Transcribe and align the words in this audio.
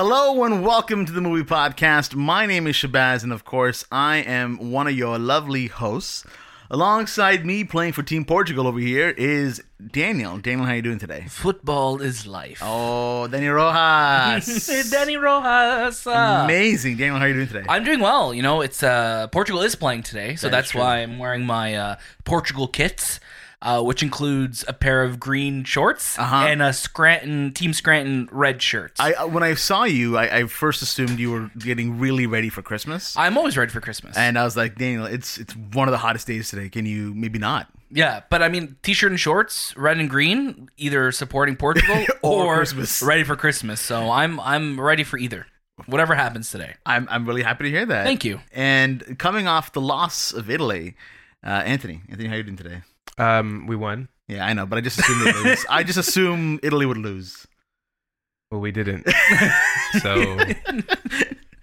Hello 0.00 0.44
and 0.44 0.64
welcome 0.64 1.06
to 1.06 1.10
the 1.10 1.20
movie 1.20 1.42
podcast. 1.42 2.14
My 2.14 2.46
name 2.46 2.68
is 2.68 2.76
Shahbaz, 2.76 3.24
and 3.24 3.32
of 3.32 3.44
course, 3.44 3.84
I 3.90 4.18
am 4.18 4.70
one 4.70 4.86
of 4.86 4.92
your 4.92 5.18
lovely 5.18 5.66
hosts. 5.66 6.24
Alongside 6.70 7.44
me, 7.44 7.64
playing 7.64 7.94
for 7.94 8.04
Team 8.04 8.24
Portugal 8.24 8.68
over 8.68 8.78
here, 8.78 9.08
is 9.18 9.60
Daniel. 9.84 10.38
Daniel, 10.38 10.66
how 10.66 10.74
are 10.74 10.76
you 10.76 10.82
doing 10.82 11.00
today? 11.00 11.24
Football 11.28 12.00
is 12.00 12.28
life. 12.28 12.60
Oh, 12.62 13.26
Daniel 13.26 13.54
Rojas. 13.54 14.46
Dani 14.92 15.20
Rojas. 15.20 16.06
Amazing, 16.06 16.96
Daniel. 16.96 17.16
How 17.16 17.24
are 17.24 17.28
you 17.30 17.34
doing 17.34 17.48
today? 17.48 17.66
I'm 17.68 17.82
doing 17.82 17.98
well. 17.98 18.32
You 18.32 18.42
know, 18.42 18.60
it's 18.60 18.84
uh, 18.84 19.26
Portugal 19.32 19.62
is 19.62 19.74
playing 19.74 20.04
today, 20.04 20.36
so 20.36 20.46
That 20.46 20.58
is 20.58 20.62
that's 20.62 20.70
true. 20.70 20.80
why 20.80 20.98
I'm 20.98 21.18
wearing 21.18 21.44
my 21.44 21.74
uh, 21.74 21.96
Portugal 22.24 22.68
kits, 22.68 23.18
uh, 23.60 23.82
which 23.82 24.02
includes 24.02 24.64
a 24.68 24.72
pair 24.72 25.02
of 25.02 25.18
green 25.18 25.64
shorts 25.64 26.18
Uh-huh. 26.18 26.46
and 26.48 26.62
a 26.62 26.72
Scranton 26.72 27.52
Team 27.52 27.72
Scranton 27.72 28.28
red 28.30 28.62
shirt. 28.62 28.92
I 28.98 29.12
uh, 29.14 29.26
when 29.26 29.42
I 29.42 29.54
saw 29.54 29.84
you, 29.84 30.16
I, 30.16 30.38
I 30.38 30.44
first 30.46 30.80
assumed 30.82 31.18
you 31.18 31.30
were 31.32 31.50
getting 31.58 31.98
really 31.98 32.26
ready 32.26 32.48
for 32.50 32.62
Christmas, 32.62 33.16
I'm 33.16 33.36
always 33.36 33.56
ready 33.56 33.70
for 33.72 33.80
Christmas. 33.80 34.16
and 34.16 34.38
I 34.38 34.44
was 34.44 34.56
like, 34.56 34.76
Daniel, 34.76 35.06
it's 35.06 35.38
it's 35.38 35.54
one 35.72 35.88
of 35.88 35.92
the 35.92 35.98
hottest 35.98 36.26
days 36.26 36.48
today. 36.50 36.68
Can 36.68 36.86
you 36.86 37.12
maybe 37.14 37.38
not? 37.38 37.68
yeah, 37.90 38.20
but 38.28 38.42
I 38.42 38.48
mean, 38.50 38.76
t-shirt 38.82 39.10
and 39.10 39.18
shorts, 39.18 39.74
red 39.76 39.96
and 39.98 40.10
green, 40.10 40.68
either 40.76 41.10
supporting 41.10 41.56
Portugal 41.64 42.04
Or 42.22 42.44
or, 42.44 42.56
Christmas. 42.58 43.02
ready 43.02 43.24
for 43.24 43.34
Christmas. 43.34 43.80
So 43.80 44.10
I'm 44.10 44.38
I'm 44.40 44.78
ready 44.80 45.04
for 45.04 45.18
either. 45.18 45.46
Whatever 45.86 46.14
happens 46.14 46.50
today. 46.50 46.74
I'm 46.84 47.08
I'm 47.10 47.24
really 47.26 47.42
happy 47.42 47.64
to 47.64 47.70
hear 47.70 47.86
that. 47.86 48.04
Thank 48.04 48.24
you. 48.24 48.40
And 48.52 49.18
coming 49.18 49.46
off 49.48 49.72
the 49.72 49.80
loss 49.80 50.32
of 50.32 50.50
Italy, 50.50 50.96
uh, 51.46 51.48
Anthony, 51.64 52.02
Anthony, 52.10 52.28
how 52.28 52.34
are 52.34 52.38
you 52.38 52.42
doing 52.44 52.56
today? 52.56 52.82
Um, 53.18 53.66
we 53.66 53.76
won. 53.76 54.08
Yeah, 54.28 54.44
I 54.46 54.52
know, 54.52 54.66
but 54.66 54.76
I 54.78 54.80
just 54.82 54.98
assumed 54.98 55.26
they'd 55.26 55.34
lose. 55.36 55.64
I 55.70 55.82
just 55.82 55.98
assume 55.98 56.60
Italy 56.62 56.86
would 56.86 56.98
lose. 56.98 57.46
Well, 58.50 58.60
we 58.60 58.72
didn't. 58.72 59.06
so 60.00 60.38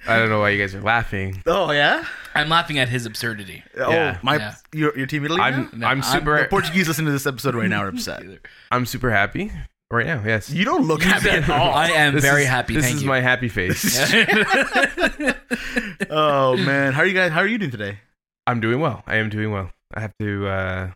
I 0.07 0.17
don't 0.19 0.29
know 0.29 0.39
why 0.39 0.49
you 0.49 0.59
guys 0.61 0.75
are 0.75 0.81
laughing. 0.81 1.41
Oh 1.47 1.71
yeah. 1.71 2.05
I'm 2.35 2.49
laughing 2.49 2.77
at 2.79 2.89
his 2.89 3.05
absurdity. 3.05 3.63
Oh 3.77 3.89
Yeah. 3.91 4.17
my, 4.21 4.35
Yeah. 4.37 4.55
your 4.73 4.97
your 4.97 5.07
team 5.07 5.25
Italy. 5.25 5.41
I'm 5.41 5.69
now? 5.73 5.89
I'm 5.89 6.01
I'm- 6.01 6.03
super 6.03 6.37
The 6.43 6.47
Portuguese 6.49 6.87
listening 6.87 7.07
to 7.07 7.11
this 7.11 7.25
episode 7.25 7.55
right 7.55 7.69
now 7.69 7.79
are 7.83 7.87
upset. 7.87 8.21
I'm 8.71 8.85
super 8.85 9.09
happy 9.09 9.51
right 9.89 10.05
now. 10.05 10.21
Yes. 10.25 10.49
You 10.51 10.65
don't 10.65 10.85
look 10.87 11.01
happy 11.01 11.29
at 11.29 11.49
all. 11.49 11.73
I 11.73 11.87
am 11.89 12.13
This 12.13 12.23
very 12.23 12.43
is- 12.43 12.49
happy. 12.49 12.73
This 12.75 12.85
Thank 12.85 12.97
is 12.97 13.03
you. 13.03 13.09
my 13.09 13.19
happy 13.21 13.49
face. 13.49 13.97
oh 16.09 16.57
man, 16.57 16.93
how 16.93 17.01
are 17.01 17.05
you 17.05 17.13
guys? 17.13 17.31
How 17.31 17.39
are 17.39 17.47
you 17.47 17.57
doing 17.57 17.71
today? 17.71 17.99
I'm 18.47 18.59
doing 18.59 18.79
well. 18.79 19.03
I 19.07 19.15
am 19.17 19.29
doing 19.29 19.51
well. 19.51 19.71
I 19.93 20.01
have 20.01 20.13
to 20.19 20.47
uh, 20.47 20.91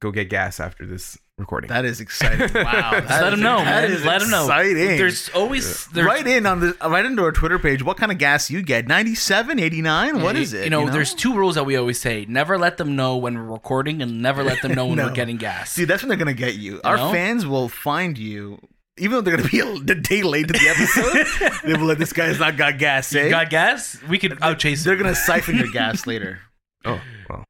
go 0.00 0.10
get 0.10 0.28
gas 0.30 0.60
after 0.60 0.86
this 0.86 1.18
recording. 1.38 1.68
That 1.68 1.84
is 1.84 2.00
exciting. 2.00 2.48
Wow. 2.54 3.00
That 3.00 3.22
let 3.22 3.30
them 3.30 3.40
know, 3.40 3.58
that 3.58 3.88
man. 3.90 4.04
Let 4.04 4.22
him 4.22 4.30
know. 4.30 4.42
Exciting. 4.44 4.74
There's 4.76 5.28
always 5.30 5.86
there's, 5.88 6.06
right 6.06 6.26
in 6.26 6.46
on 6.46 6.60
the 6.60 6.76
right 6.86 7.04
into 7.04 7.22
our 7.22 7.32
Twitter 7.32 7.58
page. 7.58 7.82
What 7.82 7.96
kind 7.96 8.10
of 8.12 8.18
gas 8.18 8.50
you 8.50 8.62
get? 8.62 8.86
97, 8.88 9.58
89? 9.58 10.22
What 10.22 10.34
you- 10.36 10.42
is 10.42 10.52
it? 10.52 10.64
You 10.64 10.70
know, 10.70 10.90
there's 10.90 11.14
two 11.14 11.34
rules 11.34 11.54
that 11.54 11.64
we 11.64 11.76
always 11.76 12.00
say: 12.00 12.26
never 12.28 12.58
let 12.58 12.76
them 12.76 12.96
know 12.96 13.16
when 13.16 13.34
we're 13.36 13.44
recording, 13.52 14.02
and 14.02 14.20
never 14.22 14.42
let 14.42 14.60
them 14.62 14.72
know 14.76 14.86
when 14.86 14.96
No. 14.96 15.06
we're 15.06 15.14
getting 15.14 15.36
gas. 15.36 15.70
See, 15.72 15.84
that's 15.84 16.02
when 16.02 16.08
they're 16.08 16.18
gonna 16.18 16.32
get 16.34 16.54
you. 16.56 16.80
Our 16.84 16.96
know? 16.96 17.12
fans 17.12 17.46
will 17.46 17.68
find 17.68 18.18
you, 18.18 18.58
even 18.98 19.12
though 19.12 19.20
they're 19.20 19.36
gonna 19.36 19.48
be 19.48 19.60
a, 19.60 19.66
a 19.72 19.94
day 19.94 20.22
late 20.22 20.48
to 20.48 20.54
the 20.54 20.68
episode. 20.68 21.60
they 21.64 21.78
will 21.78 21.86
let 21.86 21.98
this 21.98 22.12
guy's 22.12 22.38
not 22.40 22.56
got 22.56 22.78
gas. 22.78 23.14
Eh? 23.14 23.24
You 23.24 23.30
got 23.30 23.50
gas? 23.50 23.98
We 24.08 24.18
could 24.18 24.32
outchase 24.40 24.78
him. 24.78 24.84
they're 24.84 24.94
it. 24.94 24.98
gonna 25.02 25.14
siphon 25.14 25.56
your 25.56 25.70
gas 25.70 26.06
later. 26.06 26.40
oh 26.84 27.00
well, 27.30 27.44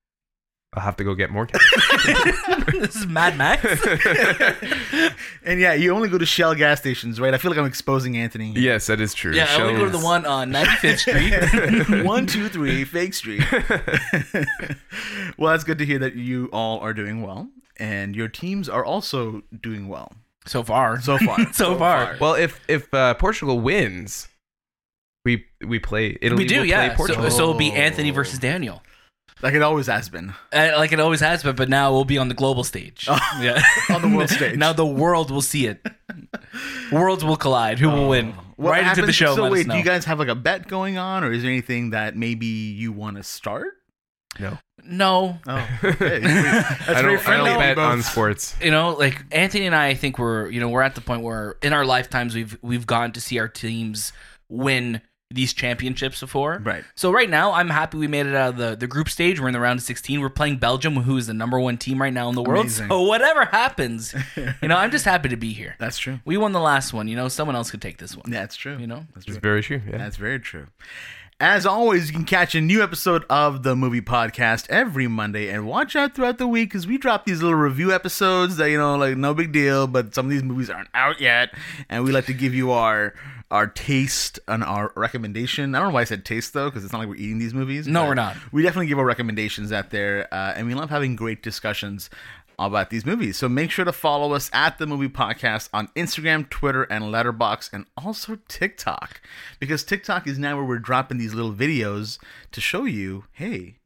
I'll 0.75 0.83
have 0.83 0.97
to 0.97 1.05
go 1.05 1.15
get 1.15 1.31
more 1.31 1.47
gas. 1.47 1.61
this 2.73 2.97
is 2.97 3.07
Mad 3.07 3.37
Max. 3.39 3.65
And 5.45 5.59
yeah, 5.61 5.73
you 5.73 5.95
only 5.95 6.11
go 6.11 6.19
to 6.19 6.27
Shell 6.27 6.57
gas 6.57 6.81
stations, 6.81 7.19
right? 7.19 7.33
I 7.33 7.39
feel 7.39 7.51
like 7.51 7.59
I'm 7.59 7.65
exposing 7.65 8.19
Anthony. 8.19 8.53
here. 8.53 8.61
yes, 8.61 8.87
that 8.89 9.01
is 9.01 9.15
true. 9.15 9.33
yeah, 9.33 9.47
I 9.49 9.63
only 9.63 9.77
go 9.81 9.87
to 9.87 9.91
the 9.91 9.99
one 10.05 10.27
on 10.27 10.51
95th 10.53 10.99
Street. 11.89 12.05
One, 12.05 12.27
two, 12.27 12.51
three, 12.51 12.85
Fake 12.85 13.15
Street. 13.15 13.43
well, 15.39 15.53
that's 15.53 15.65
good 15.65 15.79
to 15.79 15.87
hear 15.87 15.99
that 16.01 16.17
you 16.17 16.51
all 16.53 16.81
are 16.81 16.93
doing 16.93 17.23
well, 17.23 17.49
and 17.79 18.15
your 18.15 18.29
teams 18.29 18.69
are 18.69 18.85
also 18.85 19.43
doing 19.59 19.89
well 19.89 20.13
so 20.45 20.63
far, 20.63 21.01
so 21.01 21.17
far. 21.19 21.51
So 21.55 21.79
far. 21.79 22.17
Well, 22.21 22.35
if 22.35 22.61
if 22.69 22.93
uh, 22.93 23.15
Portugal 23.15 23.59
wins, 23.61 24.29
we 25.25 25.47
we 25.67 25.79
play 25.79 26.19
Italy. 26.21 26.45
we 26.45 26.49
do, 26.49 26.59
will 26.59 26.67
yeah. 26.67 26.89
Play 26.89 26.97
Portugal. 26.97 27.25
So, 27.31 27.31
so 27.31 27.43
it'll 27.45 27.55
be 27.55 27.73
Anthony 27.73 28.11
versus 28.11 28.39
Daniel, 28.39 28.83
like 29.43 29.55
it 29.55 29.63
always 29.63 29.87
has 29.87 30.09
been 30.09 30.35
uh, 30.53 30.73
like 30.77 30.93
it 30.93 31.01
always 31.01 31.21
has 31.21 31.43
been. 31.43 31.57
But 31.57 31.69
now 31.69 31.93
we'll 31.93 32.05
be 32.05 32.19
on 32.19 32.29
the 32.29 32.35
global 32.35 32.65
stage. 32.65 33.07
yeah, 33.41 33.63
on 33.91 34.03
the 34.03 34.09
world 34.17 34.31
stage. 34.39 34.57
now 34.57 34.73
the 34.73 34.87
world 34.87 35.31
will 35.31 35.43
see 35.43 35.67
it. 35.67 35.85
Worlds 36.93 37.25
will 37.25 37.37
collide. 37.37 37.79
Who 37.79 37.89
will 37.91 38.09
win? 38.09 38.35
What 38.57 38.73
right 38.73 38.87
into 38.89 39.07
the 39.07 39.13
show. 39.13 39.37
So 39.37 39.51
wait, 39.51 39.69
do 39.69 39.77
you 39.77 39.85
guys 39.85 40.05
have 40.07 40.19
like 40.19 40.29
a 40.29 40.35
bet 40.35 40.67
going 40.69 40.99
on, 40.99 41.23
or 41.25 41.31
is 41.33 41.43
there 41.43 41.51
anything 41.51 41.91
that 41.91 42.17
maybe 42.17 42.47
you 42.47 42.93
want 42.93 43.17
to 43.17 43.23
start? 43.23 43.75
no. 44.41 44.59
no, 44.85 45.39
Oh, 45.47 45.69
okay. 45.85 46.21
That's 46.21 46.89
I 46.91 47.03
don't. 47.03 47.15
I 47.15 47.17
friendly. 47.19 47.51
don't 47.51 47.59
bet 47.59 47.79
on 47.79 48.03
sports. 48.03 48.55
you 48.63 48.71
know, 48.71 48.91
like 48.95 49.25
Anthony 49.33 49.67
and 49.67 49.75
I, 49.75 49.89
I 49.89 49.95
think 49.95 50.19
we're, 50.19 50.49
you 50.51 50.61
know, 50.61 50.69
we're 50.69 50.83
at 50.83 50.95
the 50.95 51.01
point 51.01 51.23
where 51.23 51.57
in 51.63 51.73
our 51.73 51.85
lifetimes 51.85 52.35
we've 52.35 52.57
we've 52.63 52.87
gone 52.87 53.13
to 53.13 53.21
see 53.21 53.39
our 53.39 53.49
teams 53.49 54.13
win 54.49 55.01
these 55.31 55.53
championships 55.53 56.21
before. 56.21 56.59
Right. 56.65 56.85
So 56.95 57.11
right 57.11 57.29
now, 57.29 57.53
I'm 57.53 57.69
happy 57.69 57.99
we 57.99 58.07
made 58.07 58.25
it 58.27 58.35
out 58.35 58.51
of 58.51 58.57
the, 58.57 58.77
the 58.77 58.87
group 58.87 59.11
stage. 59.11 59.39
We're 59.41 59.49
in 59.49 59.53
the 59.53 59.61
round 59.61 59.79
of 59.79 59.85
16. 59.85 60.21
We're 60.23 60.31
playing 60.31 60.57
Belgium, 60.57 60.97
who 60.97 61.17
is 61.19 61.27
the 61.27 61.35
number 61.35 61.61
one 61.61 61.77
team 61.77 62.01
right 62.01 62.13
now 62.13 62.31
in 62.31 62.35
the 62.35 62.43
world. 62.43 62.67
Amazing. 62.67 62.89
So 62.89 63.03
whatever 63.03 63.45
happens, 63.45 64.15
you 64.63 64.69
know, 64.69 64.77
I'm 64.77 64.91
just 64.91 65.05
happy 65.05 65.29
to 65.29 65.37
be 65.37 65.53
here. 65.53 65.77
That's 65.79 65.99
true. 65.99 66.21
We 66.25 66.39
won 66.39 66.53
the 66.53 66.61
last 66.61 66.95
one. 66.95 67.09
You 67.09 67.17
know, 67.17 67.29
someone 67.29 67.57
else 67.57 67.71
could 67.71 67.83
take 67.83 67.99
this 67.99 68.17
one. 68.17 68.31
That's 68.31 68.57
true. 68.57 68.79
You 68.79 68.87
know? 68.87 69.05
that's 69.15 69.27
It's 69.27 69.37
true. 69.37 69.41
very 69.41 69.63
true. 69.63 69.83
Yeah. 69.87 69.99
That's 69.99 70.17
very 70.17 70.41
true. 70.41 70.67
As 71.41 71.67
always, 71.67 72.09
you 72.09 72.15
can 72.17 72.25
catch 72.25 72.57
a 72.57 72.61
new 72.61 72.83
episode 72.83 73.25
of 73.31 73.63
the 73.63 73.77
movie 73.77 74.01
podcast 74.01 74.67
every 74.71 75.07
Monday 75.07 75.51
and 75.51 75.69
watch 75.69 75.95
out 75.95 76.17
throughout 76.17 76.39
the 76.39 76.49
week 76.49 76.71
because 76.71 76.85
we 76.87 76.99
drop 76.99 77.27
these 77.27 77.41
little 77.43 77.57
review 77.57 77.93
episodes 77.93 78.57
that, 78.57 78.71
you 78.71 78.79
know, 78.79 78.97
like 78.97 79.17
no 79.17 79.35
big 79.35 79.53
deal, 79.53 79.87
but 79.87 80.15
some 80.17 80.27
of 80.27 80.31
these 80.31 80.43
movies 80.43 80.69
aren't 80.69 80.89
out 80.95 81.21
yet. 81.21 81.51
And 81.89 82.03
we 82.03 82.11
like 82.11 82.27
to 82.27 82.33
give 82.33 82.55
you 82.55 82.73
our 82.73 83.15
our 83.51 83.67
taste 83.67 84.39
and 84.47 84.63
our 84.63 84.93
recommendation. 84.95 85.75
I 85.75 85.79
don't 85.79 85.89
know 85.89 85.95
why 85.95 86.03
I 86.03 86.05
said 86.05 86.25
taste 86.25 86.53
though, 86.53 86.69
because 86.69 86.85
it's 86.85 86.93
not 86.93 86.99
like 86.99 87.09
we're 87.09 87.17
eating 87.17 87.39
these 87.39 87.55
movies. 87.55 87.87
No, 87.87 88.05
we're 88.05 88.15
not. 88.15 88.37
We 88.53 88.63
definitely 88.63 88.89
give 88.89 88.99
our 88.99 89.07
recommendations 89.07 89.73
out 89.73 89.91
there, 89.91 90.29
uh, 90.33 90.55
and 90.57 90.67
we 90.67 90.75
love 90.75 90.91
having 90.91 91.17
great 91.17 91.43
discussions 91.43 92.11
about 92.59 92.91
these 92.91 93.07
movies. 93.07 93.37
So 93.37 93.49
make 93.49 93.71
sure 93.71 93.85
to 93.85 93.93
follow 93.93 94.33
us 94.33 94.51
at 94.53 94.79
the 94.79 94.87
Movie 94.87 95.09
Podcast 95.09 95.69
on 95.73 95.87
Instagram, 95.95 96.51
Twitter, 96.51 96.83
and 96.83 97.05
Letterboxd, 97.05 97.73
and 97.73 97.87
also 97.97 98.39
TikTok, 98.49 99.21
because 99.61 99.85
TikTok 99.85 100.27
is 100.27 100.41
now 100.41 100.57
where 100.57 100.65
we're 100.65 100.79
dropping 100.81 101.19
these 101.19 101.35
little 101.35 101.55
videos 101.55 102.19
to 102.51 102.61
show 102.61 102.85
you, 102.85 103.27
hey, 103.31 103.79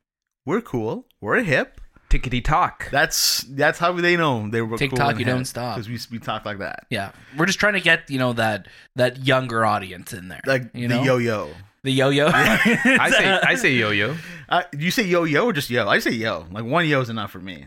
we're 0.46 0.62
cool, 0.62 1.06
we're 1.20 1.42
hip. 1.42 1.81
Tickety 2.12 2.44
talk. 2.44 2.90
That's 2.90 3.40
that's 3.48 3.78
how 3.78 3.92
they 3.92 4.16
know 4.16 4.48
they 4.48 4.60
were 4.62 4.76
TikTok, 4.76 5.18
you 5.18 5.24
don't 5.24 5.44
stop. 5.46 5.76
because 5.76 5.88
we 5.88 6.18
we 6.18 6.22
talk 6.22 6.44
like 6.44 6.58
that, 6.58 6.86
Yeah. 6.90 7.12
We're 7.36 7.46
just 7.46 7.58
trying 7.58 7.72
to 7.74 7.80
get, 7.80 8.10
you 8.10 8.18
know, 8.18 8.32
that 8.34 8.68
that 8.96 9.24
younger 9.26 9.64
audience 9.64 10.12
in 10.12 10.28
there. 10.28 10.40
like 10.46 10.64
you 10.74 10.88
the 10.88 10.96
know? 10.96 11.02
yo 11.02 11.16
yo. 11.18 11.50
The 11.84 11.90
yo-yo. 11.90 12.28
I 12.32 13.10
say 13.10 13.26
I 13.28 13.54
say 13.56 13.72
yo 13.72 13.90
yo 13.90 14.14
Uh, 14.48 14.62
you 14.78 14.92
say 14.92 15.02
yo 15.04 15.24
yo 15.24 15.46
or 15.46 15.52
just 15.52 15.68
yo? 15.68 15.88
I 15.88 15.98
say 15.98 16.12
yo. 16.12 16.46
Like 16.52 16.64
one 16.64 16.86
yo 16.86 17.00
is 17.00 17.08
enough 17.10 17.32
for 17.32 17.40
me. 17.40 17.66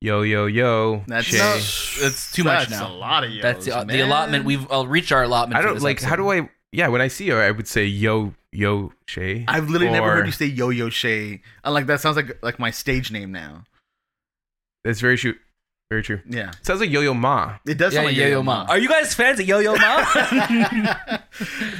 yo 0.00 0.22
yo 0.22 0.46
yo. 0.46 1.04
That's 1.06 1.26
Shay. 1.26 1.36
no, 1.38 1.52
That's 2.00 2.32
too 2.32 2.44
much 2.44 2.68
that's 2.68 2.70
now. 2.80 2.88
a 2.88 2.94
lot 2.94 3.24
of 3.24 3.30
yo. 3.32 3.42
That's 3.42 3.66
the, 3.66 3.84
the 3.84 4.00
allotment. 4.00 4.46
We've 4.46 4.70
uh, 4.72 4.86
reached 4.86 5.12
our 5.12 5.24
allotment. 5.24 5.58
I 5.58 5.62
don't 5.62 5.74
this 5.74 5.82
like. 5.82 6.00
How 6.00 6.16
do 6.16 6.30
I? 6.30 6.48
Yeah, 6.72 6.88
when 6.88 7.02
I 7.02 7.08
see 7.08 7.26
you, 7.26 7.36
I 7.36 7.50
would 7.50 7.68
say 7.68 7.84
yo 7.84 8.32
yo 8.50 8.92
Shay. 9.06 9.44
I've 9.46 9.68
literally 9.68 9.92
never 9.92 10.10
heard 10.10 10.24
you 10.26 10.32
say 10.32 10.46
Yo 10.46 10.70
Yo 10.70 10.88
Shay. 10.88 11.42
I'm 11.62 11.74
like 11.74 11.86
that 11.86 12.00
sounds 12.00 12.16
like 12.16 12.42
like 12.42 12.58
my 12.58 12.70
stage 12.70 13.10
name 13.12 13.30
now. 13.30 13.64
That's 14.84 15.00
very 15.00 15.16
true. 15.18 15.34
Very 15.90 16.04
true. 16.04 16.20
Yeah, 16.24 16.52
Sounds 16.62 16.78
like 16.78 16.90
Yo 16.90 17.00
Yo 17.00 17.14
Ma. 17.14 17.56
it 17.66 17.76
does 17.76 17.92
Yeah, 17.92 17.98
sound 17.98 18.06
like 18.06 18.16
Yo-Yo 18.16 18.44
Ma. 18.44 18.64
Are 18.68 18.78
you 18.78 18.88
guys 18.88 19.12
fans 19.12 19.40
of 19.40 19.48
Yo-Yo 19.48 19.74
Ma? 19.74 20.04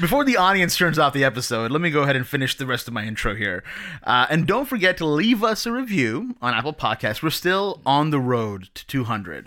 Before 0.00 0.25
the 0.25 0.37
audience 0.37 0.76
turns 0.76 0.99
off 0.99 1.12
the 1.12 1.23
episode, 1.23 1.70
let 1.70 1.81
me 1.81 1.91
go 1.91 2.02
ahead 2.02 2.17
and 2.17 2.26
finish 2.26 2.56
the 2.56 2.67
rest 2.67 2.88
of 2.88 2.94
my 2.94 3.05
intro 3.05 3.37
here. 3.37 3.62
Uh, 4.02 4.26
and 4.29 4.49
don't 4.49 4.64
forget 4.67 4.97
to 4.97 5.06
leave 5.06 5.44
us 5.44 5.64
a 5.64 5.70
review 5.70 6.35
on 6.43 6.55
Apple 6.55 6.73
Podcasts. 6.73 7.23
We're 7.23 7.31
still 7.31 7.81
on 7.87 8.11
the 8.11 8.19
road 8.19 8.70
to 8.75 8.85
200. 8.88 9.47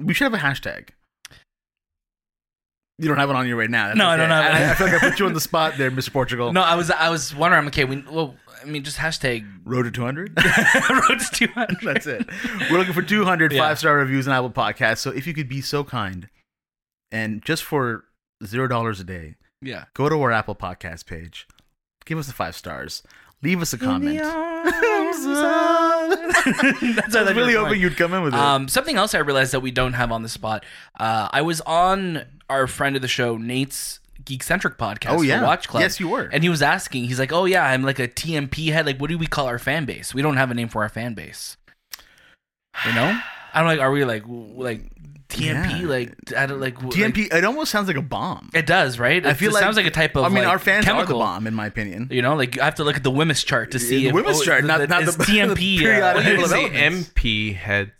We 0.00 0.12
should 0.12 0.24
have 0.24 0.34
a 0.34 0.38
hashtag. 0.44 0.88
You 2.98 3.06
don't 3.08 3.18
have 3.18 3.30
it 3.30 3.36
on 3.36 3.46
you 3.46 3.56
right 3.56 3.70
now. 3.70 3.86
That's 3.88 3.98
No, 3.98 4.08
I 4.08 4.16
don't 4.16 4.30
have 4.30 4.44
it. 4.44 4.54
I, 4.54 4.70
I 4.70 4.74
feel 4.74 4.86
like 4.88 5.02
I 5.02 5.10
put 5.10 5.18
you 5.20 5.26
on 5.26 5.34
the 5.34 5.40
spot 5.40 5.74
there, 5.78 5.90
Mr. 5.92 6.12
Portugal. 6.12 6.52
no, 6.52 6.62
I 6.62 6.74
was 6.74 6.90
I 6.90 7.10
was 7.10 7.34
wondering. 7.34 7.66
Okay. 7.68 7.84
We 7.84 8.02
well, 8.10 8.34
I 8.64 8.70
mean, 8.70 8.82
just 8.82 8.96
hashtag 8.98 9.46
Road 9.64 9.82
to 9.84 9.90
200? 9.90 10.36
road 10.90 11.18
to 11.20 11.28
200. 11.32 11.76
That's 11.82 12.06
it. 12.06 12.26
We're 12.70 12.78
looking 12.78 12.94
for 12.94 13.02
200 13.02 13.52
Yeah. 13.52 13.60
five 13.60 13.78
star 13.78 13.96
reviews 13.96 14.26
on 14.26 14.34
Apple 14.34 14.50
Podcasts. 14.50 14.98
So 14.98 15.10
if 15.10 15.26
you 15.26 15.34
could 15.34 15.48
be 15.48 15.60
so 15.60 15.84
kind 15.84 16.28
and 17.12 17.42
just 17.44 17.62
for 17.62 18.04
zero 18.44 18.66
dollars 18.68 19.00
a 19.00 19.04
day, 19.04 19.34
Yeah. 19.62 19.84
go 19.94 20.08
to 20.08 20.20
our 20.22 20.32
Apple 20.32 20.54
Podcast 20.54 21.06
page, 21.06 21.46
give 22.04 22.18
us 22.18 22.26
the 22.26 22.32
five 22.32 22.56
stars, 22.56 23.02
leave 23.42 23.60
us 23.60 23.72
a 23.72 23.78
comment. 23.78 24.18
That's 25.84 27.14
I 27.16 27.22
was 27.22 27.34
really 27.34 27.54
hoping 27.54 27.80
you'd 27.80 27.96
come 27.96 28.12
in 28.14 28.22
with 28.22 28.34
it. 28.34 28.40
Um, 28.40 28.68
something 28.68 28.96
else 28.96 29.14
I 29.14 29.18
realized 29.18 29.52
that 29.52 29.60
we 29.60 29.70
don't 29.70 29.92
have 29.94 30.10
on 30.12 30.22
the 30.22 30.28
spot. 30.28 30.64
Uh, 30.98 31.28
I 31.32 31.42
was 31.42 31.60
on 31.62 32.24
our 32.50 32.66
friend 32.66 32.96
of 32.96 33.02
the 33.02 33.08
show 33.08 33.36
Nate's 33.36 34.00
Geek 34.24 34.42
Centric 34.42 34.76
podcast. 34.78 35.16
Oh, 35.18 35.22
yeah. 35.22 35.42
Watch 35.42 35.68
Club. 35.68 35.80
Yes, 35.82 35.98
you 36.00 36.08
were. 36.08 36.28
And 36.32 36.42
he 36.42 36.48
was 36.48 36.62
asking, 36.62 37.04
he's 37.04 37.18
like, 37.18 37.32
"Oh 37.32 37.44
yeah, 37.44 37.64
I'm 37.64 37.82
like 37.82 37.98
a 37.98 38.08
TMP 38.08 38.72
head. 38.72 38.86
Like, 38.86 38.98
what 38.98 39.08
do 39.10 39.18
we 39.18 39.26
call 39.26 39.46
our 39.46 39.58
fan 39.58 39.84
base? 39.84 40.14
We 40.14 40.22
don't 40.22 40.36
have 40.36 40.50
a 40.50 40.54
name 40.54 40.68
for 40.68 40.82
our 40.82 40.88
fan 40.88 41.14
base. 41.14 41.56
You 42.86 42.92
know? 42.94 43.18
I'm 43.52 43.66
like, 43.66 43.78
are 43.80 43.90
we 43.92 44.04
like 44.04 44.22
w- 44.22 44.54
like 44.56 44.80
TMP? 45.28 45.82
Yeah. 45.82 45.86
Like, 45.86 46.14
I 46.36 46.46
don't 46.46 46.60
like 46.60 46.74
w- 46.80 46.90
like- 47.04 47.14
TMP. 47.14 47.32
it 47.32 47.44
almost 47.44 47.70
sounds 47.70 47.86
like 47.86 47.96
a 47.96 48.02
bomb. 48.02 48.50
it 48.52 48.66
does, 48.66 48.98
right? 48.98 49.24
I 49.24 49.30
It 49.30 49.34
feel 49.34 49.48
just 49.48 49.54
like 49.54 49.62
sounds 49.62 49.76
like 49.76 49.86
a 49.86 49.90
type 49.90 50.16
of. 50.16 50.24
I 50.24 50.28
mean, 50.28 50.38
like, 50.38 50.48
our 50.48 50.58
fans 50.58 50.84
chemical. 50.84 51.02
are 51.02 51.06
the 51.18 51.24
bomb, 51.24 51.46
in 51.46 51.54
my 51.54 51.66
opinion. 51.66 52.08
You 52.10 52.20
know, 52.22 52.34
like 52.34 52.58
I 52.58 52.64
have 52.64 52.74
to 52.76 52.84
look 52.84 52.96
at 52.96 53.04
the 53.04 53.12
WHMIS 53.12 53.44
chart 53.46 53.70
to 53.72 53.78
see 53.78 54.02
the 54.02 54.08
if 54.08 54.14
WHMIS 54.14 54.34
oh, 54.40 54.42
chart, 54.44 54.64
not- 54.64 54.78
th- 54.78 54.88
not 54.88 55.02
is 55.02 55.16
the- 55.16 55.24
TMP 55.24 55.54
the 55.56 55.76
uh, 55.76 55.80
periodic 55.80 56.14
What 56.16 56.24
do 56.24 56.30
you 56.30 56.36
table 56.36 56.48
say? 56.48 56.70
MP 56.70 57.54
head. 57.56 57.92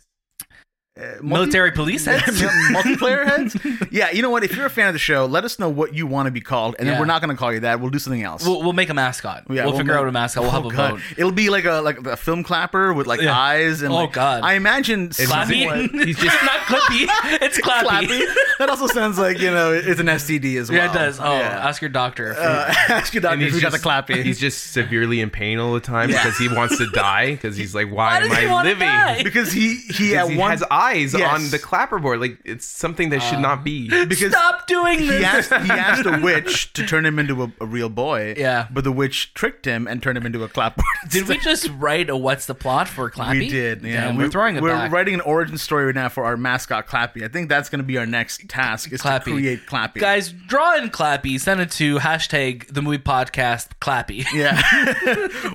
Uh, 0.97 1.15
multi- 1.21 1.25
military 1.27 1.71
police 1.73 2.05
heads. 2.05 2.41
multiplayer 2.71 3.25
heads. 3.27 3.57
Yeah, 3.91 4.11
you 4.11 4.21
know 4.21 4.29
what? 4.29 4.45
If 4.45 4.55
you're 4.55 4.65
a 4.65 4.69
fan 4.69 4.87
of 4.87 4.93
the 4.93 4.99
show, 4.99 5.25
let 5.25 5.43
us 5.43 5.59
know 5.59 5.67
what 5.67 5.93
you 5.93 6.07
want 6.07 6.27
to 6.27 6.31
be 6.31 6.39
called, 6.39 6.77
and 6.79 6.87
then 6.87 6.97
we're 6.97 7.05
not 7.05 7.21
going 7.21 7.35
to 7.35 7.37
call 7.37 7.51
you 7.51 7.59
that. 7.61 7.81
We'll 7.81 7.89
do 7.89 7.99
something 7.99 8.23
else. 8.23 8.45
We'll, 8.47 8.61
we'll 8.63 8.71
make 8.71 8.87
a 8.87 8.93
mascot. 8.93 9.43
Yeah, 9.49 9.65
we'll, 9.65 9.75
figure 9.77 9.91
make- 9.91 10.01
out 10.03 10.07
a 10.07 10.11
mascot. 10.13 10.43
We'll 10.43 10.51
have 10.53 10.65
Oh, 10.65 10.69
a 10.69 10.73
God. 10.73 10.91
vote. 10.93 11.01
It'll 11.17 11.33
be 11.33 11.49
like 11.49 11.65
a 11.65 11.81
like 11.81 11.97
a 12.07 12.15
film 12.15 12.43
clapper 12.43 12.93
with 12.93 13.07
like 13.07 13.19
Yeah. 13.19 13.37
eyes 13.37 13.81
and 13.81 13.91
Oh, 13.91 13.97
like, 14.05 14.13
God. 14.13 14.43
I 14.45 14.53
imagine 14.53 15.09
Clappy. 15.09 15.63
somewhat- 15.67 16.05
He's 16.07 16.17
just 16.17 16.41
not 16.43 16.59
clippy. 16.61 17.07
It's 17.41 17.59
clappy. 17.59 17.87
Clappy. 18.07 18.33
That 18.59 18.69
also 18.69 18.87
sounds 18.87 19.17
like 19.19 19.39
you 19.39 19.51
know 19.51 19.73
it's 19.73 19.99
an 19.99 20.07
STD 20.07 20.55
as 20.61 20.69
well. 20.71 20.77
Yeah, 20.77 20.91
it 20.91 20.93
does. 20.93 21.19
Oh, 21.19 21.25
Yeah. 21.37 21.67
ask 21.67 21.81
your 21.81 21.89
doctor. 21.89 22.27
you- 22.27 22.39
Uh, 22.39 22.73
ask 22.87 23.13
your 23.13 23.19
doctor 23.19 23.33
And 23.33 23.43
if 23.43 23.53
you 23.53 23.59
got 23.59 23.73
the 23.73 23.79
clappy. 23.79 24.23
he's 24.23 24.39
just 24.39 24.71
severely 24.71 25.19
in 25.19 25.29
pain 25.29 25.59
all 25.59 25.73
the 25.73 25.81
time 25.81 26.07
because 26.07 26.37
he 26.37 26.47
wants 26.47 26.77
to 26.77 26.87
die 26.91 27.31
because 27.31 27.57
he's 27.57 27.75
like, 27.75 27.87
why, 27.91 28.25
Why 28.29 28.39
am 28.39 28.49
I 28.53 28.63
living? 28.63 29.23
because 29.25 29.51
he 29.51 29.75
he 29.75 30.13
'Cause 30.13 30.27
at 30.27 30.31
he 30.31 30.37
one 30.37 30.51
has 30.51 30.63
eyes 30.71 30.84
Yes. 30.93 31.13
on 31.33 31.49
the 31.51 31.59
clapperboard. 31.59 32.19
Like 32.19 32.37
it's 32.45 32.65
something 32.65 33.09
that 33.09 33.19
should 33.21 33.39
not 33.39 33.63
be. 33.63 33.87
because 34.05 34.31
Stop 34.31 34.67
doing 34.67 34.99
he 34.99 35.07
this. 35.07 35.23
asked 35.51 35.65
he 35.65 35.71
asked 35.71 36.05
a 36.05 36.19
witch 36.23 36.73
to 36.73 36.85
turn 36.85 37.05
him 37.05 37.19
into 37.19 37.43
a, 37.43 37.51
a 37.61 37.65
real 37.65 37.89
boy. 37.89 38.33
Yeah. 38.37 38.67
but 38.71 38.83
the 38.83 38.91
witch 38.91 39.33
tricked 39.33 39.65
him 39.65 39.87
and 39.87 40.01
turned 40.03 40.17
him 40.17 40.25
into 40.25 40.43
a 40.43 40.47
clapboard. 40.49 40.85
Did 41.09 41.27
we 41.27 41.37
just 41.39 41.69
write 41.77 42.09
a 42.09 42.17
what's 42.17 42.45
the 42.45 42.55
plot 42.55 42.87
for 42.87 43.09
Clappy? 43.09 43.39
We 43.39 43.49
did. 43.49 43.81
Yeah, 43.83 44.05
Damn, 44.05 44.17
we, 44.17 44.23
we're 44.25 44.29
throwing 44.29 44.55
it 44.55 44.61
We're 44.63 44.69
back. 44.69 44.91
writing 44.91 45.13
an 45.13 45.21
origin 45.21 45.57
story 45.57 45.85
right 45.85 45.95
now 45.95 46.09
for 46.09 46.23
our 46.25 46.37
mascot 46.37 46.87
Clappy. 46.87 47.23
I 47.23 47.27
think 47.27 47.49
that's 47.49 47.69
going 47.69 47.79
to 47.79 47.85
be 47.85 47.97
our 47.97 48.05
next 48.05 48.47
task 48.49 48.91
is 48.91 49.01
Clappy. 49.01 49.25
to 49.25 49.31
create 49.33 49.65
Clappy. 49.67 49.99
Guys, 49.99 50.31
draw 50.31 50.75
in 50.77 50.89
Clappy. 50.89 51.39
Send 51.39 51.61
it 51.61 51.71
to 51.71 51.97
hashtag 51.99 52.73
the 52.73 52.81
movie 52.81 52.97
podcast 52.97 53.69
Clappy. 53.79 54.25
Yeah. 54.35 54.61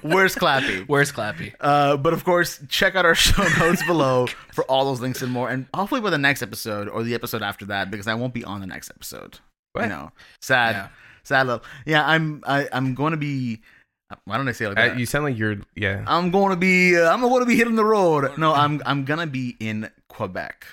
Where's 0.02 0.34
Clappy? 0.34 0.84
Where's 0.86 1.12
Clappy? 1.12 1.52
Uh, 1.60 1.96
but 1.96 2.12
of 2.12 2.24
course, 2.24 2.60
check 2.68 2.94
out 2.94 3.04
our 3.04 3.14
show 3.14 3.46
notes 3.58 3.82
below 3.86 4.26
for 4.52 4.64
all 4.64 4.84
those 4.86 5.00
links 5.00 5.19
and 5.22 5.32
more. 5.32 5.48
And 5.50 5.66
hopefully 5.74 6.00
by 6.00 6.10
the 6.10 6.18
next 6.18 6.42
episode 6.42 6.88
or 6.88 7.02
the 7.02 7.14
episode 7.14 7.42
after 7.42 7.64
that, 7.66 7.90
because 7.90 8.06
I 8.06 8.14
won't 8.14 8.34
be 8.34 8.44
on 8.44 8.60
the 8.60 8.66
next 8.66 8.90
episode. 8.90 9.38
What? 9.72 9.82
You 9.82 9.88
know, 9.88 10.12
sad, 10.42 10.74
Yeah. 10.74 10.88
sad 11.22 11.46
little. 11.46 11.64
Yeah, 11.86 12.06
I'm. 12.06 12.42
I, 12.46 12.68
I'm 12.72 12.94
going 12.94 13.12
to 13.12 13.16
be. 13.16 13.60
Why 14.24 14.36
don't 14.36 14.48
I 14.48 14.52
say 14.52 14.64
it 14.64 14.68
like 14.70 14.78
Uh, 14.78 14.88
that? 14.88 14.98
you 14.98 15.06
sound 15.06 15.24
like 15.24 15.38
you're 15.38 15.56
yeah. 15.76 16.02
I'm 16.06 16.30
going 16.32 16.50
to 16.50 16.56
be. 16.56 16.98
Uh, 16.98 17.12
I'm 17.12 17.20
going 17.20 17.40
to 17.40 17.46
be 17.46 17.54
hitting 17.56 17.76
the 17.76 17.84
road. 17.84 18.36
No, 18.38 18.52
I'm. 18.52 18.82
I'm 18.84 19.04
gonna 19.04 19.28
be 19.28 19.56
in 19.60 19.88
Quebec. 20.08 20.66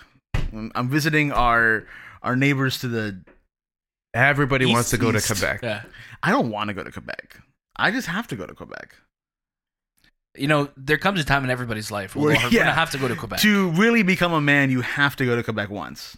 I'm 0.73 0.89
visiting 0.89 1.31
our 1.31 1.85
our 2.23 2.35
neighbors 2.35 2.79
to 2.79 2.87
the. 2.87 3.19
Everybody 4.13 4.65
wants 4.65 4.89
to 4.89 4.97
go 4.97 5.11
to. 5.11 5.21
Quebec. 5.21 5.59
Yeah. 5.61 5.83
I 6.23 6.31
don't 6.31 6.49
want 6.49 6.69
to 6.69 6.73
go 6.73 6.83
to 6.83 6.91
Quebec. 6.91 7.39
I 7.75 7.91
just 7.91 8.07
have 8.07 8.25
to 8.29 8.35
go 8.35 8.47
to 8.47 8.55
Quebec. 8.55 8.95
You 10.37 10.47
know, 10.47 10.69
there 10.77 10.97
comes 10.97 11.19
a 11.19 11.23
time 11.23 11.43
in 11.43 11.49
everybody's 11.49 11.91
life 11.91 12.15
where 12.15 12.25
we're 12.25 12.33
yeah. 12.49 12.63
gonna 12.63 12.73
have 12.73 12.91
to 12.91 12.97
go 12.97 13.07
to 13.07 13.15
Quebec. 13.15 13.39
To 13.41 13.69
really 13.71 14.03
become 14.03 14.33
a 14.33 14.41
man, 14.41 14.69
you 14.69 14.81
have 14.81 15.15
to 15.17 15.25
go 15.25 15.35
to 15.35 15.43
Quebec 15.43 15.69
once. 15.69 16.17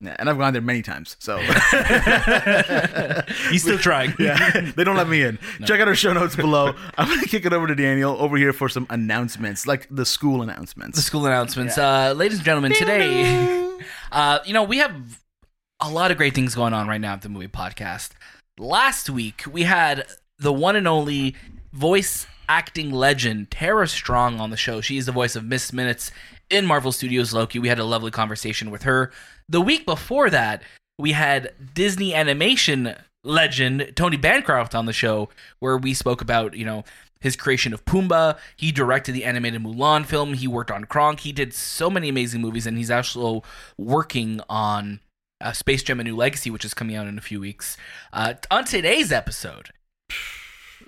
Yeah, 0.00 0.14
and 0.18 0.28
I've 0.28 0.36
gone 0.36 0.52
there 0.52 0.60
many 0.60 0.82
times. 0.82 1.16
So 1.20 1.38
He's 3.50 3.62
still 3.62 3.78
trying. 3.78 4.12
yeah, 4.18 4.70
they 4.76 4.84
don't 4.84 4.96
let 4.96 5.08
me 5.08 5.22
in. 5.22 5.38
Check 5.64 5.80
out 5.80 5.88
our 5.88 5.94
show 5.94 6.12
notes 6.12 6.36
below. 6.36 6.74
I'm 6.98 7.08
gonna 7.08 7.26
kick 7.26 7.46
it 7.46 7.54
over 7.54 7.66
to 7.66 7.74
Daniel 7.74 8.14
over 8.20 8.36
here 8.36 8.52
for 8.52 8.68
some 8.68 8.86
announcements, 8.90 9.66
like 9.66 9.86
the 9.90 10.04
school 10.04 10.42
announcements. 10.42 10.98
The 10.98 11.02
school 11.02 11.24
announcements. 11.24 11.78
Uh, 11.78 12.12
ladies 12.14 12.38
and 12.38 12.44
gentlemen, 12.44 12.74
today, 12.74 13.78
uh, 14.12 14.40
you 14.44 14.52
know, 14.52 14.64
we 14.64 14.78
have 14.78 15.22
a 15.80 15.90
lot 15.90 16.10
of 16.10 16.18
great 16.18 16.34
things 16.34 16.54
going 16.54 16.74
on 16.74 16.88
right 16.88 17.00
now 17.00 17.14
at 17.14 17.22
the 17.22 17.30
movie 17.30 17.48
podcast. 17.48 18.10
Last 18.58 19.08
week, 19.08 19.44
we 19.50 19.62
had 19.62 20.04
the 20.38 20.52
one 20.52 20.76
and 20.76 20.86
only 20.86 21.34
voice 21.72 22.26
acting 22.48 22.90
legend, 22.90 23.50
Tara 23.50 23.88
Strong, 23.88 24.40
on 24.40 24.50
the 24.50 24.56
show. 24.56 24.80
She 24.80 24.96
is 24.96 25.06
the 25.06 25.12
voice 25.12 25.36
of 25.36 25.44
Miss 25.44 25.72
Minutes 25.72 26.10
in 26.50 26.66
Marvel 26.66 26.92
Studios 26.92 27.32
Loki. 27.32 27.58
We 27.58 27.68
had 27.68 27.78
a 27.78 27.84
lovely 27.84 28.10
conversation 28.10 28.70
with 28.70 28.82
her. 28.82 29.10
The 29.48 29.60
week 29.60 29.86
before 29.86 30.30
that, 30.30 30.62
we 30.98 31.12
had 31.12 31.52
Disney 31.74 32.14
animation 32.14 32.94
legend 33.24 33.92
Tony 33.96 34.16
Bancroft 34.16 34.74
on 34.74 34.86
the 34.86 34.92
show, 34.92 35.28
where 35.58 35.76
we 35.76 35.94
spoke 35.94 36.20
about, 36.20 36.56
you 36.56 36.64
know, 36.64 36.84
his 37.20 37.36
creation 37.36 37.72
of 37.74 37.84
Pumbaa. 37.84 38.38
He 38.56 38.72
directed 38.72 39.12
the 39.12 39.24
animated 39.24 39.62
Mulan 39.62 40.06
film. 40.06 40.34
He 40.34 40.46
worked 40.46 40.70
on 40.70 40.84
Kronk. 40.84 41.20
He 41.20 41.32
did 41.32 41.52
so 41.52 41.90
many 41.90 42.08
amazing 42.08 42.40
movies, 42.40 42.66
and 42.66 42.76
he's 42.78 42.90
also 42.90 43.42
working 43.76 44.40
on 44.48 45.00
uh, 45.40 45.52
Space 45.52 45.82
Jam: 45.82 46.00
A 46.00 46.04
New 46.04 46.16
Legacy, 46.16 46.50
which 46.50 46.64
is 46.64 46.74
coming 46.74 46.96
out 46.96 47.06
in 47.06 47.18
a 47.18 47.22
few 47.22 47.40
weeks. 47.40 47.76
Uh, 48.12 48.34
on 48.50 48.64
today's 48.64 49.12
episode, 49.12 49.70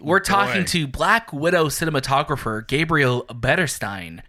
we're 0.00 0.20
talking 0.20 0.62
Boy. 0.62 0.66
to 0.68 0.86
Black 0.86 1.32
Widow 1.32 1.66
cinematographer 1.66 2.66
Gabriel 2.66 3.24
Beristain 3.28 4.20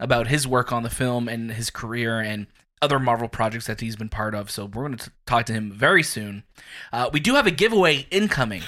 about 0.00 0.28
his 0.28 0.46
work 0.46 0.72
on 0.72 0.82
the 0.82 0.90
film 0.90 1.28
and 1.28 1.52
his 1.52 1.70
career 1.70 2.20
and 2.20 2.46
other 2.82 2.98
Marvel 2.98 3.28
projects 3.28 3.66
that 3.66 3.80
he's 3.80 3.96
been 3.96 4.08
part 4.08 4.34
of. 4.34 4.50
So 4.50 4.66
we're 4.66 4.86
going 4.86 4.98
to 4.98 5.10
talk 5.26 5.46
to 5.46 5.52
him 5.52 5.72
very 5.72 6.02
soon. 6.02 6.44
Uh, 6.92 7.08
we 7.12 7.20
do 7.20 7.34
have 7.34 7.46
a 7.46 7.50
giveaway 7.50 8.06
incoming, 8.10 8.62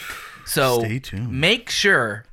so 0.47 0.81
Stay 0.81 0.99
tuned. 0.99 1.31
make 1.31 1.69
sure 1.71 2.25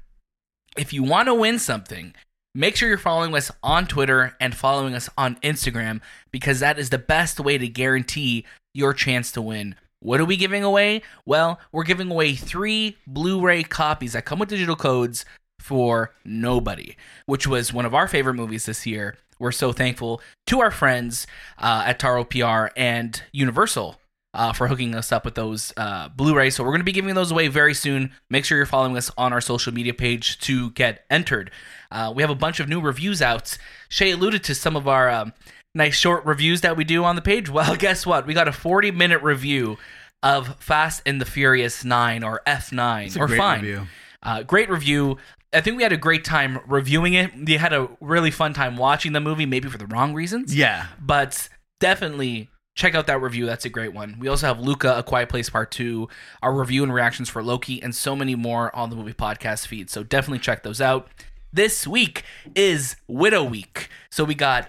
if 0.78 0.94
you 0.94 1.04
want 1.04 1.28
to 1.28 1.34
win 1.34 1.60
something, 1.60 2.14
make 2.56 2.76
sure 2.76 2.88
you're 2.88 2.98
following 2.98 3.36
us 3.36 3.52
on 3.62 3.86
Twitter 3.86 4.36
and 4.40 4.56
following 4.56 4.94
us 4.94 5.10
on 5.18 5.36
Instagram 5.38 6.02
because 6.32 6.60
that 6.62 6.80
is 6.80 6.90
the 6.90 6.98
best 6.98 7.40
way 7.40 7.58
to 7.58 7.68
guarantee 7.68 8.46
your 8.74 8.94
chance 8.94 9.32
to 9.34 9.42
win. 9.42 9.76
What 10.04 10.20
are 10.20 10.26
we 10.26 10.36
giving 10.36 10.66
away? 10.66 11.02
Well, 11.26 11.62
we're 11.72 11.86
giving 11.86 12.12
away 12.12 12.36
three 12.36 12.98
Blu 13.08 13.40
ray 13.40 13.64
copies 13.64 14.12
that 14.14 14.26
come 14.26 14.38
with 14.38 14.50
digital 14.50 14.76
codes 14.76 15.24
for 15.60 16.14
Nobody, 16.26 16.98
which 17.26 17.48
was 17.48 17.72
one 17.72 17.86
of 17.86 17.96
our 17.96 18.10
favorite 18.10 18.34
movies 18.34 18.66
this 18.66 18.86
year. 18.86 19.16
We're 19.40 19.54
so 19.54 19.72
thankful 19.72 20.22
to 20.48 20.60
our 20.60 20.72
friends 20.72 21.26
uh, 21.58 21.84
at 21.86 22.00
Taro 22.00 22.26
PR 22.26 22.68
and 22.76 23.24
Universal 23.32 23.98
uh, 24.34 24.52
for 24.52 24.68
hooking 24.68 24.94
us 24.94 25.14
up 25.14 25.24
with 25.24 25.36
those 25.36 25.72
uh, 25.78 26.10
Blu-rays. 26.10 26.56
So 26.56 26.64
we're 26.64 26.72
going 26.72 26.82
to 26.82 26.86
be 26.86 26.92
giving 26.92 27.16
those 27.16 27.32
away 27.32 27.48
very 27.48 27.74
soon. 27.74 28.12
Make 28.30 28.44
sure 28.44 28.58
you're 28.58 28.66
following 28.66 28.98
us 28.98 29.10
on 29.18 29.32
our 29.32 29.42
social 29.42 29.74
media 29.74 29.94
page 29.94 30.38
to 30.40 30.72
get 30.72 31.06
entered. 31.10 31.50
Uh, 31.92 32.12
we 32.14 32.24
have 32.24 32.30
a 32.30 32.36
bunch 32.36 32.60
of 32.60 32.68
new 32.68 32.82
reviews 32.82 33.22
out. 33.22 33.58
Shay 33.88 34.12
alluded 34.12 34.44
to 34.44 34.56
some 34.56 34.76
of 34.76 34.86
our 34.86 35.10
um, 35.10 35.34
nice 35.76 35.96
short 35.96 36.26
reviews 36.26 36.62
that 36.62 36.78
we 36.78 36.84
do 36.84 37.04
on 37.04 37.16
the 37.16 37.22
page. 37.22 37.50
Well, 37.50 37.76
guess 37.78 38.06
what? 38.06 38.28
We 38.28 38.34
got 38.34 38.48
a 38.48 38.52
40-minute 38.52 39.22
review 39.24 39.78
of 40.24 40.56
Fast 40.60 41.02
and 41.06 41.22
the 41.22 41.26
Furious 41.26 41.84
9 41.86 42.24
or 42.24 42.42
F9 42.48 43.20
or 43.20 43.28
great 43.28 43.38
Fine. 43.38 43.62
review. 43.62 43.88
Uh, 44.24 44.42
great 44.44 44.70
review. 44.70 45.18
I 45.54 45.62
think 45.62 45.78
we 45.78 45.84
had 45.84 45.92
a 45.94 45.98
great 45.98 46.24
time 46.26 46.60
reviewing 46.66 47.14
it. 47.14 47.32
We 47.36 47.54
had 47.58 47.74
a 47.74 47.90
really 48.00 48.32
fun 48.32 48.54
time 48.54 48.78
watching 48.78 49.12
the 49.12 49.20
movie, 49.20 49.46
maybe 49.46 49.70
for 49.70 49.78
the 49.78 49.86
wrong 49.86 50.14
reasons 50.14 50.56
Yeah. 50.56 50.88
but 51.00 51.48
definitely 51.80 52.50
check 52.76 52.96
out 52.96 53.06
that 53.06 53.22
review. 53.22 53.46
That's 53.46 53.66
a 53.66 53.70
great 53.70 53.94
one. 53.94 54.16
We 54.18 54.28
also 54.30 54.48
have 54.48 54.60
Luca, 54.60 54.98
A 54.98 55.04
Quiet 55.04 55.30
Place 55.30 55.50
Part 55.50 55.70
2, 55.72 56.08
our 56.42 56.56
review 56.58 56.82
and 56.84 56.92
reactions 56.94 57.30
for 57.30 57.44
Loki, 57.44 57.84
and 57.84 57.94
so 57.94 58.16
many 58.16 58.34
more 58.34 58.76
on 58.76 58.90
the 58.90 58.96
movie 58.96 59.14
podcast 59.14 59.68
feed. 59.68 59.90
So 59.92 60.04
definitely 60.04 60.40
check 60.40 60.64
those 60.64 60.82
out. 60.82 61.08
This 61.52 61.86
week 61.86 62.24
is 62.56 62.96
Widow 63.08 63.44
Week. 63.44 63.90
So 64.10 64.24
we 64.24 64.34
got 64.34 64.68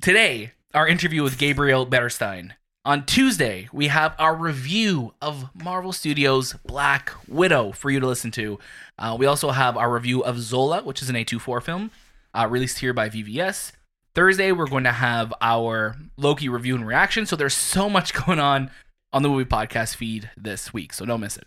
today 0.00 0.52
our 0.74 0.86
interview 0.86 1.24
with 1.24 1.38
Gabriel 1.38 1.84
Beristain. 1.86 2.52
On 2.82 3.04
Tuesday, 3.04 3.68
we 3.74 3.88
have 3.88 4.14
our 4.18 4.34
review 4.34 5.12
of 5.20 5.50
Marvel 5.54 5.92
Studios' 5.92 6.54
Black 6.64 7.12
Widow 7.28 7.72
for 7.72 7.90
you 7.90 8.00
to 8.00 8.06
listen 8.06 8.30
to. 8.30 8.58
Uh, 8.98 9.14
we 9.18 9.26
also 9.26 9.50
have 9.50 9.76
our 9.76 9.92
review 9.92 10.24
of 10.24 10.38
Zola, 10.38 10.82
which 10.82 11.02
is 11.02 11.10
an 11.10 11.14
A24 11.14 11.62
film, 11.62 11.90
uh, 12.32 12.46
released 12.48 12.78
here 12.78 12.94
by 12.94 13.10
VVS. 13.10 13.72
Thursday, 14.14 14.50
we're 14.50 14.66
going 14.66 14.84
to 14.84 14.92
have 14.92 15.34
our 15.42 15.94
Loki 16.16 16.48
review 16.48 16.74
and 16.74 16.86
reaction. 16.86 17.26
So 17.26 17.36
there's 17.36 17.52
so 17.52 17.90
much 17.90 18.14
going 18.26 18.40
on 18.40 18.70
on 19.12 19.22
the 19.22 19.28
movie 19.28 19.44
podcast 19.44 19.96
feed 19.96 20.30
this 20.34 20.72
week. 20.72 20.94
So 20.94 21.04
don't 21.04 21.20
miss 21.20 21.36
it. 21.36 21.46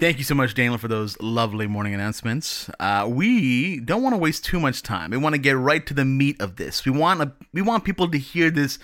Thank 0.00 0.18
you 0.18 0.24
so 0.24 0.34
much, 0.34 0.54
Daniel, 0.54 0.78
for 0.78 0.88
those 0.88 1.16
lovely 1.20 1.68
morning 1.68 1.94
announcements. 1.94 2.68
Uh, 2.80 3.06
we 3.08 3.78
don't 3.78 4.02
want 4.02 4.14
to 4.14 4.18
waste 4.18 4.44
too 4.44 4.58
much 4.58 4.82
time. 4.82 5.12
We 5.12 5.16
want 5.16 5.36
to 5.36 5.40
get 5.40 5.56
right 5.56 5.86
to 5.86 5.94
the 5.94 6.04
meat 6.04 6.40
of 6.40 6.56
this. 6.56 6.84
We 6.84 6.90
want 6.90 7.22
a, 7.22 7.32
we 7.52 7.62
want 7.62 7.84
people 7.84 8.10
to 8.10 8.18
hear 8.18 8.50
this 8.50 8.80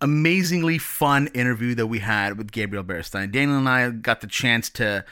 amazingly 0.00 0.78
fun 0.78 1.28
interview 1.28 1.74
that 1.74 1.86
we 1.86 2.00
had 2.00 2.38
with 2.38 2.52
Gabriel 2.52 2.84
Beristain. 2.84 3.30
Daniel 3.32 3.58
and 3.58 3.68
I 3.68 3.90
got 3.90 4.20
the 4.20 4.26
chance 4.26 4.68
to 4.70 5.04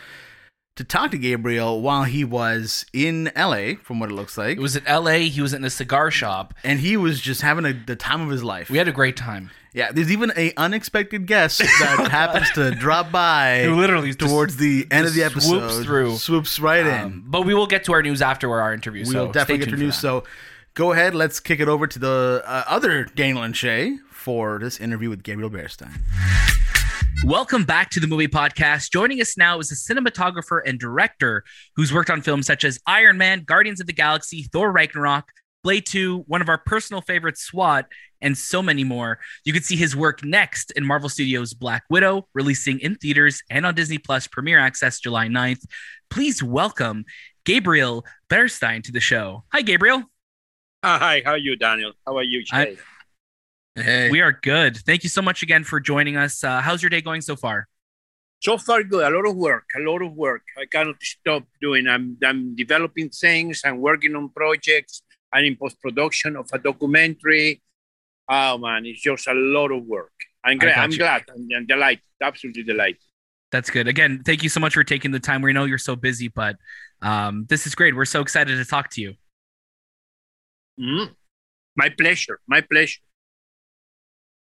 to 0.76 0.85
talk 0.85 1.11
to 1.11 1.19
Gabriel 1.19 1.83
while 1.83 2.05
he 2.05 2.25
was 2.25 2.87
in 2.95 3.31
LA, 3.37 3.75
from 3.83 4.00
what 4.00 4.09
it 4.11 4.14
looks 4.14 4.38
like. 4.38 4.57
It 4.57 4.61
was 4.61 4.76
in 4.76 4.87
L.A. 4.87 5.29
He 5.29 5.43
was 5.43 5.52
in 5.52 5.62
a 5.64 5.69
cigar 5.69 6.11
shop. 6.11 6.55
and 6.64 6.79
he 6.81 6.97
was 6.97 7.21
just 7.21 7.43
having 7.43 7.67
a, 7.67 7.73
the 7.73 7.97
time 7.97 8.23
of 8.23 8.31
his 8.31 8.43
life. 8.43 8.71
We 8.71 8.79
had 8.79 8.88
a 8.88 8.93
great 8.93 9.17
time. 9.17 9.50
yeah, 9.75 9.93
there's 9.93 10.11
even 10.11 10.33
a 10.37 10.55
unexpected 10.57 11.26
guest 11.26 11.59
that 11.59 12.09
happens 12.11 12.50
to 12.52 12.71
drop 12.71 13.12
by 13.12 13.67
literally 13.67 14.14
just- 14.14 14.21
towards 14.21 14.57
the 14.57 14.87
end 14.90 15.07
of 15.07 15.12
the 15.12 15.23
episode. 15.25 15.71
swoops 15.71 15.85
through. 15.85 16.17
swoops 16.17 16.59
right 16.61 16.87
in. 16.87 16.95
Um, 17.05 17.25
but 17.26 17.43
we 17.43 17.52
will 17.52 17.67
get 17.67 17.85
to 17.85 17.93
our 17.93 18.02
news 18.02 18.23
after 18.23 18.50
our 18.59 18.73
interview. 18.73 19.02
We'll 19.05 19.26
so 19.26 19.33
definitely 19.33 19.67
get 19.67 19.73
to 19.73 19.76
news. 19.76 19.99
So 19.99 20.25
go 20.75 20.93
ahead, 20.93 21.15
let's 21.15 21.41
kick 21.41 21.61
it 21.61 21.69
over 21.69 21.87
to 21.87 21.99
the 21.99 22.43
uh, 22.47 22.65
other 22.67 23.05
Daniel 23.05 23.43
and 23.43 23.57
Shay 23.57 23.99
for 24.11 24.59
this 24.59 24.81
interview 24.81 25.11
with 25.11 25.23
Gabriel 25.23 25.50
Beristain. 25.50 25.99
Welcome 27.25 27.65
back 27.65 27.91
to 27.91 28.00
the 28.00 28.07
movie 28.07 28.29
podcast. 28.29 28.91
Joining 28.93 29.21
us 29.21 29.37
now 29.37 29.59
is 29.59 29.71
a 29.71 29.75
cinematographer 29.75 30.61
and 30.65 30.79
director 30.79 31.45
who's 31.77 31.93
worked 31.93 32.09
on 32.09 32.23
films 32.23 32.47
such 32.47 32.65
as 32.65 32.79
Iron 32.87 33.19
Man, 33.19 33.43
Guardians 33.43 33.81
of 33.81 33.87
the 33.87 33.93
Galaxy, 33.93 34.45
Thor 34.53 34.73
Ragnarok, 34.73 35.29
Blade 35.62 35.85
2, 35.85 36.25
one 36.27 36.41
of 36.41 36.49
our 36.49 36.57
personal 36.57 37.03
favorites, 37.03 37.43
SWAT, 37.43 37.87
and 38.23 38.39
so 38.39 38.62
many 38.62 38.85
more. 38.85 39.19
You 39.45 39.53
can 39.53 39.62
see 39.62 39.77
his 39.77 39.95
work 39.95 40.25
next 40.25 40.71
in 40.73 40.87
Marvel 40.87 41.09
Studios' 41.09 41.53
Black 41.53 41.83
Widow, 41.91 42.27
releasing 42.33 42.81
in 42.81 42.95
theaters 42.95 43.43
and 43.50 43.67
on 43.67 43.75
Disney 43.75 43.99
Plus 43.99 44.27
Premiere 44.27 44.59
Access 44.59 45.00
July 45.00 45.27
9th. 45.29 45.65
Please 46.09 46.43
welcome 46.43 47.05
Gabriel 47.45 48.07
Beristain 48.31 48.83
to 48.85 48.93
the 48.93 49.00
show. 49.00 49.45
Hi, 49.53 49.61
Gabriel. 49.61 50.05
Hi, 50.83 51.23
how 51.25 51.33
are 51.33 51.39
you, 51.39 51.57
Daniel? 51.57 51.93
How 52.07 52.17
are 52.17 52.23
you, 52.23 52.43
I- 52.53 52.77
Hey, 53.77 54.11
We 54.11 54.21
are 54.21 54.33
good. 54.33 54.79
Thank 54.79 55.05
you 55.05 55.09
so 55.09 55.23
much 55.23 55.43
again 55.43 55.63
for 55.63 55.79
joining 55.79 56.17
us. 56.17 56.43
Uh, 56.43 56.61
how's 56.61 56.83
your 56.83 56.91
day 56.91 57.01
going 57.01 57.21
so 57.21 57.37
far? 57.37 57.69
So 58.41 58.59
far, 58.59 58.83
good. 58.83 59.05
A 59.13 59.15
lot 59.15 59.29
of 59.29 59.37
work. 59.37 59.65
A 59.77 59.81
lot 59.81 60.03
of 60.03 60.15
work. 60.15 60.43
I 60.59 60.65
cannot 60.67 60.97
stop 61.03 61.45
doing. 61.61 61.87
I'm 61.87 62.17
I'm 62.25 62.57
developing 62.57 63.11
things. 63.11 63.63
I'm 63.65 63.81
working 63.81 64.17
on 64.17 64.31
projects. 64.31 65.03
I'm 65.33 65.45
in 65.45 65.57
post 65.57 65.81
production 65.81 66.37
of 66.37 66.49
a 66.53 66.59
documentary. 66.59 67.63
Oh 68.29 68.59
man, 68.59 68.87
it's 68.87 69.03
just 69.03 69.29
a 69.29 69.35
lot 69.35 69.71
of 69.73 69.85
work. 69.85 70.13
I'm 70.43 70.57
I 70.57 70.65
glad. 70.65 70.79
I'm 70.79 70.91
glad. 70.91 71.25
I'm, 71.29 71.49
I'm 71.55 71.67
delighted. 71.67 72.03
Absolutely 72.23 72.63
delighted. 72.63 73.03
That's 73.53 73.69
good. 73.69 73.89
Again, 73.89 74.23
thank 74.25 74.43
you 74.43 74.49
so 74.49 74.61
much 74.61 74.75
for 74.75 74.85
taking 74.85 75.11
the 75.11 75.21
time. 75.21 75.43
We 75.43 75.53
know 75.53 75.65
you're 75.65 75.79
so 75.79 75.95
busy, 75.95 76.29
but 76.29 76.57
um, 77.03 77.47
this 77.49 77.67
is 77.67 77.75
great. 77.75 77.95
We're 77.95 78.05
so 78.05 78.21
excited 78.21 78.57
to 78.57 78.65
talk 78.65 78.91
to 78.91 79.01
you. 79.03 79.15
Mhm. 80.81 81.15
My 81.77 81.89
pleasure. 81.91 82.41
My 82.47 82.61
pleasure. 82.63 83.01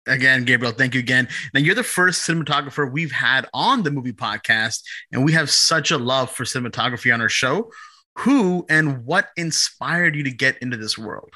again, 0.09 0.45
Gabriel, 0.45 0.73
thank 0.73 0.95
you 0.95 1.01
again. 1.01 1.27
Now, 1.53 1.59
you're 1.59 1.75
the 1.75 1.83
first 1.83 2.29
cinematographer 2.29 2.91
we've 2.91 3.11
had 3.11 3.49
on 3.53 3.83
the 3.83 3.91
movie 3.91 4.13
podcast, 4.13 4.83
and 5.11 5.25
we 5.25 5.33
have 5.33 5.51
such 5.51 5.91
a 5.91 5.99
love 5.99 6.31
for 6.31 6.45
cinematography 6.45 7.13
on 7.13 7.21
our 7.21 7.29
show. 7.29 7.73
Who 8.19 8.65
and 8.69 9.05
what 9.05 9.31
inspired 9.37 10.15
you 10.15 10.23
to 10.23 10.31
get 10.31 10.59
into 10.59 10.77
this 10.77 10.97
world? 10.97 11.33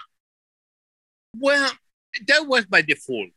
Well, 1.37 1.73
that 2.29 2.47
was 2.47 2.65
by 2.67 2.83
default. 2.83 3.31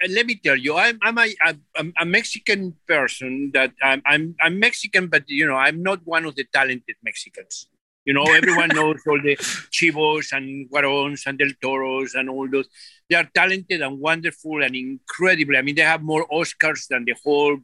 And 0.00 0.12
let 0.12 0.26
me 0.26 0.34
tell 0.36 0.56
you, 0.56 0.76
I'm 0.76 0.98
I'm 1.02 1.16
a, 1.18 1.34
I'm 1.76 1.92
a 1.98 2.04
Mexican 2.04 2.74
person 2.86 3.52
that 3.54 3.72
I'm, 3.82 4.02
I'm 4.04 4.34
I'm 4.40 4.58
Mexican, 4.58 5.06
but 5.06 5.24
you 5.28 5.46
know 5.46 5.56
I'm 5.56 5.82
not 5.82 6.00
one 6.04 6.26
of 6.26 6.34
the 6.36 6.44
talented 6.52 6.96
Mexicans. 7.02 7.68
You 8.04 8.12
know, 8.12 8.24
everyone 8.24 8.68
knows 8.68 9.00
all 9.06 9.20
the 9.20 9.36
Chivos 9.36 10.32
and 10.32 10.68
Cuarons 10.70 11.24
and 11.26 11.38
Del 11.38 11.50
Toros 11.62 12.14
and 12.14 12.28
all 12.28 12.48
those. 12.50 12.68
They 13.08 13.16
are 13.16 13.28
talented 13.34 13.80
and 13.80 13.98
wonderful 13.98 14.62
and 14.62 14.76
incredible. 14.76 15.56
I 15.56 15.62
mean, 15.62 15.74
they 15.74 15.82
have 15.82 16.02
more 16.02 16.26
Oscars 16.28 16.86
than 16.88 17.04
the 17.04 17.14
whole. 17.24 17.58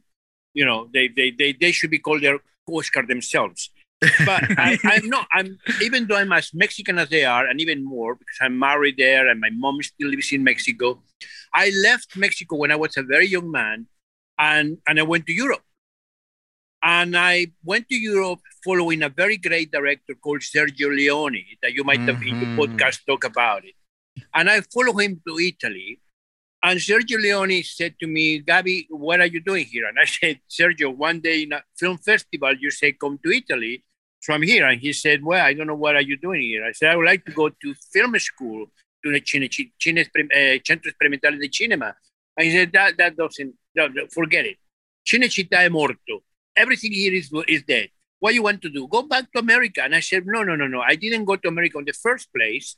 You 0.53 0.65
know, 0.65 0.89
they 0.93 1.07
they 1.07 1.31
they, 1.31 1.53
they 1.53 1.71
should 1.71 1.91
be 1.91 1.99
called 1.99 2.23
their 2.23 2.39
Oscar 2.67 3.05
themselves 3.05 3.69
but 4.25 4.43
I, 4.57 4.77
I'm 4.83 5.07
not. 5.09 5.27
I'm 5.33 5.57
even 5.81 6.07
though 6.07 6.17
I'm 6.17 6.31
as 6.33 6.53
Mexican 6.53 6.97
as 6.97 7.09
they 7.09 7.23
are, 7.23 7.47
and 7.47 7.61
even 7.61 7.83
more 7.83 8.15
because 8.15 8.37
I'm 8.41 8.57
married 8.57 8.97
there, 8.97 9.27
and 9.27 9.39
my 9.39 9.49
mom 9.51 9.81
still 9.81 10.09
lives 10.09 10.31
in 10.31 10.43
Mexico. 10.43 11.01
I 11.53 11.71
left 11.83 12.17
Mexico 12.17 12.55
when 12.57 12.71
I 12.71 12.75
was 12.75 12.97
a 12.97 13.03
very 13.03 13.27
young 13.27 13.51
man, 13.51 13.87
and 14.39 14.77
and 14.87 14.99
I 14.99 15.03
went 15.03 15.27
to 15.27 15.33
Europe. 15.33 15.63
And 16.83 17.15
I 17.15 17.51
went 17.63 17.89
to 17.89 17.95
Europe 17.95 18.39
following 18.63 19.01
a 19.03 19.09
very 19.09 19.37
great 19.37 19.71
director 19.71 20.13
called 20.15 20.41
Sergio 20.41 20.89
Leone 20.95 21.43
that 21.61 21.73
you 21.73 21.83
might 21.83 21.99
have 22.01 22.21
in 22.21 22.35
Mhm. 22.35 22.39
the 22.41 22.49
podcast 22.61 23.05
talk 23.05 23.23
about 23.23 23.65
it. 23.65 23.75
And 24.33 24.49
I 24.49 24.61
follow 24.61 24.93
him 24.97 25.21
to 25.27 25.39
Italy. 25.39 25.99
And 26.63 26.79
Sergio 26.79 27.19
Leone 27.19 27.63
said 27.63 27.95
to 27.99 28.07
me, 28.07 28.41
Gabi, 28.41 28.85
what 28.89 29.19
are 29.19 29.25
you 29.25 29.39
doing 29.41 29.65
here? 29.65 29.87
And 29.87 29.97
I 29.99 30.05
said, 30.19 30.39
Sergio, 30.49 30.95
one 30.95 31.19
day 31.19 31.43
in 31.43 31.53
a 31.53 31.63
film 31.77 31.97
festival, 31.97 32.53
you 32.59 32.69
say, 32.71 32.91
come 32.93 33.19
to 33.23 33.31
Italy. 33.31 33.83
from 34.23 34.43
here. 34.43 34.67
And 34.67 34.79
he 34.79 34.93
said, 34.93 35.23
well, 35.23 35.43
I 35.43 35.53
don't 35.55 35.65
know 35.65 35.73
what 35.85 35.95
are 35.95 36.01
you 36.11 36.15
doing 36.15 36.41
here. 36.41 36.63
I 36.63 36.73
said, 36.73 36.91
I 36.91 36.95
would 36.95 37.07
like 37.07 37.25
to 37.25 37.31
go 37.31 37.49
to 37.49 37.73
film 37.91 38.13
school 38.19 38.67
to 39.03 39.11
the 39.11 39.19
Cine, 39.19 39.49
Cine, 39.49 39.99
uh, 40.05 40.59
Centro 40.63 40.91
Sperimentale 40.91 41.39
di 41.39 41.49
Cinema. 41.51 41.95
And 42.37 42.45
he 42.45 42.51
said, 42.51 42.71
that, 42.73 42.97
that 42.97 43.17
doesn't, 43.17 43.55
no, 43.73 43.87
no, 43.87 44.05
forget 44.13 44.45
it. 44.45 44.59
Cinecittà 45.03 45.63
è 45.63 45.69
morto. 45.69 46.23
Everything 46.55 46.93
here 46.93 47.15
is, 47.15 47.31
is 47.47 47.63
dead. 47.63 47.89
What 48.21 48.35
you 48.35 48.43
want 48.43 48.61
to 48.61 48.69
do? 48.69 48.87
Go 48.87 49.01
back 49.01 49.31
to 49.31 49.39
America. 49.39 49.81
And 49.83 49.95
I 49.95 49.99
said, 49.99 50.27
no, 50.27 50.43
no, 50.43 50.55
no, 50.55 50.67
no. 50.67 50.79
I 50.79 50.93
didn't 50.93 51.25
go 51.25 51.37
to 51.37 51.47
America 51.47 51.79
in 51.79 51.85
the 51.85 51.93
first 51.93 52.31
place 52.31 52.75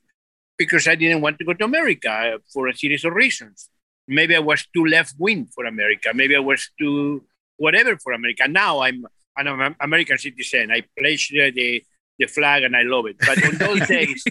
because 0.57 0.87
I 0.87 0.95
didn't 0.95 1.19
want 1.19 1.37
to 1.39 1.43
go 1.43 1.53
to 1.53 1.65
America 1.65 2.39
for 2.53 2.69
a 2.69 2.73
series 2.73 3.03
of 3.03 3.13
reasons. 3.13 3.69
Maybe 4.07 4.37
I 4.37 4.39
was 4.39 4.65
too 4.73 4.85
left 4.85 5.15
wing 5.19 5.49
for 5.53 5.65
America. 5.65 6.11
Maybe 6.15 6.33
I 6.33 6.39
was 6.39 6.69
too 6.79 7.25
whatever 7.57 7.97
for 7.97 8.13
America. 8.13 8.47
Now 8.47 8.83
I'm 8.83 9.05
an 9.35 9.75
American 9.81 10.17
citizen. 10.17 10.71
I 10.71 10.83
pledge 10.97 11.27
the, 11.27 11.51
the, 11.51 11.83
the 12.19 12.27
flag 12.27 12.63
and 12.63 12.73
I 12.73 12.83
love 12.83 13.07
it. 13.07 13.17
But 13.19 13.43
on 13.45 13.57
those 13.57 13.85
days, 13.97 14.23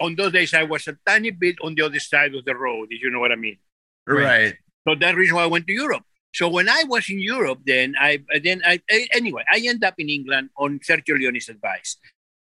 on 0.00 0.16
those 0.16 0.32
days, 0.32 0.52
I 0.52 0.64
was 0.64 0.88
a 0.88 0.96
tiny 1.06 1.30
bit 1.30 1.56
on 1.62 1.76
the 1.76 1.82
other 1.82 2.00
side 2.00 2.34
of 2.34 2.44
the 2.44 2.56
road, 2.56 2.88
if 2.90 3.00
you 3.00 3.10
know 3.12 3.20
what 3.20 3.30
I 3.30 3.36
mean. 3.36 3.58
Right. 4.04 4.56
So 4.88 4.96
that's 4.96 5.12
the 5.12 5.16
reason 5.16 5.36
why 5.36 5.44
I 5.44 5.46
went 5.46 5.68
to 5.68 5.72
Europe. 5.72 6.02
So 6.34 6.48
when 6.48 6.68
I 6.68 6.82
was 6.84 7.08
in 7.08 7.20
Europe, 7.20 7.60
then 7.64 7.94
I 7.98 8.10
then 8.42 8.60
I 8.66 8.80
eh, 8.90 9.06
anyway 9.12 9.44
I 9.50 9.58
ended 9.58 9.84
up 9.84 9.94
in 9.98 10.08
England 10.08 10.50
on 10.58 10.80
Sergio 10.80 11.16
Leone's 11.16 11.48
advice, 11.48 11.96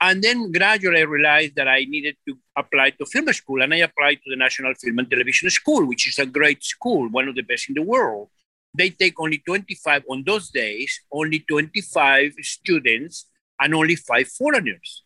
and 0.02 0.24
then 0.24 0.52
gradually 0.52 1.00
I 1.00 1.04
realized 1.16 1.56
that 1.56 1.68
I 1.68 1.86
needed 1.86 2.16
to 2.28 2.36
apply 2.58 2.88
to 2.98 3.06
film 3.06 3.32
school, 3.34 3.62
and 3.62 3.72
I 3.74 3.82
applied 3.90 4.20
to 4.24 4.30
the 4.32 4.42
National 4.46 4.74
Film 4.74 5.00
and 5.00 5.10
Television 5.10 5.50
School, 5.52 5.86
which 5.86 6.08
is 6.08 6.18
a 6.18 6.26
great 6.26 6.64
school, 6.64 7.08
one 7.10 7.28
of 7.28 7.36
the 7.36 7.44
best 7.44 7.70
in 7.70 7.76
the 7.76 7.84
world. 7.84 8.30
They 8.74 8.90
take 8.90 9.20
only 9.20 9.38
25 9.38 10.04
on 10.10 10.24
those 10.26 10.50
days, 10.50 11.00
only 11.12 11.40
25 11.48 12.34
students 12.42 13.28
and 13.62 13.74
only 13.74 13.96
five 13.96 14.28
foreigners. 14.28 15.04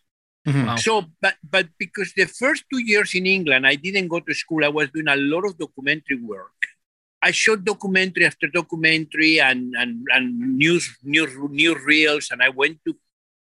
Mhm. 0.48 0.66
Wow. 0.66 0.76
So, 0.76 0.92
but 1.20 1.36
but 1.44 1.68
because 1.78 2.12
the 2.14 2.24
first 2.24 2.64
two 2.72 2.82
years 2.92 3.14
in 3.14 3.26
England, 3.26 3.66
I 3.66 3.74
didn't 3.76 4.08
go 4.08 4.20
to 4.20 4.34
school. 4.34 4.64
I 4.64 4.68
was 4.68 4.88
doing 4.90 5.08
a 5.08 5.16
lot 5.16 5.44
of 5.44 5.58
documentary 5.58 6.16
work. 6.34 6.59
I 7.22 7.32
shot 7.32 7.64
documentary 7.64 8.24
after 8.26 8.46
documentary 8.48 9.40
and 9.40 9.74
and, 9.76 10.06
and 10.12 10.58
news 10.58 10.88
news 11.02 11.34
reels, 11.84 12.30
and 12.30 12.42
I 12.42 12.48
went 12.48 12.78
to 12.86 12.96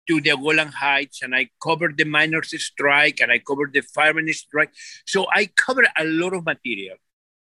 to 0.09 0.21
the 0.21 0.37
Golan 0.37 0.69
Heights 0.69 1.23
and 1.23 1.35
I 1.35 1.49
covered 1.63 1.97
the 1.97 2.05
miners' 2.05 2.61
strike 2.65 3.21
and 3.21 3.31
I 3.31 3.39
covered 3.39 3.73
the 3.73 3.83
firemen's 3.83 4.39
strike. 4.39 4.71
So 5.07 5.27
I 5.33 5.47
covered 5.47 5.87
a 5.97 6.05
lot 6.05 6.35
of 6.35 6.45
material. 6.45 6.97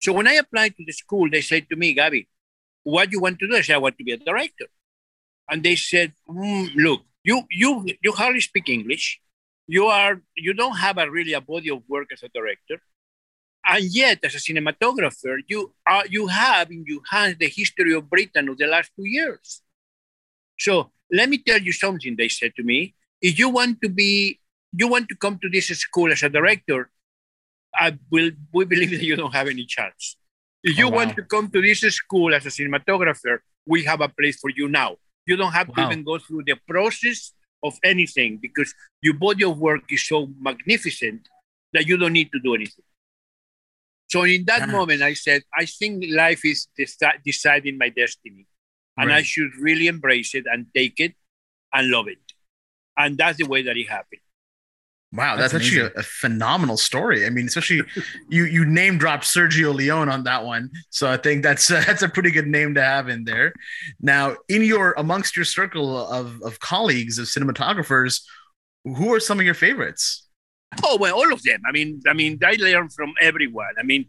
So 0.02 0.12
when 0.12 0.28
I 0.28 0.34
applied 0.34 0.76
to 0.76 0.84
the 0.86 0.92
school, 0.92 1.30
they 1.30 1.40
said 1.42 1.70
to 1.70 1.78
me, 1.78 1.96
Gabi, 1.96 2.28
what 2.84 3.10
do 3.10 3.16
you 3.16 3.22
want 3.22 3.40
to 3.40 3.48
do? 3.48 3.56
I 3.56 3.62
said, 3.62 3.76
I 3.76 3.78
want 3.78 3.98
to 4.00 4.04
be 4.04 4.12
a 4.12 4.18
director. 4.18 4.66
And 5.50 5.64
they 5.64 5.76
said, 5.76 6.14
"Mm, 6.30 6.76
look, 6.76 7.02
you 7.24 7.44
you 7.50 7.86
you 8.04 8.12
hardly 8.12 8.42
speak 8.42 8.70
English 8.70 9.22
you 9.68 9.86
are 9.86 10.22
you 10.36 10.54
don't 10.54 10.78
have 10.78 10.98
a 10.98 11.10
really 11.10 11.34
a 11.34 11.42
body 11.42 11.70
of 11.70 11.82
work 11.88 12.08
as 12.12 12.24
a 12.24 12.30
director 12.30 12.78
and 13.66 13.84
yet 13.86 14.20
as 14.24 14.36
a 14.36 14.40
cinematographer 14.40 15.38
you 15.48 15.74
are 15.88 16.06
you 16.10 16.28
have 16.28 16.72
in 16.72 16.84
your 16.88 17.02
hands 17.10 17.36
the 17.40 17.48
history 17.48 17.94
of 17.94 18.10
britain 18.10 18.50
of 18.50 18.58
the 18.58 18.68
last 18.68 18.92
two 18.96 19.06
years. 19.06 19.62
So 20.60 20.92
let 21.12 21.30
me 21.30 21.38
tell 21.40 21.60
you 21.62 21.72
something 21.72 22.16
they 22.18 22.30
said 22.30 22.54
to 22.56 22.64
me. 22.64 22.96
If 23.22 23.38
you 23.40 23.50
want 23.50 23.82
to 23.82 23.90
be 23.90 24.40
you 24.78 24.88
want 24.88 25.10
to 25.10 25.16
come 25.16 25.38
to 25.42 25.50
this 25.50 25.68
school 25.68 26.12
as 26.12 26.24
a 26.24 26.30
director 26.30 26.90
i 27.76 27.98
will 28.10 28.32
we 28.54 28.66
believe 28.66 28.92
that 28.92 29.04
you 29.04 29.16
don't 29.16 29.34
have 29.34 29.48
any 29.48 29.66
chance. 29.66 30.18
If 30.64 30.78
you 30.78 30.88
Oh, 30.88 30.90
wow. 30.90 30.98
want 30.98 31.16
to 31.16 31.24
come 31.24 31.50
to 31.52 31.62
this 31.62 31.82
school 31.82 32.34
as 32.34 32.46
a 32.46 32.50
cinematographer 32.50 33.40
we 33.66 33.84
have 33.86 34.02
a 34.02 34.10
place 34.10 34.38
for 34.40 34.50
you 34.50 34.68
now. 34.68 34.98
You 35.26 35.36
don't 35.38 35.52
have 35.54 35.72
to 35.74 35.82
even 35.82 36.04
go 36.04 36.18
through 36.18 36.44
the 36.46 36.56
process 36.68 37.34
of 37.64 37.78
anything 37.84 38.40
because 38.42 38.74
your 39.02 39.14
body 39.14 39.44
of 39.44 39.58
work 39.60 39.84
is 39.92 40.08
so 40.08 40.28
magnificent 40.40 41.30
that 41.74 41.88
you 41.88 41.96
don't 41.98 42.14
need 42.14 42.32
to 42.32 42.40
do 42.40 42.56
anything. 42.56 42.84
So 44.12 44.24
in 44.24 44.44
that 44.46 44.64
Ah. 44.64 44.72
moment, 44.78 45.02
I 45.02 45.14
said, 45.14 45.42
I 45.58 45.66
think 45.66 46.04
life 46.10 46.44
is 46.44 46.68
deci- 46.78 47.20
deciding 47.24 47.78
my 47.78 47.90
destiny, 47.90 48.46
and 48.98 49.08
I 49.20 49.22
should 49.32 49.52
really 49.68 49.88
embrace 49.88 50.36
it 50.40 50.46
and 50.52 50.66
take 50.76 51.00
it 51.00 51.14
and 51.74 51.90
love 51.90 52.08
it. 52.16 52.20
And 52.98 53.18
that's 53.18 53.38
the 53.38 53.48
way 53.54 53.62
that 53.64 53.78
it 53.78 53.88
happened. 53.90 54.22
Wow, 55.14 55.36
that's, 55.36 55.52
That's 55.54 55.66
actually 55.66 55.88
a, 55.88 56.00
a 56.00 56.04
phenomenal 56.04 56.78
story. 56.78 57.26
I 57.26 57.30
mean, 57.30 57.46
especially 57.48 57.82
you 58.30 58.44
you 58.46 58.64
name 58.66 58.98
dropped 58.98 59.26
Sergio 59.26 59.74
Leone 59.74 60.08
on 60.16 60.24
that 60.24 60.46
one, 60.46 60.72
so 60.90 61.04
I 61.16 61.18
think 61.18 61.44
that's 61.44 61.68
that's 61.88 62.02
a 62.02 62.10
pretty 62.10 62.32
good 62.32 62.48
name 62.48 62.74
to 62.76 62.84
have 62.84 63.08
in 63.10 63.24
there. 63.26 63.54
Now, 64.02 64.36
in 64.48 64.62
your 64.64 64.94
amongst 64.98 65.36
your 65.38 65.46
circle 65.46 65.88
of 66.20 66.42
of 66.44 66.60
colleagues 66.60 67.18
of 67.18 67.26
cinematographers, 67.28 68.22
who 68.84 69.14
are 69.14 69.20
some 69.20 69.40
of 69.40 69.46
your 69.46 69.60
favorites? 69.68 70.28
Oh 70.84 70.98
well, 70.98 71.16
all 71.16 71.32
of 71.34 71.44
them. 71.44 71.62
I 71.68 71.72
mean, 71.72 72.02
I 72.08 72.14
mean, 72.14 72.40
I 72.44 72.54
learn 72.54 72.90
from 72.90 73.14
everyone. 73.20 73.74
I 73.78 73.84
mean, 73.84 74.06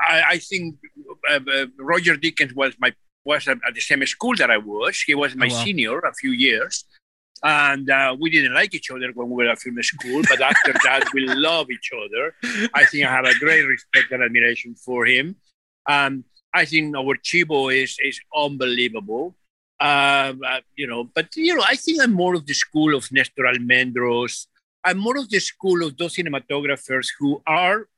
I, 0.00 0.22
I 0.32 0.38
think 0.38 0.76
uh, 1.30 1.40
uh, 1.52 1.66
Roger 1.78 2.14
Deakins 2.16 2.54
was 2.54 2.74
my 2.78 2.92
was 3.24 3.48
at 3.48 3.58
the 3.74 3.80
same 3.80 4.04
school 4.06 4.34
that 4.36 4.50
I 4.50 4.58
was. 4.58 5.00
He 5.00 5.14
was 5.14 5.34
my 5.34 5.46
Oh, 5.46 5.54
wow. 5.54 5.64
senior 5.64 5.98
a 5.98 6.14
few 6.14 6.30
years, 6.30 6.84
and 7.42 7.90
uh, 7.90 8.16
we 8.18 8.30
didn't 8.30 8.54
like 8.54 8.72
each 8.74 8.90
other 8.90 9.10
when 9.14 9.28
we 9.30 9.44
were 9.44 9.50
at 9.50 9.58
film 9.58 9.82
school. 9.82 10.22
But 10.28 10.40
after 10.40 10.72
that, 10.84 11.08
we 11.12 11.26
love 11.26 11.70
each 11.70 11.90
other. 11.92 12.34
I 12.74 12.84
think 12.84 13.04
I 13.04 13.10
have 13.10 13.24
a 13.24 13.34
great 13.38 13.62
respect 13.62 14.12
and 14.12 14.22
admiration 14.22 14.74
for 14.76 15.06
him. 15.06 15.36
Um, 15.88 16.24
I 16.54 16.64
think 16.66 16.96
our 16.96 17.16
Chivo 17.16 17.74
is 17.74 17.96
is 18.02 18.20
unbelievable. 18.34 19.36
Um, 19.80 20.40
uh, 20.46 20.60
you 20.76 20.86
know, 20.86 21.10
but 21.14 21.34
you 21.36 21.54
know, 21.56 21.64
I 21.66 21.74
think 21.76 22.00
I'm 22.00 22.12
more 22.12 22.34
of 22.34 22.46
the 22.46 22.54
school 22.54 22.94
of 22.94 23.10
Nestor 23.12 23.42
Almendros. 23.42 24.46
I'm 24.86 24.98
more 24.98 25.18
of 25.18 25.28
the 25.28 25.40
school 25.40 25.82
of 25.84 25.96
those 25.96 26.14
cinematographers 26.14 27.08
who 27.18 27.42
are 27.46 27.88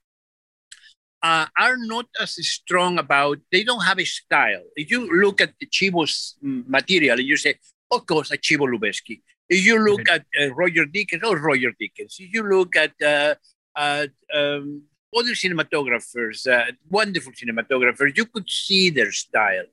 uh, 1.22 1.46
are 1.56 1.76
not 1.76 2.06
as 2.20 2.32
strong 2.46 2.98
about. 2.98 3.38
They 3.52 3.62
don't 3.62 3.84
have 3.84 4.00
a 4.00 4.04
style. 4.04 4.62
If 4.74 4.90
you 4.90 5.00
look 5.22 5.40
at 5.40 5.52
the 5.60 5.66
Chivo's 5.66 6.36
mm, 6.42 6.66
material, 6.66 7.20
you 7.20 7.36
say, 7.36 7.56
of 7.90 8.06
course, 8.06 8.30
a 8.30 8.38
Chivo 8.38 8.66
Lubezki. 8.72 9.20
If 9.48 9.66
you 9.66 9.78
look 9.78 10.08
at 10.08 10.24
uh, 10.40 10.54
Roger 10.54 10.86
Deakins, 10.86 11.20
oh, 11.24 11.34
Roger 11.34 11.72
Deakins. 11.80 12.14
If 12.18 12.32
you 12.32 12.42
look 12.42 12.74
at 12.76 12.92
uh, 13.02 13.34
at 13.76 14.10
um, 14.34 14.82
other 15.16 15.34
cinematographers, 15.42 16.46
uh, 16.46 16.72
wonderful 16.88 17.32
cinematographers, 17.32 18.16
you 18.16 18.26
could 18.26 18.48
see 18.48 18.90
their 18.90 19.12
style. 19.12 19.64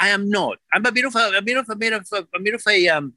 I 0.00 0.08
am 0.08 0.28
not. 0.28 0.58
I'm 0.72 0.86
a 0.86 0.92
bit 0.92 1.04
of 1.04 1.14
a, 1.14 1.38
a 1.38 1.42
bit 1.42 1.56
of 1.56 1.68
a 1.68 1.76
bit 1.76 1.92
of 1.92 2.06
a, 2.12 2.26
a 2.34 2.40
bit 2.40 2.54
of 2.54 2.62
a 2.66 2.88
um 2.88 3.14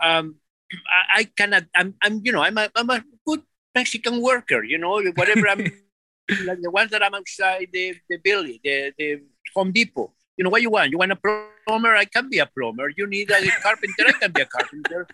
um. 0.00 0.36
I, 0.72 1.20
I 1.20 1.24
cannot. 1.24 1.64
I'm. 1.74 1.94
I'm. 2.02 2.20
You 2.24 2.32
know. 2.32 2.42
I'm 2.42 2.58
a. 2.58 2.70
I'm 2.74 2.90
a 2.90 3.04
good 3.26 3.42
Mexican 3.74 4.20
worker. 4.20 4.64
You 4.64 4.78
know. 4.78 5.02
Whatever 5.14 5.48
I'm. 5.48 5.60
like 6.44 6.60
the 6.60 6.70
ones 6.70 6.90
that 6.90 7.02
I'm 7.02 7.14
outside 7.14 7.68
the 7.72 7.94
the 8.08 8.18
building, 8.18 8.58
the 8.62 8.92
the 8.98 9.22
Home 9.54 9.72
Depot. 9.72 10.12
You 10.36 10.44
know 10.44 10.50
what 10.50 10.62
you 10.62 10.70
want? 10.70 10.90
You 10.90 10.98
want 10.98 11.12
a 11.12 11.18
plumber? 11.66 11.96
I 11.96 12.04
can 12.04 12.28
be 12.28 12.38
a 12.38 12.46
plumber. 12.46 12.90
You 12.96 13.06
need 13.06 13.30
a 13.30 13.40
carpenter? 13.60 14.06
I 14.06 14.12
can 14.12 14.32
be 14.32 14.42
a 14.42 14.46
carpenter. 14.46 15.06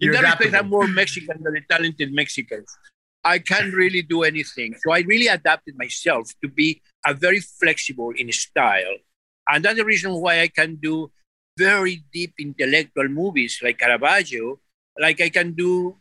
In 0.00 0.06
You're 0.06 0.14
that 0.14 0.38
respect. 0.40 0.54
I'm 0.54 0.70
more 0.70 0.86
Mexican 0.86 1.42
than 1.42 1.54
the 1.54 1.60
talented 1.68 2.12
Mexicans. 2.12 2.74
I 3.22 3.38
can't 3.38 3.74
really 3.74 4.02
do 4.02 4.22
anything. 4.22 4.74
So 4.80 4.92
I 4.92 5.00
really 5.00 5.26
adapted 5.26 5.76
myself 5.76 6.32
to 6.42 6.48
be 6.48 6.80
a 7.06 7.12
very 7.12 7.40
flexible 7.40 8.12
in 8.16 8.32
style. 8.32 8.96
And 9.48 9.64
that's 9.64 9.76
the 9.76 9.84
reason 9.84 10.14
why 10.14 10.40
I 10.40 10.48
can 10.48 10.76
do 10.76 11.10
very 11.58 12.02
deep 12.12 12.34
intellectual 12.38 13.08
movies 13.08 13.60
like 13.62 13.78
Caravaggio, 13.78 14.60
like 14.98 15.20
I 15.20 15.28
can 15.28 15.52
do 15.52 15.96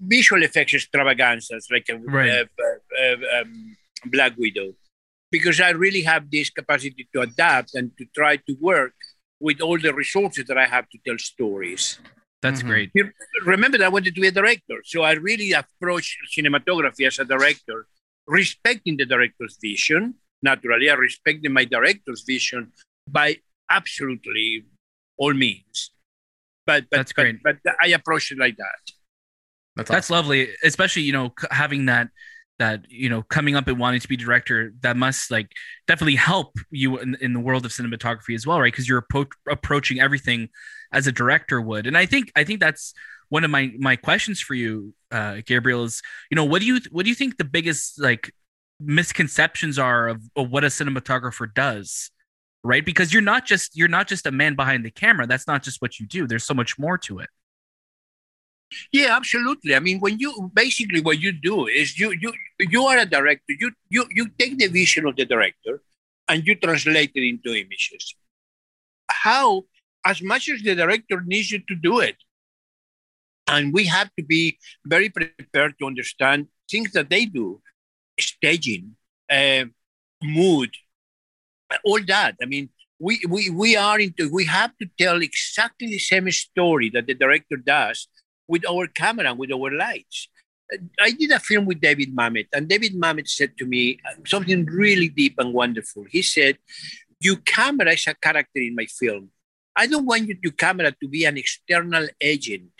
visual 0.00 0.42
effects 0.42 0.74
extravaganzas 0.74 1.68
like 1.70 1.88
a, 1.88 1.96
Right. 1.98 2.30
uh, 2.30 2.44
uh, 2.62 3.02
uh, 3.02 3.40
um, 3.42 3.76
Black 4.06 4.36
Widow, 4.36 4.74
because 5.30 5.60
I 5.60 5.70
really 5.70 6.02
have 6.02 6.30
this 6.30 6.50
capacity 6.50 7.08
to 7.12 7.22
adapt 7.22 7.74
and 7.74 7.96
to 7.98 8.04
try 8.14 8.36
to 8.36 8.52
work 8.60 8.94
with 9.40 9.60
all 9.60 9.78
the 9.78 9.92
resources 9.92 10.44
that 10.46 10.58
I 10.58 10.66
have 10.66 10.88
to 10.90 10.98
tell 11.06 11.18
stories. 11.18 11.98
That's 12.42 12.62
Mhm. 12.62 12.66
great. 12.66 12.90
Remember 13.44 13.78
that 13.78 13.86
I 13.86 13.88
wanted 13.88 14.14
to 14.14 14.20
be 14.20 14.28
a 14.28 14.30
director, 14.30 14.82
so 14.84 15.02
I 15.02 15.12
really 15.12 15.52
approached 15.52 16.16
cinematography 16.36 17.06
as 17.06 17.18
a 17.18 17.24
director, 17.24 17.86
respecting 18.26 18.96
the 18.96 19.06
director's 19.06 19.56
vision. 19.60 20.14
Naturally, 20.42 20.90
I 20.90 20.94
respected 20.94 21.50
my 21.50 21.64
director's 21.64 22.22
vision 22.22 22.72
by 23.08 23.40
absolutely 23.70 24.64
all 25.16 25.32
means. 25.32 25.90
But 26.66 26.84
but 26.90 26.96
That's 26.98 27.12
but, 27.12 27.22
great. 27.22 27.42
but 27.42 27.56
I 27.82 27.88
approached 27.88 28.32
it 28.32 28.38
like 28.38 28.56
that. 28.56 28.92
That's, 29.76 29.90
That's 29.90 30.06
awesome. 30.06 30.16
lovely, 30.16 30.48
especially 30.64 31.02
you 31.02 31.12
know 31.12 31.32
having 31.50 31.86
that 31.86 32.08
that 32.58 32.84
you 32.88 33.08
know 33.08 33.22
coming 33.22 33.54
up 33.54 33.68
and 33.68 33.78
wanting 33.78 34.00
to 34.00 34.08
be 34.08 34.16
director 34.16 34.72
that 34.80 34.96
must 34.96 35.30
like 35.30 35.50
definitely 35.86 36.14
help 36.14 36.56
you 36.70 36.98
in, 36.98 37.16
in 37.20 37.32
the 37.34 37.40
world 37.40 37.66
of 37.66 37.72
cinematography 37.72 38.34
as 38.34 38.46
well, 38.46 38.60
right? 38.60 38.72
Because 38.72 38.88
you're 38.88 39.02
appro- 39.02 39.30
approaching 39.48 40.00
everything 40.00 40.48
as 40.92 41.06
a 41.06 41.12
director 41.12 41.60
would, 41.60 41.86
and 41.86 41.96
I 41.96 42.06
think 42.06 42.32
I 42.34 42.44
think 42.44 42.60
that's 42.60 42.94
one 43.28 43.44
of 43.44 43.50
my 43.50 43.72
my 43.78 43.96
questions 43.96 44.40
for 44.40 44.54
you, 44.54 44.94
uh, 45.10 45.38
Gabriel. 45.44 45.84
Is 45.84 46.02
you 46.30 46.36
know 46.36 46.44
what 46.44 46.60
do 46.60 46.66
you 46.66 46.80
what 46.90 47.04
do 47.04 47.10
you 47.10 47.14
think 47.14 47.36
the 47.36 47.44
biggest 47.44 48.00
like 48.00 48.32
misconceptions 48.80 49.78
are 49.78 50.08
of, 50.08 50.22
of 50.36 50.50
what 50.50 50.64
a 50.64 50.68
cinematographer 50.68 51.52
does? 51.52 52.10
Right, 52.66 52.84
because 52.84 53.12
you're 53.12 53.22
not 53.22 53.46
just 53.46 53.76
you're 53.76 53.86
not 53.86 54.08
just 54.08 54.26
a 54.26 54.32
man 54.32 54.56
behind 54.56 54.84
the 54.84 54.90
camera. 54.90 55.24
That's 55.24 55.46
not 55.46 55.62
just 55.62 55.80
what 55.80 56.00
you 56.00 56.06
do. 56.06 56.26
There's 56.26 56.42
so 56.42 56.52
much 56.52 56.80
more 56.80 56.98
to 56.98 57.20
it. 57.20 57.30
Yeah, 58.92 59.16
absolutely. 59.16 59.76
I 59.76 59.78
mean, 59.78 60.00
when 60.00 60.18
you 60.18 60.50
basically 60.52 61.00
what 61.00 61.20
you 61.20 61.30
do 61.30 61.68
is 61.68 61.96
you 61.96 62.10
you 62.20 62.32
you 62.58 62.82
are 62.86 62.98
a 62.98 63.06
director. 63.06 63.52
You 63.60 63.70
you 63.88 64.06
you 64.10 64.28
take 64.36 64.58
the 64.58 64.66
vision 64.66 65.06
of 65.06 65.14
the 65.14 65.24
director 65.24 65.80
and 66.28 66.44
you 66.44 66.56
translate 66.56 67.12
it 67.14 67.22
into 67.22 67.54
images. 67.54 68.16
How, 69.08 69.62
as 70.04 70.20
much 70.20 70.48
as 70.48 70.60
the 70.62 70.74
director 70.74 71.22
needs 71.24 71.52
you 71.52 71.60
to 71.68 71.76
do 71.76 72.00
it, 72.00 72.16
and 73.46 73.72
we 73.72 73.84
have 73.84 74.10
to 74.18 74.24
be 74.24 74.58
very 74.84 75.08
prepared 75.08 75.78
to 75.78 75.86
understand 75.86 76.48
things 76.68 76.90
that 76.92 77.10
they 77.10 77.26
do, 77.26 77.62
staging, 78.18 78.96
uh, 79.30 79.66
mood, 80.20 80.70
all 81.84 82.00
that. 82.06 82.36
I 82.42 82.46
mean, 82.46 82.70
we, 82.98 83.20
we 83.28 83.50
we 83.50 83.76
are 83.76 84.00
into. 84.00 84.30
We 84.32 84.46
have 84.46 84.76
to 84.78 84.86
tell 84.98 85.20
exactly 85.22 85.88
the 85.88 85.98
same 85.98 86.30
story 86.30 86.90
that 86.90 87.06
the 87.06 87.14
director 87.14 87.56
does 87.56 88.08
with 88.48 88.64
our 88.68 88.86
camera 88.86 89.30
and 89.30 89.38
with 89.38 89.52
our 89.52 89.70
lights. 89.70 90.28
I 91.00 91.12
did 91.12 91.30
a 91.30 91.38
film 91.38 91.66
with 91.66 91.80
David 91.80 92.16
Mamet, 92.16 92.48
and 92.52 92.68
David 92.68 92.94
Mamet 92.94 93.28
said 93.28 93.56
to 93.58 93.66
me 93.66 94.00
something 94.26 94.64
really 94.66 95.08
deep 95.08 95.34
and 95.38 95.52
wonderful. 95.52 96.04
He 96.10 96.22
said, 96.22 96.58
Your 97.20 97.36
camera 97.36 97.92
is 97.92 98.06
a 98.06 98.14
character 98.14 98.60
in 98.60 98.74
my 98.74 98.86
film. 98.86 99.30
I 99.76 99.86
don't 99.86 100.06
want 100.06 100.26
your 100.26 100.52
camera 100.52 100.90
to 100.90 101.08
be 101.08 101.24
an 101.24 101.36
external 101.36 102.08
agent 102.20 102.70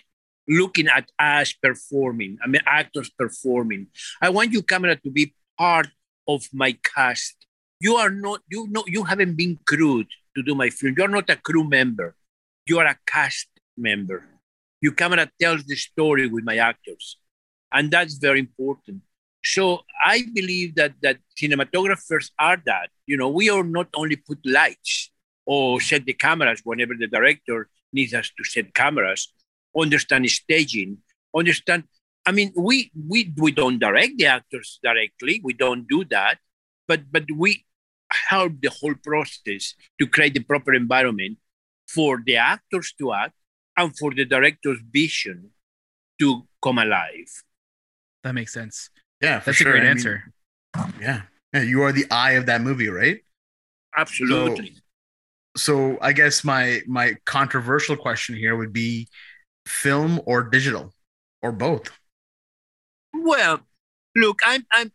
looking 0.49 0.88
at 0.88 1.11
us 1.18 1.53
performing, 1.53 2.38
I 2.42 2.46
mean, 2.46 2.62
actors 2.66 3.11
performing. 3.11 3.88
I 4.22 4.31
want 4.31 4.53
your 4.53 4.62
camera 4.62 4.96
to 4.96 5.11
be 5.11 5.35
part 5.59 5.88
of 6.27 6.46
my 6.53 6.77
cast. 6.83 7.35
You 7.81 7.97
are 7.97 8.11
not, 8.11 8.41
you 8.51 8.69
know, 8.71 8.85
you 8.87 9.05
haven't 9.05 9.37
been 9.37 9.59
crewed 9.67 10.07
to 10.35 10.43
do 10.43 10.55
my 10.55 10.71
film. 10.71 10.95
You're 10.97 11.09
not 11.09 11.29
a 11.31 11.37
crew 11.37 11.65
member. 11.65 12.15
You 12.67 12.79
are 12.79 12.87
a 12.87 12.99
cast 13.07 13.49
member. 13.77 14.25
Your 14.81 14.93
camera 14.93 15.31
tells 15.41 15.65
the 15.65 15.77
story 15.77 16.27
with 16.27 16.45
my 16.45 16.57
actors 16.57 17.19
and 17.73 17.91
that's 17.91 18.15
very 18.15 18.41
important. 18.41 19.03
So 19.45 19.85
i 20.05 20.25
believe 20.35 20.75
that 20.75 20.93
that 21.03 21.19
cinematographers 21.39 22.31
are 22.39 22.59
that. 22.67 22.89
You 23.07 23.17
know 23.17 23.29
we 23.29 23.49
are 23.51 23.62
not 23.62 23.89
only 23.95 24.17
put 24.17 24.39
lights 24.45 25.11
or 25.45 25.81
set 25.81 26.05
the 26.05 26.12
cameras 26.12 26.61
whenever 26.65 26.95
the 26.95 27.07
director 27.07 27.69
needs 27.93 28.12
us 28.15 28.31
to 28.37 28.45
set 28.45 28.75
cameras 28.75 29.33
understand 29.79 30.29
staging 30.29 30.99
understand 31.37 31.85
i 32.27 32.33
mean 32.33 32.51
we 32.57 32.91
we 33.12 33.33
we 33.45 33.51
don't 33.53 33.79
direct 33.79 34.15
the 34.19 34.27
actors 34.27 34.81
directly. 34.83 35.41
We 35.45 35.53
don't 35.53 35.87
do 35.87 36.05
that 36.17 36.39
but 36.88 37.11
but 37.11 37.25
we 37.35 37.64
help 38.29 38.53
the 38.61 38.70
whole 38.70 38.94
process 39.03 39.75
to 39.99 40.07
create 40.07 40.35
the 40.35 40.40
proper 40.40 40.75
environment 40.75 41.38
for 41.88 42.22
the 42.25 42.37
actors 42.37 42.94
to 42.99 43.12
act 43.12 43.35
and 43.77 43.96
for 43.96 44.12
the 44.14 44.25
director's 44.25 44.79
vision 44.92 45.51
to 46.18 46.46
come 46.62 46.79
alive. 46.79 47.31
That 48.25 48.35
makes 48.35 48.53
sense. 48.53 48.90
Yeah, 49.20 49.40
for 49.40 49.46
That's 49.46 49.59
sure. 49.59 49.68
a 49.68 49.72
great 49.72 49.81
I 49.81 49.85
mean, 49.85 49.90
answer. 49.90 50.33
yeah. 51.01 51.22
yeah, 51.53 51.62
you 51.62 51.83
are 51.83 51.92
the 51.92 52.07
eye 52.11 52.33
of 52.33 52.46
that 52.46 52.61
movie, 52.61 52.88
right? 52.88 53.20
Absolutely. 53.96 54.77
So 55.57 55.96
I 56.03 56.12
guess 56.12 56.44
my 56.44 56.83
my 56.87 57.16
controversial 57.25 57.96
question 57.96 58.37
here 58.37 58.57
would 58.57 58.72
be 58.72 59.09
film 59.66 60.20
or 60.27 60.42
digital 60.42 60.92
or 61.42 61.53
both. 61.53 61.90
Well, 63.14 63.61
look, 64.14 64.40
I'm, 64.44 64.66
I'm. 64.70 64.92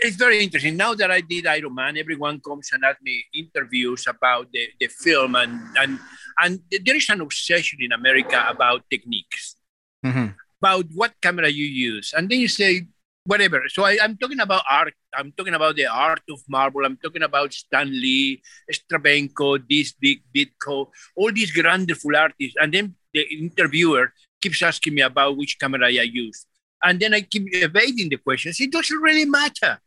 It's 0.00 0.16
very 0.16 0.42
interesting. 0.42 0.76
Now 0.76 0.94
that 0.94 1.10
I 1.10 1.20
did 1.20 1.46
Iron 1.46 1.74
Man, 1.74 1.96
everyone 1.96 2.40
comes 2.40 2.70
and 2.72 2.84
asks 2.84 3.02
me 3.02 3.24
interviews 3.34 4.06
about 4.06 4.50
the, 4.52 4.68
the 4.80 4.88
film, 4.88 5.34
and, 5.36 5.60
and 5.76 5.98
and 6.38 6.60
there 6.84 6.96
is 6.96 7.08
an 7.10 7.20
obsession 7.20 7.78
in 7.80 7.92
America 7.92 8.44
about 8.48 8.88
techniques, 8.90 9.56
Mm-hmm. 10.04 10.36
about 10.60 10.84
what 10.94 11.12
camera 11.22 11.48
you 11.48 11.64
use, 11.64 12.12
and 12.14 12.28
then 12.28 12.38
you 12.40 12.48
say 12.48 12.86
whatever. 13.24 13.62
So 13.68 13.84
I, 13.84 13.96
I'm 14.02 14.18
talking 14.18 14.40
about 14.40 14.62
art. 14.68 14.92
I'm 15.16 15.32
talking 15.32 15.54
about 15.54 15.76
the 15.76 15.86
art 15.86 16.20
of 16.28 16.40
Marvel. 16.46 16.84
I'm 16.84 16.98
talking 16.98 17.22
about 17.22 17.54
Stan 17.54 17.88
Lee, 17.90 18.42
Stravenko, 18.70 19.62
this 19.66 19.94
Dick 20.00 20.20
Ditko, 20.34 20.88
all 21.16 21.32
these 21.32 21.52
wonderful 21.56 22.14
artists, 22.16 22.56
and 22.60 22.74
then 22.74 22.94
the 23.14 23.22
interviewer 23.32 24.12
keeps 24.42 24.62
asking 24.62 24.94
me 24.94 25.00
about 25.02 25.36
which 25.38 25.58
camera 25.58 25.86
I 25.86 26.02
use. 26.02 26.44
And 26.84 27.00
then 27.00 27.14
I 27.14 27.22
keep 27.22 27.44
evading 27.54 28.10
the 28.10 28.18
questions. 28.18 28.60
It 28.60 28.70
doesn't 28.70 28.98
really 28.98 29.24
matter. 29.24 29.80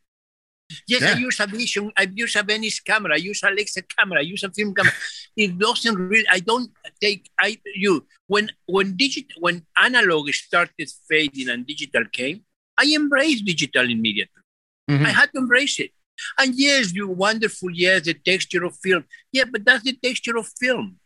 Yes, 0.85 1.01
I 1.03 1.17
use 1.19 1.39
a 1.39 1.47
Vision, 1.47 1.91
I 1.95 2.07
use 2.13 2.35
a 2.35 2.43
Venice 2.43 2.81
camera, 2.81 3.13
I 3.13 3.17
use 3.17 3.41
Alexa 3.41 3.83
camera, 3.83 4.19
I 4.19 4.23
use 4.23 4.43
a 4.43 4.51
film 4.51 4.73
camera. 4.75 4.91
It 5.37 5.57
doesn't 5.57 5.95
really. 5.95 6.27
I 6.29 6.39
don't 6.41 6.69
take. 6.99 7.29
I 7.39 7.57
you 7.75 8.05
when 8.27 8.49
when 8.65 8.97
digital 8.97 9.39
when 9.39 9.65
analog 9.77 10.27
started 10.31 10.89
fading 11.07 11.47
and 11.47 11.65
digital 11.65 12.03
came, 12.11 12.43
I 12.77 12.91
embraced 12.93 13.45
digital 13.45 13.89
immediately. 13.89 14.41
Mhm. 14.89 15.05
I 15.05 15.09
had 15.09 15.31
to 15.33 15.37
embrace 15.37 15.79
it. 15.79 15.91
And 16.37 16.53
yes, 16.55 16.91
you're 16.93 17.07
wonderful. 17.27 17.69
Yes, 17.71 18.01
the 18.05 18.15
texture 18.15 18.65
of 18.65 18.75
film. 18.77 19.05
Yeah, 19.31 19.45
but 19.49 19.63
that's 19.63 19.83
the 19.83 19.93
texture 19.93 20.35
of 20.37 20.47
film. 20.59 20.99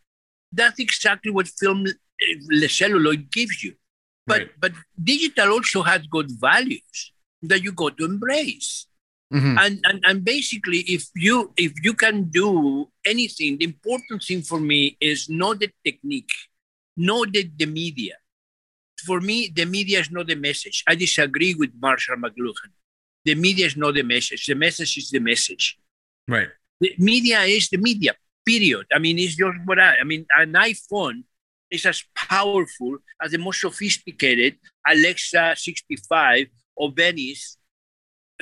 That's 0.50 0.80
exactly 0.80 1.30
what 1.30 1.46
film 1.46 1.86
uh, 1.86 2.68
celluloid 2.68 3.30
gives 3.30 3.62
you. 3.62 3.74
But 4.26 4.38
Right. 4.38 4.60
but 4.60 4.72
digital 5.02 5.48
also 5.52 5.82
has 5.82 6.06
good 6.06 6.30
values 6.40 7.12
that 7.42 7.62
you 7.62 7.72
got 7.72 7.98
to 7.98 8.04
embrace. 8.04 8.86
Mhm. 9.32 9.56
And, 9.58 9.80
and 9.88 9.98
and 10.04 10.24
basically, 10.24 10.80
if 10.80 11.08
you 11.16 11.52
if 11.56 11.72
you 11.82 11.94
can 11.94 12.30
do 12.30 12.88
anything, 13.04 13.58
the 13.58 13.64
important 13.64 14.22
thing 14.22 14.42
for 14.42 14.60
me 14.60 14.96
is 15.00 15.28
not 15.28 15.58
the 15.60 15.70
technique, 15.84 16.30
not 16.96 17.32
the, 17.32 17.50
the 17.56 17.66
media. 17.66 18.16
For 19.06 19.20
me, 19.20 19.50
the 19.52 19.64
media 19.64 19.98
is 20.00 20.10
not 20.10 20.26
the 20.28 20.36
message. 20.36 20.84
I 20.86 20.94
disagree 20.94 21.54
with 21.54 21.70
Marshall 21.80 22.16
McLuhan. 22.16 22.70
The 23.24 23.34
media 23.34 23.66
is 23.66 23.76
not 23.76 23.94
the 23.94 24.02
message. 24.02 24.46
The 24.46 24.54
message 24.54 24.96
is 24.98 25.10
the 25.10 25.18
message. 25.18 25.78
Right. 26.28 26.48
The 26.80 26.94
media 26.98 27.40
is 27.42 27.68
the 27.70 27.78
media. 27.78 28.14
Period. 28.44 28.86
I 28.94 28.98
mean, 28.98 29.18
it's 29.18 29.34
just 29.34 29.56
what 29.64 29.78
I. 29.80 29.96
I 30.02 30.04
mean, 30.04 30.26
an 30.36 30.52
iPhone 30.52 31.24
is 31.72 31.86
as 31.86 32.04
powerful 32.14 32.98
as 33.20 33.32
the 33.32 33.38
most 33.38 33.60
sophisticated 33.60 34.58
Alexa 34.86 35.54
65 35.56 36.46
or 36.76 36.92
Venice 36.92 37.56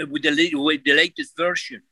uh, 0.00 0.06
with 0.10 0.22
the, 0.22 0.54
with 0.54 0.84
the 0.84 0.94
latest 0.94 1.36
version. 1.36 1.82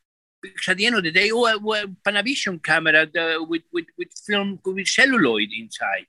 Because 0.41 0.69
at 0.69 0.77
the 0.77 0.85
end 0.85 0.95
of 0.95 1.03
the 1.03 1.11
day, 1.11 1.31
oh, 1.31 1.45
uh, 1.45 1.59
well, 1.61 1.85
Panavision 2.05 2.61
camera 2.63 3.05
the, 3.05 3.45
with, 3.47 3.63
with, 3.73 3.85
with 3.97 4.09
film 4.25 4.59
with 4.65 4.87
celluloid 4.87 5.49
inside. 5.57 6.05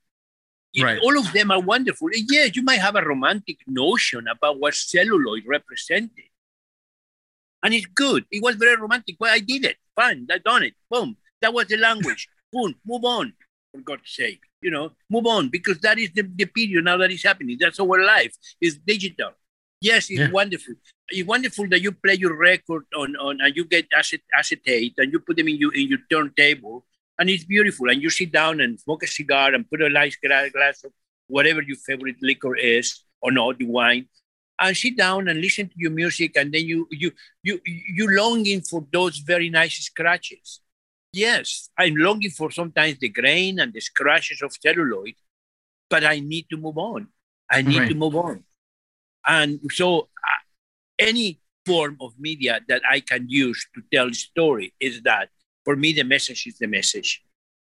Right. 0.81 1.01
All 1.03 1.19
of 1.19 1.33
them 1.33 1.51
are 1.51 1.61
wonderful. 1.61 2.09
And 2.09 2.25
Yes, 2.29 2.55
you 2.55 2.63
might 2.63 2.81
have 2.81 2.95
a 2.95 3.03
romantic 3.03 3.59
notion 3.67 4.27
about 4.29 4.61
what 4.61 4.75
celluloid 4.75 5.43
represented. 5.47 6.31
And 7.63 7.75
it's 7.75 7.87
good. 7.87 8.25
It 8.31 8.43
was 8.43 8.55
very 8.57 8.77
romantic. 8.77 9.17
Well, 9.19 9.33
I 9.33 9.41
did 9.41 9.65
it. 9.65 9.77
Fine. 9.97 10.29
I 10.31 10.39
done 10.39 10.63
it. 10.63 10.75
Boom. 10.89 11.17
That 11.43 11.53
was 11.53 11.67
the 11.67 11.77
language. 11.77 12.29
Boom. 12.53 12.75
Move 12.87 13.05
on. 13.05 13.33
For 13.73 13.81
God's 13.81 14.11
sake. 14.11 14.41
You 14.63 14.71
know, 14.71 14.93
move 15.09 15.27
on 15.27 15.49
because 15.49 15.79
that 15.81 15.99
is 15.99 16.11
the, 16.15 16.23
the 16.23 16.45
period 16.47 16.85
now 16.85 16.97
that 16.99 17.11
is 17.11 17.23
happening. 17.23 17.57
That's 17.59 17.81
our 17.81 18.05
life. 18.05 18.35
It's 18.61 18.77
digital. 18.77 19.31
Yes, 19.81 20.11
it's 20.11 20.21
Yeah. 20.21 20.31
wonderful. 20.31 20.75
It's 21.09 21.27
wonderful 21.27 21.67
that 21.69 21.81
you 21.81 21.93
play 21.93 22.15
your 22.15 22.37
record 22.37 22.85
on, 22.95 23.17
on 23.17 23.41
and 23.41 23.57
you 23.57 23.65
get 23.65 23.87
acet, 23.91 24.21
acetate 24.39 24.95
and 24.99 25.11
you 25.13 25.19
put 25.21 25.37
them 25.39 25.49
in 25.49 25.57
your 25.57 25.75
in 25.75 25.89
your 25.89 26.01
turntable 26.11 26.85
and 27.19 27.31
it's 27.31 27.45
beautiful. 27.45 27.89
And 27.91 28.03
you 28.03 28.11
sit 28.11 28.33
down 28.33 28.61
and 28.61 28.79
smoke 28.79 29.03
a 29.03 29.07
cigar 29.07 29.55
and 29.55 29.69
put 29.69 29.81
a 29.81 29.89
nice 29.89 30.17
glass 30.17 30.85
of 30.85 30.93
whatever 31.29 31.63
your 31.63 31.77
favorite 31.79 32.17
liquor 32.21 32.55
is 32.57 33.03
or 33.23 33.33
not, 33.33 33.59
the 33.59 33.65
wine, 33.67 34.09
and 34.59 34.77
sit 34.77 34.97
down 34.97 35.29
and 35.29 35.41
listen 35.41 35.69
to 35.69 35.75
your 35.77 35.91
music. 35.91 36.37
And 36.37 36.53
then 36.53 36.65
you 36.67 36.87
you 36.91 37.13
you 37.43 37.61
you 37.65 38.15
longing 38.15 38.61
for 38.61 38.87
those 38.93 39.19
very 39.19 39.49
nice 39.49 39.77
scratches. 39.91 40.61
Yes, 41.13 41.71
I'm 41.77 41.97
longing 41.97 42.31
for 42.31 42.51
sometimes 42.51 42.99
the 42.99 43.09
grain 43.09 43.59
and 43.59 43.73
the 43.73 43.81
scratches 43.81 44.43
of 44.43 44.53
celluloid, 44.53 45.15
but 45.89 46.05
I 46.05 46.21
need 46.21 46.47
to 46.51 46.57
move 46.57 46.79
on. 46.79 47.09
I 47.51 47.63
need 47.63 47.79
Right. 47.79 47.89
to 47.89 47.95
move 47.95 48.15
on. 48.15 48.45
And 49.27 49.61
so, 49.73 50.03
uh, 50.03 50.43
any 50.99 51.41
form 51.67 51.97
of 52.01 52.15
media 52.19 52.61
that 52.69 52.83
I 52.89 53.01
can 53.01 53.29
use 53.29 53.67
to 53.75 53.83
tell 53.93 54.09
a 54.09 54.15
story 54.15 54.75
is 54.81 55.03
that. 55.03 55.31
For 55.65 55.77
me, 55.77 55.93
the 55.93 56.05
message 56.05 56.47
is 56.47 56.57
the 56.59 56.67
message. 56.67 57.23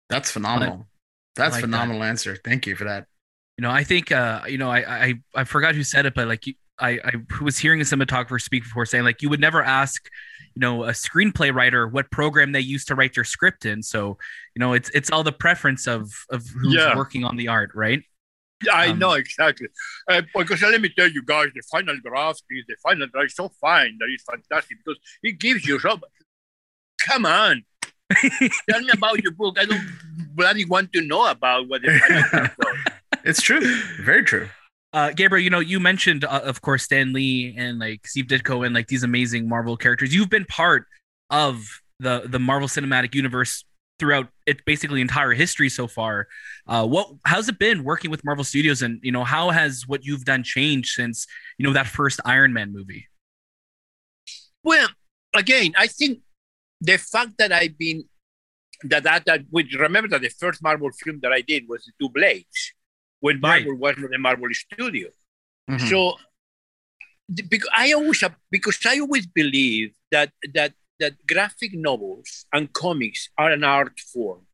That's 0.08 0.32
phenomenal. 0.32 0.88
That's 1.36 1.56
like 1.56 1.62
that. 1.62 1.68
phenomenal 1.68 2.04
answer. 2.04 2.38
Thank 2.38 2.66
you 2.66 2.76
for 2.78 2.86
that. 2.86 3.06
You 3.58 3.64
know, 3.64 3.70
I 3.70 3.84
think 3.84 4.14
uh, 4.14 4.44
you 4.48 4.58
know, 4.58 4.72
I 4.72 5.08
I 5.08 5.14
I 5.36 5.44
forgot 5.44 5.76
who 5.76 5.84
said 5.84 6.06
it, 6.06 6.14
but 6.14 6.26
like 6.28 6.48
you, 6.48 6.54
I 6.82 7.00
I 7.06 7.12
was 7.42 7.58
hearing 7.58 7.80
a 7.82 7.84
cinematographer 7.84 8.42
speak 8.42 8.64
before 8.64 8.86
saying 8.86 9.04
like 9.06 9.22
you 9.22 9.30
would 9.30 9.40
never 9.40 9.64
ask, 9.64 10.10
you 10.56 10.60
know, 10.60 10.84
a 10.86 10.92
screenplay 10.92 11.54
writer 11.54 11.88
what 11.88 12.10
program 12.12 12.52
they 12.52 12.60
used 12.60 12.88
to 12.90 12.96
write 12.96 13.14
their 13.16 13.24
script 13.24 13.66
in. 13.66 13.82
So, 13.84 14.18
you 14.56 14.60
know, 14.60 14.74
it's 14.74 14.90
it's 14.90 15.12
all 15.12 15.24
the 15.24 15.32
preference 15.32 15.88
of 15.88 16.12
of 16.30 16.46
who's 16.62 16.74
Yeah. 16.76 16.96
working 16.98 17.24
on 17.24 17.38
the 17.38 17.48
art, 17.48 17.72
right? 17.76 18.02
yeah, 18.64 18.74
I 18.76 18.88
Um, 18.90 19.00
know 19.00 19.14
exactly. 19.14 19.68
Uh, 20.08 20.22
because 20.36 20.62
let 20.62 20.80
me 20.82 20.90
tell 20.90 21.08
you 21.08 21.24
guys, 21.24 21.48
the 21.56 21.64
final 21.72 21.98
draft 22.04 22.44
is 22.52 22.66
the 22.68 22.76
final 22.84 23.08
draft 23.08 23.28
is 23.28 23.36
so 23.36 23.50
fine 23.60 23.98
that 24.00 24.08
it's 24.10 24.24
fantastic 24.24 24.78
because 24.84 25.00
it 25.24 25.40
gives 25.40 25.66
you 25.66 25.80
so. 25.80 26.00
Come 27.08 27.26
on, 27.26 27.64
tell 28.70 28.82
me 28.82 28.90
about 28.94 29.22
your 29.24 29.32
book. 29.32 29.58
I 29.60 29.66
don't 29.66 29.82
bloody 30.36 30.66
want 30.66 30.94
to 30.94 31.02
know 31.02 31.30
about 31.30 31.68
what 31.68 31.82
the 31.82 31.98
final 32.00 32.24
draft 32.30 32.58
was. 32.60 32.78
It's 33.24 33.42
true. 33.42 33.62
Very 34.02 34.24
true. 34.24 34.50
Uh, 34.94 35.12
Gabriel, 35.12 35.44
you 35.44 35.50
know, 35.50 35.60
you 35.60 35.80
mentioned, 35.80 36.26
uh, 36.26 36.42
of 36.44 36.62
course, 36.62 36.84
Stan 36.84 37.14
Lee 37.14 37.56
and 37.58 37.80
like 37.80 38.06
Steve 38.06 38.26
Ditko 38.26 38.66
and 38.66 38.76
like 38.76 38.88
these 38.88 39.04
amazing 39.04 39.48
Marvel 39.48 39.78
characters. 39.78 40.14
You've 40.14 40.30
been 40.30 40.46
part 40.46 40.86
of 41.30 41.64
the 42.00 42.24
the 42.26 42.40
Marvel 42.40 42.68
Cinematic 42.68 43.16
Universe 43.16 43.64
throughout 44.00 44.28
its 44.48 44.60
basically 44.66 45.00
entire 45.00 45.32
history 45.32 45.70
so 45.70 45.88
far. 45.88 46.28
Uh, 46.68 46.86
what 46.86 47.08
how's 47.26 47.48
it 47.48 47.58
been 47.58 47.84
working 47.86 48.12
with 48.12 48.26
Marvel 48.26 48.44
Studios, 48.44 48.82
and 48.82 49.00
you 49.02 49.12
know, 49.12 49.24
how 49.24 49.52
has 49.52 49.84
what 49.88 50.04
you've 50.04 50.26
done 50.26 50.44
changed 50.44 50.90
since 50.90 51.26
you 51.58 51.66
know 51.66 51.74
that 51.74 51.88
first 51.88 52.20
Iron 52.26 52.52
Man 52.52 52.74
movie? 52.74 53.08
Well, 54.64 54.90
again, 55.34 55.74
I 55.78 55.88
think 55.88 56.20
the 56.82 56.98
fact 56.98 57.38
that 57.38 57.54
I've 57.54 57.78
been 57.78 58.04
that 58.84 59.04
that, 59.04 59.26
that 59.26 59.42
remember 59.80 60.10
that 60.10 60.22
the 60.22 60.30
first 60.30 60.62
Marvel 60.62 60.90
film 60.92 61.20
that 61.22 61.32
I 61.32 61.40
did 61.42 61.70
was 61.70 61.86
the 61.86 61.94
Two 61.98 62.10
Blades 62.10 62.74
when 63.22 63.40
Right. 63.40 63.64
Marvel 63.66 63.76
was 63.84 63.96
not 63.98 64.14
a 64.14 64.20
Marvel 64.20 64.50
studio. 64.54 65.08
Mhm. 65.70 65.90
So 65.90 66.18
because 67.50 67.70
I 67.76 67.94
always 67.94 68.22
because 68.50 68.78
I 68.86 69.00
always 69.00 69.26
believe 69.26 69.94
that 70.12 70.32
that 70.54 70.74
that 71.00 71.14
graphic 71.26 71.74
novels 71.74 72.46
and 72.54 72.72
comics 72.74 73.30
are 73.38 73.52
an 73.52 73.64
art 73.64 73.98
form, 74.14 74.46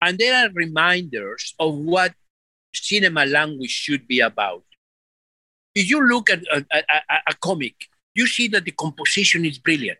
and 0.00 0.16
they 0.18 0.30
are 0.30 0.48
reminders 0.50 1.54
of 1.58 1.74
what 1.74 2.14
cinema 2.74 3.26
language 3.26 3.70
should 3.84 4.06
be 4.06 4.20
about. 4.20 4.64
If 5.74 5.90
you 5.90 6.06
look 6.06 6.30
at 6.30 6.40
a, 6.56 6.64
a, 6.72 6.82
a- 6.88 7.22
a 7.32 7.34
comic, 7.48 7.74
you 8.14 8.26
see 8.26 8.48
that 8.48 8.64
the 8.64 8.70
composition 8.72 9.44
is 9.44 9.58
brilliant. 9.58 9.98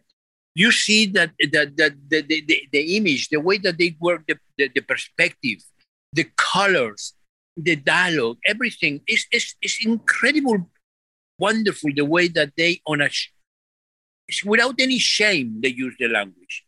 You 0.54 0.72
see 0.72 1.06
that 1.16 1.30
that, 1.52 1.76
that 1.76 1.92
the, 2.08 2.22
the, 2.22 2.40
the, 2.48 2.68
the 2.72 2.96
image, 2.96 3.28
the 3.28 3.40
way 3.40 3.58
that 3.58 3.76
they 3.78 3.96
work, 4.00 4.24
the, 4.26 4.38
the, 4.56 4.68
the 4.74 4.80
perspective, 4.80 5.58
the 6.12 6.24
colors, 6.36 7.14
the 7.64 7.76
dialogue, 7.76 8.38
everything 8.46 9.00
is, 9.06 9.26
is, 9.32 9.54
is 9.62 9.78
incredible, 9.84 10.70
wonderful 11.38 11.90
the 11.94 12.04
way 12.04 12.28
that 12.28 12.52
they 12.56 12.80
on 12.86 13.00
a 13.00 13.10
without 14.44 14.74
any 14.78 14.98
shame 14.98 15.60
they 15.62 15.68
use 15.68 15.94
the 15.98 16.08
language. 16.08 16.64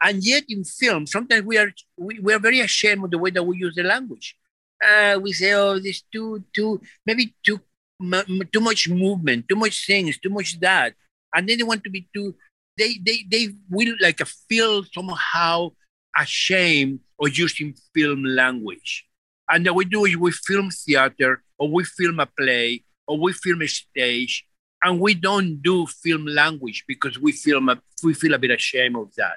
And 0.00 0.24
yet 0.24 0.44
in 0.48 0.64
film, 0.64 1.06
sometimes 1.06 1.44
we 1.44 1.58
are 1.58 1.72
we, 1.96 2.18
we 2.18 2.34
are 2.34 2.38
very 2.38 2.60
ashamed 2.60 3.04
of 3.04 3.10
the 3.10 3.18
way 3.18 3.30
that 3.30 3.42
we 3.42 3.58
use 3.58 3.74
the 3.74 3.84
language. 3.84 4.36
Uh, 4.84 5.18
we 5.22 5.32
say, 5.32 5.52
oh, 5.52 5.78
there's 5.78 6.02
too 6.12 6.42
too 6.52 6.80
maybe 7.06 7.34
too 7.44 7.60
mu- 8.00 8.44
too 8.52 8.60
much 8.60 8.88
movement, 8.88 9.48
too 9.48 9.56
much 9.56 9.86
things, 9.86 10.18
too 10.18 10.30
much 10.30 10.58
that, 10.60 10.94
and 11.34 11.48
then 11.48 11.58
they 11.58 11.64
want 11.64 11.84
to 11.84 11.90
be 11.90 12.08
too. 12.14 12.34
They 12.76 12.98
they 13.00 13.24
they 13.30 13.54
will 13.70 13.94
like 14.00 14.20
feel 14.48 14.84
somehow 14.92 15.70
ashamed 16.16 17.00
of 17.20 17.38
using 17.38 17.74
film 17.94 18.24
language. 18.24 19.06
And 19.50 19.66
what 19.66 19.76
we 19.76 19.84
do 19.84 20.04
is 20.04 20.16
we 20.16 20.32
film 20.32 20.70
theater 20.70 21.42
or 21.58 21.68
we 21.68 21.84
film 21.84 22.20
a 22.20 22.26
play 22.26 22.84
or 23.06 23.18
we 23.18 23.32
film 23.32 23.62
a 23.62 23.68
stage 23.68 24.46
and 24.82 25.00
we 25.00 25.14
don't 25.14 25.62
do 25.62 25.86
film 25.86 26.26
language 26.26 26.84
because 26.88 27.18
we 27.18 27.32
film 27.32 27.68
a, 27.68 27.80
we 28.02 28.14
feel 28.14 28.34
a 28.34 28.38
bit 28.38 28.50
ashamed 28.50 28.96
of 28.96 29.14
that. 29.16 29.36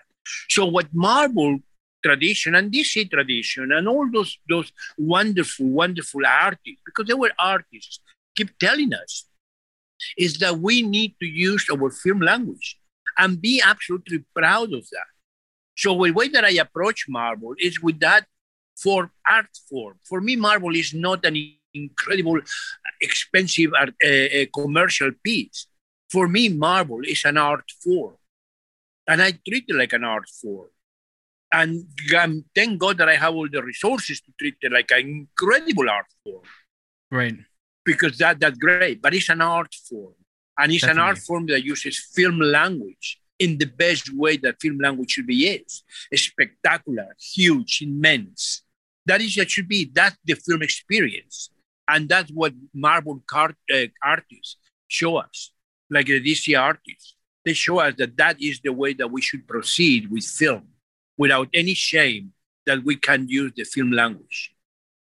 So 0.49 0.65
what 0.65 0.87
Marvel 0.93 1.59
tradition 2.03 2.55
and 2.55 2.71
DC 2.71 3.09
tradition 3.09 3.71
and 3.71 3.87
all 3.87 4.07
those 4.11 4.37
those 4.47 4.71
wonderful, 4.97 5.67
wonderful 5.67 6.21
artists, 6.25 6.81
because 6.85 7.07
they 7.07 7.13
were 7.13 7.31
artists, 7.39 7.99
keep 8.35 8.57
telling 8.59 8.93
us 8.93 9.25
is 10.17 10.37
that 10.39 10.59
we 10.59 10.81
need 10.81 11.15
to 11.21 11.27
use 11.27 11.65
our 11.71 11.89
film 11.89 12.21
language 12.21 12.77
and 13.17 13.41
be 13.41 13.61
absolutely 13.65 14.23
proud 14.35 14.73
of 14.73 14.87
that. 14.91 15.09
So 15.77 15.91
the 16.03 16.11
way 16.11 16.27
that 16.29 16.45
I 16.45 16.51
approach 16.51 17.05
Marvel 17.07 17.55
is 17.59 17.81
with 17.81 17.99
that 17.99 18.25
for 18.75 19.11
art 19.29 19.49
form. 19.69 19.95
For 20.03 20.21
me, 20.21 20.35
Marvel 20.35 20.75
is 20.75 20.93
not 20.93 21.25
an 21.25 21.38
incredible, 21.73 22.39
expensive 23.01 23.71
art, 23.77 23.93
uh, 24.03 24.07
uh, 24.07 24.45
commercial 24.53 25.11
piece. 25.23 25.67
For 26.11 26.27
me, 26.27 26.49
Marvel 26.49 27.01
is 27.03 27.23
an 27.25 27.38
art 27.38 27.69
form, 27.83 28.15
and 29.07 29.21
I 29.21 29.31
treat 29.47 29.65
it 29.67 29.75
like 29.75 29.93
an 29.93 30.03
art 30.03 30.29
form. 30.41 30.69
And 31.51 31.88
um, 32.19 32.45
thank 32.53 32.79
God 32.79 32.97
that 32.97 33.09
I 33.09 33.15
have 33.15 33.33
all 33.33 33.47
the 33.49 33.63
resources 33.63 34.19
to 34.21 34.31
treat 34.38 34.55
it 34.61 34.71
like 34.71 34.91
an 34.91 35.07
incredible 35.07 35.89
art 35.89 36.07
form. 36.23 36.43
Right. 37.11 37.35
because 37.85 38.17
that 38.17 38.39
that's 38.39 38.57
great. 38.57 39.01
But 39.01 39.13
it's 39.13 39.29
an 39.29 39.41
art 39.41 39.73
form, 39.73 40.15
and 40.57 40.71
it's 40.71 40.83
an 40.83 40.99
art 40.99 41.19
form 41.19 41.45
that 41.47 41.63
uses 41.63 41.97
film 42.13 42.39
language 42.39 43.21
in 43.39 43.57
the 43.57 43.65
best 43.65 44.13
way 44.13 44.38
that 44.38 44.59
film 44.59 44.79
language 44.79 45.11
should 45.11 45.27
be 45.27 45.35
used. 45.35 45.83
Spectacular, 46.13 47.15
huge, 47.19 47.81
immense. 47.81 48.63
That 49.05 49.21
is 49.21 49.37
what 49.37 49.49
should 49.51 49.67
be. 49.67 49.91
That's 49.93 50.17
the 50.25 50.35
film 50.35 50.61
experience, 50.61 51.49
and 51.87 52.09
that's 52.09 52.31
what 52.31 52.53
Marvel 52.73 53.21
cart, 53.27 53.55
uh, 53.73 53.87
artists 54.03 54.57
show 54.87 55.17
us, 55.17 55.51
like 55.89 56.07
the 56.07 56.19
DC 56.21 56.59
artists. 56.59 57.15
They 57.43 57.53
show 57.53 57.79
us 57.79 57.93
that 57.97 58.17
that 58.17 58.41
is 58.41 58.59
the 58.63 58.73
way 58.73 58.93
that 58.93 59.11
we 59.11 59.21
should 59.21 59.47
proceed 59.47 60.09
with 60.09 60.23
film, 60.25 60.69
without 61.17 61.49
any 61.53 61.73
shame 61.75 62.33
that 62.65 62.83
we 62.83 62.95
can 62.95 63.27
use 63.29 63.51
the 63.55 63.63
film 63.63 63.91
language. 63.91 64.51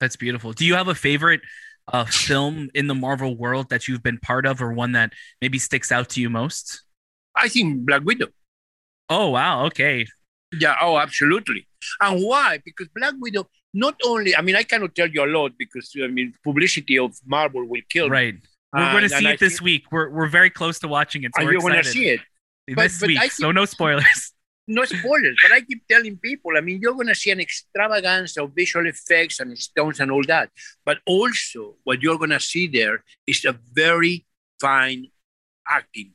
That's 0.01 0.17
beautiful. 0.17 0.53
Do 0.53 0.65
you 0.67 0.75
have 0.75 0.89
a 0.89 0.95
favorite 0.95 1.41
uh, 1.93 2.05
film 2.05 2.69
in 2.75 2.87
the 2.87 2.95
Marvel 2.95 3.37
world 3.37 3.71
that 3.71 3.89
you've 3.89 4.03
been 4.03 4.19
part 4.19 4.47
of, 4.47 4.61
or 4.63 4.73
one 4.73 4.93
that 4.93 5.13
maybe 5.41 5.59
sticks 5.59 5.91
out 5.91 6.11
to 6.11 6.21
you 6.21 6.29
most? 6.31 6.83
I 7.35 7.49
think 7.49 7.87
Black 7.87 8.03
Widow. 8.05 8.29
Oh 9.09 9.31
wow, 9.31 9.65
okay, 9.67 10.07
Yeah, 10.53 10.77
oh, 10.81 10.99
absolutely. 10.99 11.67
And 12.01 12.23
why? 12.23 12.59
Because 12.65 12.89
Black 12.95 13.15
Widow, 13.19 13.49
not 13.75 13.95
only, 14.05 14.35
I 14.37 14.41
mean, 14.43 14.57
I 14.57 14.63
cannot 14.63 14.95
tell 14.95 15.09
you 15.09 15.25
a 15.25 15.27
lot 15.27 15.53
because, 15.59 15.93
I 16.03 16.07
mean, 16.09 16.35
publicity 16.43 16.99
of 16.99 17.17
Marvel 17.27 17.65
will 17.65 17.83
kill 17.91 18.07
me. 18.09 18.11
right. 18.13 18.35
We're 18.73 18.81
going 18.93 19.09
to 19.09 19.15
and 19.15 19.25
see 19.25 19.27
I 19.29 19.33
it 19.33 19.41
this 19.41 19.55
think- 19.55 19.63
week. 19.65 19.85
We're 19.91 20.11
we're 20.11 20.27
very 20.29 20.51
close 20.51 20.79
to 20.81 20.89
watching 20.89 21.25
it. 21.25 21.33
So 21.35 21.41
And 21.41 21.49
we're 21.49 21.61
going 21.61 21.75
to 21.83 21.85
see 21.85 22.09
it. 22.11 22.21
but- 22.67 22.83
this 22.83 23.01
but 23.01 23.07
week, 23.09 23.19
I 23.19 23.29
so 23.29 23.51
no 23.53 23.65
spoilers. 23.65 24.33
No 24.71 24.85
spoilers, 24.85 25.35
but 25.43 25.51
I 25.51 25.63
keep 25.63 25.81
telling 25.89 26.19
people, 26.19 26.51
I 26.55 26.61
mean, 26.61 26.79
you're 26.83 26.93
going 26.93 27.07
to 27.07 27.15
see 27.15 27.31
an 27.31 27.41
extravagance 27.41 28.37
of 28.37 28.53
visual 28.55 28.87
effects 28.87 29.41
and 29.41 29.57
stones 29.59 29.99
and 29.99 30.11
all 30.11 30.23
that. 30.25 30.51
But 30.85 30.99
also, 31.07 31.77
what 31.85 32.03
you're 32.03 32.19
going 32.19 32.37
to 32.37 32.41
see 32.41 32.67
there 32.67 33.03
is 33.27 33.47
a 33.47 33.59
very 33.73 34.27
fine 34.61 35.07
acting. 35.67 36.13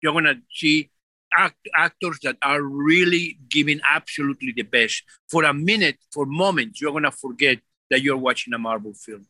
You're 0.00 0.12
going 0.12 0.26
to 0.26 0.38
see 0.54 0.88
act- 1.36 1.68
actors 1.74 2.18
that 2.22 2.36
are 2.42 2.62
really 2.62 3.38
giving 3.48 3.80
absolutely 3.88 4.52
the 4.54 4.62
best. 4.62 5.02
For 5.28 5.44
a 5.44 5.52
minute, 5.54 5.96
for 6.12 6.26
moments, 6.26 6.80
you're 6.80 6.92
going 6.92 7.04
to 7.04 7.10
forget 7.10 7.58
that 7.90 8.02
you're 8.02 8.16
watching 8.16 8.52
a 8.54 8.58
Marvel 8.58 8.94
film. 8.94 9.26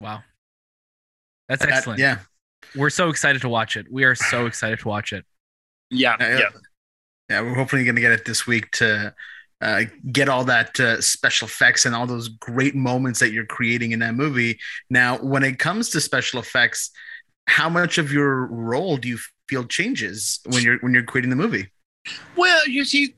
Wow, 0.00 0.22
that's 1.48 1.64
That- 1.64 1.72
excellent. 1.72 2.00
yeah. 2.00 2.18
We're 2.74 2.90
so 2.90 3.08
excited 3.08 3.40
to 3.42 3.48
watch 3.48 3.76
it. 3.76 3.86
We 3.90 4.04
are 4.04 4.14
so 4.14 4.46
excited 4.50 4.80
to 4.80 4.88
watch 4.88 5.12
it. 5.12 5.24
Yeah, 5.90 6.16
Yeah, 6.20 6.38
yeah. 6.38 6.48
Yeah, 7.30 7.40
we're 7.42 7.54
hopefully 7.54 7.84
going 7.84 7.94
to 7.96 8.00
get 8.00 8.12
it 8.12 8.24
this 8.24 8.46
week 8.46 8.70
to 8.72 9.14
uh, 9.60 9.82
get 10.12 10.28
all 10.30 10.44
that 10.44 10.78
uh, 10.80 10.98
special 11.00 11.46
effects 11.46 11.84
and 11.84 11.94
all 11.94 12.06
those 12.06 12.28
great 12.28 12.74
moments 12.74 13.20
that 13.20 13.32
you're 13.32 13.44
creating 13.44 13.92
in 13.92 13.98
that 13.98 14.14
movie. 14.14 14.58
Now, 14.88 15.18
when 15.18 15.42
it 15.42 15.58
comes 15.58 15.90
to 15.90 16.00
special 16.00 16.40
effects, 16.40 16.90
how 17.46 17.68
much 17.68 17.98
of 17.98 18.10
your 18.12 18.46
role 18.46 18.96
do 18.96 19.08
you 19.08 19.18
feel 19.48 19.64
changes 19.64 20.40
when 20.46 20.62
you're 20.62 20.78
when 20.78 20.92
you're 20.94 21.02
creating 21.02 21.30
the 21.30 21.36
movie? 21.36 21.68
Well, 22.36 22.68
you 22.68 22.84
see, 22.84 23.14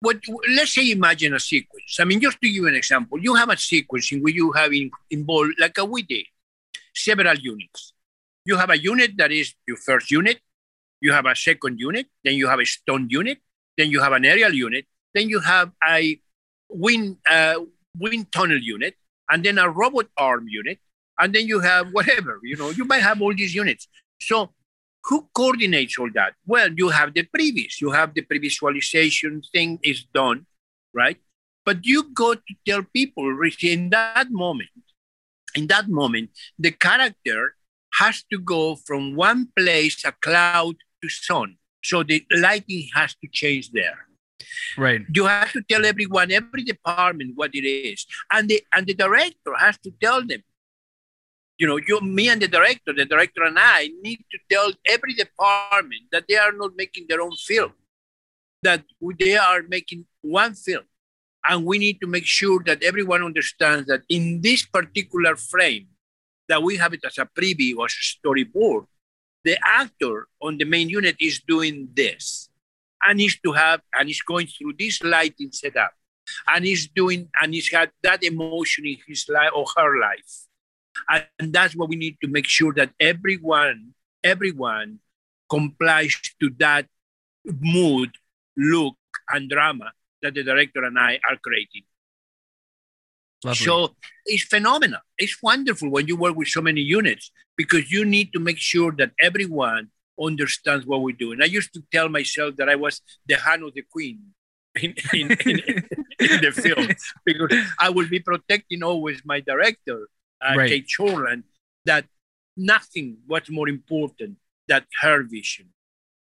what 0.00 0.18
let's 0.50 0.74
say 0.74 0.90
imagine 0.90 1.34
a 1.34 1.40
sequence. 1.40 1.98
I 2.00 2.04
mean, 2.04 2.20
just 2.20 2.40
to 2.40 2.46
give 2.46 2.56
you 2.56 2.68
an 2.68 2.74
example, 2.74 3.18
you 3.20 3.34
have 3.34 3.48
a 3.48 3.56
sequence 3.56 4.12
in 4.12 4.22
which 4.22 4.34
you 4.34 4.52
have 4.52 4.72
in, 4.72 4.90
involved, 5.10 5.54
like 5.58 5.76
a 5.78 5.84
we 5.84 6.02
did, 6.02 6.26
several 6.94 7.36
units. 7.36 7.92
You 8.44 8.56
have 8.56 8.70
a 8.70 8.78
unit 8.78 9.12
that 9.18 9.32
is 9.32 9.54
your 9.66 9.76
first 9.76 10.10
unit, 10.10 10.40
you 11.00 11.12
have 11.12 11.26
a 11.26 11.36
second 11.36 11.78
unit, 11.78 12.06
then 12.24 12.34
you 12.34 12.48
have 12.48 12.60
a 12.60 12.64
stone 12.66 13.08
unit, 13.10 13.38
then 13.76 13.90
you 13.90 14.00
have 14.00 14.12
an 14.12 14.24
aerial 14.24 14.52
unit, 14.52 14.86
then 15.14 15.28
you 15.28 15.40
have 15.40 15.72
a 15.86 16.20
wind 16.68 17.16
uh, 17.28 17.56
wind 17.98 18.30
tunnel 18.32 18.58
unit, 18.58 18.94
and 19.30 19.44
then 19.44 19.58
a 19.58 19.68
robot 19.68 20.06
arm 20.16 20.46
unit, 20.48 20.78
and 21.18 21.34
then 21.34 21.46
you 21.46 21.60
have 21.60 21.88
whatever. 21.92 22.40
You 22.42 22.56
know, 22.56 22.70
you 22.70 22.84
might 22.84 23.02
have 23.02 23.20
all 23.20 23.34
these 23.34 23.54
units. 23.54 23.88
So 24.20 24.50
who 25.08 25.28
coordinates 25.34 25.98
all 25.98 26.10
that? 26.14 26.34
Well, 26.46 26.70
you 26.76 26.90
have 26.90 27.14
the 27.14 27.22
previous, 27.22 27.80
you 27.80 27.90
have 27.90 28.14
the 28.14 28.22
pre-visualization 28.22 29.42
thing 29.52 29.78
is 29.82 30.04
done, 30.04 30.46
right? 30.94 31.16
But 31.64 31.84
you 31.84 32.12
go 32.12 32.34
to 32.34 32.54
tell 32.66 32.82
people 32.82 33.26
in 33.62 33.90
that 33.90 34.28
moment, 34.30 34.70
in 35.54 35.66
that 35.68 35.88
moment, 35.88 36.30
the 36.58 36.70
character 36.70 37.54
has 37.94 38.22
to 38.30 38.38
go 38.38 38.76
from 38.76 39.16
one 39.16 39.48
place, 39.56 40.04
a 40.04 40.12
cloud 40.12 40.76
to 41.02 41.08
sun. 41.08 41.56
So 41.82 42.02
the 42.02 42.24
lighting 42.30 42.88
has 42.94 43.14
to 43.16 43.28
change 43.32 43.70
there. 43.70 44.06
Right. 44.76 45.02
You 45.12 45.26
have 45.26 45.52
to 45.52 45.62
tell 45.68 45.84
everyone, 45.84 46.30
every 46.30 46.64
department 46.64 47.32
what 47.34 47.54
it 47.54 47.66
is. 47.66 48.06
And 48.32 48.48
the 48.48 48.62
and 48.72 48.86
the 48.86 48.94
director 48.94 49.54
has 49.58 49.78
to 49.78 49.90
tell 50.00 50.24
them. 50.24 50.42
You 51.58 51.66
know, 51.66 51.76
you 51.76 52.00
me 52.00 52.28
and 52.28 52.40
the 52.40 52.46
director, 52.46 52.92
the 52.92 53.04
director 53.04 53.42
and 53.42 53.58
I 53.58 53.90
need 54.00 54.24
to 54.30 54.38
tell 54.48 54.70
every 54.86 55.14
department 55.14 56.02
that 56.12 56.24
they 56.28 56.36
are 56.36 56.52
not 56.52 56.76
making 56.76 57.06
their 57.08 57.20
own 57.20 57.34
film, 57.34 57.72
that 58.62 58.84
they 59.18 59.36
are 59.36 59.62
making 59.68 60.06
one 60.22 60.54
film. 60.54 60.84
And 61.48 61.64
we 61.64 61.78
need 61.78 62.00
to 62.00 62.06
make 62.06 62.26
sure 62.26 62.62
that 62.66 62.84
everyone 62.84 63.24
understands 63.24 63.88
that 63.88 64.02
in 64.08 64.40
this 64.40 64.64
particular 64.64 65.34
frame, 65.34 65.88
that 66.48 66.62
we 66.62 66.76
have 66.76 66.94
it 66.94 67.04
as 67.04 67.18
a 67.18 67.26
preview 67.26 67.78
or 67.78 67.88
storyboard, 67.88 68.86
the 69.44 69.58
actor 69.66 70.28
on 70.40 70.58
the 70.58 70.64
main 70.64 70.88
unit 70.88 71.16
is 71.20 71.40
doing 71.40 71.88
this. 71.92 72.50
And 73.02 73.20
is 73.20 73.38
to 73.44 73.52
have 73.52 73.80
and 73.94 74.08
is 74.08 74.22
going 74.22 74.46
through 74.46 74.74
this 74.78 75.02
lighting 75.02 75.50
setup. 75.52 75.92
And 76.46 76.64
is 76.64 76.88
doing 76.88 77.28
and 77.40 77.52
he's 77.54 77.70
that 78.02 78.22
emotion 78.22 78.86
in 78.86 78.98
his 79.08 79.26
life 79.28 79.50
or 79.54 79.64
her 79.76 79.98
life 79.98 80.47
and 81.08 81.52
that's 81.52 81.74
what 81.74 81.88
we 81.88 81.96
need 81.96 82.16
to 82.22 82.28
make 82.28 82.46
sure 82.46 82.72
that 82.74 82.90
everyone 83.00 83.94
everyone 84.22 84.98
complies 85.50 86.14
to 86.40 86.50
that 86.58 86.86
mood 87.44 88.10
look 88.56 88.96
and 89.30 89.48
drama 89.48 89.92
that 90.22 90.34
the 90.34 90.42
director 90.42 90.84
and 90.84 90.98
i 90.98 91.18
are 91.28 91.36
creating 91.42 91.82
Lovely. 93.44 93.64
so 93.64 93.94
it's 94.26 94.44
phenomenal. 94.44 95.00
It's 95.16 95.40
wonderful 95.42 95.90
when 95.90 96.08
you 96.08 96.16
work 96.16 96.36
with 96.36 96.48
so 96.48 96.60
many 96.60 96.80
units 96.80 97.30
because 97.56 97.90
you 97.90 98.04
need 98.04 98.32
to 98.32 98.40
make 98.40 98.58
sure 98.58 98.92
that 98.98 99.12
everyone 99.20 99.90
understands 100.20 100.84
what 100.86 101.02
we're 101.02 101.14
doing. 101.16 101.40
I 101.40 101.44
used 101.44 101.72
to 101.74 101.82
tell 101.92 102.08
myself 102.08 102.56
that 102.56 102.68
I 102.68 102.74
was 102.74 103.00
the 103.26 103.36
hand 103.36 103.62
of 103.62 103.74
the 103.74 103.82
queen 103.82 104.20
in, 104.82 104.94
in, 105.12 105.30
in, 105.30 105.58
in 106.18 106.40
the 106.42 106.52
film 106.52 106.88
because 107.24 107.52
I 107.78 107.90
will 107.90 108.08
be 108.08 108.18
protecting 108.18 108.82
always 108.82 109.22
my 109.24 109.40
director, 109.40 110.08
uh, 110.40 110.54
Right. 110.56 110.68
Cate 110.70 111.42
that 111.84 112.04
nothing 112.56 113.18
was 113.28 113.48
more 113.50 113.68
important 113.68 114.36
than 114.66 114.84
her 115.00 115.22
vision. 115.22 115.66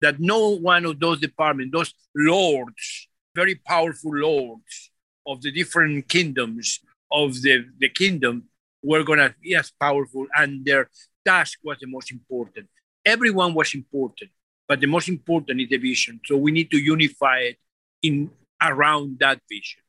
That 0.00 0.18
no 0.18 0.48
one 0.48 0.84
of 0.84 0.98
those 0.98 1.20
departments, 1.20 1.72
those 1.72 1.94
lords, 2.14 3.08
very 3.34 3.54
powerful 3.54 4.12
lords 4.14 4.90
of 5.26 5.40
the 5.42 5.52
different 5.52 6.08
kingdoms 6.08 6.80
of 7.10 7.40
the, 7.42 7.66
the 7.78 7.88
kingdom 7.88 8.44
were 8.82 9.04
going 9.04 9.20
to 9.20 9.34
be 9.40 9.54
as 9.54 9.70
powerful 9.80 10.26
and 10.34 10.64
their 10.64 10.88
task 11.24 11.58
was 11.62 11.78
the 11.80 11.86
most 11.86 12.10
important. 12.10 12.66
Everyone 13.04 13.54
was 13.54 13.74
important, 13.74 14.30
but 14.66 14.80
the 14.80 14.86
most 14.86 15.08
important 15.08 15.60
is 15.60 15.68
the 15.68 15.76
vision. 15.76 16.20
So 16.24 16.36
we 16.36 16.50
need 16.50 16.70
to 16.72 16.78
unify 16.78 17.38
it 17.38 17.56
in 18.02 18.30
around 18.60 19.18
that 19.20 19.40
vision. 19.48 19.82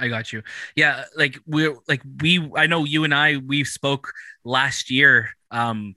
I 0.00 0.08
got 0.08 0.32
you. 0.32 0.42
Yeah, 0.76 1.04
like 1.16 1.38
we're 1.46 1.76
like 1.88 2.02
we 2.20 2.50
I 2.56 2.66
know 2.66 2.84
you 2.84 3.04
and 3.04 3.14
I 3.14 3.36
we 3.36 3.64
spoke 3.64 4.12
last 4.44 4.90
year. 4.90 5.30
Um 5.50 5.94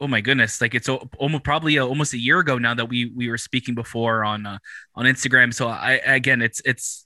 oh 0.00 0.08
my 0.08 0.20
goodness, 0.20 0.60
like 0.60 0.74
it's 0.74 0.88
almost 0.88 1.44
probably 1.44 1.76
a, 1.76 1.86
almost 1.86 2.12
a 2.12 2.18
year 2.18 2.38
ago 2.40 2.58
now 2.58 2.74
that 2.74 2.88
we 2.88 3.12
we 3.14 3.28
were 3.30 3.38
speaking 3.38 3.74
before 3.74 4.24
on 4.24 4.46
uh, 4.46 4.58
on 4.94 5.06
Instagram. 5.06 5.54
So 5.54 5.68
I 5.68 5.92
again 6.04 6.42
it's 6.42 6.60
it's 6.64 7.05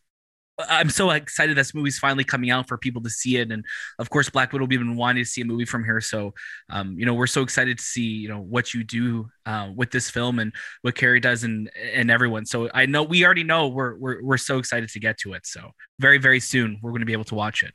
I'm 0.68 0.90
so 0.90 1.10
excited 1.10 1.56
this 1.56 1.74
movie's 1.74 1.98
finally 1.98 2.24
coming 2.24 2.50
out 2.50 2.68
for 2.68 2.76
people 2.76 3.02
to 3.02 3.10
see 3.10 3.36
it, 3.36 3.50
and 3.50 3.64
of 3.98 4.10
course, 4.10 4.28
Black 4.28 4.52
Widow. 4.52 4.66
We've 4.66 4.78
been 4.78 4.96
wanting 4.96 5.24
to 5.24 5.28
see 5.28 5.40
a 5.40 5.44
movie 5.44 5.64
from 5.64 5.84
here, 5.84 6.00
so 6.00 6.34
um, 6.68 6.98
you 6.98 7.06
know 7.06 7.14
we're 7.14 7.26
so 7.26 7.42
excited 7.42 7.78
to 7.78 7.84
see 7.84 8.02
you 8.02 8.28
know 8.28 8.40
what 8.40 8.74
you 8.74 8.84
do 8.84 9.28
uh, 9.46 9.70
with 9.74 9.90
this 9.90 10.10
film 10.10 10.38
and 10.38 10.52
what 10.82 10.94
Carrie 10.94 11.20
does 11.20 11.44
and 11.44 11.70
and 11.94 12.10
everyone. 12.10 12.46
So 12.46 12.70
I 12.74 12.86
know 12.86 13.02
we 13.02 13.24
already 13.24 13.44
know 13.44 13.68
we're 13.68 13.96
we're 13.96 14.22
we're 14.22 14.36
so 14.36 14.58
excited 14.58 14.88
to 14.90 15.00
get 15.00 15.18
to 15.18 15.32
it. 15.34 15.46
So 15.46 15.70
very 15.98 16.18
very 16.18 16.40
soon 16.40 16.78
we're 16.82 16.90
going 16.90 17.00
to 17.00 17.06
be 17.06 17.12
able 17.12 17.24
to 17.24 17.34
watch 17.34 17.62
it. 17.62 17.72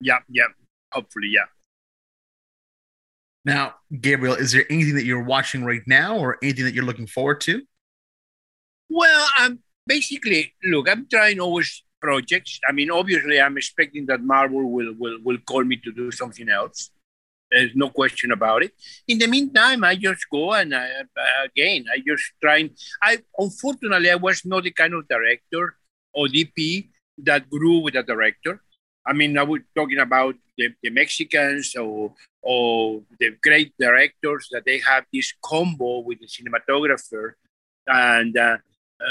Yeah, 0.00 0.18
yeah. 0.28 0.46
Hopefully, 0.92 1.28
yeah. 1.30 1.44
Now, 3.44 3.74
Gabriel, 4.00 4.34
is 4.34 4.52
there 4.52 4.64
anything 4.70 4.94
that 4.96 5.04
you're 5.04 5.22
watching 5.22 5.64
right 5.64 5.82
now 5.86 6.18
or 6.18 6.38
anything 6.42 6.64
that 6.64 6.74
you're 6.74 6.84
looking 6.84 7.06
forward 7.06 7.40
to? 7.42 7.62
Well, 8.90 9.28
I'm 9.38 9.60
basically 9.86 10.54
look. 10.64 10.88
I'm 10.88 11.06
trying 11.08 11.40
always 11.40 11.82
projects. 12.00 12.60
I 12.68 12.72
mean, 12.72 12.90
obviously, 12.90 13.40
I'm 13.40 13.56
expecting 13.56 14.06
that 14.06 14.22
Marvel 14.22 14.70
will 14.70 14.94
will 14.98 15.18
will 15.22 15.38
call 15.38 15.64
me 15.64 15.76
to 15.76 15.92
do 15.92 16.10
something 16.10 16.48
else. 16.48 16.90
There's 17.50 17.74
no 17.74 17.88
question 17.88 18.30
about 18.32 18.62
it. 18.62 18.72
In 19.06 19.18
the 19.18 19.26
meantime, 19.26 19.82
I 19.82 19.94
just 19.96 20.26
go 20.30 20.52
and 20.52 20.74
I, 20.74 20.88
again, 21.44 21.86
I 21.92 21.98
just 22.06 22.24
trying. 22.42 22.70
I 23.02 23.18
unfortunately 23.38 24.10
I 24.10 24.16
was 24.16 24.44
not 24.44 24.64
the 24.64 24.70
kind 24.70 24.94
of 24.94 25.08
director 25.08 25.76
or 26.12 26.26
DP 26.26 26.88
that 27.18 27.48
grew 27.48 27.78
with 27.78 27.94
a 27.96 28.02
director. 28.02 28.60
I 29.06 29.14
mean, 29.14 29.38
I 29.38 29.42
was 29.42 29.62
talking 29.74 29.98
about 29.98 30.34
the, 30.58 30.68
the 30.82 30.90
Mexicans 30.90 31.74
or 31.76 32.12
or 32.42 33.02
the 33.18 33.36
great 33.42 33.72
directors 33.78 34.48
that 34.52 34.64
they 34.64 34.78
have 34.80 35.04
this 35.12 35.32
combo 35.42 36.00
with 36.00 36.18
the 36.20 36.26
cinematographer 36.26 37.32
and 37.86 38.36
uh, 38.36 38.58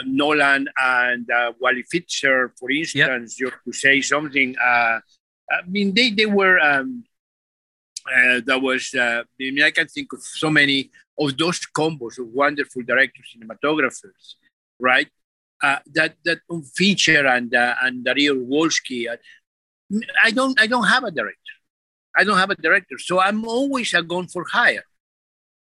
Nolan 0.06 0.68
and 0.78 1.30
uh, 1.32 1.54
Wally 1.60 1.84
Pfister, 1.84 2.54
for 2.60 2.70
instance, 2.72 3.36
just 3.36 3.56
to 3.66 3.74
say 3.74 4.02
something. 4.02 4.56
Uh, 4.58 5.00
I 5.50 5.62
mean, 5.68 5.94
they 5.94 6.12
they 6.12 6.26
were. 6.26 6.60
Um, 6.60 7.06
uh, 8.08 8.42
that 8.46 8.62
was. 8.62 8.94
Uh, 8.94 9.24
I 9.24 9.24
mean, 9.40 9.64
I 9.64 9.72
can 9.72 9.88
think 9.88 10.14
of 10.14 10.22
so 10.22 10.50
many 10.50 10.92
of 11.18 11.38
those 11.38 11.60
combos 11.76 12.20
of 12.20 12.28
wonderful 12.28 12.84
directors, 12.84 13.36
cinematographers, 13.36 14.36
right? 14.80 15.08
Uh, 15.64 15.80
that 15.94 16.16
that 16.24 16.40
um, 16.50 16.64
Fincher 16.64 17.26
and 17.26 17.54
uh, 17.54 17.76
and 17.82 18.04
Dario 18.04 18.36
Wolski. 18.36 19.10
Uh, 19.10 19.18
I 20.24 20.32
don't 20.32 20.60
I 20.60 20.68
don't 20.68 20.88
have 20.88 21.04
a 21.04 21.12
director. 21.12 21.56
I 22.16 22.24
don't 22.24 22.38
have 22.38 22.50
a 22.50 22.56
director, 22.56 22.98
so 22.98 23.20
I'm 23.20 23.46
always 23.46 23.94
a 23.94 24.04
gun 24.04 24.28
for 24.28 24.46
hire 24.52 24.84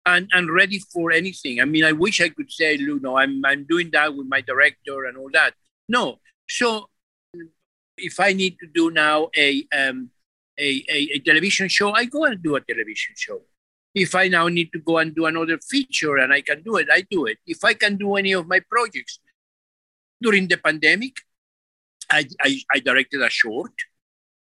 and, 0.09 0.29
and 0.33 0.51
ready 0.51 0.79
for 0.79 1.13
anything. 1.13 1.61
I 1.61 1.65
mean, 1.65 1.85
I 1.85 1.93
wish 1.93 2.21
I 2.21 2.31
could 2.31 2.51
say, 2.51 2.79
look, 2.79 3.03
no, 3.03 3.19
I'm, 3.19 3.45
I'm 3.45 3.65
doing 3.65 3.91
that 3.93 4.15
with 4.17 4.27
my 4.27 4.41
director 4.41 5.05
and 5.05 5.17
all 5.17 5.31
that. 5.33 5.53
No. 5.89 6.19
So 6.49 6.89
if 7.97 8.19
I 8.19 8.33
need 8.33 8.57
to 8.61 8.67
do 8.67 8.91
now 8.91 9.29
a, 9.37 9.65
um, 9.73 10.11
a, 10.59 10.85
a, 10.89 10.99
a 11.15 11.19
television 11.21 11.69
show, 11.69 11.93
I 11.93 12.07
go 12.07 12.25
and 12.25 12.43
do 12.43 12.57
a 12.57 12.61
television 12.61 13.15
show. 13.17 13.43
If 13.95 14.15
I 14.15 14.29
now 14.29 14.49
need 14.49 14.71
to 14.73 14.79
go 14.79 14.99
and 14.99 15.15
do 15.15 15.27
another 15.27 15.59
feature 15.59 16.17
and 16.17 16.33
I 16.33 16.41
can 16.41 16.63
do 16.63 16.77
it, 16.77 16.89
I 16.91 17.03
do 17.11 17.27
it. 17.27 17.39
If 17.47 17.65
I 17.65 17.75
can 17.75 17.97
do 17.97 18.17
any 18.17 18.33
of 18.33 18.47
my 18.47 18.61
projects 18.61 19.19
during 20.23 20.49
the 20.49 20.57
pandemic, 20.57 21.17
I, 22.11 22.25
I, 22.41 22.61
I 22.73 22.79
directed 22.81 23.21
a 23.23 23.31
short 23.31 23.73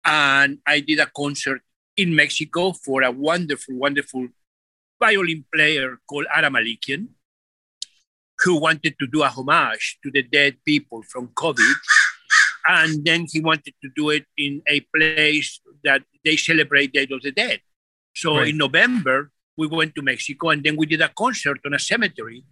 and 0.03 0.59
I 0.67 0.79
did 0.81 0.99
a 0.99 1.07
concert 1.07 1.61
in 1.97 2.15
Mexico 2.15 2.73
for 2.73 3.01
a 3.01 3.11
wonderful, 3.11 3.75
wonderful 3.75 4.27
violin 4.99 5.45
player 5.53 5.97
called 6.07 6.25
Ara 6.33 6.49
Malikian, 6.49 7.07
who 8.39 8.59
wanted 8.59 8.95
to 8.99 9.07
do 9.07 9.23
a 9.23 9.29
homage 9.29 9.97
to 10.03 10.11
the 10.11 10.23
dead 10.23 10.57
people 10.65 11.03
from 11.03 11.29
COVID. 11.29 11.75
And 12.67 13.05
then 13.05 13.27
he 13.31 13.41
wanted 13.41 13.75
to 13.83 13.89
do 13.95 14.09
it 14.09 14.25
in 14.37 14.61
a 14.67 14.79
place 14.95 15.61
that 15.83 16.01
they 16.23 16.35
celebrate 16.35 16.93
Day 16.93 17.07
of 17.11 17.21
the 17.21 17.31
Dead. 17.31 17.61
So 18.15 18.37
Right. 18.37 18.49
in 18.49 18.57
November, 18.57 19.31
we 19.57 19.67
went 19.67 19.95
to 19.95 20.01
Mexico 20.01 20.49
and 20.49 20.63
then 20.63 20.75
we 20.75 20.85
did 20.85 21.01
a 21.01 21.09
concert 21.09 21.59
on 21.65 21.73
a 21.73 21.79
cemetery 21.79 22.43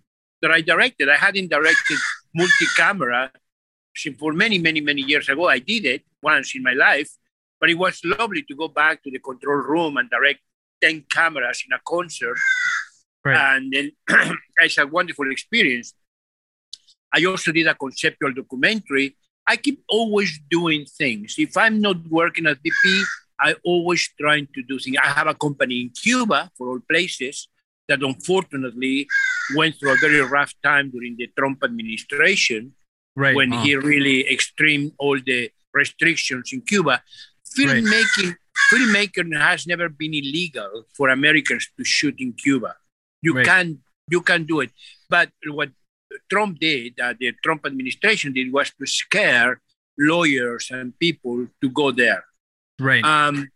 that 0.41 0.51
I 0.51 0.61
directed. 0.61 1.09
I 1.09 1.15
hadn't 1.15 1.49
directed 1.49 1.97
multi-camera 2.35 3.31
since 3.95 4.17
for 4.17 4.33
many, 4.33 4.59
many, 4.59 4.81
many 4.81 5.01
years 5.01 5.29
ago. 5.29 5.47
I 5.47 5.59
did 5.59 5.85
it 5.85 6.03
once 6.21 6.55
in 6.55 6.63
my 6.63 6.73
life, 6.73 7.09
but 7.59 7.69
it 7.69 7.75
was 7.75 7.99
lovely 8.03 8.43
to 8.43 8.55
go 8.55 8.67
back 8.67 9.03
to 9.03 9.11
the 9.11 9.19
control 9.19 9.57
room 9.57 9.97
and 9.97 10.09
direct 10.09 10.41
10 10.81 11.05
cameras 11.09 11.63
in 11.67 11.73
a 11.73 11.79
concert. 11.87 12.37
Right. 13.25 13.37
And 13.55 13.71
then 13.71 13.91
it's 14.61 14.77
a 14.77 14.85
wonderful 14.87 15.31
experience. 15.31 15.93
I 17.13 17.25
also 17.25 17.51
did 17.51 17.67
a 17.67 17.75
conceptual 17.75 18.33
documentary. 18.33 19.15
I 19.47 19.57
keep 19.57 19.83
always 19.89 20.39
doing 20.49 20.85
things. 20.85 21.35
If 21.37 21.55
I'm 21.57 21.79
not 21.81 21.97
working 22.09 22.47
at 22.47 22.57
BP, 22.63 23.03
I 23.39 23.55
always 23.63 24.09
trying 24.19 24.47
to 24.55 24.63
do 24.63 24.79
things. 24.79 24.97
I 25.01 25.07
have 25.07 25.27
a 25.27 25.33
company 25.35 25.81
in 25.81 25.89
Cuba, 25.89 26.49
for 26.57 26.69
all 26.69 26.79
places, 26.89 27.47
that 27.87 28.01
unfortunately 28.01 29.07
went 29.55 29.75
through 29.75 29.91
a 29.93 29.97
very 29.97 30.21
rough 30.21 30.53
time 30.63 30.89
during 30.91 31.15
the 31.17 31.27
Trump 31.37 31.63
administration 31.63 32.73
Right. 33.15 33.35
when 33.35 33.53
Oh. 33.53 33.61
he 33.61 33.75
really 33.75 34.27
extreme 34.31 34.91
all 34.97 35.19
the 35.19 35.51
restrictions 35.73 36.51
in 36.51 36.61
Cuba. 36.61 37.03
Right. 37.59 37.83
Filmmaking 38.73 39.37
has 39.39 39.67
never 39.67 39.89
been 39.89 40.13
illegal 40.13 40.85
for 40.95 41.09
Americans 41.09 41.69
to 41.77 41.83
shoot 41.83 42.15
in 42.19 42.33
Cuba. 42.33 42.75
You 43.21 43.35
Right. 43.35 43.45
can 43.45 43.79
you 44.09 44.21
can 44.21 44.43
do 44.43 44.59
it, 44.59 44.71
but 45.09 45.29
what 45.47 45.71
Trump 46.29 46.59
did, 46.59 46.99
uh, 46.99 47.13
the 47.17 47.31
Trump 47.43 47.65
administration 47.65 48.33
did, 48.33 48.51
was 48.51 48.69
to 48.79 48.85
scare 48.85 49.61
lawyers 49.97 50.69
and 50.71 50.97
people 50.99 51.47
to 51.61 51.69
go 51.69 51.91
there. 51.91 52.25
right. 52.79 53.03
Um, 53.05 53.47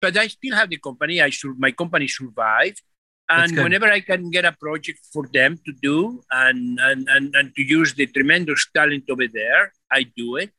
but 0.00 0.16
I 0.16 0.26
still 0.26 0.56
have 0.56 0.70
the 0.70 0.78
company. 0.78 1.20
I 1.22 1.30
should 1.30 1.58
my 1.58 1.70
company 1.70 2.08
survived. 2.08 2.82
And 3.28 3.56
whenever 3.56 3.86
I 3.86 4.00
can 4.00 4.30
get 4.30 4.44
a 4.44 4.52
project 4.52 4.98
for 5.12 5.26
them 5.26 5.58
to 5.64 5.72
do 5.72 6.22
and, 6.30 6.78
and, 6.80 7.08
and, 7.08 7.34
and 7.34 7.54
to 7.56 7.62
use 7.62 7.94
the 7.94 8.06
tremendous 8.06 8.66
talent 8.74 9.04
over 9.08 9.26
there, 9.26 9.72
I 9.90 10.02
do 10.02 10.36
it. 10.36 10.50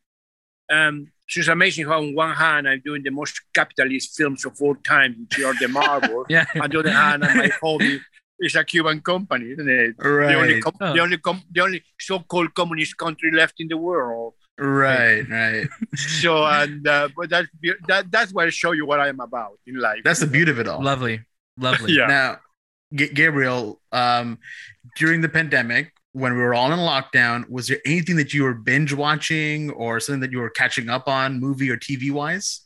Um, 0.71 1.12
so 1.34 1.39
it's 1.41 1.50
amazing 1.50 1.86
how, 1.88 2.00
on 2.00 2.13
one 2.15 2.34
hand, 2.36 2.67
I'm 2.69 2.82
doing 2.86 3.04
the 3.04 3.12
most 3.12 3.41
capitalist 3.54 4.15
films 4.17 4.46
of 4.46 4.54
all 4.62 4.76
time, 4.76 5.12
which 5.30 5.43
are 5.43 5.54
the 5.60 5.67
Marvel. 5.67 6.26
yeah. 6.30 6.46
on 6.62 6.69
the 6.69 6.80
other 6.80 6.91
hand, 6.91 7.22
my 7.22 7.50
hobby 7.62 8.00
is 8.39 8.56
a 8.56 8.63
Cuban 8.63 9.02
company, 9.02 9.52
isn't 9.52 9.69
it? 9.69 9.98
The 9.98 10.36
only, 10.36 10.54
Right. 10.56 10.63
com- 10.63 10.78
Oh. 10.82 10.93
the 10.93 11.00
only, 11.00 11.17
com- 11.17 11.43
the 11.52 11.62
only 11.62 11.84
so-called 12.00 12.54
communist 12.54 12.98
country 12.98 13.32
left 13.32 13.56
in 13.60 13.67
the 13.67 13.78
world. 13.78 14.34
Right, 14.60 15.24
right. 15.30 15.67
So, 15.98 16.46
and 16.46 16.88
uh, 16.88 17.10
but 17.17 17.30
that's 17.30 17.48
be- 17.62 17.74
that, 17.88 18.12
that's 18.12 18.32
why 18.34 18.46
I 18.46 18.50
show 18.50 18.72
you 18.74 18.86
what 18.86 19.00
I 19.00 19.08
am 19.10 19.19
about 19.19 19.60
in 19.65 19.76
life. 19.80 20.02
That's 20.04 20.19
the 20.19 20.28
beauty 20.28 20.52
of 20.52 20.60
it 20.60 20.67
all. 20.67 20.82
Lovely. 20.84 21.22
Lovely. 21.58 21.93
Yeah. 21.98 22.08
Now, 22.08 22.39
G- 22.93 23.10
Gabriel, 23.10 23.82
um, 23.91 24.38
during 24.98 25.22
the 25.22 25.30
pandemic, 25.30 25.91
when 26.13 26.34
we 26.34 26.39
were 26.39 26.54
all 26.54 26.71
in 26.71 26.80
lockdown, 26.80 27.49
was 27.49 27.67
there 27.67 27.80
anything 27.86 28.15
that 28.17 28.34
you 28.34 28.43
were 28.43 28.54
binge 28.54 28.93
watching 28.93 29.71
or 29.71 29.99
something 29.99 30.21
that 30.21 30.32
you 30.32 30.39
were 30.39 30.49
catching 30.49 30.88
up 30.89 31.08
on, 31.08 31.39
movie 31.39 31.69
or 31.69 31.78
TV 31.78 32.12
wise? 32.12 32.62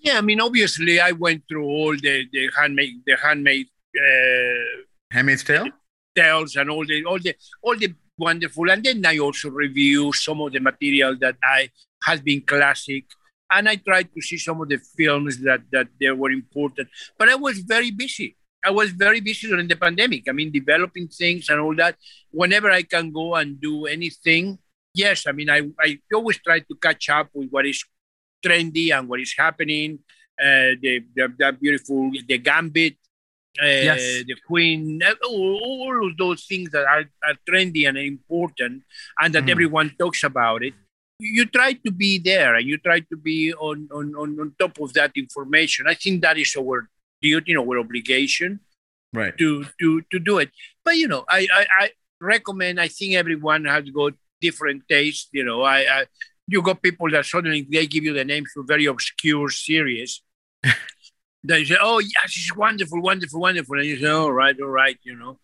Yeah, 0.00 0.18
I 0.18 0.20
mean, 0.20 0.40
obviously, 0.40 1.00
I 1.00 1.12
went 1.12 1.42
through 1.48 1.64
all 1.64 1.96
the 1.96 2.26
the 2.32 2.50
handmade 2.56 3.02
the 3.06 3.16
handmade 3.16 3.66
uh, 3.96 4.82
Handmaid's 5.12 5.44
Tale. 5.44 5.68
tales 6.14 6.56
and 6.56 6.70
all 6.70 6.84
the 6.86 7.04
all 7.04 7.18
the 7.18 7.34
all 7.62 7.76
the 7.76 7.92
wonderful, 8.18 8.70
and 8.70 8.84
then 8.84 9.04
I 9.04 9.18
also 9.18 9.50
review 9.50 10.12
some 10.12 10.40
of 10.40 10.52
the 10.52 10.60
material 10.60 11.16
that 11.20 11.36
I 11.42 11.70
has 12.04 12.20
been 12.20 12.42
classic, 12.42 13.04
and 13.50 13.68
I 13.68 13.76
tried 13.76 14.08
to 14.14 14.20
see 14.22 14.38
some 14.38 14.60
of 14.60 14.68
the 14.68 14.78
films 14.96 15.38
that 15.42 15.62
that 15.72 15.88
they 16.00 16.10
were 16.10 16.30
important. 16.30 16.88
But 17.18 17.28
I 17.28 17.34
was 17.34 17.58
very 17.58 17.90
busy. 17.90 18.36
I 18.64 18.70
was 18.70 18.90
very 18.90 19.20
busy 19.20 19.46
during 19.48 19.68
the 19.68 19.76
pandemic. 19.76 20.28
I 20.28 20.32
mean, 20.32 20.50
developing 20.50 21.08
things 21.08 21.48
and 21.48 21.60
all 21.60 21.74
that. 21.76 21.96
Whenever 22.30 22.70
I 22.70 22.82
can 22.82 23.12
go 23.12 23.34
and 23.34 23.60
do 23.60 23.86
anything, 23.86 24.58
yes. 24.94 25.26
I 25.26 25.32
mean, 25.32 25.50
I 25.50 25.62
I 25.78 25.98
always 26.14 26.38
try 26.38 26.60
to 26.60 26.74
catch 26.80 27.08
up 27.10 27.28
with 27.34 27.48
what 27.50 27.66
is 27.66 27.84
trendy 28.44 28.96
and 28.96 29.08
what 29.08 29.20
is 29.20 29.34
happening. 29.36 30.00
Uh, 30.40 30.76
the, 30.82 31.02
the 31.14 31.32
the 31.38 31.52
beautiful 31.52 32.10
the 32.28 32.38
gambit 32.38 32.96
uh, 33.62 33.64
Yes. 33.66 34.24
the 34.28 34.36
queen, 34.46 35.00
uh, 35.02 35.14
all, 35.24 35.60
all 35.64 36.06
of 36.10 36.16
those 36.18 36.44
things 36.44 36.68
that 36.72 36.84
are, 36.84 37.04
are 37.26 37.36
trendy 37.48 37.88
and 37.88 37.96
important, 37.96 38.82
and 39.20 39.34
that 39.34 39.44
Mhm. 39.44 39.50
everyone 39.50 39.88
talks 39.98 40.22
about 40.24 40.62
it. 40.62 40.74
You 41.18 41.46
try 41.46 41.72
to 41.72 41.90
be 41.90 42.18
there 42.18 42.54
and 42.56 42.66
you 42.68 42.76
try 42.76 43.00
to 43.00 43.16
be 43.16 43.54
on, 43.54 43.88
on, 43.90 44.14
on, 44.14 44.38
on 44.38 44.54
top 44.58 44.78
of 44.78 44.92
that 44.92 45.12
information. 45.16 45.86
I 45.88 45.94
think 45.94 46.20
that 46.20 46.36
is 46.36 46.54
our 46.60 46.90
duty, 47.26 47.56
our 47.56 47.78
obligation 47.78 48.60
Right. 49.12 49.36
to, 49.38 49.64
to, 49.80 50.02
to 50.12 50.18
do 50.18 50.38
it. 50.38 50.50
But, 50.84 50.96
you 50.96 51.08
know, 51.08 51.24
I, 51.28 51.40
I, 51.60 51.66
I 51.82 51.90
recommend, 52.20 52.80
I 52.80 52.88
think 52.88 53.14
everyone 53.14 53.64
has 53.64 53.88
got 53.90 54.12
different 54.40 54.82
tastes. 54.88 55.28
You 55.32 55.44
know, 55.44 55.62
I, 55.62 55.78
I 55.96 56.06
you 56.48 56.62
got 56.62 56.82
people 56.82 57.10
that 57.10 57.24
suddenly 57.26 57.66
they 57.70 57.86
give 57.86 58.04
you 58.04 58.12
the 58.12 58.24
names 58.24 58.50
for 58.54 58.62
very 58.62 58.86
obscure 58.86 59.48
series. 59.50 60.22
they 61.44 61.64
say, 61.64 61.76
"Oh 61.80 61.98
yes, 61.98 62.26
it's 62.26 62.56
wonderful, 62.56 63.00
wonderful, 63.02 63.40
wonderful," 63.40 63.78
and 63.78 63.86
you 63.86 63.96
say, 63.98 64.08
"All 64.08 64.32
right, 64.32 64.56
all 64.60 64.68
right," 64.82 64.98
you 65.02 65.16
know. 65.16 65.38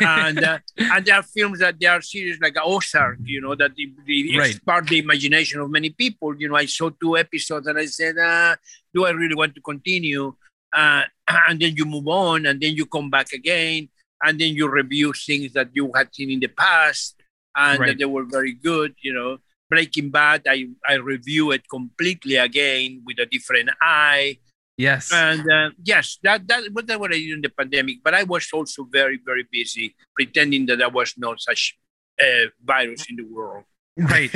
and 0.00 0.42
uh, 0.42 0.58
and 0.92 1.04
there 1.06 1.16
are 1.16 1.22
films 1.22 1.58
that 1.60 1.76
they 1.80 1.86
are 1.86 2.02
series 2.02 2.38
like 2.40 2.56
Ozark, 2.62 3.18
you 3.24 3.40
know, 3.40 3.54
that 3.54 3.74
the, 3.76 3.92
the 4.06 4.38
Right. 4.38 4.54
spark 4.54 4.88
the 4.88 4.98
imagination 4.98 5.60
of 5.60 5.70
many 5.70 5.90
people. 5.90 6.34
You 6.38 6.48
know, 6.48 6.56
I 6.56 6.66
saw 6.66 6.90
two 6.90 7.16
episodes 7.16 7.66
and 7.66 7.78
I 7.78 7.86
said, 7.86 8.18
uh, 8.18 8.56
"Do 8.94 9.06
I 9.06 9.10
really 9.10 9.34
want 9.34 9.54
to 9.54 9.60
continue?" 9.60 10.34
Uh, 10.72 11.04
and 11.48 11.60
then 11.60 11.76
you 11.76 11.84
move 11.84 12.08
on, 12.08 12.46
and 12.46 12.60
then 12.60 12.74
you 12.74 12.86
come 12.86 13.10
back 13.10 13.32
again, 13.32 13.88
and 14.22 14.38
then 14.38 14.54
you 14.54 14.68
review 14.68 15.12
things 15.12 15.52
that 15.52 15.70
you 15.72 15.90
had 15.94 16.14
seen 16.14 16.30
in 16.30 16.40
the 16.40 16.48
past 16.48 17.16
and 17.56 17.80
Right. 17.80 17.88
that 17.88 17.98
they 17.98 18.04
were 18.04 18.24
very 18.24 18.54
good. 18.54 18.94
You 19.02 19.12
know, 19.12 19.38
Breaking 19.68 20.10
Bad, 20.10 20.42
I 20.46 20.68
I 20.86 20.94
review 20.94 21.50
it 21.52 21.68
completely 21.68 22.36
again 22.36 23.02
with 23.04 23.18
a 23.18 23.26
different 23.26 23.70
eye. 23.80 24.38
Yes. 24.76 25.12
And 25.12 25.44
uh, 25.50 25.70
yes, 25.84 26.18
that 26.22 26.48
that 26.48 26.72
was 26.72 26.84
that 26.86 26.98
what 26.98 27.12
I 27.12 27.18
did 27.18 27.30
in 27.32 27.42
the 27.42 27.50
pandemic. 27.50 28.02
But 28.02 28.14
I 28.14 28.24
was 28.24 28.48
also 28.52 28.84
very 28.84 29.20
very 29.22 29.46
busy 29.50 29.94
pretending 30.14 30.66
that 30.66 30.78
there 30.78 30.88
was 30.88 31.14
no 31.16 31.36
such 31.36 31.76
uh, 32.20 32.46
virus 32.64 33.06
in 33.10 33.16
the 33.16 33.24
world. 33.24 33.64
Right. 34.02 34.30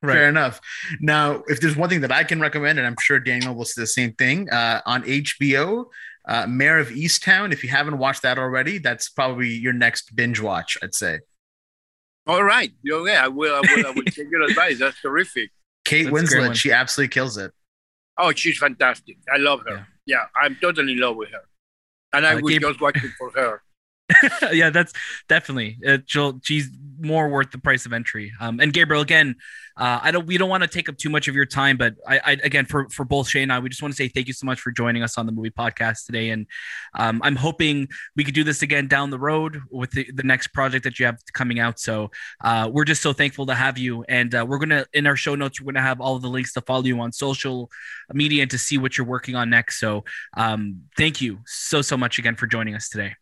Fair 0.00 0.28
enough. 0.28 0.60
Now, 1.00 1.42
if 1.46 1.60
there's 1.60 1.76
one 1.76 1.88
thing 1.88 2.00
that 2.00 2.10
I 2.10 2.24
can 2.24 2.40
recommend, 2.40 2.78
and 2.78 2.86
I'm 2.86 2.96
sure 3.00 3.20
Daniel 3.20 3.54
will 3.54 3.64
say 3.66 3.80
the 3.82 3.86
same 3.86 4.14
thing, 4.14 4.48
uh, 4.50 4.80
on 4.86 5.02
HBO, 5.04 5.84
uh, 6.26 6.46
Mare 6.48 6.78
of 6.78 6.88
Easttown. 6.88 7.52
If 7.52 7.62
you 7.62 7.68
haven't 7.70 7.98
watched 7.98 8.22
that 8.22 8.38
already, 8.38 8.78
that's 8.78 9.08
probably 9.10 9.48
your 9.50 9.74
next 9.74 10.16
binge 10.16 10.40
watch. 10.40 10.76
I'd 10.82 10.94
say. 10.94 11.20
All 12.26 12.42
right, 12.42 12.72
okay, 12.90 13.16
I 13.16 13.28
will 13.28 13.54
I 13.54 13.60
will, 13.60 13.86
I 13.86 13.90
will 13.90 14.02
take 14.06 14.30
your 14.30 14.42
advice. 14.42 14.78
That's 14.78 15.00
terrific. 15.00 15.50
Kate 15.84 16.04
That's 16.04 16.32
Winslet, 16.34 16.54
she 16.54 16.72
absolutely 16.72 17.12
kills 17.12 17.36
it. 17.36 17.52
Oh, 18.18 18.32
she's 18.32 18.58
fantastic. 18.58 19.16
I 19.32 19.36
love 19.38 19.60
her. 19.68 19.86
Yeah, 20.06 20.24
I'm 20.40 20.56
totally 20.60 20.92
in 20.94 21.00
love 21.00 21.16
with 21.16 21.30
her, 21.30 21.42
and 22.12 22.24
I 22.26 22.34
Uh, 22.34 22.40
will 22.40 22.48
Gabe- 22.48 22.62
just 22.62 22.80
watch 22.80 22.96
it 23.02 23.10
for 23.18 23.30
her. 23.32 23.62
yeah, 24.52 24.70
that's 24.70 24.92
definitely. 25.28 25.78
Uh, 25.86 25.98
she's 26.42 26.70
more 27.00 27.28
worth 27.28 27.50
the 27.50 27.58
price 27.58 27.86
of 27.86 27.92
entry. 27.92 28.32
Um, 28.40 28.60
and 28.60 28.72
Gabriel, 28.72 29.02
again, 29.02 29.36
uh, 29.76 30.00
I 30.02 30.10
don't. 30.10 30.26
We 30.26 30.38
don't 30.38 30.50
want 30.50 30.62
to 30.62 30.68
take 30.68 30.88
up 30.88 30.98
too 30.98 31.08
much 31.08 31.28
of 31.28 31.34
your 31.34 31.46
time, 31.46 31.76
but 31.76 31.94
I, 32.06 32.18
I 32.18 32.32
again, 32.44 32.66
for 32.66 32.88
for 32.90 33.04
both 33.04 33.28
Shay 33.28 33.42
and 33.42 33.52
I, 33.52 33.58
we 33.58 33.68
just 33.68 33.80
want 33.80 33.92
to 33.92 33.96
say 33.96 34.08
thank 34.08 34.26
you 34.26 34.34
so 34.34 34.44
much 34.44 34.60
for 34.60 34.70
joining 34.70 35.02
us 35.02 35.16
on 35.16 35.26
the 35.26 35.32
movie 35.32 35.50
podcast 35.50 36.06
today. 36.06 36.30
And 36.30 36.46
um, 36.94 37.20
I'm 37.24 37.36
hoping 37.36 37.88
we 38.14 38.24
could 38.24 38.34
do 38.34 38.44
this 38.44 38.62
again 38.62 38.86
down 38.86 39.10
the 39.10 39.18
road 39.18 39.60
with 39.70 39.90
the, 39.92 40.10
the 40.12 40.22
next 40.22 40.48
project 40.48 40.84
that 40.84 40.98
you 40.98 41.06
have 41.06 41.18
coming 41.32 41.58
out. 41.58 41.78
So 41.78 42.10
uh, 42.42 42.70
we're 42.70 42.84
just 42.84 43.02
so 43.02 43.12
thankful 43.12 43.46
to 43.46 43.54
have 43.54 43.78
you. 43.78 44.04
And 44.08 44.34
uh, 44.34 44.44
we're 44.46 44.58
gonna 44.58 44.84
in 44.92 45.06
our 45.06 45.16
show 45.16 45.34
notes, 45.34 45.60
we're 45.60 45.72
gonna 45.72 45.86
have 45.86 46.00
all 46.00 46.18
the 46.18 46.28
links 46.28 46.52
to 46.54 46.60
follow 46.60 46.84
you 46.84 47.00
on 47.00 47.12
social 47.12 47.70
media 48.12 48.42
and 48.42 48.50
to 48.50 48.58
see 48.58 48.76
what 48.76 48.98
you're 48.98 49.06
working 49.06 49.36
on 49.36 49.48
next. 49.48 49.80
So 49.80 50.04
um, 50.36 50.82
thank 50.96 51.20
you 51.20 51.38
so 51.46 51.80
so 51.80 51.96
much 51.96 52.18
again 52.18 52.36
for 52.36 52.46
joining 52.46 52.74
us 52.74 52.90
today. 52.90 53.14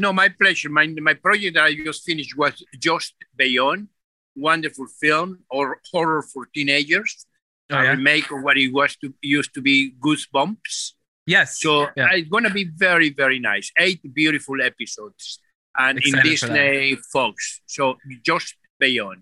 No, 0.00 0.12
my 0.12 0.28
pleasure. 0.30 0.70
My 0.70 0.86
my 1.08 1.14
project 1.14 1.52
that 1.56 1.64
I 1.64 1.74
just 1.74 2.04
finished 2.04 2.34
was 2.36 2.54
Just 2.78 3.14
Beyond, 3.36 3.88
wonderful 4.34 4.86
film 5.00 5.30
or 5.50 5.64
horror 5.92 6.22
for 6.22 6.46
teenagers. 6.54 7.26
Oh, 7.72 7.76
a 7.78 7.84
yeah? 7.84 7.90
remake 7.92 8.30
of 8.32 8.42
what 8.42 8.56
it 8.56 8.72
was 8.72 8.96
to 8.96 9.12
used 9.22 9.52
to 9.54 9.60
be 9.60 9.92
Goosebumps. 10.04 10.74
Yes. 11.26 11.60
So 11.60 11.70
Yeah. 11.96 12.08
it's 12.16 12.28
going 12.34 12.44
to 12.44 12.54
be 12.60 12.64
very, 12.86 13.10
very 13.22 13.38
nice. 13.38 13.70
Eight 13.78 14.00
beautiful 14.20 14.56
episodes, 14.70 15.38
and 15.76 15.98
in 15.98 16.14
Excited 16.14 16.38
for 16.40 16.46
that. 16.48 16.54
Disney 16.72 16.96
Fox. 17.12 17.60
So 17.66 17.82
just 18.24 18.54
beyond. 18.80 19.20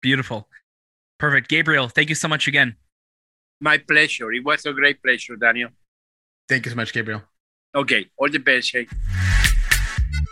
Beautiful. 0.00 0.48
Perfect. 1.18 1.48
Gabriel, 1.48 1.88
thank 1.88 2.08
you 2.08 2.14
so 2.24 2.28
much 2.28 2.48
again. 2.48 2.76
My 3.60 3.76
pleasure. 3.78 4.32
It 4.32 4.44
was 4.44 4.64
a 4.66 4.72
great 4.72 5.02
pleasure, 5.02 5.36
Daniel. 5.36 5.70
Thank 6.48 6.64
you 6.64 6.70
so 6.70 6.76
much, 6.76 6.92
Gabriel. 6.92 7.22
Okay, 7.74 8.06
all 8.16 8.30
the 8.30 8.38
best. 8.38 8.72
Hey. 8.72 8.86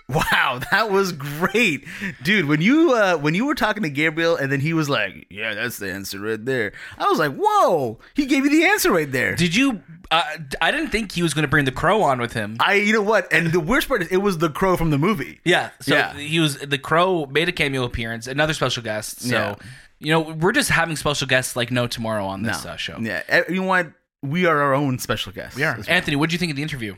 Wow, 0.08 0.60
that 0.70 0.90
was 0.90 1.10
great, 1.12 1.84
dude. 2.22 2.44
When 2.46 2.60
you 2.60 2.92
uh, 2.94 3.16
when 3.16 3.34
you 3.34 3.44
were 3.44 3.56
talking 3.56 3.82
to 3.82 3.90
Gabriel, 3.90 4.36
and 4.36 4.52
then 4.52 4.60
he 4.60 4.72
was 4.72 4.88
like, 4.88 5.26
"Yeah, 5.30 5.54
that's 5.54 5.78
the 5.78 5.92
answer 5.92 6.20
right 6.20 6.42
there." 6.44 6.72
I 6.96 7.08
was 7.08 7.18
like, 7.18 7.34
"Whoa!" 7.36 7.98
He 8.14 8.26
gave 8.26 8.44
you 8.44 8.50
the 8.50 8.64
answer 8.66 8.92
right 8.92 9.10
there. 9.10 9.34
Did 9.34 9.56
you? 9.56 9.82
Uh, 10.12 10.22
I 10.60 10.70
didn't 10.70 10.90
think 10.90 11.10
he 11.10 11.24
was 11.24 11.34
going 11.34 11.42
to 11.42 11.48
bring 11.48 11.64
the 11.64 11.72
crow 11.72 12.02
on 12.02 12.20
with 12.20 12.32
him. 12.34 12.56
I, 12.60 12.74
you 12.74 12.92
know 12.92 13.02
what? 13.02 13.32
And 13.32 13.48
the 13.52 13.58
worst 13.58 13.88
part 13.88 14.02
is, 14.02 14.08
it 14.08 14.18
was 14.18 14.38
the 14.38 14.48
crow 14.48 14.76
from 14.76 14.90
the 14.90 14.98
movie. 14.98 15.40
Yeah. 15.44 15.70
So 15.80 15.96
Yeah. 15.96 16.14
he 16.16 16.38
was 16.38 16.58
the 16.58 16.78
crow 16.78 17.26
made 17.26 17.48
a 17.48 17.52
cameo 17.52 17.82
appearance, 17.82 18.28
another 18.28 18.54
special 18.54 18.84
guest. 18.84 19.22
So 19.22 19.34
Yeah. 19.34 19.54
you 19.98 20.12
know 20.12 20.20
we're 20.20 20.52
just 20.52 20.70
having 20.70 20.94
special 20.94 21.26
guests 21.26 21.56
like 21.56 21.72
no 21.72 21.88
tomorrow 21.88 22.24
on 22.26 22.44
this 22.44 22.64
No. 22.64 22.70
uh, 22.70 22.76
show. 22.76 22.96
Yeah, 23.00 23.22
eh, 23.28 23.42
you 23.48 23.62
know 23.62 23.66
what? 23.66 23.90
We 24.22 24.46
are 24.46 24.56
our 24.60 24.72
own 24.74 25.00
special 25.00 25.32
guests. 25.32 25.56
We 25.56 25.64
are. 25.64 25.74
well. 25.74 25.84
Anthony, 25.88 26.14
what 26.14 26.30
do 26.30 26.34
you 26.34 26.38
think 26.38 26.50
of 26.50 26.56
the 26.56 26.62
interview? 26.62 26.94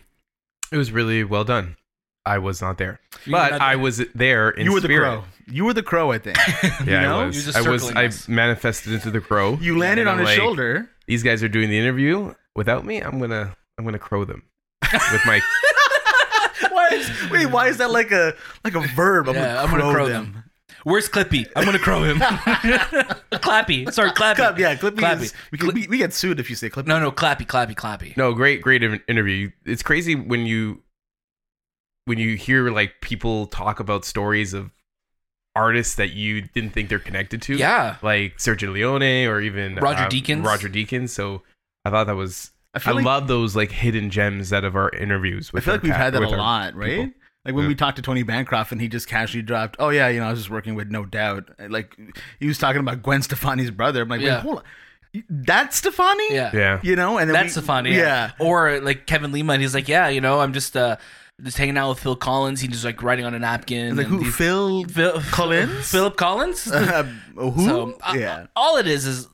It 0.70 0.76
was 0.76 0.92
really 0.92 1.24
well 1.24 1.44
done. 1.44 1.76
I 2.28 2.38
was 2.38 2.60
not 2.60 2.76
there, 2.76 3.00
You 3.24 3.32
but 3.32 3.52
not 3.52 3.60
I 3.62 3.76
was 3.76 4.02
there 4.14 4.50
in 4.50 4.66
You 4.66 4.72
were 4.72 4.80
the 4.80 4.88
crow. 4.88 5.24
You 5.46 5.64
were 5.64 5.72
the 5.72 5.82
crow, 5.82 6.12
I 6.12 6.18
think. 6.18 6.36
Yeah, 6.86 7.00
know? 7.02 7.20
I 7.20 7.26
was. 7.26 7.44
just 7.44 7.56
I 7.56 7.68
was. 7.68 7.82
circling 7.82 7.96
I 7.96 8.10
manifested 8.30 8.92
into 8.92 9.10
the 9.10 9.20
crow. 9.20 9.56
You 9.62 9.78
landed 9.78 10.02
And 10.02 10.10
on 10.10 10.14
I'm 10.16 10.20
his 10.20 10.26
like, 10.28 10.36
shoulder. 10.36 10.90
These 11.06 11.22
guys 11.22 11.42
are 11.42 11.48
doing 11.48 11.70
the 11.70 11.78
interview 11.78 12.34
without 12.54 12.84
me. 12.84 13.00
I'm 13.00 13.18
gonna. 13.18 13.56
I'm 13.78 13.84
gonna 13.84 13.98
crow 13.98 14.24
them 14.26 14.42
with 14.92 15.22
my. 15.24 15.40
why 16.70 16.88
is, 16.92 17.30
wait, 17.30 17.46
why 17.46 17.68
is 17.68 17.78
that 17.78 17.90
like 17.90 18.10
a 18.10 18.34
like 18.64 18.74
a 18.74 18.80
verb? 18.94 19.28
I'm 19.28 19.34
Yeah, 19.34 19.54
gonna 19.54 19.60
I'm 19.60 19.68
crow, 19.68 19.80
gonna 19.80 19.94
crow 19.94 20.08
them. 20.08 20.32
them. 20.32 20.44
Where's 20.84 21.08
Clippy? 21.08 21.46
I'm 21.56 21.64
gonna 21.64 21.78
crow 21.78 22.02
him. 22.04 22.18
clappy. 23.40 23.90
Sorry, 23.92 24.10
clappy. 24.10 24.36
Clap, 24.36 24.58
yeah, 24.58 24.74
Clippy. 24.74 24.98
Clappy. 24.98 25.22
Is, 25.22 25.34
we, 25.50 25.58
can, 25.58 25.72
we, 25.72 25.86
we 25.88 25.98
get 25.98 26.12
sued 26.12 26.40
if 26.40 26.50
you 26.50 26.56
say 26.56 26.68
Clippy. 26.70 26.86
No, 26.86 27.00
no, 27.00 27.10
clappy, 27.10 27.46
clappy, 27.46 27.74
clappy. 27.74 28.16
No, 28.16 28.32
great, 28.34 28.62
great 28.62 28.82
interview. 29.08 29.50
It's 29.64 29.82
crazy 29.82 30.14
when 30.14 30.46
you 30.46 30.82
when 32.08 32.18
you 32.18 32.36
hear 32.36 32.70
like 32.70 33.00
people 33.00 33.46
talk 33.46 33.78
about 33.80 34.04
stories 34.04 34.52
of 34.54 34.72
artists 35.54 35.96
that 35.96 36.10
you 36.10 36.42
didn't 36.42 36.70
think 36.72 36.88
they're 36.88 36.98
connected 36.98 37.42
to. 37.42 37.56
Yeah. 37.56 37.96
like 38.02 38.36
Sergio 38.38 38.72
Leone 38.72 39.26
or 39.28 39.40
even 39.40 39.76
Roger 39.76 40.04
um, 40.04 40.10
Deakins. 40.10 40.44
Roger 40.44 40.68
Deakins. 40.68 41.10
So 41.10 41.42
I 41.84 41.90
thought 41.90 42.06
that 42.06 42.16
was. 42.16 42.50
I 42.74 42.80
I, 42.90 42.92
like, 42.92 43.04
love 43.04 43.28
those 43.28 43.56
like 43.56 43.70
hidden 43.72 44.10
gems 44.10 44.52
out 44.52 44.64
of 44.64 44.76
our 44.76 44.90
interviews. 44.90 45.50
I 45.54 45.60
feel 45.60 45.74
like 45.74 45.82
we've 45.82 45.92
ca- 45.92 45.98
had 45.98 46.14
that 46.14 46.22
a 46.22 46.28
lot, 46.28 46.74
right? 46.74 46.90
people. 47.06 47.12
Like 47.44 47.54
when 47.54 47.64
Yeah. 47.64 47.68
we 47.68 47.74
talked 47.74 47.96
to 47.96 48.02
Tony 48.02 48.22
Bancroft 48.24 48.72
and 48.72 48.80
he 48.80 48.88
just 48.88 49.08
casually 49.08 49.42
dropped, 49.42 49.76
"Oh 49.78 49.88
yeah, 49.88 50.08
you 50.08 50.20
know, 50.20 50.26
I 50.26 50.30
was 50.30 50.40
just 50.40 50.50
working 50.50 50.74
with 50.74 50.90
No 50.90 51.04
Doubt." 51.06 51.48
Like 51.68 51.96
he 52.38 52.46
was 52.46 52.58
talking 52.58 52.80
about 52.80 53.02
Gwen 53.02 53.22
Stefani's 53.22 53.70
brother. 53.70 54.02
I'm 54.02 54.08
like, 54.08 54.20
Yeah. 54.20 54.36
wait, 54.36 54.42
hold 54.42 54.58
on, 54.58 54.64
that's 55.30 55.76
Stefani? 55.78 56.24
Yeah. 56.30 56.50
Yeah, 56.52 56.80
You 56.82 56.94
know, 56.94 57.16
and 57.16 57.28
then 57.30 57.32
That's 57.34 57.56
we, 57.56 57.60
the 57.62 57.66
fun, 57.66 57.86
yeah. 57.86 57.92
yeah. 57.94 58.30
Or 58.38 58.80
like 58.80 59.06
Kevin 59.06 59.32
Lima, 59.32 59.54
and 59.54 59.62
he's 59.62 59.74
like, 59.74 59.88
yeah, 59.88 60.08
you 60.08 60.20
know, 60.20 60.40
I'm 60.40 60.52
just 60.52 60.76
uh 60.76 60.96
just 61.42 61.56
hanging 61.58 61.76
out 61.78 61.90
with 61.90 62.00
Phil 62.00 62.16
Collins. 62.16 62.60
He's 62.60 62.70
just 62.70 62.84
like 62.84 63.02
writing 63.02 63.24
on 63.24 63.34
a 63.34 63.38
napkin. 63.38 63.96
Like 63.96 64.06
who? 64.06 64.18
he's- 64.20 64.34
Phil 64.34 64.84
Phil 64.84 65.20
Collins? 65.30 65.90
Philip 65.90 66.16
Collins. 66.16 66.66
Uh, 66.72 67.02
who? 67.50 67.64
So 67.66 67.98
yeah. 68.14 68.46
all 68.56 68.76
it 68.78 68.86
is 68.88 69.06
is 69.06 69.28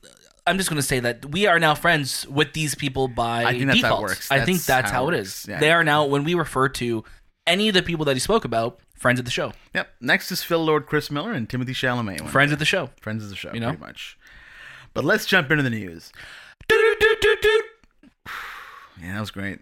I'm 0.45 0.57
just 0.57 0.69
going 0.69 0.77
to 0.79 0.85
say 0.87 0.99
that 0.99 1.25
we 1.31 1.47
are 1.47 1.59
now 1.59 1.73
friends 1.73 2.27
with 2.27 2.53
these 2.53 2.75
people 2.75 3.07
by 3.07 3.43
I 3.45 3.51
think 3.53 3.65
that's 3.67 3.81
how 3.81 3.87
it 3.87 3.89
default. 3.89 4.01
works. 4.03 4.31
I 4.31 4.45
think 4.45 4.61
That's 4.61 4.91
how 4.91 5.05
how, 5.05 5.09
it 5.09 5.15
is. 5.15 5.45
Yeah. 5.49 5.59
They 5.59 5.71
are 5.71 5.83
now 5.83 6.05
when 6.05 6.23
we 6.23 6.35
refer 6.35 6.69
to 6.69 7.03
any 7.47 7.67
of 7.67 7.73
the 7.73 7.81
people 7.81 8.05
that 8.05 8.13
he 8.15 8.19
spoke 8.19 8.45
about, 8.45 8.79
friends 8.93 9.17
of 9.17 9.25
the 9.25 9.31
show, 9.31 9.53
Yep. 9.73 9.87
Next 10.01 10.31
is 10.31 10.43
Phil 10.43 10.63
Lord, 10.63 10.85
Chris 10.85 11.09
Miller, 11.09 11.31
and 11.31 11.49
Timothée 11.49 11.69
Chalamet. 11.69 12.27
friends 12.29 12.51
of 12.51 12.59
the 12.59 12.65
show. 12.65 12.91
Friends 13.01 13.23
of 13.23 13.29
the 13.31 13.35
show, 13.35 13.51
You 13.53 13.59
know? 13.59 13.69
pretty 13.69 13.81
much. 13.83 14.19
But 14.93 15.03
let's 15.03 15.25
jump 15.25 15.49
into 15.49 15.63
the 15.63 15.69
news. 15.71 16.11
Yeah, 19.01 19.13
that 19.15 19.19
was 19.19 19.31
great. 19.31 19.59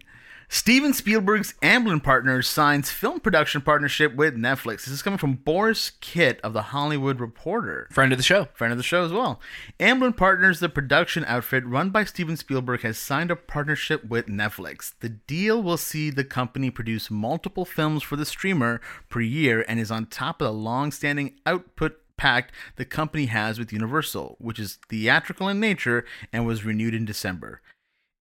Steven 0.54 0.92
Spielberg's 0.92 1.54
Amblin 1.62 2.00
Partners 2.00 2.48
signs 2.48 2.88
film 2.88 3.18
production 3.18 3.60
partnership 3.60 4.14
with 4.14 4.36
Netflix. 4.36 4.84
This 4.84 4.90
is 4.90 5.02
coming 5.02 5.18
from 5.18 5.36
Borys 5.36 5.90
Kit 6.00 6.38
of 6.44 6.52
The 6.52 6.62
Hollywood 6.62 7.18
Reporter. 7.18 7.88
Friend 7.90 8.12
of 8.12 8.18
the 8.18 8.22
show. 8.22 8.44
friend 8.54 8.70
of 8.70 8.76
the 8.76 8.84
show 8.84 9.04
as 9.04 9.10
well. 9.10 9.40
Amblin 9.80 10.16
Partners, 10.16 10.60
the 10.60 10.68
production 10.68 11.24
outfit 11.24 11.66
run 11.66 11.90
by 11.90 12.04
Steven 12.04 12.36
Spielberg, 12.36 12.82
has 12.82 12.96
signed 12.96 13.32
a 13.32 13.36
partnership 13.36 14.04
with 14.04 14.28
Netflix. 14.28 14.92
The 15.00 15.08
deal 15.08 15.60
will 15.60 15.76
see 15.76 16.08
the 16.08 16.22
company 16.22 16.70
produce 16.70 17.10
multiple 17.10 17.64
films 17.64 18.04
for 18.04 18.14
the 18.14 18.24
streamer 18.24 18.80
per 19.08 19.20
year 19.20 19.64
and 19.66 19.80
is 19.80 19.90
on 19.90 20.06
top 20.06 20.40
of 20.40 20.46
the 20.46 20.52
long-standing 20.52 21.34
output 21.44 21.96
pact 22.16 22.54
the 22.76 22.84
company 22.84 23.26
has 23.26 23.58
with 23.58 23.72
Universal, 23.72 24.36
which 24.38 24.60
is 24.60 24.78
theatrical 24.88 25.48
in 25.48 25.58
nature 25.58 26.04
and 26.32 26.46
was 26.46 26.64
renewed 26.64 26.94
in 26.94 27.04
December. 27.04 27.60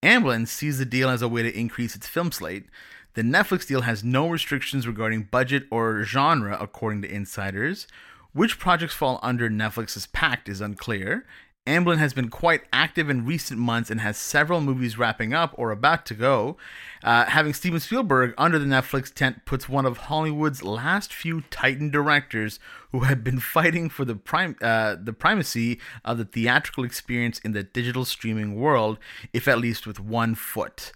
Amblin 0.04 0.48
sees 0.48 0.80
the 0.80 0.86
deal 0.86 1.10
as 1.10 1.22
a 1.22 1.30
way 1.30 1.44
to 1.44 1.58
increase 1.58 1.96
its 1.96 2.08
film 2.10 2.32
slate. 2.34 2.66
The 3.14 3.22
Netflix 3.22 3.66
deal 3.66 3.82
has 3.82 4.04
no 4.04 4.28
restrictions 4.28 4.86
regarding 4.86 5.30
budget 5.32 5.64
or 5.72 6.04
genre, 6.04 6.58
according 6.60 7.04
to 7.04 7.12
insiders. 7.12 7.88
Which 8.34 8.60
projects 8.60 8.94
fall 8.94 9.20
under 9.24 9.50
Netflix's 9.50 10.08
pact 10.08 10.50
is 10.50 10.60
unclear. 10.60 11.26
Amblin 11.66 11.98
has 11.98 12.14
been 12.14 12.28
quite 12.28 12.64
active 12.74 13.10
in 13.10 13.26
recent 13.26 13.58
months 13.58 13.90
and 13.90 14.02
has 14.02 14.18
several 14.18 14.60
movies 14.60 14.98
wrapping 14.98 15.34
up 15.34 15.54
or 15.58 15.72
about 15.72 16.06
to 16.08 16.14
go. 16.14 16.58
Uh, 17.02 17.24
having 17.26 17.54
Steven 17.54 17.80
Spielberg 17.80 18.34
under 18.38 18.60
the 18.60 18.66
Netflix 18.66 19.14
tent 19.14 19.46
puts 19.46 19.70
one 19.70 19.86
of 19.86 19.98
Hollywood's 19.98 20.62
last 20.62 21.14
few 21.14 21.42
Titan 21.50 21.90
directors 21.90 22.60
who 22.92 23.02
have 23.02 23.24
been 23.24 23.40
fighting 23.54 23.90
for 23.90 24.04
the 24.04 24.20
uh, 24.62 24.98
the 25.02 25.14
primacy 25.14 25.80
of 26.04 26.18
the 26.18 26.26
theatrical 26.26 26.84
experience 26.84 27.40
in 27.40 27.54
the 27.54 27.64
digital 27.64 28.04
streaming 28.04 28.56
world, 28.56 29.00
if 29.32 29.48
at 29.48 29.60
least 29.60 29.88
with 29.88 30.02
one 30.02 30.36
foot. 30.36 30.92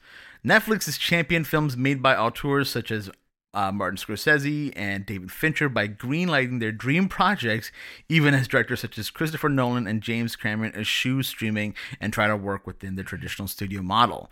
Netflix 0.45 0.85
has 0.85 0.97
championed 0.97 1.47
films 1.47 1.77
made 1.77 2.01
by 2.01 2.15
auteurs 2.15 2.69
such 2.69 2.91
as 2.91 3.09
uh, 3.57 3.71
Martin 3.71 3.97
Scorsese 3.97 4.71
and 4.75 5.03
David 5.03 5.31
Fincher 5.31 5.67
by 5.67 5.87
greenlighting 5.87 6.59
their 6.59 6.71
dream 6.71 7.09
projects, 7.09 7.71
even 8.07 8.35
as 8.35 8.47
directors 8.47 8.81
such 8.81 8.99
as 8.99 9.09
Christopher 9.09 9.49
Nolan 9.49 9.87
and 9.87 10.03
James 10.03 10.35
Cameron 10.35 10.75
eschew 10.75 11.23
streaming 11.23 11.73
and 11.99 12.13
try 12.13 12.27
to 12.27 12.37
work 12.37 12.67
within 12.67 12.95
the 12.95 13.03
traditional 13.03 13.47
studio 13.47 13.81
model. 13.81 14.29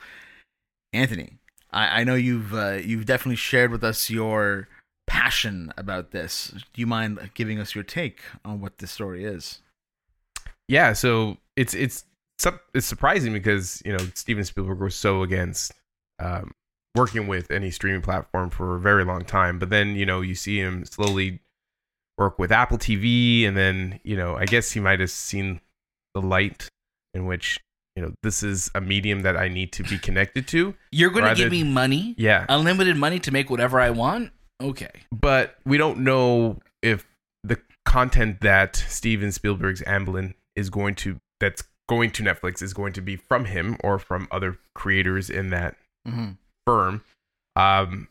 Anthony, 0.93 1.39
I, 1.71 2.01
I 2.01 2.03
know 2.03 2.13
you've 2.13 2.53
uh, 2.53 2.73
you've 2.83 3.07
definitely 3.07 3.37
shared 3.37 3.71
with 3.71 3.83
us 3.83 4.11
your 4.11 4.67
passion 5.07 5.73
about 5.75 6.11
this. 6.11 6.53
Do 6.73 6.79
you 6.79 6.87
mind 6.87 7.31
giving 7.33 7.59
us 7.59 7.73
your 7.73 7.83
take 7.83 8.21
on 8.45 8.61
what 8.61 8.77
this 8.77 8.91
story 8.91 9.25
is? 9.25 9.59
yeah. 10.67 10.93
So 10.93 11.37
it's 11.55 11.73
it's 11.73 12.05
it's 12.75 12.85
surprising 12.85 13.33
because 13.33 13.81
you 13.85 13.91
know 13.91 14.05
Steven 14.13 14.43
Spielberg 14.43 14.79
was 14.79 14.95
so 14.95 15.23
against 15.23 15.71
um, 16.19 16.51
working 16.95 17.27
with 17.27 17.51
any 17.51 17.71
streaming 17.71 18.01
platform 18.01 18.49
for 18.49 18.75
a 18.75 18.79
very 18.79 19.03
long 19.03 19.23
time, 19.25 19.59
but 19.59 19.69
then 19.69 19.95
you 19.95 20.05
know 20.05 20.21
you 20.21 20.35
see 20.35 20.57
him 20.59 20.85
slowly 20.85 21.39
work 22.17 22.39
with 22.39 22.51
Apple 22.51 22.77
TV, 22.77 23.47
and 23.47 23.55
then 23.57 23.99
you 24.03 24.15
know 24.15 24.35
I 24.35 24.45
guess 24.45 24.71
he 24.71 24.79
might 24.79 24.99
have 24.99 25.11
seen 25.11 25.59
the 26.13 26.21
light 26.21 26.69
in 27.13 27.25
which 27.25 27.59
you 27.95 28.03
know 28.03 28.13
this 28.23 28.43
is 28.43 28.71
a 28.75 28.81
medium 28.81 29.21
that 29.21 29.37
I 29.37 29.47
need 29.47 29.71
to 29.73 29.83
be 29.83 29.97
connected 29.97 30.47
to. 30.49 30.73
You're 30.91 31.09
going 31.11 31.25
to 31.25 31.35
give 31.35 31.51
me 31.51 31.63
money, 31.63 32.15
Yeah, 32.17 32.45
unlimited 32.49 32.97
money 32.97 33.19
to 33.19 33.31
make 33.31 33.49
whatever 33.49 33.79
I 33.79 33.89
want. 33.89 34.31
Okay. 34.63 34.91
but 35.11 35.57
we 35.65 35.77
don't 35.77 35.99
know 35.99 36.59
if 36.81 37.05
the 37.43 37.59
content 37.85 38.39
that 38.39 38.77
Steven 38.77 39.33
Spielberg's 39.33 39.81
Amblin 39.81 40.33
is 40.55 40.69
going 40.69 40.95
to 40.95 41.17
that's 41.41 41.63
going 41.89 42.09
to 42.11 42.23
Netflix 42.23 42.61
is 42.61 42.73
going 42.73 42.93
to 42.93 43.01
be 43.01 43.17
from 43.17 43.45
him 43.45 43.75
or 43.83 43.99
from 43.99 44.29
other 44.31 44.57
creators 44.73 45.29
in 45.29 45.49
that 45.49 45.75
hmm 46.07 46.31
firm. 46.65 47.03
Um, 47.55 48.07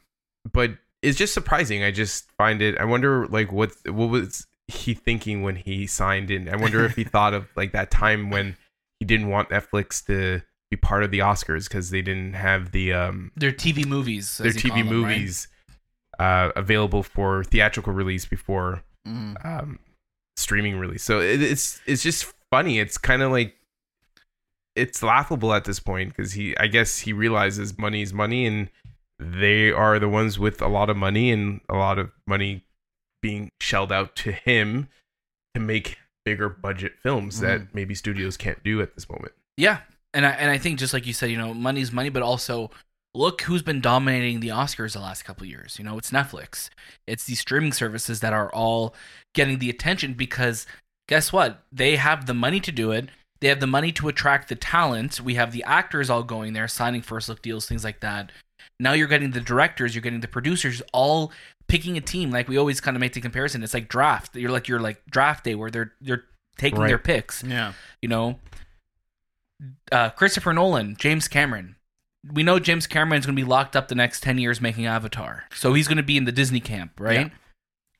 but 0.53 0.73
it's 1.03 1.19
just 1.19 1.35
surprising. 1.35 1.83
I 1.83 1.91
just 1.91 2.31
find 2.33 2.63
it. 2.63 2.79
I 2.79 2.85
wonder, 2.85 3.27
like, 3.27 3.53
what 3.53 3.73
what 3.87 4.09
was 4.09 4.47
he 4.69 4.95
thinking 4.95 5.43
when 5.43 5.57
he 5.57 5.87
signed 5.87 6.31
in? 6.31 6.49
I 6.49 6.57
wonder 6.57 6.85
if 6.85 6.97
he 6.97 7.05
thought 7.05 7.35
of 7.35 7.47
like 7.57 7.73
that 7.73 7.91
time 7.91 8.31
when 8.31 8.57
he 9.01 9.07
didn't 9.07 9.29
want 9.29 9.51
Netflix 9.51 10.05
to 10.07 10.41
be 10.71 10.77
part 10.77 11.05
of 11.05 11.11
the 11.11 11.19
Oscars 11.19 11.69
because 11.69 11.91
they 11.91 12.01
didn't 12.01 12.33
have 12.35 12.73
the 12.73 12.93
um 12.93 13.33
Their 13.37 13.53
TV 13.53 13.87
movies. 13.87 14.39
their 14.39 14.53
TV 14.53 14.69
them, 14.69 14.87
right? 14.87 14.89
movies 14.89 15.49
uh, 16.19 16.51
available 16.57 17.03
for 17.03 17.45
theatrical 17.45 17.93
release 17.93 18.25
before 18.25 18.83
hmm 19.05 19.35
um, 19.45 19.79
streaming 20.37 20.79
release. 20.79 21.03
So 21.03 21.21
it, 21.21 21.43
it's 21.43 21.81
it's 21.87 22.03
just 22.03 22.33
funny. 22.51 22.79
It's 22.79 22.97
kind 22.97 23.21
of 23.21 23.31
like 23.31 23.55
it's 24.77 25.03
laughable 25.03 25.53
at 25.53 25.65
this 25.65 25.81
point 25.81 26.11
because 26.11 26.33
he, 26.33 26.57
I 26.59 26.67
guess, 26.67 27.01
he 27.01 27.13
realizes 27.13 27.79
money 27.79 28.03
is 28.03 28.13
money, 28.13 28.47
and 28.47 28.71
they 29.19 29.71
are 29.71 29.99
the 29.99 30.09
ones 30.09 30.39
with 30.39 30.61
a 30.61 30.69
lot 30.69 30.91
of 30.91 30.97
money 30.97 31.31
and 31.31 31.61
a 31.69 31.75
lot 31.75 31.99
of 31.99 32.11
money 32.27 32.65
being 33.23 33.51
shelled 33.61 33.93
out 33.93 34.17
to 34.17 34.33
him 34.33 34.89
to 35.55 35.61
make 35.61 35.99
bigger 36.25 36.49
budget 36.49 36.93
films 37.03 37.41
that 37.41 37.61
mm. 37.61 37.69
maybe 37.73 37.95
studios 37.95 38.37
can't 38.37 38.63
do 38.65 38.81
at 38.81 38.95
this 38.95 39.09
moment. 39.09 39.33
Yeah, 39.57 39.79
and 40.13 40.27
I 40.27 40.31
and 40.31 40.51
I 40.51 40.59
think 40.59 40.79
just 40.79 40.93
like 40.93 41.07
you 41.07 41.13
said, 41.13 41.31
you 41.31 41.39
know, 41.39 41.55
money's 41.55 41.93
money, 41.93 42.09
but 42.09 42.23
also 42.23 42.71
look 43.15 43.43
who's 43.43 43.63
been 43.63 43.81
dominating 43.81 44.41
the 44.41 44.49
Oscars 44.49 44.95
the 44.95 45.01
last 45.01 45.25
couple 45.25 45.45
of 45.45 45.51
years. 45.51 45.79
You 45.79 45.85
know, 45.85 45.97
it's 45.99 46.11
Netflix. 46.11 46.69
It's 47.07 47.25
these 47.25 47.41
streaming 47.41 47.73
services 47.73 48.21
that 48.21 48.33
are 48.33 48.53
all 48.53 48.95
getting 49.35 49.59
the 49.59 49.71
attention 49.71 50.15
because 50.15 50.67
guess 51.09 51.33
what? 51.33 51.63
They 51.71 51.97
have 51.97 52.27
the 52.27 52.35
money 52.35 52.61
to 52.61 52.73
do 52.73 52.91
it. 52.91 53.09
They 53.45 53.51
have 53.51 53.61
the 53.61 53.67
money 53.67 53.93
to 53.93 54.09
attract 54.09 54.49
the 54.49 54.55
talent. 54.55 55.21
We 55.21 55.35
have 55.35 55.53
the 55.53 55.63
actors 55.65 56.09
all 56.09 56.23
going 56.23 56.55
there, 56.55 56.67
signing 56.67 57.03
first 57.03 57.29
look 57.29 57.43
deals, 57.43 57.67
things 57.67 57.85
like 57.85 58.01
that. 58.01 58.33
Now 58.81 58.95
you're 58.95 59.07
getting 59.07 59.33
the 59.33 59.41
directors, 59.43 59.95
you're 59.95 60.01
getting 60.01 60.21
the 60.21 60.29
producers, 60.29 60.81
all 60.95 61.31
picking 61.69 61.99
a 61.99 62.01
team. 62.01 62.31
Like 62.31 62.49
we 62.49 62.57
always 62.57 62.81
kind 62.81 62.97
of 62.97 63.03
make 63.03 63.13
the 63.13 63.21
comparison. 63.21 63.63
It's 63.63 63.75
like 63.75 63.91
draft. 63.91 64.35
You're 64.35 64.51
like 64.51 64.67
you're 64.67 64.81
like 64.81 65.03
draft 65.11 65.45
day 65.45 65.55
where 65.55 65.71
they're 65.71 65.93
they're 66.01 66.25
taking 66.57 66.79
Right. 66.81 66.89
their 66.89 66.99
picks 66.99 67.43
Yeah. 67.43 67.75
you 68.01 68.09
know 68.09 68.39
uh, 69.93 70.11
christopher 70.11 70.53
nolan 70.53 70.95
james 70.97 71.27
cameron 71.29 71.75
we 72.33 72.43
know 72.45 72.59
james 72.61 72.87
cameron's 72.87 73.27
going 73.27 73.35
to 73.37 73.43
be 73.43 73.47
locked 73.49 73.75
up 73.77 73.89
the 73.89 73.95
next 73.97 74.23
10 74.23 74.39
years 74.39 74.61
making 74.61 74.87
avatar 74.87 75.45
so 75.53 75.75
he's 75.75 75.89
going 75.89 75.97
to 75.97 76.03
be 76.05 76.17
in 76.17 76.25
the 76.25 76.33
disney 76.33 76.61
camp 76.61 76.93
right 77.01 77.27
Yeah. 77.27 77.29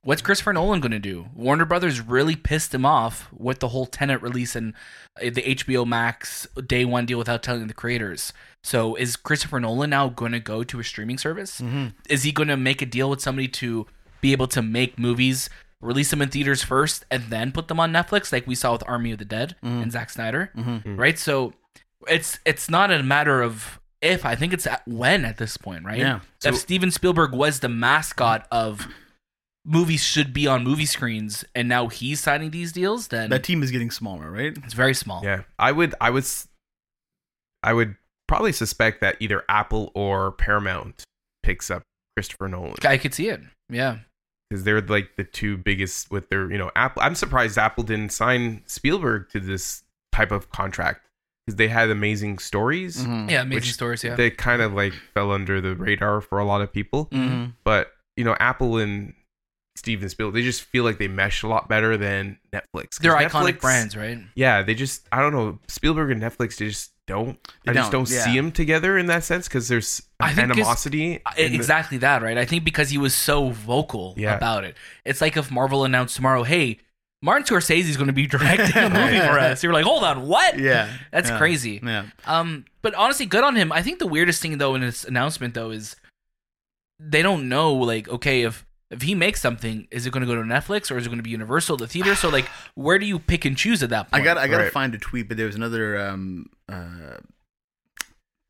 What's 0.05 0.23
christopher 0.23 0.53
nolan 0.53 0.81
going 0.81 0.93
to 0.93 0.99
do 0.99 1.27
warner 1.35 1.65
brothers 1.65 2.01
really 2.01 2.37
pissed 2.37 2.75
him 2.75 2.85
off 2.87 3.29
with 3.33 3.59
the 3.61 3.69
whole 3.69 3.87
Tenet 3.87 4.21
release 4.23 4.55
and 4.55 4.75
uh, 5.21 5.31
the 5.31 5.43
hbo 5.57 5.87
max 5.87 6.47
day 6.67 6.85
one 6.85 7.07
deal 7.07 7.19
without 7.19 7.43
telling 7.43 7.67
the 7.67 7.75
creators 7.75 8.33
so 8.63 8.95
is 8.97 9.17
christopher 9.17 9.59
nolan 9.61 9.91
now 9.91 10.09
going 10.11 10.33
to 10.33 10.41
go 10.41 10.63
to 10.63 10.79
a 10.79 10.85
streaming 10.85 11.17
service 11.19 11.59
hmm 11.59 11.87
is 12.09 12.23
he 12.23 12.33
going 12.33 12.49
to 12.49 12.57
make 12.57 12.83
a 12.83 12.87
deal 12.87 13.09
with 13.11 13.21
somebody 13.23 13.49
to 13.49 13.87
be 14.21 14.33
able 14.33 14.47
to 14.49 14.63
make 14.63 14.99
movies, 14.99 15.51
release 15.83 16.09
them 16.11 16.23
in 16.23 16.31
theaters 16.31 16.63
first, 16.63 17.05
and 17.11 17.25
then 17.25 17.53
put 17.53 17.69
them 17.69 17.79
on 17.79 17.93
Netflix, 17.93 18.33
like 18.33 18.47
we 18.47 18.55
saw 18.55 18.73
with 18.73 18.83
Army 18.87 19.13
of 19.13 19.19
the 19.19 19.25
Dead 19.27 19.55
and 19.61 19.93
Zack 19.93 20.09
Snyder, 20.09 20.51
Mhm. 20.57 20.99
right? 20.99 21.19
So 21.19 21.53
it's 22.09 22.39
it's 22.47 22.71
not 22.71 22.91
a 22.91 23.03
matter 23.03 23.43
of 23.43 23.81
if. 24.01 24.25
I 24.25 24.35
think 24.35 24.55
it's 24.55 24.67
at 24.67 24.81
when 24.89 25.27
at 25.27 25.37
this 25.37 25.59
point, 25.59 25.85
right? 25.85 25.99
Yeah. 25.99 26.21
if 26.43 26.57
Steven 26.57 26.91
Spielberg 26.91 27.33
was 27.35 27.61
the 27.61 27.69
mascot 27.69 28.47
of 28.51 28.89
movies 29.65 30.03
should 30.05 30.33
be 30.35 30.47
on 30.47 30.63
movie 30.65 30.87
screens, 30.87 31.45
and 31.55 31.69
now 31.69 31.89
he's 31.89 32.21
signing 32.21 32.51
these 32.51 32.73
deals, 32.73 33.09
then 33.09 33.31
That 33.31 33.43
team 33.45 33.63
is 33.63 33.71
getting 33.71 33.91
smaller, 33.91 34.31
right? 34.31 34.57
it's 34.65 34.75
very 34.75 34.95
small. 34.95 35.23
Yeah, 35.25 35.43
I 35.59 35.73
would, 35.73 35.95
I 36.01 36.11
would, 36.11 36.25
i 37.63 37.73
would 37.73 37.97
probably 38.29 38.53
suspect 38.53 39.01
that 39.01 39.17
either 39.21 39.43
Apple 39.49 39.91
or 39.95 40.33
Paramount 40.33 41.05
picks 41.43 41.71
up 41.71 41.83
Christopher 42.17 42.49
Nolan 42.49 42.75
I 42.85 42.97
could 42.99 43.15
see 43.15 43.29
it. 43.29 43.41
Yeah. 43.71 43.99
because 44.51 44.65
they're 44.65 44.81
like 44.83 45.17
the 45.17 45.25
two 45.25 45.57
biggest 45.57 46.11
with 46.11 46.29
their, 46.31 46.51
you 46.51 46.59
know, 46.59 46.71
Apple. 46.77 47.03
I'm 47.03 47.15
surprised 47.15 47.57
Apple 47.59 47.85
didn't 47.85 48.13
sign 48.13 48.63
Spielberg 48.67 49.29
to 49.31 49.41
this 49.41 49.83
type 50.13 50.31
of 50.31 50.51
contract 50.51 51.07
because 51.47 51.57
they 51.57 51.69
had 51.69 51.91
amazing 51.91 52.39
stories. 52.39 52.99
Mhm. 53.05 53.31
Yeah, 53.31 53.43
amazing 53.43 53.57
Which 53.57 53.73
stories. 53.73 54.05
Yeah. 54.05 54.15
They 54.15 54.31
kind 54.31 54.63
of 54.63 54.73
like 54.75 54.93
fell 55.15 55.33
under 55.33 55.61
the 55.61 55.75
radar 55.75 56.21
for 56.21 56.39
a 56.39 56.45
lot 56.45 56.61
of 56.61 56.73
people, 56.73 57.07
Mhm. 57.07 57.55
but 57.65 57.93
you 58.17 58.25
know, 58.25 58.37
Apple 58.39 58.77
and 58.79 59.13
Steven 59.77 60.09
Spielberg, 60.09 60.35
they 60.35 60.43
just 60.43 60.63
feel 60.63 60.85
like 60.85 60.99
they 60.99 61.09
mesh 61.09 61.43
a 61.43 61.49
lot 61.49 61.69
better 61.69 61.97
than 61.97 62.39
Netflix. 62.53 62.99
They're 62.99 63.15
iconic 63.17 63.61
brands, 63.61 63.97
right? 63.97 64.19
Yeah, 64.35 64.63
they 64.63 64.75
just 64.75 65.07
I 65.11 65.21
don't 65.21 65.33
know 65.33 65.59
Spielberg 65.69 66.11
and 66.11 66.23
Netflix. 66.23 66.57
They 66.59 66.69
just 66.69 66.93
don't. 67.07 67.39
They 67.65 67.73
I 67.73 67.75
just 67.75 67.91
don't, 67.91 68.05
don't 68.07 68.11
yeah. 68.15 68.25
see 68.25 68.35
them 68.37 68.51
together 68.53 68.97
in 68.97 69.07
that 69.07 69.25
sense 69.25 69.47
because 69.49 69.69
there's 69.69 70.01
animosity. 70.21 71.15
In 71.37 71.51
the- 71.53 71.55
exactly 71.57 71.99
that, 71.99 72.23
right? 72.23 72.39
I 72.39 72.45
think 72.45 72.65
because 72.65 72.91
he 72.91 72.99
was 72.99 73.15
so 73.15 73.51
vocal 73.51 74.15
Yeah. 74.17 74.37
about 74.37 74.65
it. 74.65 74.77
It's 75.05 75.21
like 75.21 75.37
if 75.37 75.51
Marvel 75.51 75.85
announced 75.85 76.17
tomorrow, 76.17 76.45
"Hey, 76.45 76.79
Martin 77.21 77.45
Scorsese 77.45 77.89
is 77.89 77.97
going 77.97 78.07
to 78.07 78.13
be 78.13 78.27
directing 78.29 78.77
a 78.83 78.89
movie 78.91 79.19
for 79.19 79.39
us." 79.41 79.63
You're 79.63 79.73
like, 79.73 79.85
"Hold 79.85 80.05
on, 80.05 80.27
what?" 80.29 80.59
Yeah. 80.59 80.91
That's 81.11 81.31
Yeah. 81.31 81.39
crazy. 81.39 81.81
Yeah. 81.83 82.07
Um, 82.27 82.65
but 82.81 82.95
honestly, 82.95 83.27
good 83.27 83.45
on 83.45 83.57
him. 83.57 83.73
I 83.73 83.83
think 83.83 83.99
the 83.99 84.07
weirdest 84.07 84.41
thing 84.41 84.57
though 84.59 84.75
in 84.75 84.81
this 84.83 85.05
announcement 85.05 85.55
though 85.55 85.71
is 85.71 85.97
they 87.01 87.23
don't 87.23 87.49
know 87.49 87.75
like 87.75 88.09
okay 88.09 88.43
if 88.43 88.65
if 88.95 89.03
he 89.03 89.15
makes 89.15 89.41
something, 89.41 89.87
is 89.91 90.07
it 90.07 90.13
going 90.13 90.23
to 90.23 90.27
go 90.27 90.35
to 90.35 90.43
Netflix 90.43 90.91
or 90.91 90.97
is 90.97 91.05
it 91.07 91.09
going 91.11 91.19
to 91.19 91.23
be 91.23 91.31
Universal, 91.31 91.77
the 91.77 91.87
theater? 91.87 92.15
So 92.15 92.29
like, 92.31 92.47
where 92.75 92.99
do 92.99 93.07
you 93.07 93.19
pick 93.19 93.45
and 93.45 93.57
choose 93.57 93.83
at 93.83 93.91
that 93.91 94.11
point? 94.11 94.23
I 94.23 94.25
got 94.25 94.39
I 94.39 94.47
got 94.49 94.59
to 94.59 94.65
Right. 94.65 94.73
find 94.73 94.95
a 94.95 94.99
tweet, 94.99 95.29
but 95.29 95.37
there 95.37 95.47
was 95.47 95.57
another 95.57 95.99
um, 96.01 96.47
uh, 96.69 97.19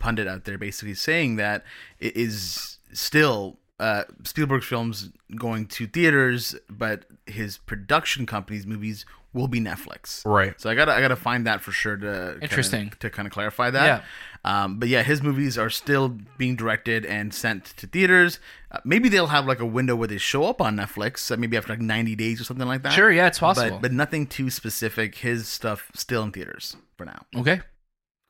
pundit 0.00 0.26
out 0.28 0.44
there 0.44 0.58
basically 0.58 0.94
saying 0.94 1.36
that 1.36 1.64
it 1.98 2.16
is 2.16 2.78
still 2.92 3.58
uh, 3.80 4.04
Spielberg's 4.24 4.66
films 4.66 5.10
going 5.36 5.66
to 5.66 5.86
theaters, 5.86 6.54
but 6.70 7.06
his 7.26 7.58
production 7.58 8.26
company's 8.26 8.66
movies 8.66 9.04
will 9.32 9.48
be 9.48 9.60
Netflix. 9.60 10.24
right. 10.24 10.54
So 10.60 10.70
I 10.70 10.76
gotta 10.76 10.92
I 10.92 11.00
gotta 11.00 11.16
find 11.16 11.46
that 11.48 11.60
for 11.60 11.72
sure 11.72 11.96
to 11.96 12.38
Interesting. 12.40 12.82
kinda, 12.82 12.96
to 13.00 13.10
kind 13.10 13.26
of 13.26 13.32
clarify 13.32 13.70
that. 13.70 14.04
Um, 14.44 14.78
but 14.78 14.88
yeah, 14.88 15.02
his 15.02 15.22
movies 15.22 15.56
are 15.56 15.70
still 15.70 16.18
being 16.36 16.54
directed 16.54 17.06
and 17.06 17.32
sent 17.32 17.64
to 17.78 17.86
theaters. 17.86 18.38
Uh, 18.70 18.78
maybe 18.84 19.08
they'll 19.08 19.28
have 19.28 19.46
like 19.46 19.60
a 19.60 19.66
window 19.66 19.96
where 19.96 20.08
they 20.08 20.18
show 20.18 20.44
up 20.44 20.60
on 20.60 20.76
Netflix, 20.76 21.30
uh, 21.30 21.36
maybe 21.36 21.56
after 21.56 21.72
like 21.72 21.80
90 21.80 22.14
days 22.14 22.40
or 22.40 22.44
something 22.44 22.66
like 22.66 22.82
that. 22.82 22.92
Sure, 22.92 23.10
yeah, 23.10 23.26
it's 23.26 23.38
possible. 23.38 23.76
But 23.76 23.82
but 23.82 23.92
nothing 23.92 24.26
too 24.26 24.50
specific. 24.50 25.14
His 25.16 25.48
stuff 25.48 25.90
still 25.94 26.22
in 26.22 26.32
theaters 26.32 26.76
for 26.96 27.06
now. 27.06 27.24
okay. 27.36 27.62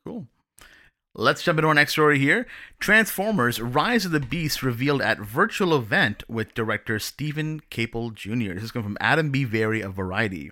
Cool. 0.05 0.27
Let's 1.17 1.43
jump 1.43 1.59
into 1.59 1.69
our 1.69 1.73
next 1.73 1.93
story 1.93 2.19
here. 2.19 2.45
Transformers: 2.79 3.61
Rise 3.61 4.05
of 4.05 4.11
the 4.11 4.19
Beast 4.19 4.61
revealed 4.61 5.01
at 5.01 5.17
virtual 5.17 5.75
event 5.75 6.23
with 6.29 6.53
director 6.53 6.99
Steven 6.99 7.61
Caple 7.71 8.13
Jr. 8.13 8.53
This 8.53 8.63
is 8.63 8.71
coming 8.71 8.83
from 8.83 8.97
Adam 8.99 9.31
B. 9.31 9.45
Vary 9.45 9.81
of 9.81 9.93
Variety. 9.93 10.51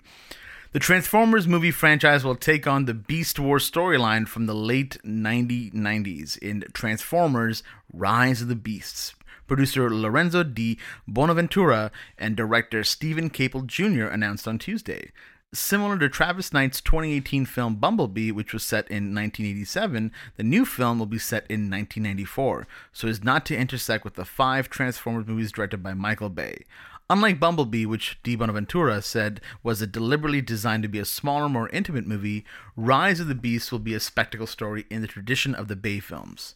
The 0.74 0.80
Transformers 0.80 1.48
movie 1.48 1.70
franchise 1.70 2.24
will 2.24 2.36
take 2.36 2.66
on 2.66 2.86
the 2.86 2.96
Beast 2.96 3.38
Wars 3.38 3.70
storyline 3.70 4.28
from 4.28 4.48
the 4.48 4.56
late 4.56 4.98
1990s 5.06 6.36
in 6.40 6.66
Transformers: 6.74 7.62
Rise 7.94 8.42
of 8.42 8.48
the 8.48 8.56
Beasts. 8.56 9.14
Producer 9.46 9.88
Lorenzo 9.94 10.42
di 10.42 10.80
Bonaventura 11.08 11.92
and 12.18 12.36
director 12.36 12.84
Steven 12.84 13.30
Caple 13.30 13.68
Jr. 13.68 14.06
announced 14.06 14.48
on 14.48 14.58
Tuesday. 14.58 15.12
Similar 15.54 16.00
to 16.00 16.10
Travis 16.10 16.52
Knight's 16.52 16.82
2018 16.82 17.46
film 17.46 17.76
Bumblebee, 17.76 18.32
which 18.32 18.52
was 18.52 18.64
set 18.64 18.88
in 18.88 19.14
1987, 19.14 20.12
the 20.38 20.44
new 20.44 20.66
film 20.66 20.98
will 20.98 21.06
be 21.06 21.20
set 21.20 21.46
in 21.48 21.70
1994, 21.70 22.66
so 22.92 23.08
as 23.08 23.24
not 23.24 23.46
to 23.46 23.56
intersect 23.56 24.04
with 24.04 24.16
the 24.16 24.26
five 24.26 24.72
Transformers 24.72 25.28
movies 25.28 25.52
directed 25.52 25.84
by 25.84 25.94
Michael 25.94 26.30
Bay. 26.30 26.66
Unlike 27.10 27.40
Bumblebee, 27.40 27.86
which 27.86 28.18
Di 28.24 28.36
Bonaventura 28.36 29.02
said 29.02 29.42
was 29.62 29.82
a 29.82 29.88
deliberately 29.88 30.42
designed 30.42 30.84
to 30.84 30.90
be 30.90 31.00
a 31.00 31.06
smaller, 31.06 31.50
more 31.50 31.70
intimate 31.70 32.08
movie, 32.08 32.46
Rise 32.76 33.20
of 33.20 33.28
the 33.28 33.36
Beast 33.36 33.72
will 33.72 33.80
be 33.80 33.94
a 33.94 34.00
spectacle 34.00 34.48
story 34.48 34.86
in 34.90 35.02
the 35.02 35.08
tradition 35.08 35.54
of 35.54 35.68
the 35.68 35.76
Bay 35.76 36.00
films. 36.00 36.56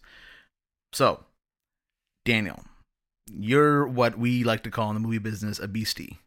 So, 0.93 1.25
Daniel, 2.25 2.63
you're 3.31 3.85
what 3.85 4.17
we 4.17 4.43
like 4.43 4.63
to 4.63 4.71
call 4.71 4.89
in 4.89 4.95
the 4.95 4.99
movie 4.99 5.17
business 5.17 5.59
a 5.59 5.67
beastie. 5.67 6.19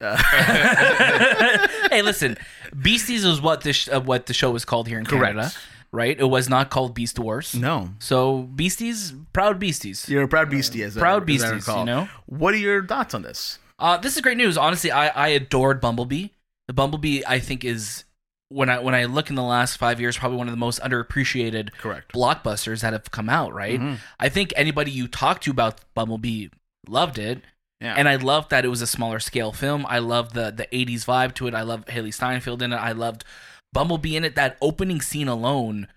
Uh, 0.00 0.16
hey, 1.90 2.02
listen, 2.02 2.36
Beasties 2.80 3.24
is 3.24 3.40
what 3.40 3.62
this 3.62 3.88
uh, 3.88 4.00
what 4.00 4.26
the 4.26 4.34
show 4.34 4.50
was 4.50 4.64
called 4.64 4.86
here 4.86 4.98
in 4.98 5.04
Correct. 5.04 5.36
Canada, 5.36 5.52
right? 5.92 6.18
It 6.18 6.24
was 6.28 6.48
not 6.48 6.70
called 6.70 6.94
Beast 6.94 7.18
Wars. 7.18 7.54
no, 7.54 7.90
So 7.98 8.42
Beasties, 8.42 9.14
proud 9.32 9.58
Beasties. 9.58 10.08
you're 10.08 10.24
a 10.24 10.28
proud 10.28 10.50
beastie, 10.50 10.82
as 10.82 10.96
I- 10.96 11.00
proud 11.00 11.22
as 11.30 11.42
I 11.42 11.52
beasties, 11.54 11.74
you 11.74 11.84
know? 11.84 12.08
What 12.26 12.54
are 12.54 12.58
your 12.58 12.84
thoughts 12.86 13.14
on 13.14 13.22
this? 13.22 13.58
Uh, 13.78 13.96
this 13.96 14.16
is 14.16 14.22
great 14.22 14.36
news. 14.36 14.58
Honestly, 14.58 14.90
I, 14.90 15.08
I 15.08 15.28
adored 15.28 15.80
Bumblebee. 15.80 16.28
The 16.66 16.72
Bumblebee, 16.74 17.22
I 17.26 17.38
think, 17.38 17.64
is 17.64 18.04
when 18.50 18.68
I 18.68 18.78
when 18.80 18.94
I 18.94 19.04
look 19.04 19.30
in 19.30 19.36
the 19.36 19.42
last 19.42 19.76
five 19.76 20.00
years, 20.00 20.16
probably 20.18 20.36
one 20.38 20.48
of 20.48 20.52
the 20.52 20.56
most 20.58 20.80
underappreciated 20.80 21.72
Correct. 21.74 22.12
blockbusters 22.12 22.80
that 22.82 22.92
have 22.92 23.10
come 23.10 23.28
out. 23.28 23.52
Right? 23.54 23.80
Mhm. 23.80 23.98
I 24.18 24.28
think 24.28 24.52
anybody 24.56 24.90
you 24.90 25.06
talk 25.08 25.40
to 25.42 25.50
about 25.50 25.80
Bumblebee 25.94 26.48
loved 26.88 27.18
it. 27.18 27.42
Yeah. 27.80 27.94
And 27.96 28.08
I 28.08 28.16
loved 28.16 28.50
that 28.50 28.64
it 28.64 28.68
was 28.68 28.82
a 28.82 28.86
smaller 28.86 29.20
scale 29.20 29.52
film. 29.52 29.86
I 29.88 29.98
loved 30.00 30.34
the 30.34 30.50
the 30.50 30.66
80s 30.74 31.04
vibe 31.04 31.34
to 31.34 31.46
it. 31.46 31.54
I 31.54 31.62
loved 31.62 31.86
Hailee 31.88 32.12
Steinfeld 32.12 32.62
in 32.62 32.72
it. 32.72 32.76
I 32.76 32.92
loved 32.92 33.24
Bumblebee 33.72 34.16
in 34.16 34.24
it, 34.24 34.34
that 34.36 34.56
opening 34.60 35.00
scene 35.00 35.28
alone 35.28 35.88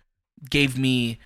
gave 0.50 0.78
me 0.78 1.20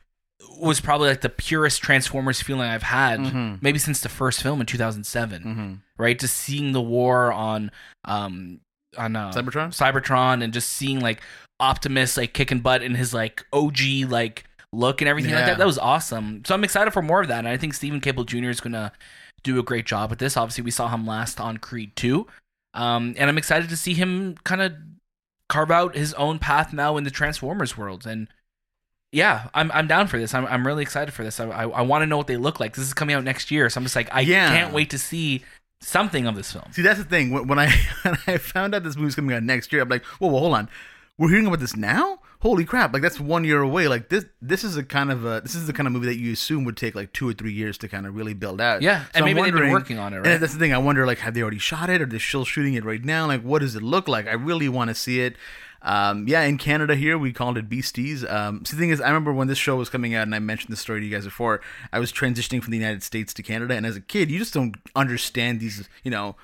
was 0.60 0.80
probably 0.80 1.10
like 1.10 1.22
the 1.22 1.30
purest 1.30 1.82
Transformers 1.82 2.42
feeling 2.42 2.70
I've 2.70 2.84
had 2.84 3.20
Mhm. 3.20 3.62
maybe 3.62 3.80
since 3.80 4.02
the 4.02 4.10
first 4.10 4.42
film 4.44 4.60
in 4.62 4.68
2007. 4.68 5.44
Mhm. 5.44 5.80
Right, 5.98 6.20
just 6.20 6.36
seeing 6.36 6.72
the 6.74 6.82
war 6.82 7.32
on 7.34 7.72
um 8.04 8.60
on 8.98 9.16
uh, 9.16 9.32
Cybertron? 9.32 9.70
Cybertron 9.76 10.44
and 10.44 10.54
just 10.54 10.70
seeing 10.70 11.00
like 11.02 11.22
Optimus 11.60 12.18
like 12.18 12.34
kicking 12.34 12.60
butt 12.60 12.82
in 12.84 12.96
his 12.96 13.14
like 13.14 13.46
OG 13.54 14.06
like 14.08 14.46
look 14.72 15.02
and 15.02 15.08
everything 15.10 15.34
like 15.34 15.46
that. 15.46 15.58
That 15.58 15.66
was 15.68 15.78
awesome. 15.80 16.44
So 16.46 16.54
I'm 16.54 16.64
excited 16.64 16.92
for 16.92 17.02
more 17.02 17.22
of 17.22 17.28
that. 17.30 17.40
And 17.40 17.48
I 17.48 17.58
think 17.58 17.74
Steven 17.74 18.02
Caple 18.02 18.26
Jr. 18.26 18.50
is 18.50 18.60
gonna 18.62 18.92
do 19.44 19.58
a 19.60 19.64
great 19.64 19.86
job 19.86 20.10
with 20.10 20.20
this. 20.20 20.36
Obviously, 20.38 20.64
we 20.64 20.72
saw 20.72 20.90
him 20.90 21.06
last 21.08 21.40
on 21.40 21.58
Creed 21.58 21.96
2. 21.96 22.28
Um, 22.74 23.16
and 23.18 23.30
I'm 23.30 23.38
excited 23.38 23.70
to 23.70 23.78
see 23.78 23.94
him 23.94 24.36
kind 24.44 24.62
of 24.62 24.74
carve 25.50 25.72
out 25.72 25.96
his 25.96 26.14
own 26.16 26.40
path 26.40 26.74
now 26.74 26.98
in 26.98 27.04
the 27.04 27.12
Transformers 27.12 27.78
world. 27.78 28.06
And 28.06 28.28
yeah, 29.12 29.50
I'm 29.54 29.72
I'm 29.74 29.88
down 29.88 30.08
for 30.08 30.18
this. 30.20 30.34
I'm 30.34 30.46
I'm 30.48 30.66
really 30.66 30.84
excited 30.84 31.14
for 31.14 31.24
this. 31.24 31.40
I 31.40 31.46
I, 31.50 31.64
I 31.70 31.82
want 31.82 32.02
to 32.02 32.06
know 32.06 32.18
what 32.18 32.28
they 32.28 32.38
look 32.38 32.60
like. 32.60 32.76
This 32.76 32.86
is 32.86 32.94
coming 32.94 33.16
out 33.16 33.24
next 33.24 33.52
year, 33.52 33.70
so 33.70 33.80
I'm 33.80 33.86
just 33.86 33.96
like 33.96 34.10
I 34.14 34.22
Yeah. 34.22 34.50
can't 34.50 34.74
wait 34.74 34.90
to 34.92 34.98
see 35.00 35.44
something 35.82 36.26
of 36.26 36.36
this 36.36 36.52
film. 36.52 36.66
See, 36.72 36.82
that's 36.82 37.00
the 37.00 37.06
thing. 37.06 37.32
When, 37.32 37.48
when 37.48 37.60
I 37.60 37.70
when 38.04 38.18
I 38.28 38.38
found 38.38 38.76
out 38.76 38.84
this 38.84 38.96
movie's 38.96 39.16
coming 39.16 39.36
out 39.36 39.44
next 39.44 39.72
year, 39.72 39.82
I'm 39.84 39.90
like, 39.90 40.04
whoa, 40.06 40.28
whoa, 40.30 40.40
hold 40.40 40.54
on. 40.56 40.70
We're 41.18 41.30
hearing 41.30 41.48
about 41.48 41.60
this 41.60 41.76
now? 41.78 42.20
Holy 42.42 42.66
crap! 42.66 42.94
Like 42.94 43.02
that's 43.02 43.20
one 43.20 43.44
year 43.46 43.62
away. 43.62 43.88
Like 43.88 44.10
this, 44.10 44.26
this 44.42 44.64
is 44.66 44.76
a 44.76 44.84
kind 44.84 45.12
of 45.12 45.26
a 45.26 45.40
this 45.42 45.56
is 45.56 45.66
the 45.66 45.74
kind 45.74 45.88
of 45.88 45.94
movie 45.94 46.08
that 46.08 46.18
you 46.18 46.34
assume 46.34 46.66
would 46.66 46.76
take 46.78 46.94
like 46.94 47.14
two 47.14 47.28
or 47.30 47.34
three 47.34 47.54
years 47.54 47.78
to 47.80 47.88
kind 47.88 48.06
of 48.06 48.16
really 48.16 48.34
build 48.34 48.60
out. 48.60 48.82
Yeah, 48.82 49.04
So 49.06 49.10
and 49.16 49.26
I'm 49.26 49.34
maybe 49.34 49.50
they've 49.50 49.60
been 49.62 49.72
working 49.72 49.98
on 49.98 50.14
it, 50.14 50.18
And 50.18 50.26
right? 50.28 50.40
that's 50.40 50.54
the 50.54 50.60
thing. 50.60 50.74
I 50.74 50.78
wonder, 50.78 51.06
like, 51.08 51.20
have 51.20 51.34
they 51.34 51.42
already 51.42 51.58
shot 51.58 51.90
it, 51.90 52.02
or 52.02 52.06
they're 52.06 52.20
still 52.20 52.44
shooting 52.46 52.74
it 52.74 52.84
right 52.84 53.04
now? 53.04 53.28
Like, 53.28 53.42
what 53.42 53.60
does 53.60 53.76
it 53.76 53.82
look 53.82 54.08
like? 54.10 54.28
I 54.28 54.34
really 54.34 54.68
want 54.70 54.90
to 54.90 54.96
see 54.96 55.22
it. 55.22 55.38
Um, 55.82 56.28
yeah, 56.28 56.42
in 56.42 56.58
Canada 56.58 56.96
here, 56.96 57.18
we 57.18 57.32
called 57.32 57.58
it 57.58 57.70
Beasties. 57.70 58.26
Um, 58.30 58.66
so 58.66 58.76
the 58.76 58.82
thing 58.82 58.90
is, 58.90 59.00
I 59.00 59.08
remember 59.08 59.32
when 59.32 59.48
this 59.48 59.58
show 59.58 59.76
was 59.78 59.88
coming 59.88 60.16
out, 60.16 60.24
and 60.24 60.36
I 60.36 60.40
mentioned 60.40 60.72
this 60.74 60.80
story 60.82 61.00
to 61.00 61.06
you 61.06 61.12
guys 61.16 61.26
before. 61.26 61.62
I 61.94 62.00
was 62.00 62.12
transitioning 62.12 62.62
from 62.62 62.72
the 62.72 62.78
United 62.78 63.04
States 63.04 63.34
to 63.36 63.44
Canada, 63.44 63.76
and 63.76 63.86
as 63.86 63.96
a 63.96 64.02
kid, 64.02 64.30
you 64.30 64.38
just 64.40 64.54
don't 64.54 64.76
understand 64.96 65.60
these, 65.62 65.88
you 66.04 66.12
know, 66.12 66.36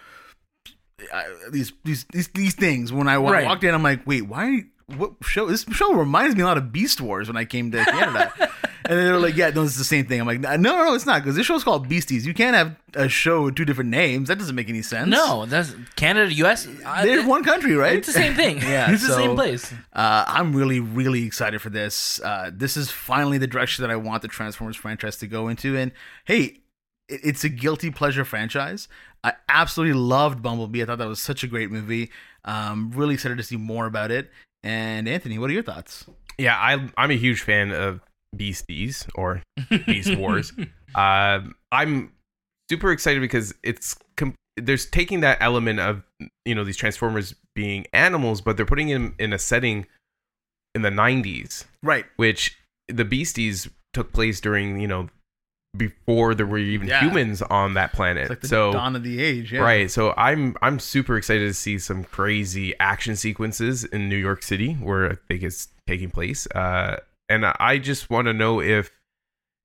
these 1.51 1.73
these 1.83 2.05
these 2.11 2.27
these 2.29 2.55
things. 2.55 2.91
When 2.93 3.07
I 3.07 3.17
wa- 3.17 3.31
Right. 3.31 3.45
walked 3.45 3.63
in, 3.63 3.73
I'm 3.73 3.83
like, 3.83 4.05
wait, 4.05 4.23
why? 4.23 4.63
What 4.97 5.13
show? 5.23 5.45
This 5.47 5.65
show 5.71 5.93
reminds 5.93 6.35
me 6.35 6.41
a 6.41 6.45
lot 6.45 6.57
of 6.57 6.71
Beast 6.73 6.99
Wars 6.99 7.27
when 7.27 7.37
I 7.37 7.45
came 7.45 7.71
to 7.71 7.83
Canada. 7.85 8.33
and 8.85 8.99
they're 8.99 9.17
like, 9.17 9.37
yeah, 9.37 9.49
no, 9.51 9.63
it's 9.63 9.77
the 9.77 9.85
same 9.85 10.05
thing. 10.05 10.19
I'm 10.19 10.27
like, 10.27 10.41
no, 10.41 10.53
no, 10.57 10.83
no, 10.85 10.93
it's 10.95 11.05
not 11.05 11.21
because 11.21 11.37
this 11.37 11.45
show's 11.45 11.63
called 11.63 11.87
Beasties. 11.87 12.25
You 12.25 12.33
can't 12.33 12.57
have 12.57 12.75
a 12.93 13.07
show 13.07 13.43
with 13.43 13.55
two 13.55 13.63
different 13.63 13.89
names. 13.89 14.27
That 14.27 14.37
doesn't 14.37 14.55
make 14.55 14.67
any 14.67 14.81
sense. 14.81 15.07
No, 15.07 15.45
that's 15.45 15.73
Canada, 15.95 16.33
U.S. 16.33 16.67
I- 16.85 17.05
They're 17.05 17.25
one 17.25 17.45
country, 17.45 17.73
right? 17.75 17.95
It's 17.95 18.07
the 18.07 18.13
same 18.13 18.33
thing. 18.33 18.57
Yeah, 18.61 18.91
it's 18.91 19.07
the 19.07 19.13
same 19.15 19.35
place. 19.35 19.71
Uh, 19.93 20.25
I'm 20.27 20.53
really, 20.53 20.81
really 20.81 21.23
excited 21.25 21.61
for 21.61 21.69
this. 21.69 22.19
Uh, 22.19 22.51
this 22.53 22.75
is 22.75 22.91
finally 22.91 23.37
the 23.37 23.47
direction 23.47 23.83
that 23.83 23.91
I 23.91 23.95
want 23.95 24.23
the 24.23 24.27
Transformers 24.27 24.75
franchise 24.75 25.15
to 25.17 25.27
go 25.27 25.47
into. 25.47 25.77
And 25.77 25.93
hey, 26.25 26.57
it's 27.09 27.43
a 27.43 27.49
guilty 27.49 27.91
pleasure 27.91 28.23
franchise. 28.25 28.87
I 29.23 29.33
absolutely 29.49 29.93
loved 29.99 30.41
Bumblebee. 30.41 30.81
I 30.81 30.85
thought 30.85 30.97
that 30.97 31.07
was 31.07 31.19
such 31.21 31.43
a 31.43 31.47
great 31.47 31.69
movie. 31.71 32.09
Um, 32.45 32.91
really 32.95 33.13
excited 33.15 33.37
to 33.37 33.43
see 33.43 33.57
more 33.57 33.85
about 33.85 34.09
it. 34.11 34.31
And 34.63 35.07
Anthony, 35.07 35.37
what 35.37 35.49
are 35.49 35.53
your 35.53 35.63
thoughts? 35.63 36.05
Yeah, 36.37 36.55
I 36.57 36.89
I'm 36.97 37.11
a 37.11 37.15
huge 37.17 37.41
fan 37.41 37.71
of 37.71 37.99
Beasties 38.35 39.05
or 39.15 39.41
Beast 39.85 40.15
Wars. 40.17 40.53
Uh, 40.95 41.41
I'm 41.71 42.11
super 42.69 42.91
excited 42.91 43.19
because 43.21 43.53
it's 43.63 43.95
com- 44.17 44.35
there's 44.57 44.85
taking 44.85 45.19
that 45.21 45.37
element 45.41 45.79
of 45.79 46.03
you 46.45 46.55
know 46.55 46.63
these 46.63 46.77
Transformers 46.77 47.35
being 47.55 47.85
animals, 47.93 48.41
but 48.41 48.55
they're 48.57 48.65
putting 48.65 48.87
them 48.87 49.13
in 49.19 49.33
a 49.33 49.39
setting 49.39 49.85
in 50.73 50.81
the 50.83 50.89
90s, 50.89 51.65
Right. 51.83 52.05
which 52.15 52.57
the 52.87 53.03
Beasties 53.03 53.69
took 53.93 54.13
place 54.13 54.39
during 54.39 54.79
you 54.79 54.87
know 54.87 55.09
before 55.78 56.36
there 56.36 56.45
were 56.45 56.57
even 56.57 56.88
Yeah. 56.88 56.99
humans 56.99 57.41
on 57.41 57.76
that 57.76 57.93
planet. 57.93 58.24
It's 58.24 58.30
like 58.30 58.39
the 58.41 58.47
so 58.47 58.74
dawn 58.74 58.95
of 58.95 59.03
the 59.03 59.22
age. 59.22 59.53
Yeah. 59.53 59.61
Right. 59.61 59.89
So 59.89 60.13
I'm 60.17 60.55
I'm 60.61 60.80
super 60.80 61.17
excited 61.17 61.47
to 61.47 61.53
see 61.53 61.80
some 61.80 62.03
crazy 62.03 62.78
action 62.80 63.15
sequences 63.15 63.84
in 63.86 64.09
New 64.09 64.17
York 64.17 64.43
City 64.43 64.74
where 64.74 65.11
I 65.11 65.15
think 65.28 65.43
it's 65.43 65.69
taking 65.88 66.11
place. 66.11 66.45
Uh, 66.47 66.97
and 67.30 67.45
I 67.45 67.78
just 67.78 68.09
want 68.09 68.26
to 68.28 68.34
know 68.34 68.59
if 68.61 68.91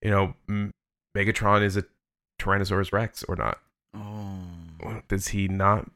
you 0.03 0.11
know 0.11 0.35
Megatron 1.17 1.63
is 1.63 1.77
a 1.77 1.85
Tyrannosaurus 2.41 2.93
Rex 2.93 3.25
or 3.25 3.35
not. 3.37 3.59
Oh. 3.95 5.01
Does 5.09 5.29
he 5.29 5.49
not? 5.49 5.91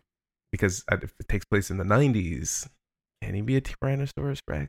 Because 0.51 0.85
if 0.91 1.13
it 1.21 1.29
takes 1.29 1.45
place 1.45 1.71
in 1.71 1.77
the 1.77 1.85
90s, 1.85 2.69
can 3.23 3.35
he 3.35 3.43
be 3.43 3.57
a 3.57 3.61
Tyrannosaurus 3.61 4.41
Rex 4.49 4.69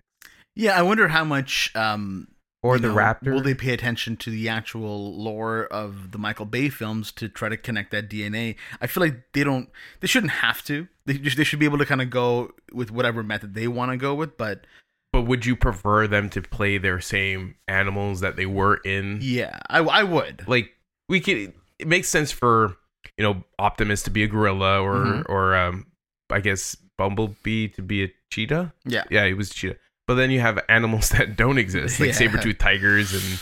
Yeah, 0.55 0.77
I 0.77 0.83
wonder 0.83 1.07
how 1.07 1.23
much 1.23 1.75
um, 1.75 2.27
or 2.63 2.75
you 2.75 2.81
the 2.81 2.87
know, 2.89 2.95
Raptor? 2.95 3.33
Will 3.33 3.41
they 3.41 3.53
pay 3.55 3.73
attention 3.73 4.17
to 4.17 4.29
the 4.29 4.47
actual 4.49 5.15
lore 5.15 5.65
of 5.65 6.11
the 6.11 6.17
Michael 6.17 6.45
Bay 6.45 6.69
films 6.69 7.11
to 7.13 7.27
try 7.29 7.49
to 7.49 7.57
connect 7.57 7.91
that 7.91 8.09
DNA? 8.09 8.55
I 8.79 8.87
feel 8.87 9.01
like 9.01 9.23
they 9.33 9.43
don't. 9.43 9.69
They 9.99 10.07
shouldn't 10.07 10.31
have 10.33 10.63
to. 10.65 10.87
They 11.05 11.15
just, 11.17 11.37
they 11.37 11.43
should 11.43 11.59
be 11.59 11.65
able 11.65 11.79
to 11.79 11.85
kind 11.85 12.01
of 12.01 12.09
go 12.09 12.51
with 12.71 12.91
whatever 12.91 13.23
method 13.23 13.53
they 13.55 13.67
want 13.67 13.91
to 13.91 13.97
go 13.97 14.13
with. 14.13 14.37
But 14.37 14.65
but 15.11 15.23
would 15.23 15.45
you 15.45 15.55
prefer 15.55 16.07
them 16.07 16.29
to 16.29 16.41
play 16.41 16.77
their 16.77 17.01
same 17.01 17.55
animals 17.67 18.19
that 18.21 18.35
they 18.35 18.45
were 18.45 18.75
in? 18.85 19.19
yeah, 19.21 19.59
I, 19.69 19.79
I 19.79 20.03
would. 20.03 20.47
like 20.47 20.71
we 21.09 21.19
could 21.19 21.53
it 21.79 21.87
makes 21.87 22.07
sense 22.09 22.31
for 22.31 22.77
you 23.17 23.23
know 23.23 23.43
optimus 23.59 24.03
to 24.03 24.11
be 24.11 24.23
a 24.23 24.27
gorilla 24.27 24.79
or 24.79 24.93
Mhm. 25.03 25.23
or 25.27 25.55
um 25.55 25.87
i 26.29 26.39
guess 26.39 26.77
bumblebee 26.97 27.67
to 27.69 27.81
be 27.81 28.03
a 28.05 28.13
cheetah 28.31 28.71
Yeah. 28.85 29.03
yeah 29.09 29.25
he 29.25 29.33
was 29.33 29.49
a 29.51 29.53
cheetah 29.53 29.75
but 30.07 30.15
then 30.15 30.31
you 30.31 30.39
have 30.39 30.59
animals 30.69 31.09
that 31.17 31.35
don't 31.35 31.57
exist 31.57 31.99
like 31.99 32.07
Yeah. 32.09 32.13
saber-toothed 32.15 32.59
tigers 32.59 33.13
and 33.13 33.41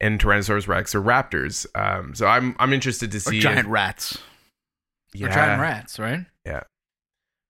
and 0.00 0.20
tyrannosaurus 0.20 0.68
rex 0.68 0.94
or 0.94 1.02
raptors 1.02 1.66
um 1.74 2.14
so 2.14 2.26
i'm 2.26 2.54
i'm 2.58 2.72
interested 2.72 3.10
to 3.12 3.16
Or 3.18 3.20
see 3.20 3.40
giant 3.40 3.60
if- 3.60 3.66
rats. 3.68 4.18
yeah 5.14 5.26
Or 5.26 5.30
giant 5.30 5.60
rats, 5.60 5.98
right? 5.98 6.20
Yeah. 6.44 6.62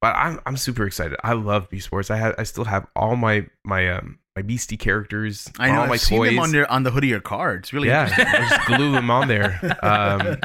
But 0.01 0.15
i'm 0.17 0.39
i'm 0.47 0.57
super 0.57 0.87
excited 0.87 1.19
i 1.25 1.33
love 1.33 1.69
beast 1.71 1.91
wars 1.93 2.11
i 2.11 2.17
have 2.17 2.35
i 2.39 2.45
still 2.45 2.65
have 2.65 2.87
all 2.97 3.17
my 3.17 3.47
my 3.65 3.91
um 3.91 4.19
my 4.37 4.43
beastie 4.43 4.77
characters 4.77 5.51
I 5.59 5.73
know. 5.73 5.81
all 5.81 5.93
I've 5.93 6.01
seen 6.01 6.19
toys 6.19 6.31
them 6.31 6.39
on 6.39 6.53
their 6.53 6.71
on 6.71 6.85
the 6.85 6.93
hoodie 6.93 7.13
or 7.13 7.19
car. 7.21 7.57
It's 7.57 7.73
really 7.73 7.89
yeah 7.89 8.05
interesting. 8.09 8.43
I 8.45 8.49
just 8.49 8.67
glue 8.69 8.93
them 8.93 9.11
on 9.11 9.27
there 9.27 9.59
um 9.83 10.37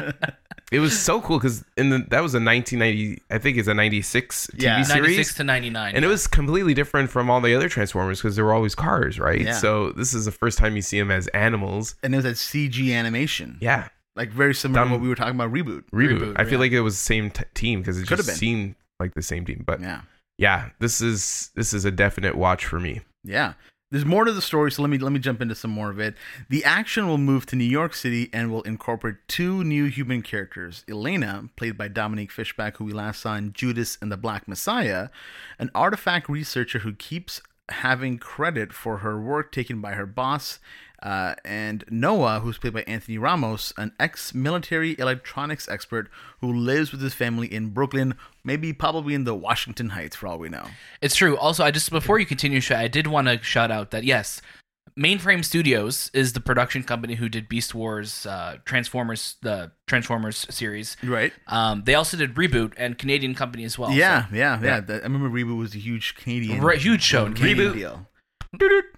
It 0.72 0.80
was 0.80 0.98
so 0.98 1.20
cool 1.20 1.38
because 1.38 1.64
in 1.76 1.90
the 1.90 1.98
that 2.08 2.22
was 2.22 2.34
a 2.34 2.40
1990, 2.40 3.22
I 3.30 3.38
think 3.38 3.58
it's 3.58 3.68
a 3.68 3.74
96 3.74 4.48
TV 4.48 4.62
Yeah. 4.62 4.82
series, 4.82 5.02
96 5.02 5.34
to 5.34 5.44
99. 5.44 5.94
and 5.94 6.04
it 6.04 6.08
was 6.08 6.26
completely 6.26 6.74
different 6.74 7.10
from 7.10 7.30
all 7.30 7.40
the 7.40 7.54
other 7.54 7.68
Transformers 7.68 8.20
because 8.20 8.36
they 8.36 8.42
were 8.42 8.52
always 8.52 8.74
cars, 8.74 9.20
right? 9.20 9.40
Yeah. 9.42 9.52
So 9.52 9.92
this 9.92 10.14
is 10.14 10.24
the 10.24 10.32
first 10.32 10.58
time 10.58 10.74
you 10.74 10.82
see 10.82 10.98
them 10.98 11.10
as 11.10 11.28
animals. 11.28 11.94
and 12.02 12.14
it 12.14 12.16
was 12.16 12.24
that 12.24 12.36
CG 12.36 12.92
animation. 12.92 13.58
Yeah, 13.60 13.88
Like 14.16 14.30
very 14.30 14.54
similar 14.54 14.80
Done- 14.80 14.88
to 14.88 14.92
what 14.94 15.02
we 15.02 15.08
were 15.08 15.14
talking 15.14 15.34
about 15.34 15.52
reboot. 15.52 15.84
reboot. 15.92 16.18
Reboot, 16.20 16.40
I 16.40 16.44
feel 16.44 16.54
yeah. 16.54 16.58
like 16.58 16.72
it 16.72 16.80
was 16.80 16.94
the 16.96 17.02
same 17.04 17.30
t- 17.30 17.44
team 17.54 17.80
because 17.80 17.98
it 17.98 18.06
Could've 18.08 18.24
just 18.24 18.28
been. 18.28 18.36
seemed 18.36 18.74
like 18.98 19.14
the 19.14 19.22
same 19.22 19.44
team. 19.44 19.62
But 19.66 19.80
Yeah. 19.80 20.00
yeah, 20.38 20.70
this 20.80 21.00
is 21.00 21.50
this 21.54 21.72
is 21.74 21.84
a 21.84 21.90
definite 21.90 22.36
watch 22.36 22.64
for 22.64 22.80
me. 22.80 23.02
Yeah. 23.22 23.52
There's 23.94 24.04
more 24.04 24.24
to 24.24 24.32
the 24.32 24.42
story, 24.42 24.72
so 24.72 24.82
let 24.82 24.88
me 24.88 24.98
let 24.98 25.12
me 25.12 25.20
jump 25.20 25.40
into 25.40 25.54
some 25.54 25.70
more 25.70 25.88
of 25.88 26.00
it. 26.00 26.16
The 26.48 26.64
action 26.64 27.06
will 27.06 27.16
move 27.16 27.46
to 27.46 27.54
New 27.54 27.62
York 27.62 27.94
City 27.94 28.28
and 28.32 28.50
will 28.50 28.62
incorporate 28.62 29.18
two 29.28 29.62
new 29.62 29.84
human 29.84 30.20
characters. 30.20 30.84
Elena, 30.88 31.48
played 31.54 31.78
by 31.78 31.86
Dominique 31.86 32.32
Fishback, 32.32 32.78
who 32.78 32.86
we 32.86 32.92
last 32.92 33.20
saw 33.20 33.36
in 33.36 33.52
Judas 33.52 33.96
and 34.02 34.10
the 34.10 34.16
Black 34.16 34.48
Messiah, 34.48 35.10
an 35.60 35.70
artifact 35.76 36.28
researcher 36.28 36.80
who 36.80 36.92
keeps 36.92 37.40
having 37.68 38.18
credit 38.18 38.72
for 38.72 38.98
her 38.98 39.20
work 39.20 39.52
taken 39.52 39.80
by 39.80 39.92
her 39.92 40.06
boss, 40.06 40.58
uh, 41.04 41.34
and 41.44 41.84
Noah, 41.90 42.40
who's 42.40 42.58
played 42.58 42.72
by 42.72 42.82
Anthony 42.88 43.18
Ramos, 43.18 43.72
an 43.76 43.92
ex-military 44.00 44.98
electronics 44.98 45.68
expert 45.68 46.10
who 46.40 46.52
lives 46.52 46.90
with 46.90 47.00
his 47.02 47.14
family 47.14 47.46
in 47.46 47.68
Brooklyn, 47.68 48.14
maybe 48.42 48.72
probably 48.72 49.14
in 49.14 49.24
the 49.24 49.34
Washington 49.34 49.90
Heights, 49.90 50.16
for 50.16 50.26
all 50.26 50.38
we 50.38 50.48
know. 50.48 50.66
It's 51.02 51.14
true. 51.14 51.36
Also, 51.36 51.62
I 51.62 51.70
just 51.70 51.90
before 51.90 52.18
you 52.18 52.26
continue, 52.26 52.60
I 52.70 52.88
did 52.88 53.06
want 53.06 53.28
to 53.28 53.40
shout 53.42 53.70
out 53.70 53.90
that 53.92 54.02
yes, 54.04 54.40
Mainframe 54.98 55.44
Studios 55.44 56.10
is 56.14 56.34
the 56.34 56.40
production 56.40 56.84
company 56.84 57.16
who 57.16 57.28
did 57.28 57.48
Beast 57.48 57.74
Wars, 57.74 58.26
uh, 58.26 58.58
Transformers, 58.64 59.36
the 59.42 59.72
Transformers 59.88 60.46
series. 60.50 60.96
Right? 61.02 61.32
Um, 61.48 61.82
they 61.84 61.94
also 61.96 62.16
did 62.16 62.34
Reboot 62.34 62.74
and 62.76 62.96
Canadian 62.96 63.34
company 63.34 63.64
as 63.64 63.76
well. 63.78 63.90
yeah, 63.90 64.26
yeah, 64.32 64.58
yeah, 64.60 64.64
yeah. 64.64 64.80
That- 64.80 65.00
I 65.02 65.04
remember 65.04 65.28
Reboot 65.28 65.58
was 65.58 65.74
a 65.74 65.78
huge 65.78 66.14
Canadian, 66.14 66.60
Right, 66.62 66.78
huge 66.78 67.02
show 67.02 67.26
in 67.26 67.34
Canadian 67.34 67.72
Canada. 67.74 67.78
deal. 67.78 68.08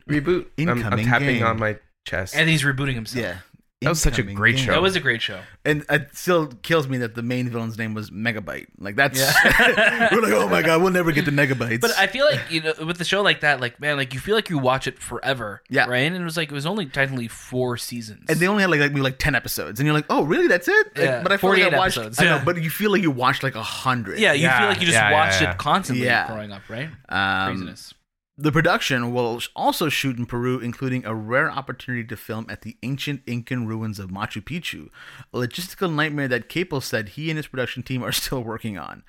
Reboot. 0.08 0.46
I'm, 0.58 0.68
I'm 0.68 0.76
Incoming 0.78 1.06
tapping 1.06 1.26
game. 1.38 1.42
on 1.46 1.58
my 1.58 1.78
chest. 2.06 2.34
And 2.36 2.48
he's 2.48 2.62
rebooting 2.62 2.94
himself. 2.94 3.22
Yeah, 3.22 3.36
That 3.82 3.90
was 3.90 4.00
such 4.00 4.14
a 4.18 4.22
Incoming 4.22 4.36
great 4.36 4.56
game. 4.56 4.64
show. 4.64 4.72
That 4.72 4.80
was 4.82 4.96
a 4.96 5.00
great 5.00 5.20
show. 5.20 5.40
and 5.64 5.84
it 5.90 6.16
still 6.16 6.46
kills 6.62 6.88
me 6.88 6.96
that 6.98 7.14
the 7.14 7.22
main 7.22 7.48
villain's 7.50 7.76
name 7.76 7.92
was 7.92 8.10
Megabyte. 8.10 8.66
Like 8.78 8.96
that's 8.96 9.18
Yeah. 9.20 10.08
we're 10.12 10.22
like, 10.22 10.32
oh 10.32 10.48
my 10.48 10.62
god, 10.62 10.80
we'll 10.80 10.92
never 10.92 11.12
get 11.12 11.26
to 11.26 11.30
Megabytes. 11.32 11.80
But 11.82 11.90
I 11.98 12.06
feel 12.06 12.24
like 12.24 12.40
you 12.50 12.62
know, 12.62 12.72
with 12.86 12.98
a 13.00 13.04
show 13.04 13.20
like 13.20 13.40
that, 13.40 13.60
like 13.60 13.78
man, 13.80 13.96
like 13.98 14.14
you 14.14 14.20
feel 14.20 14.34
like 14.34 14.48
you 14.48 14.56
watch 14.58 14.86
it 14.86 14.98
forever. 14.98 15.62
Yeah. 15.68 15.86
Right. 15.86 15.98
And 16.10 16.16
it 16.16 16.24
was 16.24 16.36
like 16.38 16.50
it 16.50 16.54
was 16.54 16.64
only 16.64 16.86
technically 16.86 17.28
four 17.28 17.76
seasons. 17.76 18.24
and 18.30 18.38
they 18.40 18.46
only 18.48 18.62
had 18.62 18.70
like, 18.70 18.80
like 18.80 18.92
maybe 18.92 19.02
like 19.02 19.18
ten 19.18 19.34
episodes, 19.34 19.78
and 19.78 19.86
you're 19.86 19.94
like, 19.94 20.06
oh 20.08 20.22
really? 20.24 20.46
That's 20.48 20.68
it? 20.68 20.86
Like, 20.96 21.04
Yeah, 21.04 21.22
but 21.22 21.32
I 21.32 21.36
feel 21.36 21.50
like 21.50 21.58
48 21.60 21.74
I 21.74 21.76
watched. 21.78 21.96
episodes. 21.98 22.18
I 22.20 22.24
know, 22.24 22.36
Yeah. 22.36 22.44
but 22.44 22.62
you 22.62 22.70
feel 22.70 22.90
like 22.92 23.02
you 23.02 23.10
watched 23.10 23.42
like 23.42 23.56
a 23.56 23.62
hundred. 23.62 24.18
yeah, 24.20 24.32
you 24.32 24.44
Yeah, 24.44 24.58
feel 24.60 24.68
like 24.68 24.80
you 24.80 24.86
just 24.86 24.94
yeah, 24.96 25.10
yeah, 25.10 25.14
watched 25.14 25.42
yeah. 25.42 25.50
it 25.52 25.58
constantly 25.58 26.06
Yeah. 26.06 26.26
growing 26.28 26.50
up, 26.52 26.62
right? 26.70 26.88
Um, 27.10 27.48
Craziness. 27.56 27.92
The 28.38 28.52
production 28.52 29.14
will 29.14 29.40
also 29.54 29.88
shoot 29.88 30.18
in 30.18 30.26
Peru, 30.26 30.58
including 30.58 31.06
a 31.06 31.14
rare 31.14 31.50
opportunity 31.50 32.04
to 32.04 32.18
film 32.18 32.44
at 32.50 32.60
the 32.60 32.76
ancient 32.82 33.22
Incan 33.26 33.66
ruins 33.66 33.98
of 33.98 34.10
Machu 34.10 34.44
Picchu, 34.44 34.90
a 35.32 35.38
logistical 35.38 35.90
nightmare 35.90 36.28
that 36.28 36.50
Caple 36.50 36.82
said 36.82 37.08
he 37.08 37.30
and 37.30 37.38
his 37.38 37.46
production 37.46 37.82
team 37.82 38.04
are 38.04 38.12
still 38.12 38.44
working 38.44 38.76
on. 38.76 39.04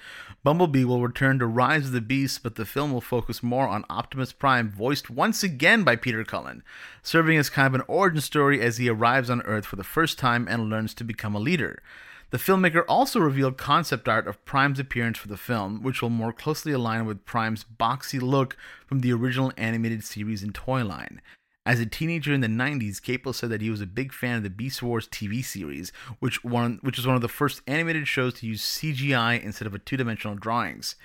Bumblebee 0.45 0.85
will 0.85 1.01
return 1.01 1.39
to 1.39 1.45
Rise 1.45 1.87
of 1.87 1.91
the 1.91 1.99
Beast, 1.99 2.41
but 2.41 2.55
the 2.55 2.65
film 2.65 2.93
will 2.93 3.01
focus 3.01 3.43
more 3.43 3.67
on 3.67 3.83
Optimus 3.89 4.31
Prime, 4.31 4.71
voiced 4.71 5.09
once 5.09 5.43
again 5.43 5.83
by 5.83 5.97
Peter 5.97 6.23
Cullen, 6.23 6.63
serving 7.03 7.37
as 7.37 7.49
kind 7.49 7.67
of 7.67 7.75
an 7.81 7.85
origin 7.89 8.21
story 8.21 8.61
as 8.61 8.77
he 8.77 8.87
arrives 8.87 9.29
on 9.29 9.41
Earth 9.41 9.65
for 9.65 9.75
the 9.75 9.83
first 9.83 10.17
time 10.17 10.47
and 10.47 10.69
learns 10.69 10.93
to 10.93 11.03
become 11.03 11.35
a 11.35 11.39
leader. 11.39 11.83
The 12.29 12.37
filmmaker 12.37 12.83
also 12.89 13.19
revealed 13.21 13.57
concept 13.57 14.09
art 14.09 14.27
of 14.27 14.43
Prime's 14.43 14.79
appearance 14.79 15.17
for 15.17 15.29
the 15.29 15.37
film, 15.37 15.81
which 15.81 16.01
will 16.01 16.09
more 16.09 16.33
closely 16.33 16.73
align 16.73 17.05
with 17.05 17.25
Prime's 17.25 17.63
boxy 17.63 18.21
look 18.21 18.57
from 18.85 18.99
the 18.99 19.13
original 19.13 19.53
animated 19.55 20.03
series 20.03 20.43
and 20.43 20.53
toy 20.53 20.83
line. 20.83 21.21
As 21.65 21.79
a 21.79 21.85
teenager 21.85 22.33
in 22.33 22.41
the 22.41 22.47
90s, 22.47 23.01
Caple 23.01 23.35
said 23.35 23.49
that 23.49 23.61
he 23.61 23.69
was 23.69 23.81
a 23.81 23.85
big 23.85 24.13
fan 24.13 24.37
of 24.37 24.43
the 24.43 24.49
Beast 24.49 24.83
Wars 24.83 25.07
TV 25.07 25.43
series, 25.43 25.91
which 26.19 26.43
one 26.43 26.79
which 26.81 26.97
was 26.97 27.07
one 27.07 27.15
of 27.15 27.21
the 27.21 27.27
first 27.27 27.61
animated 27.67 28.07
shows 28.07 28.35
to 28.35 28.47
use 28.47 28.61
CGI 28.61 29.41
instead 29.41 29.65
of 29.65 29.85
two-dimensional 29.85 30.35
drawings. 30.35 30.95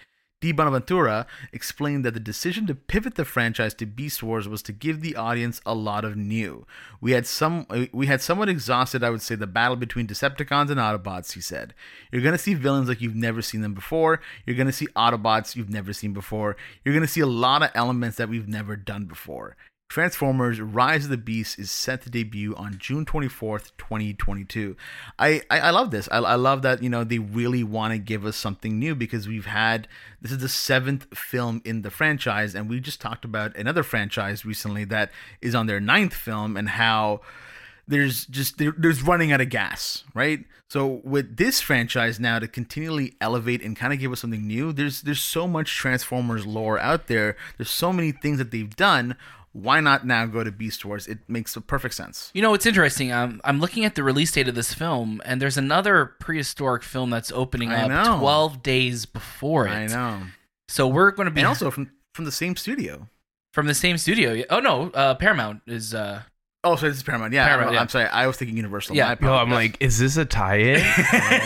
Di 0.43 0.51
Bonaventura 0.51 1.25
explained 1.53 2.05
that 2.05 2.15
the 2.15 2.21
decision 2.21 2.67
to 2.67 2.75
pivot 2.75 3.15
the 3.15 3.25
franchise 3.25 3.75
to 3.75 3.87
Beast 3.87 4.25
Wars 4.25 4.49
was 4.49 4.61
to 4.63 4.73
give 4.73 5.01
the 5.01 5.15
audience 5.15 5.61
a 5.65 5.73
lot 5.73 6.05
of 6.05 6.17
new. 6.17 6.67
We 7.01 7.13
had 7.13 7.29
some 7.29 7.65
we 7.93 8.07
had 8.07 8.21
somewhat 8.21 8.49
exhausted, 8.49 9.05
I 9.05 9.11
would 9.11 9.23
say, 9.23 9.37
the 9.37 9.47
battle 9.47 9.77
between 9.77 10.09
Decepticons 10.09 10.69
and 10.69 10.81
Autobots, 10.81 11.35
he 11.35 11.41
said. 11.41 11.75
You're 12.11 12.23
going 12.23 12.33
to 12.33 12.39
see 12.39 12.55
villains 12.55 12.89
like 12.89 13.01
you've 13.01 13.15
never 13.15 13.41
seen 13.41 13.61
them 13.61 13.73
before. 13.73 14.21
You're 14.45 14.57
going 14.57 14.67
to 14.67 14.73
see 14.73 14.89
Autobots 14.97 15.55
you've 15.55 15.71
never 15.71 15.93
seen 15.93 16.13
before. 16.13 16.57
You're 16.85 16.95
going 16.95 17.07
to 17.07 17.13
see 17.13 17.21
a 17.21 17.27
lot 17.27 17.63
of 17.63 17.71
elements 17.77 18.17
that 18.17 18.29
we've 18.29 18.49
never 18.49 18.75
done 18.75 19.05
before. 19.05 19.57
Transformers 19.93 20.59
Rise 20.59 21.05
of 21.05 21.11
the 21.11 21.19
Beast 21.19 21.59
is 21.59 21.71
set 21.71 22.01
to 22.01 22.09
debut 22.09 22.55
on 22.57 22.79
June 22.79 23.05
24th, 23.05 23.73
2022. 23.77 24.75
I, 25.19 25.43
I, 25.51 25.61
I 25.61 25.71
love 25.71 25.91
this. 25.91 26.09
I, 26.11 26.17
I 26.17 26.37
love 26.37 26.63
that, 26.63 26.83
you 26.83 26.89
know, 26.89 27.05
they 27.05 27.19
really 27.19 27.63
want 27.63 27.93
to 27.93 27.99
give 27.99 28.25
us 28.25 28.35
something 28.35 28.79
new 28.79 28.95
because 28.95 29.29
we've 29.29 29.45
had, 29.45 29.87
this 30.23 30.33
is 30.33 30.39
the 30.39 30.49
seventh 30.49 31.15
film 31.15 31.61
in 31.67 31.83
the 31.83 31.91
franchise, 31.91 32.55
and 32.55 32.71
we 32.71 32.81
just 32.81 33.03
talked 33.03 33.27
about 33.27 33.55
another 33.55 33.83
franchise 33.83 34.47
recently 34.47 34.85
that 34.85 35.11
is 35.43 35.55
on 35.55 35.67
their 35.67 35.79
ninth 35.79 36.15
film 36.15 36.57
and 36.57 36.71
how 36.71 37.21
there's 37.87 38.25
just 38.25 38.57
there, 38.57 38.75
there's 38.79 39.03
running 39.03 39.31
out 39.31 39.43
of 39.43 39.51
gas, 39.51 40.05
right? 40.15 40.47
So 40.69 41.03
with 41.05 41.37
this 41.37 41.61
franchise 41.61 42.19
now 42.19 42.39
to 42.39 42.49
continually 42.49 43.15
elevate 43.21 43.63
and 43.63 43.77
kind 43.77 43.93
of 43.93 43.99
give 43.99 44.11
us 44.11 44.21
something 44.21 44.47
new, 44.47 44.73
there's 44.73 45.03
there's 45.03 45.21
so 45.21 45.47
much 45.47 45.77
Transformers 45.77 46.47
lore 46.47 46.79
out 46.79 47.09
there. 47.09 47.37
There's 47.59 47.69
so 47.69 47.93
many 47.93 48.11
things 48.11 48.39
that 48.39 48.53
they've 48.53 48.75
done 48.75 49.17
why 49.53 49.81
not 49.81 50.07
now 50.07 50.25
go 50.27 50.43
to 50.43 50.51
Beast 50.51 50.85
Wars? 50.85 51.07
It 51.07 51.19
makes 51.29 51.57
perfect 51.67 51.95
sense. 51.95 52.31
You 52.35 52.43
know, 52.43 52.55
it's 52.55 52.67
interesting. 52.67 53.13
I'm 53.13 53.41
I'm 53.45 53.61
looking 53.61 53.85
at 53.85 53.95
the 53.95 54.03
release 54.03 54.33
date 54.33 54.49
of 54.49 54.55
this 54.55 54.73
film, 54.75 55.21
and 55.25 55.41
there's 55.43 55.57
another 55.59 56.07
prehistoric 56.21 56.83
film 56.83 57.11
that's 57.11 57.31
opening 57.33 57.71
I 57.71 57.83
up 57.83 57.89
know. 57.91 58.19
12 58.19 58.63
days 58.63 59.07
before 59.07 59.67
it. 59.67 59.71
I 59.71 59.87
know. 59.87 60.23
So 60.69 60.87
we're 60.89 61.11
going 61.11 61.27
to 61.27 61.31
be 61.33 61.41
And 61.41 61.49
also 61.49 61.71
from 61.71 61.91
from 62.15 62.25
the 62.25 62.33
same 62.33 62.57
studio. 62.57 63.09
from 63.53 63.67
the 63.67 63.75
same 63.75 63.99
studio. 63.99 64.43
Oh 64.49 64.61
no, 64.61 64.91
uh, 64.95 65.15
Paramount 65.15 65.63
is. 65.67 65.95
Uh, 65.95 66.23
Oh, 66.65 66.77
sorry, 66.77 66.91
this 66.91 66.99
is 66.99 67.03
Paramount. 67.03 67.33
Yeah, 67.33 67.45
Paramount, 67.45 67.71
I'm, 67.71 67.75
yeah. 67.75 67.81
I'm 67.81 67.89
sorry. 67.89 68.07
I 68.07 68.29
was 68.29 68.37
thinking 68.37 68.57
Universal. 68.57 68.95
Yeah. 68.95 69.17
My 69.21 69.27
No, 69.27 69.35
I'm 69.35 69.51
like, 69.51 69.79
is 69.81 69.99
this 69.99 70.17
a 70.17 70.25
tie-in? 70.25 70.79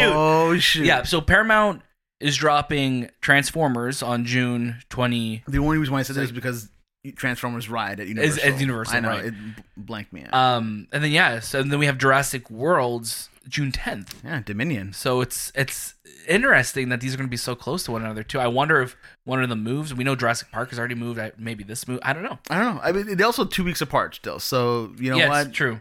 Shoot. 0.00 0.12
Oh 0.14 0.56
shoot. 0.58 0.86
yeah, 0.86 1.02
so 1.02 1.20
Paramount 1.20 1.82
is 2.18 2.36
dropping 2.36 3.10
Transformers 3.20 4.02
on 4.02 4.24
June 4.24 4.76
20. 4.88 5.44
The 5.48 5.58
only 5.58 5.76
reason 5.78 5.92
why 5.92 6.00
I 6.00 6.02
said 6.02 6.16
that 6.16 6.22
is 6.22 6.32
because 6.32 6.70
Transformers 7.16 7.68
Ride 7.68 8.00
at 8.00 8.08
Universal. 8.08 8.44
at 8.54 8.60
Universal, 8.60 8.96
I 8.96 9.00
know 9.00 9.08
right. 9.08 9.24
it 9.26 9.34
blanked 9.76 10.12
me 10.12 10.24
out. 10.24 10.34
Um, 10.34 10.86
and 10.92 11.02
then 11.02 11.10
yeah, 11.10 11.40
so 11.40 11.62
then 11.62 11.78
we 11.78 11.86
have 11.86 11.98
Jurassic 11.98 12.50
Worlds 12.50 13.28
June 13.48 13.72
10th. 13.72 14.14
yeah, 14.22 14.42
Dominion. 14.44 14.92
So 14.92 15.20
it's 15.22 15.50
it's 15.54 15.94
interesting 16.28 16.90
that 16.90 17.00
these 17.00 17.14
are 17.14 17.16
going 17.16 17.26
to 17.26 17.30
be 17.30 17.36
so 17.38 17.54
close 17.54 17.82
to 17.84 17.92
one 17.92 18.02
another 18.02 18.22
too. 18.22 18.38
I 18.38 18.46
wonder 18.48 18.82
if 18.82 18.96
one 19.24 19.42
of 19.42 19.48
them 19.48 19.62
moves. 19.62 19.94
We 19.94 20.04
know 20.04 20.14
Jurassic 20.14 20.50
Park 20.52 20.70
has 20.70 20.78
already 20.78 20.94
moved. 20.94 21.18
Maybe 21.38 21.64
this 21.64 21.88
move. 21.88 22.00
I 22.02 22.12
don't 22.12 22.22
know. 22.22 22.38
I 22.50 22.58
don't 22.60 22.74
know. 22.76 22.80
I 22.82 22.92
mean, 22.92 23.16
they're 23.16 23.26
also 23.26 23.44
two 23.46 23.64
weeks 23.64 23.80
apart 23.80 24.14
still. 24.14 24.38
So 24.38 24.92
you 24.98 25.10
know 25.10 25.16
yeah, 25.16 25.28
what? 25.28 25.52
true. 25.52 25.80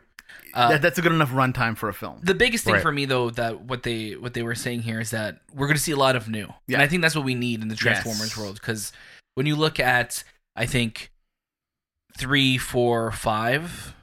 Uh, 0.53 0.69
that, 0.69 0.81
that's 0.81 0.97
a 0.97 1.01
good 1.01 1.11
enough 1.11 1.29
runtime 1.29 1.77
for 1.77 1.89
a 1.89 1.93
film. 1.93 2.19
the 2.23 2.33
biggest 2.33 2.63
thing 2.63 2.73
Right. 2.73 2.81
for 2.81 2.91
me 2.91 3.05
though 3.05 3.29
that 3.31 3.61
what 3.61 3.83
they 3.83 4.13
what 4.15 4.33
they 4.33 4.41
were 4.41 4.55
saying 4.55 4.81
here 4.81 4.99
is 4.99 5.11
that 5.11 5.41
we're 5.53 5.67
going 5.67 5.77
to 5.77 5.81
see 5.83 5.91
a 5.91 5.95
lot 5.97 6.15
of 6.15 6.27
new 6.27 6.47
Yeah. 6.65 6.77
and 6.77 6.81
i 6.81 6.87
think 6.87 7.03
that's 7.03 7.15
what 7.15 7.23
we 7.23 7.35
need 7.35 7.61
in 7.61 7.67
the 7.67 7.75
transformers 7.75 8.29
Yes. 8.31 8.37
world 8.37 8.55
because 8.55 8.91
when 9.35 9.45
you 9.45 9.55
look 9.55 9.79
at 9.79 10.23
i 10.59 10.65
think 10.67 11.11
three 12.17 12.57
four 12.59 13.11
five 13.11 13.95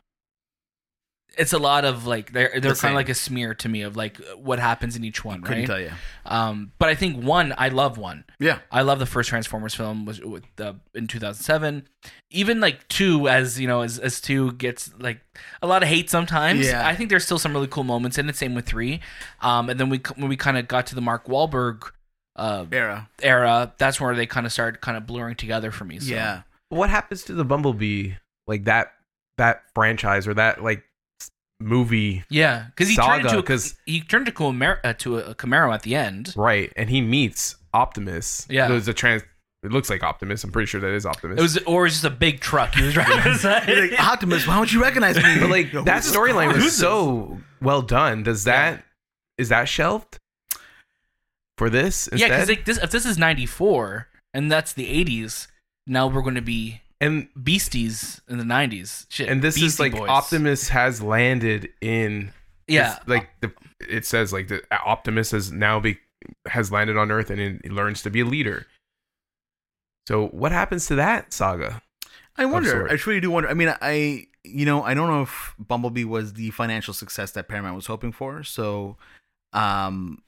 it's 1.38 1.52
a 1.52 1.59
lot 1.59 1.84
of 1.84 2.07
like 2.07 2.32
they're 2.32 2.48
they're 2.61 2.72
The 2.72 2.80
kind 2.80 2.92
of 2.92 2.96
like 2.96 3.11
a 3.11 3.14
smear 3.14 3.52
to 3.57 3.68
me 3.68 3.82
of 3.82 3.94
like 3.94 4.16
what 4.36 4.59
happens 4.59 4.96
in 4.96 5.04
each 5.04 5.22
one 5.22 5.42
Couldn't 5.42 5.59
right 5.59 5.66
tell 5.66 5.80
you. 5.80 5.90
um 6.24 6.72
but 6.78 6.88
i 6.88 6.94
think 6.94 7.22
one 7.22 7.52
i 7.59 7.68
love 7.68 7.98
one 7.98 8.24
Yeah. 8.38 8.61
I 8.72 8.80
love 8.82 8.98
the 9.00 9.07
first 9.07 9.28
Transformers 9.28 9.74
film 9.74 10.07
was 10.07 10.20
with 10.20 10.44
the 10.57 10.76
in 10.94 11.07
2007. 11.07 11.88
Even 12.30 12.61
like 12.61 12.86
two, 12.88 13.28
as 13.28 13.59
you 13.61 13.66
know, 13.66 13.80
as, 13.82 13.98
as 13.98 14.20
two 14.20 14.52
gets 14.52 14.90
like 14.98 15.20
a 15.62 15.66
lot 15.66 15.82
of 15.82 15.88
hate 15.88 16.11
sometimes. 16.11 16.66
Yeah. 16.66 16.86
I 16.86 16.94
think 16.94 17.09
there's 17.09 17.24
still 17.24 17.38
some 17.38 17.52
really 17.54 17.66
cool 17.68 17.84
moments 17.84 18.18
in 18.18 18.28
it. 18.28 18.36
Same 18.36 18.54
with 18.54 18.66
three. 18.66 19.00
Um, 19.40 19.70
and 19.70 19.80
then 19.80 19.88
we 19.88 19.98
when 20.16 20.28
we 20.28 20.36
kind 20.36 20.59
of 20.59 20.68
got 20.68 20.86
to 20.88 20.94
the 20.94 21.00
Mark 21.00 21.26
Wahlberg 21.26 21.90
uh, 22.36 22.66
Era. 22.72 23.09
era, 23.22 23.72
that's 23.78 23.98
where 24.00 24.14
they 24.14 24.26
kind 24.26 24.44
of 24.44 24.52
started 24.52 24.80
kind 24.82 24.96
of 24.98 25.07
blurring 25.07 25.36
together 25.36 25.70
for 25.70 25.84
me. 25.86 25.98
So. 25.98 26.12
Yeah. 26.12 26.42
What 26.68 26.90
happens 26.90 27.22
to 27.24 27.32
the 27.34 27.44
Bumblebee? 27.44 28.12
Like 28.46 28.64
that 28.64 28.92
that 29.38 29.62
franchise 29.74 30.26
or 30.28 30.34
that 30.34 30.62
like 30.62 30.82
movie, 31.60 32.22
yeah, 32.30 32.66
because 32.70 32.88
he 32.88 32.94
Saga, 32.94 33.08
turned 33.22 33.24
into 33.26 33.38
a, 33.38 33.42
'cause- 33.42 33.74
he 33.86 34.00
turned 34.00 34.26
to 34.26 34.32
Camaro, 34.32 34.78
uh, 34.84 34.92
to 34.94 35.18
a 35.18 35.34
Camaro 35.34 35.72
at 35.74 35.82
the 35.82 35.94
end. 35.94 36.32
right? 36.36 36.72
And 36.76 36.88
he 36.90 37.00
meets 37.00 37.56
Optimus. 37.74 38.46
Yeah. 38.50 38.68
there's 38.68 38.88
a 38.88 38.94
trans. 38.94 39.22
It 39.62 39.72
looks 39.72 39.90
like 39.90 40.02
Optimus. 40.04 40.44
I'm 40.44 40.52
pretty 40.52 40.66
sure 40.66 40.80
that 40.80 40.90
is 40.92 41.04
Optimus. 41.06 41.38
It 41.38 41.42
was 41.42 41.58
or 41.64 41.82
it 41.82 41.84
was 41.86 41.92
just 41.94 42.04
a 42.04 42.10
big 42.10 42.40
truck 42.40 42.74
he 42.74 42.82
was 42.84 42.94
driving. 42.94 43.16
You're 43.66 43.88
like, 43.90 43.98
Optimus, 44.06 44.46
why 44.46 44.54
don't 44.56 44.72
you 44.72 44.80
recognize 44.82 45.16
me? 45.16 45.40
but 45.40 45.50
like 45.50 45.72
that 45.72 46.02
storyline 46.04 46.54
was 46.54 46.76
so 46.76 47.38
well 47.60 47.82
done. 47.82 48.22
Does 48.22 48.44
that 48.44 48.84
is 49.38 49.48
that 49.48 49.68
shelved 49.68 50.18
for 51.58 51.68
this 51.70 52.08
yeah, 52.12 52.26
instead? 52.26 52.46
because 52.48 52.64
this 52.66 52.78
if 52.84 52.90
this 52.90 53.06
is 53.06 53.18
'94 53.18 54.08
and 54.34 54.52
that's 54.52 54.72
the 54.72 54.86
'80s, 55.04 55.48
now 55.87 56.07
we're 56.07 56.22
going 56.22 56.34
to 56.34 56.43
be 56.43 56.80
and 57.01 57.28
beasties 57.43 58.20
in 58.28 58.39
the 58.39 58.45
90s 58.45 59.07
shit 59.09 59.28
and 59.28 59.43
this 59.43 59.61
is 59.61 59.78
like 59.78 59.93
Boys. 59.93 60.09
Optimus 60.09 60.68
has 60.68 61.03
landed 61.03 61.68
in 61.80 62.32
yeah 62.68 62.97
It's 62.97 63.09
like 63.09 63.28
the 63.41 63.53
it 63.80 64.07
says 64.07 64.32
like 64.32 64.49
the 64.49 64.62
Optimus 64.70 65.30
has 65.32 65.53
now 65.53 65.78
be 65.80 65.99
has 66.47 66.72
landed 66.72 66.97
on 66.97 67.11
Earth 67.11 67.30
and 67.30 67.41
he 67.41 67.59
he 67.62 67.70
learns 67.70 68.03
to 68.03 68.11
be 68.11 68.20
a 68.20 68.24
leader. 68.24 68.66
So 70.09 70.28
what 70.28 70.53
happens 70.53 70.87
to 70.87 70.95
that 70.97 71.32
saga? 71.32 71.82
I 72.37 72.45
wonder. 72.45 72.91
I 72.91 72.97
truly 72.97 73.20
do 73.20 73.30
wonder. 73.30 73.49
I 73.49 73.55
mean, 73.55 73.74
I 73.80 74.26
you 74.45 74.64
know 74.64 74.82
I 74.82 74.95
don't 74.95 75.09
know 75.09 75.22
if 75.22 75.55
Bumblebee 75.59 76.05
was 76.05 76.34
the 76.34 76.51
financial 76.51 76.95
success 76.95 77.32
that 77.32 77.49
Paramount 77.49 77.76
was 77.76 77.87
hoping 77.87 78.12
for. 78.12 78.43
So, 78.43 78.97
um, 79.53 80.22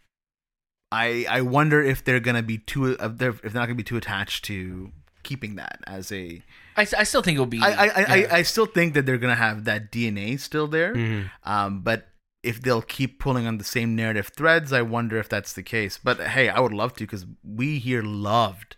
I 0.91 1.27
I 1.29 1.43
wonder 1.43 1.83
if 1.83 2.05
they're 2.05 2.21
gonna 2.21 2.43
be 2.43 2.59
too 2.59 2.97
if 2.99 3.19
they're 3.19 3.31
if 3.31 3.41
they're 3.43 3.53
not 3.53 3.67
gonna 3.67 3.75
be 3.75 3.83
too 3.83 3.97
attached 3.97 4.45
to 4.47 4.91
keeping 5.29 5.57
that 5.57 5.79
as 5.87 6.11
a. 6.11 6.43
I, 6.77 6.83
I 6.97 7.05
still 7.05 7.23
think 7.23 7.37
it'll 7.37 7.47
be 7.47 7.61
I 7.61 7.71
I 7.71 7.73
I, 7.73 7.85
yeah. 7.85 8.29
I, 8.33 8.37
I 8.39 8.43
still 8.43 8.67
think 8.67 8.95
that 8.95 9.05
they're 9.05 9.19
gonna 9.19 9.35
have 9.49 9.65
that 9.65 9.93
DNA 9.93 10.39
still 10.41 10.67
there. 10.67 10.95
Mm-hmm. 10.95 11.27
Um, 11.45 11.81
but 11.83 12.09
if 12.43 12.63
they'll 12.63 12.83
keep 12.83 13.19
pulling 13.19 13.47
on 13.47 13.59
the 13.59 13.65
same 13.65 13.95
narrative 13.97 14.31
threads, 14.37 14.73
I 14.73 14.83
wonder 14.83 15.19
if 15.19 15.29
that's 15.29 15.53
the 15.53 15.63
case. 15.63 15.99
But 16.03 16.21
hey, 16.21 16.49
I 16.49 16.61
would 16.61 16.73
love 16.73 16.95
to 16.95 17.05
because 17.05 17.27
we 17.45 17.79
here 17.79 18.03
loved. 18.03 18.77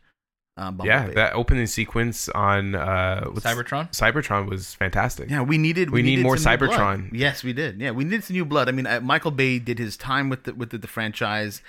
Um, 0.57 0.81
Yeah, 0.85 0.99
Bumblebee. 0.99 1.15
that 1.15 1.33
opening 1.35 1.67
sequence 1.67 2.29
on 2.31 2.75
uh 2.75 3.23
Cybertron 3.37 3.91
Cybertron 3.93 4.49
was 4.49 4.75
fantastic. 4.75 5.31
Yeah, 5.31 5.43
we 5.43 5.57
needed. 5.59 5.91
We 5.91 6.03
need 6.03 6.17
needed 6.17 6.23
more 6.25 6.37
some 6.37 6.53
new 6.53 6.67
blood. 6.67 6.79
Cybertron. 6.79 7.11
Yes, 7.13 7.45
we 7.45 7.53
did. 7.53 7.81
Yeah, 7.81 7.93
we 7.93 8.05
needed 8.05 8.25
some 8.25 8.35
new 8.35 8.45
blood. 8.45 8.69
I 8.69 8.73
mean, 8.73 8.87
uh, 8.87 9.01
Michael 9.01 9.31
Bay 9.31 9.59
did 9.59 9.79
his 9.79 9.97
time 9.97 10.29
with 10.29 10.45
the, 10.45 10.55
with 10.55 10.71
the, 10.71 10.79
the 10.79 10.89
franchise, 10.89 11.63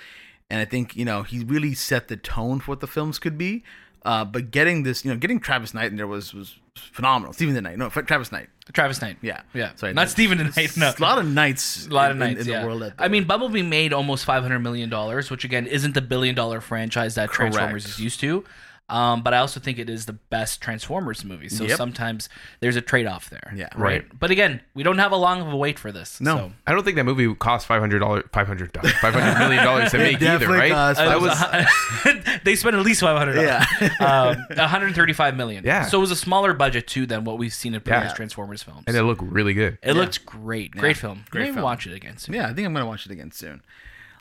and 0.50 0.60
I 0.60 0.64
think 0.64 0.96
you 0.96 1.04
know 1.04 1.22
he 1.22 1.44
really 1.44 1.74
set 1.74 2.08
the 2.08 2.16
tone 2.16 2.60
for 2.60 2.72
what 2.72 2.80
the 2.80 2.86
films 2.86 3.18
could 3.18 3.38
be. 3.38 3.62
Uh, 4.04 4.24
but 4.24 4.50
getting 4.50 4.82
this, 4.82 5.04
you 5.04 5.12
know, 5.12 5.16
getting 5.16 5.38
Travis 5.38 5.74
Knight 5.74 5.90
in 5.90 5.96
there 5.96 6.06
was 6.06 6.34
was 6.34 6.56
phenomenal. 6.74 7.32
Stephen 7.32 7.54
the 7.54 7.60
Knight, 7.60 7.78
no, 7.78 7.88
Travis 7.88 8.32
Knight. 8.32 8.48
Travis 8.72 9.02
Knight 9.02 9.16
Yeah, 9.22 9.40
yeah 9.54 9.74
Sorry, 9.74 9.92
not 9.92 10.08
Stephen 10.08 10.38
the 10.38 10.44
Knight 10.44 10.76
no 10.76 10.92
A 10.96 11.02
lot 11.02 11.18
of 11.18 11.26
knights. 11.26 11.86
a 11.90 11.90
lot 11.90 12.10
of 12.10 12.16
in- 12.16 12.20
nights 12.20 12.42
in, 12.42 12.48
yeah. 12.48 12.60
the 12.62 12.66
world. 12.66 12.92
I 12.98 13.08
mean 13.08 13.24
Bumblebee 13.24 13.62
made 13.62 13.92
almost 13.92 14.24
500 14.24 14.60
million 14.60 14.88
dollars 14.88 15.30
which 15.30 15.44
again 15.44 15.66
isn't 15.66 15.94
the 15.94 16.00
billion 16.00 16.34
dollar 16.34 16.60
franchise 16.60 17.16
that 17.16 17.28
Correct. 17.30 17.54
Transformers 17.54 17.86
is 17.86 17.98
used 17.98 18.20
to 18.20 18.44
Um, 18.92 19.22
but 19.22 19.32
I 19.32 19.38
also 19.38 19.58
think 19.58 19.78
it 19.78 19.88
is 19.88 20.04
the 20.06 20.12
best 20.12 20.60
Transformers 20.60 21.24
movie. 21.24 21.48
So 21.48 21.64
Yep. 21.64 21.76
sometimes 21.78 22.28
there's 22.60 22.76
a 22.76 22.80
trade 22.82 23.06
off 23.06 23.30
there. 23.30 23.52
Yeah. 23.56 23.70
Right. 23.74 24.04
But 24.18 24.30
again, 24.30 24.60
we 24.74 24.82
don't 24.82 24.98
have 24.98 25.12
a 25.12 25.16
long 25.16 25.40
of 25.40 25.52
a 25.52 25.56
wait 25.56 25.78
for 25.78 25.90
this. 25.92 26.20
No. 26.20 26.36
So. 26.36 26.52
I 26.66 26.72
don't 26.72 26.84
think 26.84 26.96
that 26.96 27.04
movie 27.04 27.34
cost 27.34 27.66
five 27.66 27.80
hundred 27.80 28.00
dollars, 28.00 28.24
five 28.32 28.46
hundred 28.46 28.72
dollars, 28.72 28.92
five 28.94 29.14
hundred 29.14 29.38
million 29.38 29.64
dollars 29.64 29.90
to 29.92 29.98
It 29.98 30.02
make 30.20 30.22
either, 30.22 30.46
right? 30.48 30.70
cost 30.72 31.00
Uh, 31.00 31.08
that 31.08 31.20
was 31.20 31.30
was- 32.04 32.40
they 32.44 32.54
spent 32.54 32.76
at 32.76 32.82
least 32.82 33.00
500 33.00 33.36
Yeah. 33.40 33.64
um, 34.00 34.36
135 34.56 35.36
million 35.36 35.64
Yeah. 35.64 35.84
so 35.86 35.98
it 35.98 36.00
was 36.00 36.10
a 36.10 36.16
smaller 36.16 36.52
budget 36.52 36.86
too 36.86 37.06
than 37.06 37.24
what 37.24 37.38
we've 37.38 37.52
seen 37.52 37.74
in 37.74 37.80
previous 37.80 38.10
Yeah. 38.10 38.14
transformers 38.14 38.62
films 38.62 38.84
and 38.86 38.96
it 38.96 39.02
looked 39.04 39.22
really 39.22 39.54
good. 39.54 39.78
it 39.82 39.94
looked 39.94 40.26
great 40.26 40.72
great 40.72 40.96
film 40.96 41.24
Great 41.30 41.42
maybe 41.42 41.54
film. 41.54 41.64
watch 41.64 41.86
it 41.86 41.94
again 41.94 42.18
soon 42.18 42.34
Yeah, 42.34 42.48
I 42.48 42.52
think 42.54 42.66
I'm 42.66 42.72
gonna 42.74 42.86
watch 42.86 43.06
it 43.06 43.12
again 43.12 43.30
soon. 43.32 43.62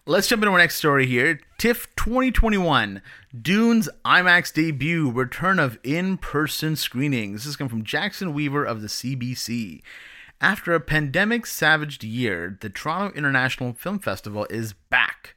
Let's 0.08 0.28
jump 0.28 0.41
into 0.41 0.52
our 0.52 0.58
next 0.58 0.78
story 0.78 1.06
here. 1.06 1.39
TIFF 1.60 1.95
2021, 1.95 3.04
Dune's 3.39 3.88
IMAX 4.04 4.52
debut, 4.52 5.12
return 5.12 5.60
of 5.60 5.78
in-person 5.84 6.76
screenings. 6.76 7.41
This 7.41 7.52
is 7.52 7.56
coming 7.56 7.70
from 7.70 7.84
Jackson 7.84 8.34
Weaver 8.34 8.66
of 8.66 8.82
the 8.82 8.88
CBC. 8.88 9.84
After 10.41 10.74
a 10.74 10.80
pandemic 10.80 11.45
savaged 11.45 12.04
year, 12.04 12.58
the 12.62 12.70
Toronto 12.72 13.16
International 13.16 13.74
Film 13.74 13.99
Festival 13.99 14.47
is 14.49 14.74
back. 14.74 15.36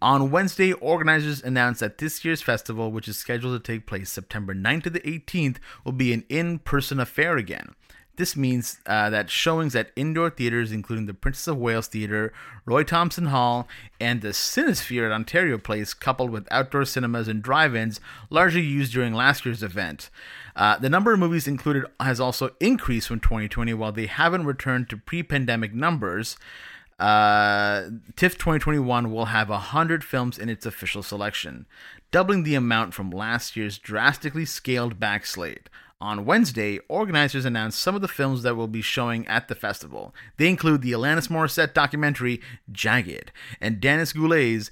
On 0.00 0.30
Wednesday, 0.30 0.72
organizers 0.74 1.42
announced 1.42 1.80
that 1.80 1.98
this 1.98 2.24
year's 2.24 2.40
festival, 2.40 2.92
which 2.92 3.08
is 3.08 3.18
scheduled 3.18 3.60
to 3.60 3.72
take 3.72 3.84
place 3.84 4.10
September 4.10 4.54
9th 4.54 4.84
to 4.84 4.90
the 4.90 5.00
18th, 5.00 5.56
will 5.84 5.90
be 5.90 6.12
an 6.12 6.24
in 6.28 6.60
person 6.60 7.00
affair 7.00 7.36
again. 7.36 7.74
This 8.16 8.36
means 8.36 8.78
uh, 8.86 9.10
that 9.10 9.28
showings 9.28 9.74
at 9.74 9.90
indoor 9.96 10.30
theaters, 10.30 10.70
including 10.70 11.06
the 11.06 11.14
Princess 11.14 11.48
of 11.48 11.58
Wales 11.58 11.88
Theatre, 11.88 12.32
Roy 12.64 12.84
Thomson 12.84 13.26
Hall, 13.26 13.66
and 13.98 14.22
the 14.22 14.28
Cinesphere 14.28 15.06
at 15.06 15.12
Ontario 15.12 15.58
Place, 15.58 15.94
coupled 15.94 16.30
with 16.30 16.46
outdoor 16.50 16.84
cinemas 16.84 17.26
and 17.26 17.42
drive 17.42 17.74
ins, 17.74 18.00
largely 18.30 18.62
used 18.62 18.92
during 18.92 19.14
last 19.14 19.44
year's 19.44 19.64
event. 19.64 20.10
Uh, 20.54 20.78
the 20.78 20.88
number 20.88 21.12
of 21.12 21.18
movies 21.18 21.48
included 21.48 21.84
has 21.98 22.20
also 22.20 22.50
increased 22.60 23.08
from 23.08 23.18
2020, 23.18 23.74
while 23.74 23.90
they 23.90 24.06
haven't 24.06 24.46
returned 24.46 24.88
to 24.90 24.96
pre 24.96 25.22
pandemic 25.24 25.74
numbers. 25.74 26.36
Uh, 27.00 27.90
TIFF 28.14 28.34
2021 28.34 29.10
will 29.10 29.26
have 29.26 29.48
100 29.48 30.04
films 30.04 30.38
in 30.38 30.48
its 30.48 30.64
official 30.64 31.02
selection, 31.02 31.66
doubling 32.12 32.44
the 32.44 32.54
amount 32.54 32.94
from 32.94 33.10
last 33.10 33.56
year's 33.56 33.78
drastically 33.78 34.44
scaled 34.44 35.00
back 35.00 35.26
slate. 35.26 35.68
On 36.00 36.24
Wednesday, 36.24 36.80
organizers 36.88 37.44
announced 37.44 37.78
some 37.78 37.94
of 37.94 38.02
the 38.02 38.08
films 38.08 38.42
that 38.42 38.56
will 38.56 38.68
be 38.68 38.82
showing 38.82 39.26
at 39.26 39.48
the 39.48 39.54
festival. 39.54 40.14
They 40.36 40.48
include 40.48 40.82
the 40.82 40.92
Alanis 40.92 41.28
Morissette 41.28 41.72
documentary 41.72 42.40
Jagged 42.70 43.32
and 43.60 43.80
Danis 43.80 44.14
Goulet's 44.14 44.70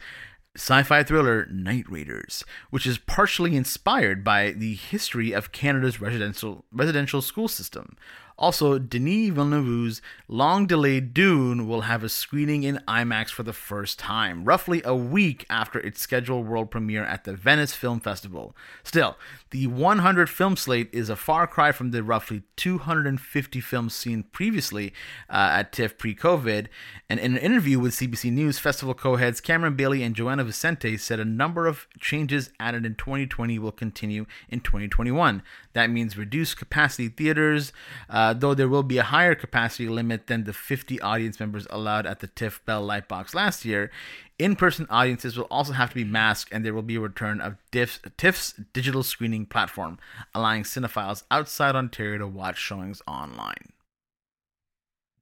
sci-fi 0.55 1.03
thriller 1.03 1.47
Night 1.47 1.87
Raiders, 1.89 2.45
which 2.71 2.87
is 2.87 2.99
partially 2.99 3.57
inspired 3.57 4.23
by 4.23 4.51
the 4.51 4.75
history 4.75 5.33
of 5.33 5.53
Canada's 5.53 6.01
residential 6.01 6.65
residential 6.71 7.23
school 7.23 7.49
system. 7.49 7.97
Also, 8.43 8.77
Denis 8.77 9.31
Villeneuve's 9.31 10.03
long-delayed 10.27 11.15
Dune 11.15 11.69
will 11.69 11.83
have 11.83 12.03
a 12.03 12.09
screening 12.09 12.65
in 12.65 12.81
IMAX 12.89 13.29
for 13.29 13.45
the 13.45 13.53
first 13.53 14.01
time, 14.01 14.45
roughly 14.45 14.83
a 14.85 14.97
week 14.97 15.47
after 15.49 15.79
its 15.79 16.01
scheduled 16.01 16.49
world 16.49 16.69
premiere 16.69 17.05
at 17.05 17.23
the 17.23 17.35
Venice 17.35 17.73
Film 17.73 18.01
Festival. 18.01 18.57
Still, 18.83 19.17
the 19.51 19.69
100 19.69 20.29
film 20.29 20.57
slate 20.57 20.89
is 20.93 21.09
a 21.09 21.15
far 21.15 21.47
cry 21.47 21.71
from 21.71 21.93
the 21.93 22.03
roughly 22.03 22.43
250 22.57 23.61
films 23.61 23.95
seen 23.95 24.25
previously 24.25 24.93
uh, 25.31 25.51
at 25.53 25.71
TIFF 25.71 25.97
pre-COVID. 25.97 26.67
And 27.09 27.21
in 27.21 27.37
an 27.37 27.39
interview 27.39 27.79
with 27.79 27.95
CBC 27.95 28.33
News, 28.33 28.59
festival 28.59 28.95
co-heads 28.95 29.41
Cameron 29.41 29.77
Bailey 29.77 30.03
and 30.03 30.17
Joana 30.17 30.45
Vicente 30.45 30.97
said 30.97 31.21
a 31.21 31.25
number 31.25 31.69
of 31.69 31.87
changes 32.01 32.51
added 32.59 32.85
in 32.85 32.97
2020 32.97 33.61
will 33.61 33.71
continue 33.71 34.27
in 34.49 34.59
2021. 34.59 35.45
That 35.75 35.91
means 35.91 36.17
reduced 36.19 36.57
capacity 36.59 37.09
theaters, 37.09 37.73
uh, 38.11 38.35
though 38.35 38.55
there 38.55 38.69
will 38.69 38.83
be 38.83 38.99
a 38.99 39.03
higher 39.05 39.35
capacity 39.35 39.89
limit 39.89 40.27
than 40.27 40.45
the 40.45 40.53
50 40.53 41.01
audience 41.01 41.41
members 41.41 41.67
allowed 41.71 42.05
at 42.07 42.21
the 42.21 42.27
TIFF 42.27 42.65
Bell 42.67 42.87
Lightbox 42.87 43.35
last 43.35 43.65
year. 43.65 43.91
In 44.39 44.57
person 44.57 44.87
audiences 44.91 45.37
will 45.37 45.45
also 45.51 45.73
have 45.73 45.91
to 45.91 45.95
be 45.95 46.05
masked, 46.05 46.53
and 46.53 46.65
there 46.65 46.75
will 46.75 46.83
be 46.83 46.97
a 46.97 47.01
return 47.01 47.41
of 47.41 47.57
TIFF's, 47.71 48.01
TIFF's 48.19 48.55
digital 48.73 49.03
screening 49.03 49.47
platform, 49.47 49.99
allowing 50.35 50.65
cinephiles 50.65 51.23
outside 51.31 51.75
Ontario 51.77 52.19
to 52.19 52.27
watch 52.27 52.59
showings 52.59 53.01
online. 53.07 53.73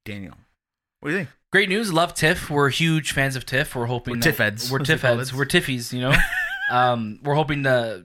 Daniel, 0.05 0.35
what 1.01 1.11
do 1.11 1.13
you 1.17 1.19
think? 1.25 1.31
great 1.53 1.69
news 1.69 1.93
love 1.93 2.15
tiff 2.15 2.49
we're 2.49 2.69
huge 2.71 3.11
fans 3.11 3.35
of 3.35 3.45
tiff 3.45 3.75
we're 3.75 3.87
hoping 3.87 4.13
We're 4.15 4.19
that- 4.21 4.23
Tiff 4.25 4.39
heads. 4.39 4.71
we're 4.71 4.79
tiff 4.79 5.03
heads 5.03 5.35
we're 5.35 5.45
tiffies 5.45 5.93
you 5.93 6.01
know 6.01 6.15
um 6.71 7.19
we're 7.25 7.35
hoping 7.35 7.65
to 7.65 8.05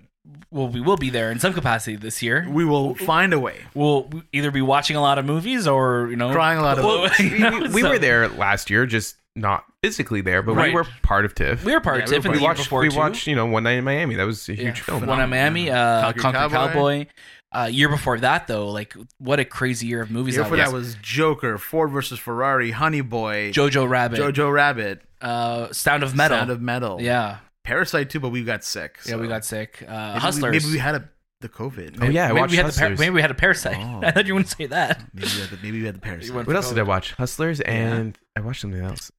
well 0.51 0.67
we 0.67 0.82
will 0.82 0.97
be 0.97 1.09
there 1.09 1.32
in 1.32 1.39
some 1.39 1.53
capacity 1.53 1.95
this 1.95 2.21
year 2.21 2.45
We 2.49 2.65
will 2.65 2.95
find 2.95 3.34
a 3.34 3.39
way. 3.39 3.61
we'll 3.73 4.09
either 4.34 4.51
be 4.51 4.61
watching 4.61 4.95
a 4.95 5.01
lot 5.01 5.17
of 5.17 5.26
movies 5.26 5.67
or 5.67 6.07
you 6.09 6.15
know 6.15 6.32
Crying 6.32 6.59
a 6.59 6.61
lot 6.61 6.78
of 6.80 6.86
Well, 6.86 7.09
we, 7.19 7.26
you 7.30 7.39
know, 7.39 7.59
we- 7.59 7.67
we 7.69 7.82
so- 7.82 7.89
were 7.89 7.99
there 7.99 8.28
last 8.30 8.69
year, 8.69 8.86
just 8.86 9.15
not 9.38 9.65
physically 9.84 10.21
there, 10.21 10.41
but 10.41 10.55
Right. 10.55 10.69
we 10.69 10.73
were 10.76 10.86
part 11.01 11.26
of 11.26 11.36
TIFF. 11.36 11.65
we 11.65 11.73
were 11.73 11.82
part 11.82 11.97
Yeah, 11.97 12.03
of 12.05 12.09
tiff 12.09 12.17
in 12.19 12.21
part 12.23 12.34
the 12.36 12.38
we 12.38 12.41
year 12.41 12.49
watched. 12.49 12.63
before 12.63 12.80
We 12.82 12.89
too. 12.89 12.97
watched. 12.97 13.28
You 13.28 13.36
know, 13.36 13.45
One 13.45 13.63
Night 13.63 13.73
in 13.80 13.84
Miami. 13.84 14.15
That 14.15 14.26
was 14.26 14.47
a 14.47 14.53
huge 14.53 14.78
Yeah, 14.80 14.84
film. 14.86 15.05
One 15.05 15.19
in 15.19 15.30
Miami, 15.30 15.69
uh, 15.69 16.03
Concrete 16.03 16.21
Concrete 16.21 16.39
Cowboy. 16.51 16.71
Cowboy. 17.05 17.05
Uh, 17.51 17.65
year 17.65 17.89
before 17.89 18.17
that, 18.19 18.47
though, 18.47 18.69
like 18.69 18.95
what 19.17 19.39
a 19.41 19.45
crazy 19.45 19.88
year 19.88 20.01
of 20.01 20.09
movies 20.11 20.36
Year 20.36 20.43
that 20.43 20.49
for 20.49 20.55
was. 20.57 20.65
that 20.65 20.73
was 20.73 20.95
Joker, 21.01 21.57
Ford 21.57 21.91
versus 21.91 22.17
Ferrari, 22.19 22.71
Honey 22.71 23.01
Boy, 23.01 23.51
Jojo 23.53 23.88
Rabbit, 23.89 24.19
Jojo 24.19 24.51
Rabbit, 24.51 25.01
uh, 25.21 25.71
Sound 25.73 26.03
of 26.03 26.15
Metal. 26.15 26.38
Sound 26.38 26.49
of 26.49 26.61
Metal, 26.61 27.01
yeah, 27.01 27.38
Parasite 27.66 28.09
too, 28.09 28.20
but 28.20 28.30
we 28.30 28.43
got 28.43 28.63
sick. 28.63 28.97
yeah, 29.05 29.16
we 29.18 29.28
got 29.28 29.43
sick. 29.43 29.84
Uh, 29.88 29.91
maybe 29.91 30.13
we- 30.13 30.20
Hustlers. 30.20 30.51
maybe 30.63 30.72
we 30.74 30.80
had 30.80 30.95
a, 30.95 31.09
the 31.41 31.49
COVID. 31.49 31.97
Oh 32.01 32.05
yeah, 32.05 32.26
I 32.26 32.28
maybe 32.30 32.39
watched 32.39 32.51
we 32.51 32.57
had 32.57 32.66
the 32.68 32.72
par- 32.72 32.80
Hustlers. 32.89 32.99
maybe 32.99 33.16
we 33.16 33.22
had 33.22 33.32
a 33.32 33.36
parasite. 33.36 33.78
Oh. 33.80 33.99
I 34.03 34.11
thought 34.11 34.26
you 34.28 34.34
wouldn't 34.36 34.49
say 34.49 34.68
that. 34.68 35.01
Maybe 35.13 35.28
we 35.36 35.41
had 35.41 35.49
the, 35.49 35.57
maybe 35.57 35.80
we 35.80 35.86
had 35.86 35.95
the 35.95 35.99
Parasite. 36.07 36.47
what 36.47 36.55
else 36.55 36.70
did 36.70 36.80
I 36.80 36.84
watch? 36.84 37.13
Hustlers 37.13 37.59
and 37.61 38.18
I 38.38 38.41
watched 38.41 38.61
something 38.61 38.82
else. 38.82 39.11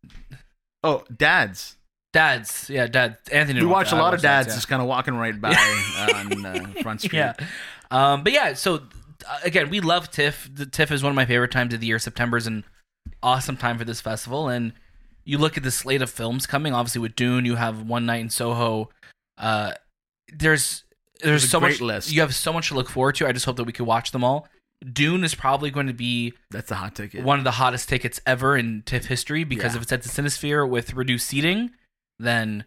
Oh, 0.84 1.04
dads. 1.14 1.76
Dads, 2.12 2.70
yeah, 2.70 2.86
Dad. 2.86 3.18
Anthony. 3.30 3.54
We 3.56 3.60
didn't 3.60 3.70
watched 3.70 3.92
a 3.92 3.96
lot 3.96 4.06
of 4.14 4.18
watched 4.18 4.22
that, 4.22 4.36
dads 4.44 4.48
yeah. 4.48 4.54
just 4.54 4.68
kind 4.68 4.80
of 4.80 4.88
walking 4.88 5.16
right 5.16 5.38
by 5.38 5.50
on 5.50 6.46
uh, 6.46 6.66
Front 6.82 7.00
Street. 7.02 7.18
Yeah. 7.18 7.34
Um, 7.90 8.22
but 8.24 8.32
yeah, 8.32 8.54
so 8.54 8.76
uh, 8.76 9.38
again, 9.44 9.68
we 9.68 9.80
love 9.80 10.10
TIFF. 10.10 10.48
The 10.54 10.64
TIFF 10.64 10.92
is 10.92 11.02
one 11.02 11.10
of 11.10 11.16
my 11.16 11.26
favorite 11.26 11.50
times 11.50 11.74
of 11.74 11.80
the 11.80 11.86
year. 11.86 11.98
September 11.98 12.38
is 12.38 12.46
an 12.46 12.64
awesome 13.22 13.56
time 13.58 13.76
for 13.76 13.84
this 13.84 14.00
festival, 14.00 14.48
and 14.48 14.72
you 15.26 15.36
look 15.36 15.58
at 15.58 15.62
the 15.62 15.70
slate 15.70 16.00
of 16.00 16.08
films 16.08 16.46
coming. 16.46 16.72
Obviously, 16.72 17.02
with 17.02 17.14
Dune, 17.16 17.44
you 17.44 17.56
have 17.56 17.82
One 17.82 18.06
Night 18.06 18.20
in 18.22 18.30
Soho. 18.30 18.88
Uh, 19.36 19.72
there's 20.32 20.84
there's 21.22 21.42
There's 21.42 21.50
so 21.50 21.60
much. 21.60 21.80
list. 21.80 22.10
You 22.12 22.20
have 22.22 22.34
so 22.34 22.52
much 22.52 22.68
to 22.68 22.74
look 22.74 22.88
forward 22.88 23.16
to. 23.16 23.26
I 23.26 23.32
just 23.32 23.44
hope 23.44 23.56
that 23.56 23.64
we 23.64 23.72
could 23.72 23.86
watch 23.86 24.12
them 24.12 24.24
all. 24.24 24.48
Dune 24.92 25.24
is 25.24 25.34
probably 25.34 25.70
going 25.70 25.86
to 25.86 25.94
be 25.94 26.34
That's 26.50 26.70
a 26.70 26.74
hot 26.74 26.94
ticket. 26.94 27.24
one 27.24 27.38
of 27.38 27.44
the 27.44 27.52
hottest 27.52 27.88
tickets 27.88 28.20
ever 28.26 28.56
in 28.56 28.82
TIFF 28.84 29.06
history 29.06 29.42
because 29.42 29.72
Yeah. 29.72 29.76
if 29.78 29.82
it's 29.84 29.92
at 29.92 30.02
the 30.02 30.08
Cinesphere 30.10 30.68
with 30.68 30.92
reduced 30.94 31.26
seating, 31.26 31.70
then 32.18 32.64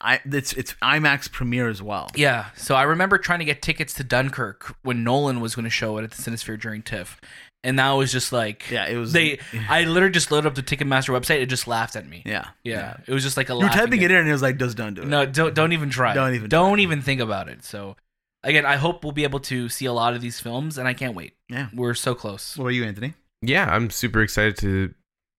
I 0.00 0.20
it's 0.24 0.52
it's 0.52 0.74
IMAX 0.80 1.30
premiere 1.32 1.68
as 1.68 1.82
well. 1.82 2.08
Yeah. 2.14 2.46
So 2.56 2.76
I 2.76 2.84
remember 2.84 3.18
trying 3.18 3.40
to 3.40 3.44
get 3.44 3.60
tickets 3.60 3.92
to 3.94 4.04
Dunkirk 4.04 4.76
when 4.82 5.02
Nolan 5.02 5.40
was 5.40 5.56
going 5.56 5.64
to 5.64 5.70
show 5.70 5.98
it 5.98 6.04
at 6.04 6.12
the 6.12 6.22
Cinesphere 6.22 6.60
during 6.60 6.82
TIFF. 6.82 7.20
And 7.64 7.78
that 7.78 7.90
was 7.92 8.12
just 8.12 8.32
like 8.32 8.70
Yeah, 8.70 8.86
it 8.86 8.96
was. 8.96 9.12
they 9.12 9.38
I 9.68 9.84
literally 9.84 10.12
just 10.12 10.30
loaded 10.30 10.46
up 10.46 10.54
the 10.54 10.62
Ticketmaster 10.62 11.10
website, 11.18 11.40
it 11.42 11.46
just 11.46 11.66
laughed 11.66 11.96
at 11.96 12.06
me. 12.08 12.22
yeah, 12.24 12.48
Yeah. 12.64 12.98
It 13.06 13.12
was 13.12 13.22
just 13.22 13.36
like 13.36 13.50
a 13.50 13.54
You're 13.54 13.68
typing 13.68 14.00
it 14.02 14.10
in, 14.10 14.16
and 14.18 14.28
it 14.28 14.32
was 14.32 14.42
like, 14.42 14.58
"Just 14.58 14.76
don't 14.76 14.94
do 14.94 15.02
it." 15.02 15.08
No, 15.08 15.26
don't 15.26 15.54
don't 15.54 15.72
even 15.72 15.90
try. 15.90 16.14
Don't 16.14 16.34
even 16.34 16.48
Don't 16.48 16.76
try. 16.76 16.82
even 16.82 17.02
think 17.02 17.20
about 17.20 17.48
it. 17.48 17.64
So 17.64 17.96
again, 18.44 18.64
I 18.64 18.76
hope 18.76 19.02
we'll 19.02 19.12
be 19.12 19.24
able 19.24 19.40
to 19.40 19.68
see 19.68 19.86
a 19.86 19.92
lot 19.92 20.14
of 20.14 20.20
these 20.20 20.38
films 20.40 20.78
and 20.78 20.86
I 20.86 20.94
can't 20.94 21.14
wait. 21.16 21.34
Yeah. 21.48 21.68
We're 21.74 21.94
so 21.94 22.14
close. 22.14 22.56
What 22.56 22.64
about 22.66 22.74
you, 22.74 22.84
Anthony? 22.84 23.14
Yeah, 23.42 23.68
I'm 23.68 23.90
super 23.90 24.22
excited 24.22 24.56
to 24.58 24.94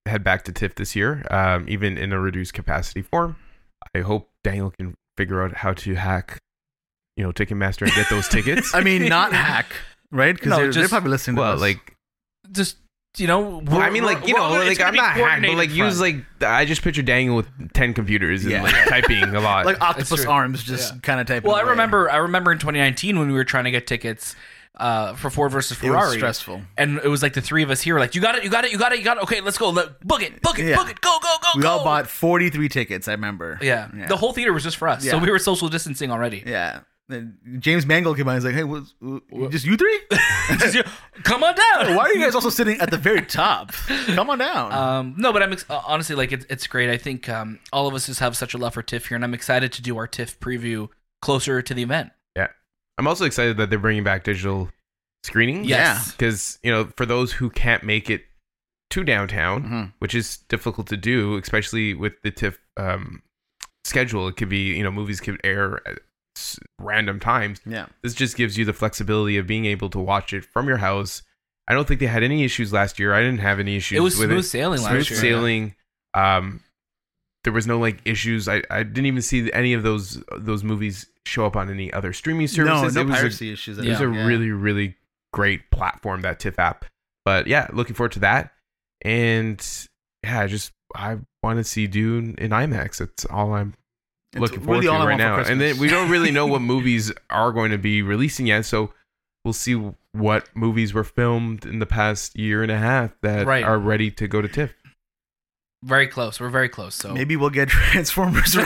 head 0.05 0.23
back 0.23 0.43
to 0.45 0.51
TIFF 0.51 0.75
this 0.75 0.95
year, 0.95 1.25
um, 1.31 1.65
even 1.69 1.97
in 1.97 2.11
a 2.11 2.19
reduced 2.19 2.53
capacity 2.53 3.01
form. 3.01 3.35
I 3.95 3.99
hope 3.99 4.29
Daniel 4.43 4.71
can 4.77 4.95
figure 5.17 5.41
out 5.43 5.53
how 5.57 5.73
to 5.73 5.95
hack, 5.95 6.37
you 7.15 7.23
know, 7.23 7.31
Ticketmaster 7.31 7.83
and 7.83 7.93
get 7.93 8.09
those 8.09 8.27
tickets. 8.29 8.73
I 8.73 8.81
mean, 8.81 9.07
not 9.07 9.31
hack, 9.33 9.67
right? 10.11 10.33
Because 10.35 10.49
No, 10.49 10.57
they're, 10.57 10.71
they're 10.71 10.87
probably 10.89 11.09
listening 11.11 11.35
to 11.37 11.41
well, 11.41 11.53
us. 11.53 11.61
like 11.61 11.95
Just 12.51 12.77
you 13.17 13.27
know, 13.27 13.61
Well, 13.65 13.79
I 13.81 13.89
mean, 13.89 14.03
like 14.03 14.27
you 14.27 14.33
know, 14.35 14.49
like 14.49 14.79
I'm 14.79 14.93
not 14.95 15.13
hacked, 15.13 15.41
but 15.41 15.55
like 15.55 15.71
use 15.71 15.99
like 15.99 16.17
I 16.41 16.65
just 16.65 16.81
picture 16.83 17.01
Daniel 17.01 17.35
with 17.35 17.47
ten 17.73 17.93
computers 17.93 18.43
and 18.43 18.51
Yeah. 18.51 18.61
like 18.63 18.75
typing 18.87 19.23
a 19.35 19.39
lot. 19.41 19.65
like 19.65 19.81
octopus 19.81 20.23
true. 20.23 20.31
arms, 20.31 20.63
just 20.63 21.01
kind 21.03 21.19
of 21.19 21.27
typing. 21.27 21.47
Well, 21.47 21.57
I 21.57 21.61
away. 21.61 21.71
remember 21.71 22.09
I 22.09 22.17
remember 22.17 22.51
in 22.51 22.59
2019 22.59 23.17
when 23.19 23.27
we 23.27 23.33
were 23.33 23.43
trying 23.43 23.63
to 23.65 23.71
get 23.71 23.87
tickets 23.87 24.35
uh, 24.77 25.13
for 25.15 25.29
Ford 25.29 25.51
versus 25.51 25.71
it 25.77 25.89
was 25.89 25.89
Ferrari. 25.89 26.17
stressful. 26.17 26.61
and 26.77 26.99
it 27.03 27.07
was 27.09 27.21
like 27.21 27.33
the 27.33 27.41
three 27.41 27.63
of 27.63 27.69
us 27.69 27.81
here 27.81 27.95
were 27.95 27.99
like, 27.99 28.15
you 28.15 28.21
got 28.21 28.35
it, 28.35 28.45
you 28.45 28.49
got 28.49 28.63
it, 28.63 28.71
you 28.71 28.77
got 28.77 28.93
it, 28.93 28.99
you 28.99 29.03
got 29.03 29.17
it. 29.17 29.23
Okay, 29.23 29.41
let's 29.41 29.57
go. 29.57 29.71
Let, 29.71 29.99
book 30.07 30.21
it, 30.21 30.41
book 30.41 30.57
it, 30.57 30.67
Yeah. 30.67 30.75
book 30.77 30.89
it. 30.89 31.01
Go, 31.01 31.17
go, 31.21 31.35
go, 31.41 31.49
We 31.55 31.63
go. 31.63 31.69
all 31.69 31.83
bought 31.83 32.07
43 32.07 32.69
tickets. 32.69 33.09
I 33.09 33.11
remember. 33.13 33.59
Yeah. 33.61 33.89
Yeah. 33.97 34.07
the 34.07 34.15
whole 34.15 34.31
theater 34.31 34.53
was 34.53 34.63
just 34.63 34.77
for 34.77 34.87
us, 34.87 35.03
so 35.03 35.17
Yeah. 35.17 35.21
we 35.23 35.29
were 35.29 35.39
social 35.39 35.67
distancing 35.67 36.11
already. 36.11 36.43
Yeah. 36.45 36.81
Then 37.09 37.37
James 37.59 37.85
Mangold 37.85 38.15
came 38.17 38.25
by. 38.27 38.35
and 38.35 38.41
He's 38.41 38.45
like, 38.45 38.55
"Hey, 38.55 38.63
what's, 38.63 38.93
what, 38.99 39.51
just 39.51 39.65
you 39.65 39.75
three? 39.75 39.99
Just, 40.59 40.75
you- 40.75 40.83
Come 41.23 41.43
on 41.43 41.53
down. 41.55 41.95
Why 41.95 42.03
are 42.03 42.13
you 42.13 42.21
guys 42.23 42.33
also 42.35 42.49
sitting 42.49 42.79
at 42.79 42.89
the 42.91 42.97
very 42.97 43.21
top? 43.23 43.71
Come 44.15 44.29
on 44.29 44.37
down." 44.37 44.71
Um, 44.71 45.15
no, 45.17 45.33
but 45.33 45.43
I'm 45.43 45.51
ex- 45.53 45.65
uh, 45.69 45.81
honestly 45.85 46.15
like 46.15 46.31
it's 46.31 46.45
it's 46.49 46.67
great. 46.67 46.89
I 46.89 46.97
think 46.97 47.27
um, 47.27 47.59
all 47.73 47.87
of 47.87 47.93
us 47.93 48.05
just 48.05 48.19
have 48.21 48.37
such 48.37 48.53
a 48.53 48.57
love 48.57 48.73
for 48.75 48.81
TIFF 48.83 49.07
here, 49.07 49.15
and 49.15 49.23
I'm 49.23 49.33
excited 49.33 49.71
to 49.73 49.81
do 49.81 49.97
our 49.97 50.07
TIFF 50.07 50.39
preview 50.39 50.87
closer 51.21 51.61
to 51.61 51.73
the 51.73 51.81
event. 51.83 52.11
yeah, 52.35 52.47
I'm 52.97 53.07
also 53.07 53.25
excited 53.25 53.57
that 53.57 53.69
they're 53.69 53.79
bringing 53.79 54.03
back 54.03 54.23
digital 54.23 54.69
screening. 55.23 55.65
Yes. 55.65 56.11
because 56.11 56.59
you 56.63 56.71
know 56.71 56.89
for 56.95 57.05
those 57.05 57.33
who 57.33 57.49
can't 57.49 57.83
make 57.83 58.09
it 58.09 58.23
to 58.91 59.03
downtown, 59.03 59.63
Mhm. 59.63 59.93
which 59.99 60.13
is 60.15 60.37
difficult 60.47 60.87
to 60.87 60.97
do, 60.97 61.37
especially 61.37 61.93
with 61.95 62.13
the 62.23 62.31
TIFF 62.31 62.57
um, 62.77 63.21
schedule. 63.83 64.27
It 64.27 64.35
could 64.37 64.49
be 64.49 64.75
you 64.75 64.83
know 64.83 64.91
movies 64.91 65.19
could 65.21 65.39
air 65.43 65.81
at 65.87 65.93
s- 65.93 65.99
random 66.79 67.19
times. 67.19 67.61
Yeah. 67.65 67.87
This 68.03 68.13
just 68.13 68.35
gives 68.37 68.57
you 68.57 68.65
the 68.65 68.73
flexibility 68.73 69.37
of 69.37 69.47
being 69.47 69.65
able 69.65 69.89
to 69.91 69.99
watch 69.99 70.33
it 70.33 70.43
from 70.45 70.67
your 70.67 70.77
house. 70.77 71.21
I 71.67 71.73
don't 71.73 71.87
think 71.87 71.99
they 71.99 72.07
had 72.07 72.23
any 72.23 72.43
issues 72.43 72.73
last 72.73 72.99
year. 72.99 73.13
I 73.13 73.21
didn't 73.21 73.39
have 73.39 73.59
any 73.59 73.75
issues. 73.75 73.97
It 73.97 74.01
was 74.01 74.17
with 74.17 74.29
smooth 74.29 74.39
it. 74.45 74.47
sailing 74.47 74.79
Smooth 74.79 74.91
last 74.91 75.09
year. 75.11 75.19
sailing. 75.19 75.75
Um, 76.13 76.61
there 77.43 77.53
was 77.53 77.67
no 77.67 77.77
like 77.79 77.99
issues. 78.05 78.47
I, 78.47 78.61
I 78.69 78.83
didn't 78.83 79.05
even 79.05 79.21
see 79.21 79.51
any 79.53 79.73
of 79.73 79.83
those 79.83 80.21
those 80.37 80.63
movies 80.63 81.05
show 81.25 81.45
up 81.45 81.55
on 81.55 81.69
any 81.69 81.93
other 81.93 82.11
streaming 82.11 82.47
services. 82.47 82.95
No, 82.95 83.01
it 83.01 83.05
no 83.05 83.11
was 83.11 83.19
a, 83.19 83.21
piracy 83.21 83.51
issues. 83.53 83.77
it 83.77 83.87
was 83.87 84.01
a 84.01 84.03
Yeah. 84.05 84.25
really 84.25 84.51
really 84.51 84.95
great 85.31 85.69
platform 85.71 86.21
that 86.21 86.39
TIFF 86.39 86.57
app. 86.59 86.85
But 87.23 87.45
yeah, 87.47 87.67
looking 87.71 87.93
forward 87.95 88.13
to 88.13 88.19
that. 88.19 88.51
And 89.03 89.65
yeah, 90.23 90.41
I 90.41 90.47
just 90.47 90.71
I 90.95 91.19
want 91.43 91.57
to 91.59 91.63
see 91.63 91.87
Dune 91.87 92.35
in 92.39 92.49
IMAX. 92.51 92.97
That's 92.97 93.25
all 93.25 93.53
I'm 93.53 93.75
It's 94.33 94.41
looking 94.41 94.59
forward 94.61 94.83
really 94.85 94.97
to 94.99 95.05
right 95.05 95.17
now. 95.17 95.37
And 95.39 95.59
then 95.59 95.77
we 95.79 95.87
don't 95.87 96.09
really 96.09 96.31
know 96.31 96.45
what 96.45 96.61
movies 96.75 97.11
are 97.29 97.51
going 97.51 97.71
to 97.71 97.77
be 97.77 98.01
releasing 98.01 98.47
yet, 98.47 98.65
so 98.65 98.93
we'll 99.43 99.53
see 99.53 99.73
what 100.11 100.47
movies 100.55 100.93
were 100.93 101.03
filmed 101.03 101.65
in 101.65 101.79
the 101.79 101.85
past 101.85 102.37
year 102.37 102.61
and 102.63 102.71
a 102.71 102.77
half 102.77 103.11
that 103.21 103.47
Right. 103.47 103.63
are 103.63 103.77
ready 103.79 104.11
to 104.11 104.27
go 104.27 104.41
to 104.41 104.47
TIFF. 104.47 104.73
Very 105.81 106.07
close. 106.07 106.41
We're 106.41 106.49
very 106.49 106.67
close. 106.67 106.93
So 106.93 107.13
Maybe 107.13 107.37
we'll 107.37 107.49
get 107.51 107.69
Transformers. 107.91 108.53
Why 108.55 108.63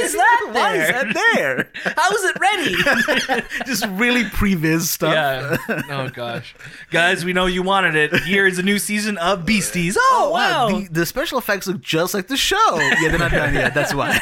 is 0.00 0.12
that 0.14 0.48
Why 0.52 0.74
is 0.76 0.88
that 0.88 1.12
there? 1.34 1.70
how 1.96 2.10
is 2.10 2.24
it 2.24 2.36
ready? 2.40 3.64
Just 3.66 3.86
really 3.88 4.24
previs 4.24 4.82
stuff. 4.82 5.12
Yeah. 5.12 5.82
Oh 5.90 6.08
gosh, 6.08 6.54
guys, 6.90 7.26
we 7.26 7.34
know 7.34 7.44
you 7.44 7.62
wanted 7.62 7.94
it. 7.94 8.14
Here 8.22 8.46
is 8.46 8.58
a 8.58 8.62
new 8.62 8.78
season 8.78 9.18
of 9.18 9.44
Beasties. 9.44 9.96
Oh, 9.98 10.30
wow. 10.32 10.68
The, 10.68 10.88
the 10.88 11.06
special 11.06 11.38
effects 11.38 11.66
look 11.66 11.82
just 11.82 12.14
like 12.14 12.28
the 12.28 12.38
show. 12.38 12.56
Yeah, 12.78 13.08
they're 13.10 13.18
not 13.18 13.30
done 13.32 13.52
yet. 13.54 13.74
That's 13.74 13.92
why. 13.92 14.18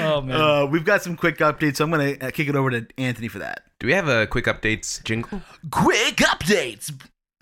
oh 0.00 0.20
man. 0.22 0.40
uh, 0.40 0.66
we've 0.66 0.84
got 0.84 1.02
some 1.04 1.16
quick 1.16 1.38
updates, 1.38 1.76
so 1.76 1.84
I'm 1.84 1.90
going 1.92 2.18
to 2.18 2.32
kick 2.32 2.48
it 2.48 2.56
over 2.56 2.70
to 2.70 2.84
Anthony 2.98 3.28
for 3.28 3.38
that. 3.38 3.62
Do 3.78 3.86
we 3.86 3.92
have 3.92 4.08
a 4.08 4.26
quick 4.26 4.46
updates 4.46 5.02
jingle? 5.04 5.40
Quick 5.70 6.16
updates. 6.16 6.92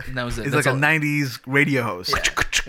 And 0.07 0.17
that 0.17 0.25
was 0.25 0.39
it. 0.39 0.47
It's 0.47 0.55
That's 0.55 0.67
like 0.67 0.75
a 0.75 0.79
90s 0.79 1.41
radio 1.47 1.83
host. 1.83 2.15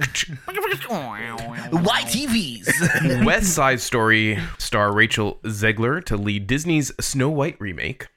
YTVs. 1.71 3.25
West 3.25 3.53
Side 3.53 3.79
Story 3.79 4.39
star 4.57 4.93
Rachel 4.93 5.39
Zegler 5.43 6.03
to 6.05 6.17
lead 6.17 6.47
Disney's 6.47 6.91
Snow 6.99 7.29
White 7.29 7.59
remake. 7.59 8.07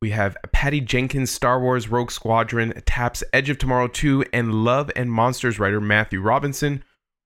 We 0.00 0.10
have 0.10 0.36
Patty 0.52 0.80
Jenkins' 0.80 1.30
Star 1.30 1.60
Wars 1.60 1.88
Rogue 1.88 2.10
Squadron 2.10 2.72
taps 2.86 3.22
Edge 3.32 3.50
of 3.50 3.58
Tomorrow 3.58 3.88
2 3.88 4.26
and 4.32 4.64
Love 4.64 4.90
and 4.96 5.12
Monsters 5.12 5.58
writer 5.58 5.80
Matthew 5.80 6.20
Robinson. 6.20 6.82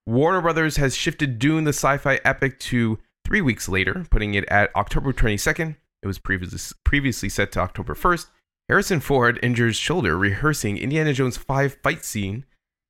Warner 0.07 0.41
Brothers 0.41 0.77
has 0.77 0.95
shifted 0.95 1.39
Dune 1.39 1.65
the 1.65 1.71
sci-fi 1.71 2.21
epic 2.25 2.59
to 2.61 2.99
three 3.27 3.41
weeks 3.41 3.69
later, 3.69 4.07
putting 4.11 4.35
it 4.35 4.45
at 4.49 4.75
October 4.77 5.13
22nd. 5.13 5.77
It 6.03 6.07
was 6.07 6.19
previously 6.19 6.77
previously 6.85 7.29
set 7.29 7.51
to 7.53 7.61
October 7.61 7.95
1st. 7.95 8.27
Harrison 8.69 9.01
Ford 9.01 9.39
injures 9.43 9.77
shoulder 9.77 10.17
rehearsing 10.17 10.77
Indiana 10.77 11.13
Jones 11.13 11.37
5 11.37 11.79
fight 11.83 12.05
scene 12.05 12.45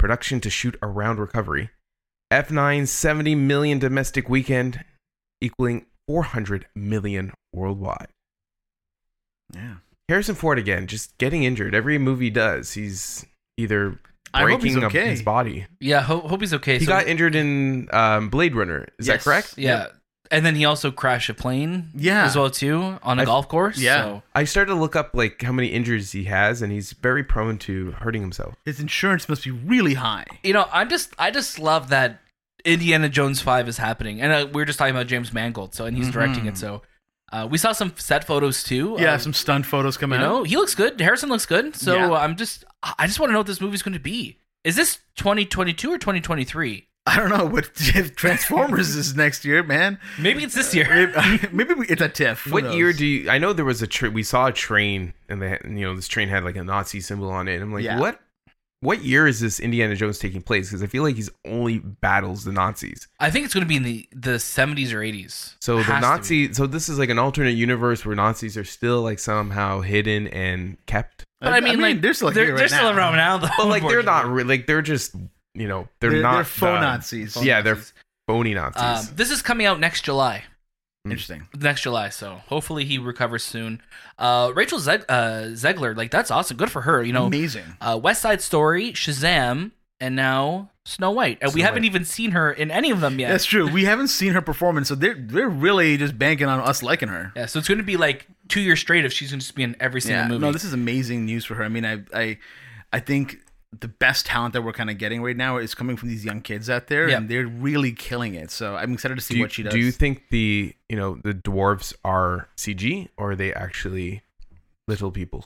production 0.07 0.41
to 0.41 0.49
shoot 0.49 0.77
around 0.85 1.19
recovery. 1.19 1.69
F9 2.33 2.87
70 2.87 3.35
million 3.35 3.81
domestic 3.81 4.29
weekend, 4.29 4.85
equaling 5.41 5.87
400 6.07 6.67
million 6.77 7.33
worldwide. 7.53 8.07
Yeah. 9.53 9.79
Harrison 10.09 10.37
Ford 10.37 10.61
again, 10.61 10.87
just 10.87 11.19
getting 11.19 11.43
injured. 11.43 11.75
Every 11.75 11.99
movie 11.99 12.31
does, 12.31 12.75
he's 12.75 13.27
either 13.57 13.99
I 14.33 14.43
hope 14.43 14.63
he's 14.63 14.75
breaking 14.75 14.85
up 14.85 14.91
okay. 14.93 15.11
his 15.11 15.23
body. 15.23 15.67
yeah, 15.81 16.03
hope, 16.03 16.27
hope 16.27 16.41
he's 16.41 16.55
okay. 16.55 16.79
He 16.79 16.85
So- 16.85 16.93
got 16.93 17.09
injured 17.09 17.35
in 17.35 17.89
um, 17.93 18.29
Blade 18.29 18.55
Runner. 18.55 18.87
Is 19.01 19.07
that 19.07 19.23
correct? 19.23 19.55
yeah. 19.59 19.89
And 20.31 20.45
then 20.45 20.55
he 20.55 20.65
also 20.65 20.91
crashed 20.91 21.29
a 21.29 21.35
plane 21.35 21.91
Yeah. 21.95 22.25
as 22.25 22.37
well 22.37 22.51
too 22.51 22.99
on 23.03 23.19
a 23.19 23.23
I've- 23.23 23.27
golf 23.27 23.49
course. 23.49 23.79
yeah. 23.79 24.03
So. 24.03 24.23
I 24.35 24.45
started 24.45 24.73
to 24.75 24.79
look 24.81 24.97
up 24.97 25.11
like 25.15 25.43
how 25.43 25.53
many 25.53 25.69
injuries 25.69 26.13
he 26.13 26.25
has, 26.25 26.63
and 26.63 26.73
he's 26.73 26.93
very 26.93 27.23
prone 27.25 27.59
to 27.59 27.93
hurting 27.93 28.23
himself. 28.23 28.55
His 28.65 28.81
insurance 28.81 29.29
must 29.29 29.45
be 29.45 29.51
really 29.51 29.95
high. 29.95 30.25
You 30.43 30.53
know, 30.53 30.67
I 30.73 30.85
just 30.85 31.15
I 31.19 31.31
just 31.31 31.59
love 31.59 31.89
that 31.91 32.21
Indiana 32.65 33.09
Jones 33.09 33.41
5 33.41 33.69
is 33.69 33.79
happening. 33.79 34.21
And 34.21 34.33
uh, 34.33 34.49
we 34.53 34.61
are 34.63 34.65
just 34.65 34.79
talking 34.79 34.95
about 34.95 35.07
James 35.07 35.33
Mangold, 35.33 35.75
so 35.75 35.85
and 35.87 35.97
he's 35.97 36.11
directing 36.11 36.47
it. 36.47 36.57
So 36.59 36.83
uh, 37.33 37.47
we 37.51 37.59
saw 37.59 37.73
some 37.73 37.93
set 37.97 38.25
photos 38.25 38.63
too. 38.65 38.97
Yeah, 38.99 39.15
of- 39.15 39.23
some 39.23 39.33
stunt 39.33 39.67
photos 39.67 39.97
coming 39.97 40.19
You 40.21 40.27
out. 40.27 40.29
know, 40.29 40.43
he 40.45 40.57
looks 40.57 40.75
good. 40.75 41.01
Harrison 41.01 41.29
looks 41.29 41.47
good. 41.47 41.77
So 41.77 41.95
Yeah. 41.95 42.13
I'm 42.13 42.37
just, 42.37 42.65
I 42.99 43.07
just 43.07 43.21
want 43.21 43.31
to 43.31 43.33
know 43.35 43.41
what 43.41 43.47
this 43.47 43.61
movie's 43.61 43.83
going 43.83 43.95
to 43.95 44.01
be. 44.01 44.39
Is 44.65 44.75
this 44.75 44.99
2022 45.17 45.93
or 45.93 45.99
2023? 45.99 46.89
I 47.07 47.17
don't 47.17 47.29
know 47.31 47.45
what 47.45 47.71
if 47.77 48.17
Transformers 48.17 48.97
is 48.97 49.15
next 49.17 49.45
year, 49.45 49.63
man. 49.63 49.99
Maybe 50.19 50.43
it's 50.43 50.55
this 50.55 50.75
year. 50.75 51.13
Maybe, 51.15 51.49
maybe 51.53 51.75
we- 51.75 51.87
it's 51.87 52.03
a 52.03 52.09
TIFF. 52.09 52.43
Who 52.45 52.53
What 52.53 52.65
knows? 52.65 52.75
year 52.77 52.93
do 52.93 53.07
you? 53.07 53.31
I 53.31 53.39
know 53.39 53.53
there 53.53 53.65
was 53.65 53.81
a 53.83 53.87
tra- 53.87 54.11
we 54.11 54.23
saw 54.23 54.47
a 54.49 54.53
train, 54.53 55.13
and 55.29 55.41
they, 55.41 55.51
had- 55.51 55.63
you 55.65 55.87
know, 55.87 55.95
this 55.95 56.09
train 56.09 56.29
had 56.29 56.43
like 56.45 56.57
a 56.57 56.65
Nazi 56.65 57.01
symbol 57.01 57.31
on 57.31 57.47
it. 57.49 57.55
And 57.55 57.63
I'm 57.63 57.73
like, 57.73 57.85
Yeah. 57.85 58.01
what? 58.01 58.21
What 58.81 59.03
year 59.03 59.27
is 59.27 59.41
this 59.41 59.59
Indiana 59.59 59.97
Jones 59.97 60.19
taking 60.19 60.43
place? 60.43 60.69
Because 60.69 60.83
I 60.83 60.87
feel 60.87 61.03
like 61.03 61.17
he's 61.17 61.31
only 61.47 61.79
battles 61.79 62.45
the 62.45 62.53
Nazis. 62.53 63.09
I 63.19 63.31
think 63.31 63.47
it's 63.47 63.55
going 63.55 63.65
to 63.65 63.69
be 63.69 63.77
in 63.77 63.83
the, 63.85 64.07
the 64.13 64.33
70s 64.37 64.93
or 64.93 64.99
80s. 65.01 65.55
So 65.63 65.79
Has 65.79 65.87
the 65.87 65.93
to 65.95 66.01
Nazi, 66.01 66.53
so 66.53 66.67
this 66.67 66.91
is 66.91 66.99
like 66.99 67.09
an 67.09 67.19
alternate 67.19 67.53
universe 67.57 68.05
where 68.05 68.15
Nazis 68.15 68.57
are 68.59 68.65
still 68.65 69.01
like 69.01 69.19
somehow 69.19 69.81
hidden 69.81 70.29
and 70.29 70.77
kept, 70.87 71.25
But 71.41 71.55
I 71.55 71.61
mean, 71.61 71.81
like, 71.81 72.03
they're 72.03 72.13
still 72.13 72.31
they're, 72.31 72.45
here 72.45 72.53
right 72.55 72.59
they're 72.59 72.69
still 72.69 72.93
now. 72.93 72.99
around 72.99 73.17
now, 73.17 73.39
though. 73.39 73.49
but 73.57 73.67
like 73.69 73.83
they're 73.83 74.03
not 74.03 74.27
re- 74.29 74.45
like 74.45 74.67
they're 74.67 74.83
just 74.83 75.17
you 75.57 75.69
know 75.69 75.89
they're, 76.01 76.11
They're, 76.11 76.23
not 76.23 76.35
they're 76.37 76.45
faux 76.45 76.61
the- 76.61 76.81
Nazis. 76.81 77.45
Yeah, 77.45 77.63
they're 77.63 77.79
phony 78.27 78.55
Nazis. 78.55 79.09
Um, 79.11 79.17
this 79.17 79.31
is 79.31 79.43
coming 79.43 79.67
out 79.67 79.81
next 79.81 80.03
July. 80.05 80.45
Interesting. 81.05 81.47
Next 81.57 81.83
July, 81.83 82.09
so 82.09 82.41
hopefully 82.49 82.85
he 82.85 82.99
recovers 82.99 83.45
soon. 83.45 83.81
Uh, 84.19 84.51
Rachel 84.57 84.81
Zeg- 84.81 85.05
uh, 85.09 85.51
Zegler, 85.53 85.97
like 85.97 86.11
that's 86.11 86.33
awesome. 86.33 86.57
Good 86.57 86.71
for 86.73 86.83
her. 86.83 87.01
You 87.03 87.13
know, 87.13 87.27
Amazing. 87.27 87.63
uh, 87.81 87.99
West 88.03 88.23
Side 88.23 88.43
Story, 88.43 88.91
Shazam, 88.93 89.71
and 90.01 90.17
now 90.17 90.71
Snow 90.85 91.13
White. 91.13 91.39
And 91.41 91.55
we 91.55 91.61
haven't 91.61 91.83
White. 91.83 91.87
even 91.87 92.05
seen 92.05 92.33
her 92.33 92.51
in 92.51 92.73
any 92.73 92.91
of 92.91 93.01
them 93.01 93.21
yet. 93.21 93.29
That's 93.31 93.45
true. 93.45 93.71
We 93.71 93.85
haven't 93.85 94.09
seen 94.09 94.33
her 94.33 94.43
performance, 94.43 94.89
so 94.89 94.97
they're 94.97 95.15
they're 95.15 95.49
really 95.49 95.97
just 95.97 96.19
banking 96.19 96.49
on 96.49 96.59
us 96.59 96.83
liking 96.83 97.09
her. 97.09 97.33
Yeah, 97.37 97.47
so 97.47 97.61
it's 97.61 97.69
going 97.69 97.79
to 97.79 97.85
be 97.85 97.97
like 97.97 98.27
two 98.49 98.61
years 98.61 98.81
straight 98.81 99.05
if 99.05 99.13
she's 99.13 99.31
going 99.31 99.39
to 99.39 99.55
be 99.55 99.63
in 99.63 99.77
every 99.79 100.01
single 100.01 100.23
Yeah. 100.25 100.29
movie. 100.29 100.41
No, 100.41 100.51
this 100.51 100.65
is 100.65 100.73
amazing 100.73 101.25
news 101.25 101.45
for 101.45 101.55
her. 101.55 101.63
I 101.63 101.69
mean, 101.69 101.85
I 101.87 102.01
I 102.13 102.39
I 102.93 102.99
think 102.99 103.39
the 103.81 103.89
best 103.89 104.27
talent 104.27 104.53
that 104.55 104.63
we're 104.63 104.73
kind 104.73 104.91
of 104.91 104.99
getting 104.99 105.23
right 105.23 105.37
now 105.37 105.57
is 105.59 105.75
coming 105.75 105.97
from 105.97 106.09
these 106.09 106.25
young 106.25 106.41
kids 106.41 106.69
out 106.71 106.87
there, 106.89 107.09
Yeah. 107.09 107.17
and 107.19 107.29
they're 107.29 107.47
really 107.47 107.93
killing 107.93 108.35
it. 108.35 108.51
So 108.51 108.77
I'm 108.77 108.93
excited 108.95 109.15
to 109.17 109.21
see 109.21 109.35
do, 109.35 109.39
you, 109.39 109.45
what 109.45 109.53
she 109.53 109.63
does. 109.63 109.73
do 109.73 109.79
you 109.79 109.91
think 109.91 110.25
the 110.31 110.75
you 110.89 110.97
know 110.97 111.19
the 111.25 111.33
dwarves 111.35 111.95
are 112.05 112.49
CG 112.57 113.09
or 113.17 113.33
are 113.33 113.37
they 113.37 113.53
actually 113.53 114.23
little 114.89 115.11
people? 115.11 115.45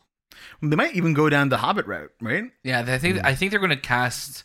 they 0.63 0.77
might 0.77 0.95
even 0.95 1.13
go 1.13 1.29
down 1.29 1.49
the 1.51 1.59
Hobbit 1.59 1.87
route, 1.87 2.13
right? 2.21 2.45
yeah, 2.65 2.85
I 2.87 2.99
think 2.99 3.25
I 3.25 3.35
think 3.35 3.51
they're 3.51 3.61
going 3.61 3.71
to 3.71 3.77
cast 3.77 4.45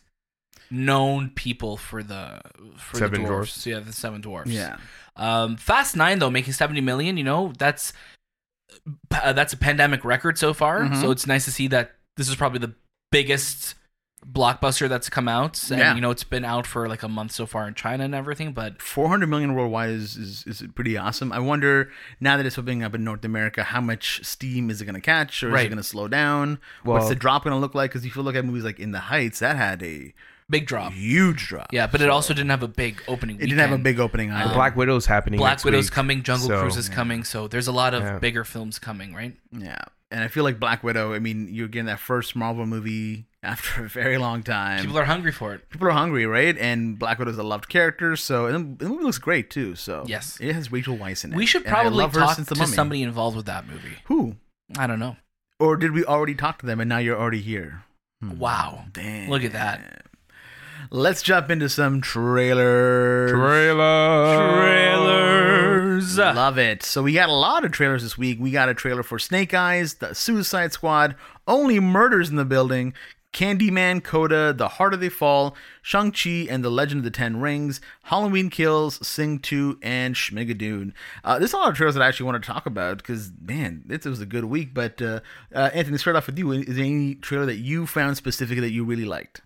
known 0.71 1.29
people 1.29 1.77
for 1.77 2.01
the 2.03 2.41
for 2.77 2.97
Seven 2.97 3.21
the 3.21 3.27
dwarves. 3.27 3.31
dwarfs. 3.31 3.67
Yeah, 3.67 3.79
the 3.79 3.93
seven 3.93 4.21
dwarves. 4.21 4.47
Yeah. 4.47 4.77
Um, 5.15 5.57
Fast 5.57 5.95
Nine 5.95 6.19
though, 6.19 6.29
making 6.31 6.53
seventy 6.53 6.81
million. 6.81 7.17
You 7.17 7.23
know, 7.23 7.53
that's 7.57 7.93
uh, 9.11 9.33
that's 9.33 9.53
a 9.53 9.57
pandemic 9.57 10.03
record 10.03 10.37
so 10.37 10.53
far. 10.53 10.81
Mhm. 10.81 11.01
So 11.01 11.11
it's 11.11 11.27
nice 11.27 11.45
to 11.45 11.51
see 11.51 11.67
that 11.69 11.95
this 12.17 12.27
is 12.29 12.35
probably 12.35 12.59
the 12.59 12.73
biggest 13.11 13.75
blockbuster 14.27 14.89
that's 14.89 15.07
come 15.07 15.27
out. 15.27 15.69
And 15.69 15.79
Yeah. 15.79 15.93
you 15.93 16.01
know, 16.01 16.09
it's 16.09 16.23
been 16.23 16.43
out 16.43 16.65
for 16.65 16.89
like 16.89 17.03
a 17.03 17.07
month 17.07 17.31
so 17.31 17.45
far 17.45 17.67
in 17.67 17.75
China 17.75 18.03
and 18.03 18.15
everything. 18.15 18.53
But 18.53 18.81
400 18.81 19.27
million 19.27 19.53
worldwide 19.53 19.91
is, 19.91 20.17
is, 20.17 20.43
is 20.47 20.63
pretty 20.73 20.97
awesome. 20.97 21.31
I 21.31 21.37
wonder 21.39 21.91
now 22.19 22.35
that 22.37 22.45
it's 22.45 22.57
opening 22.57 22.81
up 22.81 22.95
in 22.95 23.03
North 23.03 23.23
America, 23.23 23.63
how 23.63 23.81
much 23.81 24.21
steam 24.25 24.69
is 24.71 24.81
it 24.81 24.85
going 24.85 24.95
to 24.95 25.01
catch, 25.01 25.43
or 25.43 25.55
is 25.55 25.65
it 25.65 25.69
going 25.69 25.77
to 25.77 25.83
slow 25.83 26.07
down? 26.07 26.59
What's 26.83 27.09
the 27.09 27.15
drop 27.15 27.43
going 27.43 27.53
to 27.53 27.59
look 27.59 27.75
like? 27.75 27.91
Because 27.91 28.03
if 28.05 28.15
you 28.15 28.23
look 28.23 28.35
at 28.35 28.43
movies 28.45 28.63
like 28.63 28.79
In 28.79 28.91
the 28.91 28.99
Heights, 28.99 29.39
that 29.39 29.57
had 29.57 29.83
a 29.83 30.11
big 30.49 30.65
drop. 30.65 30.91
huge 30.93 31.47
drop. 31.47 31.67
Yeah, 31.71 31.85
but 31.85 32.01
it 32.01 32.09
also 32.09 32.33
didn't 32.33 32.49
have 32.49 32.63
a 32.63 32.67
big 32.67 33.03
opening. 33.07 33.35
it 33.35 33.41
didn't 33.41 33.59
have 33.59 33.71
a 33.73 33.77
big 33.77 33.99
opening 33.99 34.31
either. 34.31 34.49
Um, 34.49 34.55
Black 34.55 34.75
Widow's 34.75 35.05
happening. 35.05 35.37
Black 35.37 35.51
next 35.53 35.65
Widow's 35.65 35.85
week, 35.85 35.91
coming, 35.93 36.23
Jungle 36.23 36.47
so- 36.47 36.61
Cruise 36.61 36.77
is 36.77 36.89
coming, 36.89 37.23
so 37.23 37.47
there's 37.47 37.67
a 37.67 37.71
lot 37.71 37.93
of 37.93 38.01
Yeah. 38.01 38.17
bigger 38.17 38.43
films 38.43 38.79
coming, 38.79 39.13
right? 39.13 39.35
Yeah, 39.51 39.77
and 40.15 40.23
I 40.23 40.29
feel 40.29 40.43
like 40.45 40.59
Black 40.59 40.81
Widow. 40.83 41.13
I 41.13 41.19
mean, 41.19 41.49
you're 41.51 41.67
getting 41.67 41.87
that 41.87 41.99
first 41.99 42.35
Marvel 42.35 42.65
movie 42.65 43.25
after 43.43 43.85
a 43.85 43.89
very 43.89 44.17
long 44.17 44.41
time. 44.43 44.79
People 44.81 44.97
are 44.97 45.03
hungry 45.03 45.31
for 45.33 45.53
it. 45.53 45.69
People 45.69 45.87
are 45.89 45.91
hungry, 45.91 46.25
right? 46.25 46.57
And 46.57 46.97
Black 46.97 47.19
Widow's 47.19 47.37
a 47.37 47.43
loved 47.43 47.67
character, 47.69 48.15
so 48.15 48.45
and 48.47 48.79
the 48.79 48.87
movie 48.87 49.03
looks 49.03 49.17
great 49.17 49.49
too. 49.49 49.75
So 49.75 50.03
Yes. 50.07 50.37
it 50.39 50.53
has 50.53 50.71
Rachel 50.71 50.97
Weisz 50.97 51.23
in 51.25 51.33
it. 51.33 51.35
We 51.35 51.45
should 51.45 51.65
probably 51.65 51.91
love 51.91 52.13
her 52.13 52.21
talk 52.21 52.35
since 52.37 52.47
to 52.47 52.53
the 52.53 52.61
Mummy. 52.61 52.73
somebody 52.73 53.03
involved 53.03 53.35
with 53.35 53.45
that 53.47 53.67
movie. 53.67 53.97
Who? 54.05 54.37
I 54.77 54.87
don't 54.87 54.99
know. 54.99 55.17
Or 55.59 55.75
did 55.77 55.91
we 55.91 56.03
already 56.05 56.35
talk 56.35 56.59
to 56.59 56.65
them 56.65 56.79
and 56.79 56.89
now 56.89 56.97
you're 56.97 57.17
already 57.19 57.41
here? 57.41 57.83
Hmm. 58.21 58.39
Wow. 58.39 58.85
Damn. 58.93 59.29
Look 59.29 59.43
at 59.43 59.51
that. 59.53 60.05
Let's 60.91 61.21
jump 61.21 61.49
into 61.49 61.67
some 61.69 61.99
trailers. 62.01 63.31
Trailer. 63.31 64.35
Trailer. 64.37 65.64
Trailers. 66.01 66.17
Love 66.17 66.57
it. 66.57 66.83
So 66.83 67.03
we 67.03 67.13
got 67.13 67.29
a 67.29 67.33
lot 67.33 67.63
of 67.65 67.71
trailers 67.71 68.03
this 68.03 68.17
week. 68.17 68.37
We 68.39 68.51
got 68.51 68.69
a 68.69 68.73
trailer 68.73 69.03
for 69.03 69.17
Snake 69.19 69.53
Eyes, 69.53 69.95
The 69.95 70.13
Suicide 70.13 70.71
Squad, 70.73 71.15
Only 71.47 71.79
Murders 71.79 72.29
in 72.29 72.35
the 72.35 72.45
Building, 72.45 72.93
Candyman, 73.33 74.01
Coda, 74.01 74.53
The 74.53 74.67
Harder 74.69 74.95
They 74.95 75.09
Fall, 75.09 75.55
Shang-Chi 75.81 76.47
and 76.49 76.63
the 76.63 76.69
Legend 76.69 76.99
of 76.99 77.03
the 77.03 77.11
Ten 77.11 77.41
Rings, 77.41 77.81
Halloween 78.03 78.49
Kills, 78.49 79.05
Sing 79.05 79.39
2, 79.39 79.79
and 79.81 80.15
Schmigadoon. 80.15 80.93
Uh, 81.23 81.37
there's 81.37 81.51
a 81.51 81.57
lot 81.57 81.69
of 81.69 81.75
trailers 81.75 81.95
that 81.95 82.01
I 82.01 82.07
actually 82.07 82.27
want 82.31 82.41
to 82.41 82.47
talk 82.49 82.65
about 82.65 82.97
because, 82.97 83.31
man, 83.41 83.83
this 83.85 84.05
was 84.05 84.21
a 84.21 84.25
good 84.25 84.45
week. 84.45 84.73
But, 84.73 85.01
uh, 85.01 85.19
uh, 85.53 85.69
Anthony, 85.73 85.97
start 85.97 86.15
off 86.15 86.27
with 86.27 86.37
you. 86.39 86.51
Is 86.53 86.75
there 86.77 86.85
any 86.85 87.15
trailer 87.15 87.45
that 87.45 87.57
you 87.57 87.85
found 87.85 88.15
specifically 88.15 88.61
that 88.61 88.71
you 88.71 88.85
really 88.85 89.05
liked? 89.05 89.41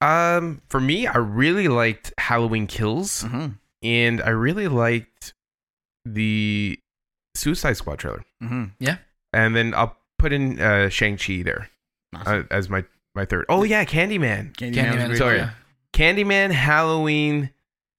Um, 0.00 0.60
for 0.68 0.78
me, 0.80 1.06
I 1.06 1.16
really 1.16 1.68
liked 1.68 2.12
Halloween 2.18 2.66
Kills, 2.66 3.24
Mm-hmm. 3.24 3.46
and 3.82 4.22
I 4.22 4.28
really 4.28 4.68
liked 4.68 5.32
the 6.14 6.78
Suicide 7.34 7.76
Squad 7.76 7.98
trailer. 7.98 8.24
Mm-hmm. 8.42 8.88
And 9.32 9.54
then 9.56 9.74
I'll 9.74 9.96
put 10.18 10.32
in 10.32 10.60
uh, 10.60 10.88
Shang 10.88 11.16
Chi 11.18 11.42
there 11.42 11.68
uh, 12.14 12.42
as 12.50 12.70
my 12.70 12.84
my 13.14 13.24
third. 13.24 13.44
Oh 13.48 13.64
yeah, 13.64 13.84
Candyman, 13.84 14.54
Candyman, 14.54 14.74
Candyman 14.74 15.08
was. 15.10 15.18
Sorry. 15.18 15.38
yeah. 15.38 15.50
Candyman, 15.92 16.50
Halloween, 16.52 17.50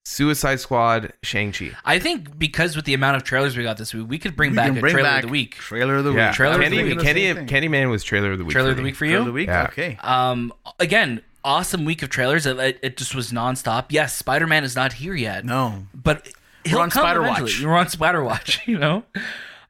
Suicide 0.05 0.59
Squad, 0.59 1.13
Shang 1.23 1.51
Chi. 1.51 1.71
I 1.85 1.99
think 1.99 2.37
because 2.39 2.75
with 2.75 2.85
the 2.85 2.93
amount 2.93 3.17
of 3.17 3.23
trailers 3.23 3.57
we 3.57 3.63
got 3.63 3.77
this 3.77 3.93
week, 3.93 4.07
we 4.09 4.17
could 4.19 4.35
bring 4.35 4.51
We 4.51 4.55
back 4.57 4.69
a 4.75 4.79
bring 4.79 4.93
trailer 4.93 5.09
back 5.09 5.23
of 5.23 5.29
the 5.29 5.31
week. 5.31 5.55
Trailer 5.55 5.95
of 5.97 6.03
the 6.05 6.13
Yeah, 6.13 6.27
week. 6.29 6.35
Trailer 6.35 6.61
of 6.63 6.69
the 6.71 6.83
week. 6.83 6.99
Candy, 6.99 7.23
Same 7.25 7.35
thing. 7.35 7.47
Candyman 7.47 7.89
was 7.89 8.03
trailer 8.03 8.31
of 8.31 8.37
the 8.37 8.45
week. 8.45 8.53
Trailer 8.53 8.71
of 8.71 8.77
the 8.77 8.83
week 8.83 8.95
for 8.95 8.99
Trailer 9.05 9.13
you. 9.15 9.19
of 9.21 9.25
the 9.25 9.31
week. 9.33 9.47
Yeah. 9.47 9.63
Okay. 9.65 9.97
Um, 10.01 10.53
again, 10.79 11.21
awesome 11.43 11.85
week 11.85 12.01
of 12.03 12.09
trailers. 12.09 12.45
It, 12.45 12.57
it, 12.59 12.79
it 12.81 12.97
just 12.97 13.13
was 13.15 13.31
nonstop. 13.31 13.87
Yes, 13.89 14.15
Spider 14.15 14.47
Man 14.47 14.63
is 14.63 14.75
not 14.75 14.93
here 14.93 15.13
yet, 15.15 15.43
No. 15.45 15.85
but 15.93 16.27
he'll 16.69 16.79
on 16.79 16.91
Spider 16.91 17.21
eventually. 17.21 17.43
Watch. 17.43 17.59
You're 17.61 17.75
on 17.77 17.89
Spider 17.89 18.23
Watch. 18.23 18.61
You 18.67 18.77
know, 18.77 19.03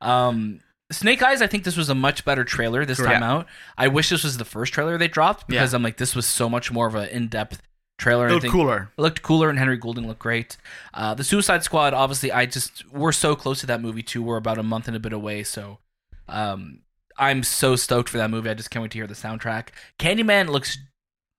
um, 0.01 0.61
Snake 0.91 1.21
Eyes. 1.21 1.41
I 1.41 1.47
think 1.47 1.63
this 1.63 1.77
was 1.77 1.89
a 1.89 1.95
much 1.95 2.25
better 2.25 2.43
trailer 2.43 2.85
this 2.85 2.97
time 2.97 3.23
out. 3.23 3.47
I 3.77 3.87
wish 3.89 4.09
this 4.09 4.23
was 4.23 4.37
the 4.37 4.45
first 4.45 4.73
trailer 4.73 4.97
they 4.97 5.07
dropped 5.07 5.47
because 5.47 5.73
I'm 5.73 5.83
like, 5.83 5.97
this 5.97 6.15
was 6.15 6.25
so 6.25 6.49
much 6.49 6.71
more 6.71 6.87
of 6.87 6.95
an 6.95 7.09
in 7.09 7.27
depth 7.27 7.61
trailer. 7.97 8.27
It 8.27 8.33
looked 8.33 8.47
cooler. 8.47 8.89
It 8.97 9.01
looked 9.01 9.21
cooler, 9.21 9.49
and 9.49 9.59
Henry 9.59 9.77
Golding 9.77 10.07
looked 10.07 10.19
great. 10.19 10.57
Uh, 10.93 11.13
the 11.13 11.23
Suicide 11.23 11.63
Squad, 11.63 11.93
obviously, 11.93 12.31
I 12.31 12.45
just 12.45 12.89
we're 12.91 13.11
so 13.11 13.35
close 13.35 13.59
to 13.61 13.65
that 13.67 13.81
movie 13.81 14.03
too. 14.03 14.23
We're 14.23 14.37
about 14.37 14.57
a 14.57 14.63
month 14.63 14.87
and 14.87 14.95
a 14.95 14.99
bit 14.99 15.13
away, 15.13 15.43
so 15.43 15.79
um, 16.27 16.79
I'm 17.17 17.43
so 17.43 17.75
stoked 17.75 18.09
for 18.09 18.17
that 18.17 18.29
movie. 18.29 18.49
I 18.49 18.53
just 18.53 18.69
can't 18.69 18.81
wait 18.81 18.91
to 18.91 18.97
hear 18.97 19.07
the 19.07 19.13
soundtrack. 19.13 19.69
Candyman 19.99 20.49
looks 20.49 20.77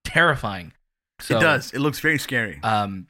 terrifying. 0.04 0.72
So, 1.20 1.38
it 1.38 1.40
does. 1.40 1.72
It 1.72 1.80
looks 1.80 2.00
very 2.00 2.18
scary. 2.18 2.60
Um, 2.62 3.08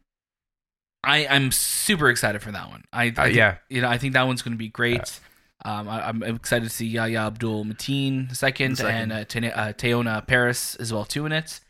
I 1.05 1.27
I'm 1.27 1.51
super 1.53 2.11
excited 2.11 2.43
for 2.43 2.53
that 2.53 2.69
one. 2.71 2.85
I, 2.93 3.05
I 3.05 3.09
Uh, 3.09 3.25
think- 3.25 3.37
yeah. 3.37 3.57
you 3.69 3.81
know 3.81 3.89
I 3.89 3.99
think 3.99 4.15
that 4.15 4.27
one's 4.27 4.43
going 4.43 4.55
to 4.55 4.59
be 4.59 4.69
great. 4.69 5.21
Um, 5.65 5.89
I, 5.89 6.09
I'm 6.09 6.23
excited 6.23 6.65
to 6.69 6.71
see 6.75 6.87
Yahya 6.87 7.19
Abdul 7.27 7.65
Mateen 7.65 8.35
second, 8.37 8.77
second. 8.79 9.11
and 9.11 9.13
uh, 9.13 9.17
uh, 9.49 9.73
Teyonah 9.73 10.27
Parris 10.27 10.77
as 10.77 10.93
well 10.93 11.05
too 11.05 11.27
in 11.27 11.33
it. 11.33 11.61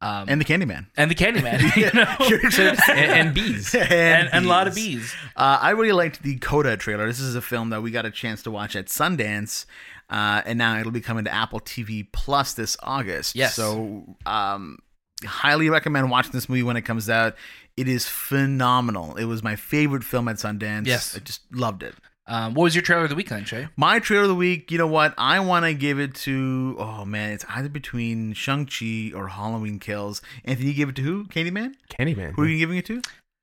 Um, 0.00 0.26
and 0.28 0.40
the 0.40 0.44
Candyman. 0.44 0.86
and 0.96 1.10
the 1.10 1.14
Candyman, 1.14 1.74
you 1.76 1.90
know? 1.94 2.14
You're 2.28 2.44
excited 2.46 2.76
to 2.76 2.82
see- 2.82 2.92
And- 2.92 3.10
and 3.12 3.34
bees. 3.34 3.74
and, 3.74 3.90
and, 3.92 4.28
and 4.32 4.44
a 4.44 4.48
lot 4.48 4.68
of 4.68 4.74
bees. 4.74 4.96
bees. 4.96 5.14
Uh, 5.34 5.58
I 5.62 5.70
really 5.70 5.92
liked 5.92 6.22
the 6.22 6.36
Coda 6.38 6.76
trailer. 6.76 7.06
This 7.06 7.20
is 7.20 7.34
a 7.34 7.40
film 7.42 7.70
that 7.70 7.82
we 7.82 7.90
got 7.90 8.04
a 8.06 8.10
chance 8.10 8.42
to 8.44 8.50
watch 8.50 8.76
at 8.76 8.86
Sundance, 8.86 9.64
uh, 10.10 10.42
and 10.44 10.58
now 10.58 10.78
it'll 10.78 10.92
be 10.92 11.00
coming 11.00 11.24
to 11.24 11.32
Apple 11.34 11.58
TV 11.60 12.06
Plus 12.12 12.52
this 12.54 12.76
August. 12.82 13.34
Yes. 13.34 13.54
So, 13.54 14.14
um, 14.26 14.78
highly 15.24 15.68
recommend 15.70 16.10
watching 16.10 16.32
this 16.32 16.48
movie 16.48 16.62
when 16.62 16.76
it 16.76 16.82
comes 16.82 17.10
out. 17.10 17.34
It 17.76 17.88
is 17.88 18.06
phenomenal. 18.06 19.16
It 19.16 19.24
was 19.24 19.42
my 19.42 19.56
favorite 19.56 20.04
film 20.04 20.28
at 20.28 20.36
Sundance. 20.36 20.86
Yes. 20.86 21.16
I 21.16 21.18
just 21.18 21.42
loved 21.52 21.82
it. 21.82 21.94
Um, 22.26 22.54
what 22.54 22.64
was 22.64 22.74
your 22.74 22.80
trailer 22.80 23.04
of 23.04 23.10
the 23.10 23.16
week 23.16 23.28
then, 23.28 23.44
Shay? 23.44 23.68
My 23.76 23.98
trailer 23.98 24.22
of 24.22 24.28
the 24.28 24.34
week, 24.34 24.70
you 24.70 24.78
know 24.78 24.86
what? 24.86 25.12
I 25.18 25.40
want 25.40 25.66
to 25.66 25.74
give 25.74 25.98
it 25.98 26.14
to, 26.16 26.76
oh 26.78 27.04
man, 27.04 27.32
it's 27.32 27.44
either 27.50 27.68
between 27.68 28.32
Shang-Chi 28.32 29.12
or 29.14 29.28
Halloween 29.28 29.78
Kills. 29.78 30.22
Anthony, 30.44 30.68
you 30.68 30.74
give 30.74 30.88
it 30.88 30.96
to 30.96 31.02
who? 31.02 31.24
Candyman? 31.24 31.74
Candyman. 31.90 32.32
Who 32.32 32.42
are 32.42 32.46
you 32.46 32.58
giving 32.58 32.78
it 32.78 32.86
to? 32.86 33.02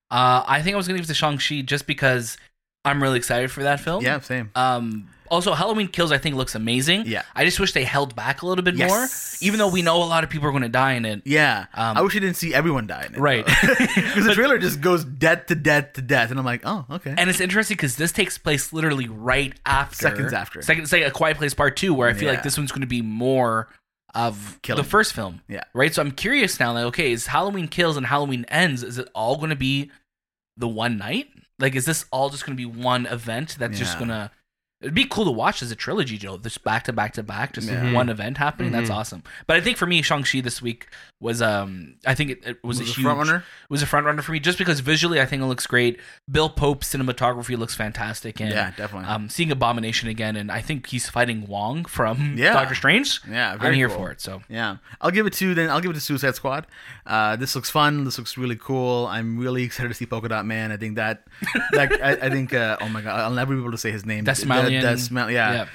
Uh, 0.10 0.44
I 0.48 0.62
think 0.64 0.74
I 0.74 0.78
was 0.78 0.88
going 0.88 0.96
to 0.96 1.02
give 1.02 1.10
it 1.10 1.14
to 1.14 1.18
Shang-Chi 1.18 1.62
just 1.62 1.86
because 1.86 2.38
I'm 2.84 3.02
really 3.02 3.18
excited 3.18 3.52
for 3.52 3.64
that 3.64 3.80
film. 3.80 4.04
Yeah, 4.04 4.20
same. 4.22 4.50
Um, 4.56 5.08
also, 5.30 5.54
Halloween 5.54 5.88
Kills 5.88 6.12
I 6.12 6.18
think 6.18 6.36
looks 6.36 6.56
amazing. 6.56 7.04
Yeah. 7.06 7.22
I 7.36 7.46
just 7.46 7.58
wish 7.60 7.72
they 7.72 7.86
held 7.86 8.16
back 8.16 8.42
a 8.42 8.46
little 8.48 8.64
bit 8.66 8.76
Yes. 8.76 8.90
more, 8.90 9.48
even 9.48 9.60
though 9.60 9.70
we 9.70 9.82
know 9.82 10.04
a 10.04 10.04
lot 10.04 10.24
of 10.26 10.30
people 10.30 10.48
are 10.48 10.52
going 10.52 10.64
to 10.64 10.68
die 10.70 10.94
in 10.94 11.06
it. 11.06 11.22
Yeah, 11.26 11.68
Um, 11.74 11.96
I 11.98 12.02
wish 12.02 12.16
I 12.16 12.20
didn't 12.20 12.36
see 12.36 12.54
everyone 12.54 12.88
die 12.88 13.06
in 13.08 13.14
it. 13.16 13.20
Right. 13.20 13.46
Because 13.46 14.26
the 14.26 14.34
trailer 14.34 14.58
just 14.58 14.82
goes 14.82 15.06
death 15.06 15.46
to 15.46 15.56
death 15.56 15.94
to 15.94 16.02
death, 16.02 16.32
and 16.32 16.40
I'm 16.40 16.46
like, 16.46 16.62
oh, 16.66 16.86
okay. 16.92 17.14
And 17.18 17.30
it's 17.30 17.40
interesting 17.40 17.78
because 17.78 17.96
this 17.96 18.12
takes 18.12 18.38
place 18.38 18.74
literally 18.74 19.08
right 19.08 19.54
after 19.66 19.96
Seconds 19.96 20.34
after. 20.34 20.62
Second, 20.62 20.92
like 20.92 21.04
a 21.04 21.12
Quiet 21.12 21.38
Place 21.38 21.54
Part 21.54 21.78
Two, 21.78 21.94
where 21.94 22.10
I 22.10 22.14
feel 22.14 22.26
Yeah. 22.26 22.32
like 22.32 22.44
this 22.44 22.58
one's 22.58 22.72
going 22.74 22.82
to 22.82 22.88
be 22.88 23.02
more 23.02 23.70
of 24.14 24.60
Killing. 24.64 24.84
the 24.84 24.90
first 24.90 25.14
film. 25.14 25.40
Yeah. 25.48 25.64
Right. 25.74 25.94
So 25.94 26.02
I'm 26.02 26.12
curious 26.12 26.60
now. 26.60 26.74
Like, 26.74 26.86
okay, 26.88 27.14
is 27.14 27.28
Halloween 27.28 27.70
Kills 27.70 27.96
and 27.96 28.06
Halloween 28.08 28.44
Ends? 28.50 28.84
Is 28.84 28.98
it 28.98 29.08
all 29.16 29.38
going 29.38 29.52
to 29.52 29.56
be 29.56 29.92
the 30.58 30.68
one 30.68 30.98
night? 30.98 31.28
Like, 31.62 31.76
is 31.76 31.86
this 31.86 32.06
all 32.12 32.30
just 32.30 32.46
going 32.46 32.58
to 32.58 32.62
be 32.62 32.66
one 32.66 33.06
event 33.06 33.56
that's 33.60 33.78
just 33.78 33.98
going 34.00 34.10
to? 34.10 34.32
It'd 34.82 34.94
be 34.96 35.06
cool 35.06 35.26
to 35.26 35.32
watch 35.32 35.62
as 35.62 35.70
a 35.72 35.76
trilogy, 35.76 36.18
Joe. 36.18 36.38
This 36.38 36.58
back 36.58 36.86
to 36.86 36.94
back 36.94 37.14
to 37.14 37.24
back, 37.24 37.54
just 37.54 37.70
Yeah. 37.70 37.92
one 37.94 38.10
event 38.10 38.38
happening. 38.38 38.72
That's 38.72 38.90
Mhm. 38.90 38.96
awesome. 38.96 39.24
But 39.46 39.58
I 39.58 39.62
think 39.62 39.78
for 39.78 39.86
me, 39.86 40.02
Shang 40.02 40.24
Chi 40.24 40.42
this 40.42 40.62
week 40.62 40.88
was 41.20 41.40
um, 41.42 41.94
I 42.06 42.16
think 42.16 42.32
it, 42.32 42.40
it 42.44 42.64
was, 42.64 42.80
Was 42.80 42.90
a 42.90 42.94
huge 42.94 43.04
front 43.06 43.20
runner? 43.20 43.44
was 43.70 43.84
a 43.84 43.86
front 43.86 44.08
runner 44.08 44.24
for 44.24 44.32
me 44.32 44.40
just 44.40 44.58
because 44.58 44.80
visually 44.80 45.22
I 45.22 45.26
think 45.28 45.44
it 45.44 45.46
looks 45.46 45.68
great. 45.68 46.00
Bill 46.32 46.50
Pope's 46.50 46.92
cinematography 46.92 47.56
looks 47.58 47.76
fantastic, 47.76 48.40
and 48.42 48.50
Yeah, 48.50 48.72
definitely. 48.76 49.08
um, 49.08 49.30
seeing 49.30 49.52
Abomination 49.52 50.10
again, 50.10 50.36
and 50.36 50.52
I 50.52 50.62
think 50.62 50.88
he's 50.88 51.08
fighting 51.10 51.46
Wong 51.46 51.86
from 51.86 52.36
Yeah. 52.38 52.54
Doctor 52.54 52.74
Strange. 52.74 53.20
yeah, 53.30 53.56
I'm 53.60 53.74
here 53.74 53.88
cool. 53.88 53.98
for 53.98 54.12
it. 54.12 54.20
So 54.20 54.42
Yeah, 54.50 54.78
I'll 55.00 55.12
give 55.12 55.28
it 55.28 55.34
to 55.34 55.54
then. 55.54 55.70
I'll 55.70 55.80
give 55.82 55.92
it 55.92 55.96
to 55.96 56.02
Suicide 56.02 56.34
Squad. 56.36 56.66
Uh, 57.06 57.36
this 57.36 57.56
looks 57.56 57.70
fun. 57.70 58.04
This 58.04 58.18
looks 58.18 58.36
really 58.38 58.56
cool. 58.56 59.06
I'm 59.08 59.38
really 59.38 59.62
excited 59.70 59.90
to 59.90 59.94
see 59.94 60.08
Polka 60.08 60.28
Dot 60.30 60.46
Man. 60.48 60.72
I 60.72 60.78
think 60.78 60.96
that, 60.96 61.28
that 61.74 61.92
I, 62.04 62.12
I 62.26 62.30
think. 62.32 62.52
Uh, 62.54 62.78
oh 62.82 62.90
my 62.90 63.02
god, 63.02 63.20
I'll 63.20 63.30
never 63.32 63.54
be 63.54 63.60
able 63.62 63.72
to 63.72 63.78
say 63.78 63.92
his 63.92 64.06
name. 64.08 64.24
Desmalian. 64.72 64.82
That, 64.82 64.98
Desmal- 64.98 65.32
yeah. 65.34 65.54
yeah, 65.54 65.66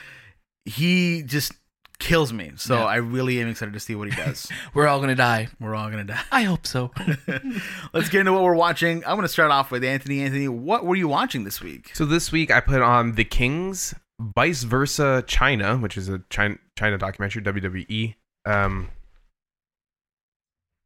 he 0.64 1.22
just 1.22 1.52
kills 1.98 2.32
me. 2.32 2.52
So 2.56 2.76
Yeah. 2.76 2.84
I 2.84 2.96
really 2.96 3.40
am 3.40 3.48
excited 3.48 3.72
to 3.74 3.80
see 3.80 3.94
what 3.94 4.08
he 4.12 4.14
does. 4.16 4.48
we're 4.74 4.86
all 4.86 5.00
gonna 5.00 5.14
die. 5.14 5.48
We're 5.60 5.74
all 5.74 5.88
gonna 5.90 6.04
die. 6.04 6.20
I 6.30 6.42
hope 6.42 6.66
so. 6.66 6.90
Let's 7.94 8.08
get 8.10 8.20
into 8.20 8.32
what 8.32 8.42
we're 8.42 8.54
watching. 8.54 9.02
I'm 9.06 9.16
gonna 9.16 9.28
start 9.28 9.50
off 9.50 9.70
with 9.70 9.82
Anthony. 9.84 10.20
Anthony, 10.22 10.48
what 10.48 10.84
were 10.84 10.96
you 10.96 11.08
watching 11.08 11.44
this 11.44 11.60
week? 11.62 11.90
So 11.94 12.04
this 12.04 12.30
week 12.32 12.50
I 12.50 12.60
put 12.60 12.82
on 12.82 13.14
The 13.14 13.24
Kings, 13.24 13.94
Vice 14.20 14.62
Versa 14.64 15.24
China, 15.26 15.78
which 15.78 15.96
is 15.96 16.08
a 16.08 16.20
China, 16.30 16.56
China 16.78 16.98
documentary, 16.98 17.42
WWE 17.42 18.14
um, 18.44 18.88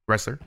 wrestler. 0.09 0.39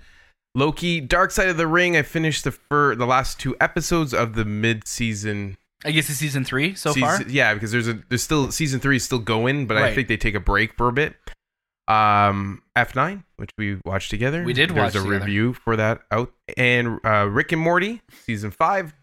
Loki, 0.55 1.01
Dark 1.01 1.32
Side 1.32 1.49
of 1.49 1.57
the 1.57 1.68
Ring. 1.68 1.97
I 1.97 2.03
finished 2.03 2.43
the 2.43 2.51
fir- 2.51 2.95
the 2.95 3.07
last 3.07 3.39
two 3.39 3.55
episodes 3.59 4.14
of 4.14 4.36
the 4.36 4.45
mid 4.45 4.88
season. 4.88 5.57
I 5.86 5.91
guess 5.91 6.09
it's 6.09 6.19
season 6.19 6.45
three 6.45 6.75
so 6.75 6.93
far. 6.93 7.21
Yeah, 7.23 7.53
because 7.53 7.71
there's 7.71 7.88
a 7.88 7.99
there's 8.09 8.23
still 8.23 8.51
season 8.51 8.79
three 8.79 8.95
is 8.97 9.03
still 9.03 9.19
going, 9.19 9.67
but 9.67 9.77
I 9.77 9.93
think 9.93 10.07
they 10.07 10.17
take 10.17 10.36
a 10.36 10.39
break 10.39 10.75
for 10.77 10.88
a 10.88 10.93
bit. 10.93 11.15
Um, 11.88 12.61
F9, 12.77 13.23
which 13.36 13.49
we 13.57 13.77
watched 13.86 14.09
together. 14.09 14.43
We 14.43 14.53
did 14.53 14.69
There's 14.69 14.77
watch 14.77 14.95
a 14.95 14.99
together. 15.03 15.19
review 15.19 15.53
for 15.53 15.75
that 15.75 16.01
out, 16.11 16.31
and 16.55 16.99
uh, 17.05 17.27
Rick 17.29 17.51
and 17.51 17.61
Morty 17.61 18.01
season 18.25 18.51
five, 18.51 18.93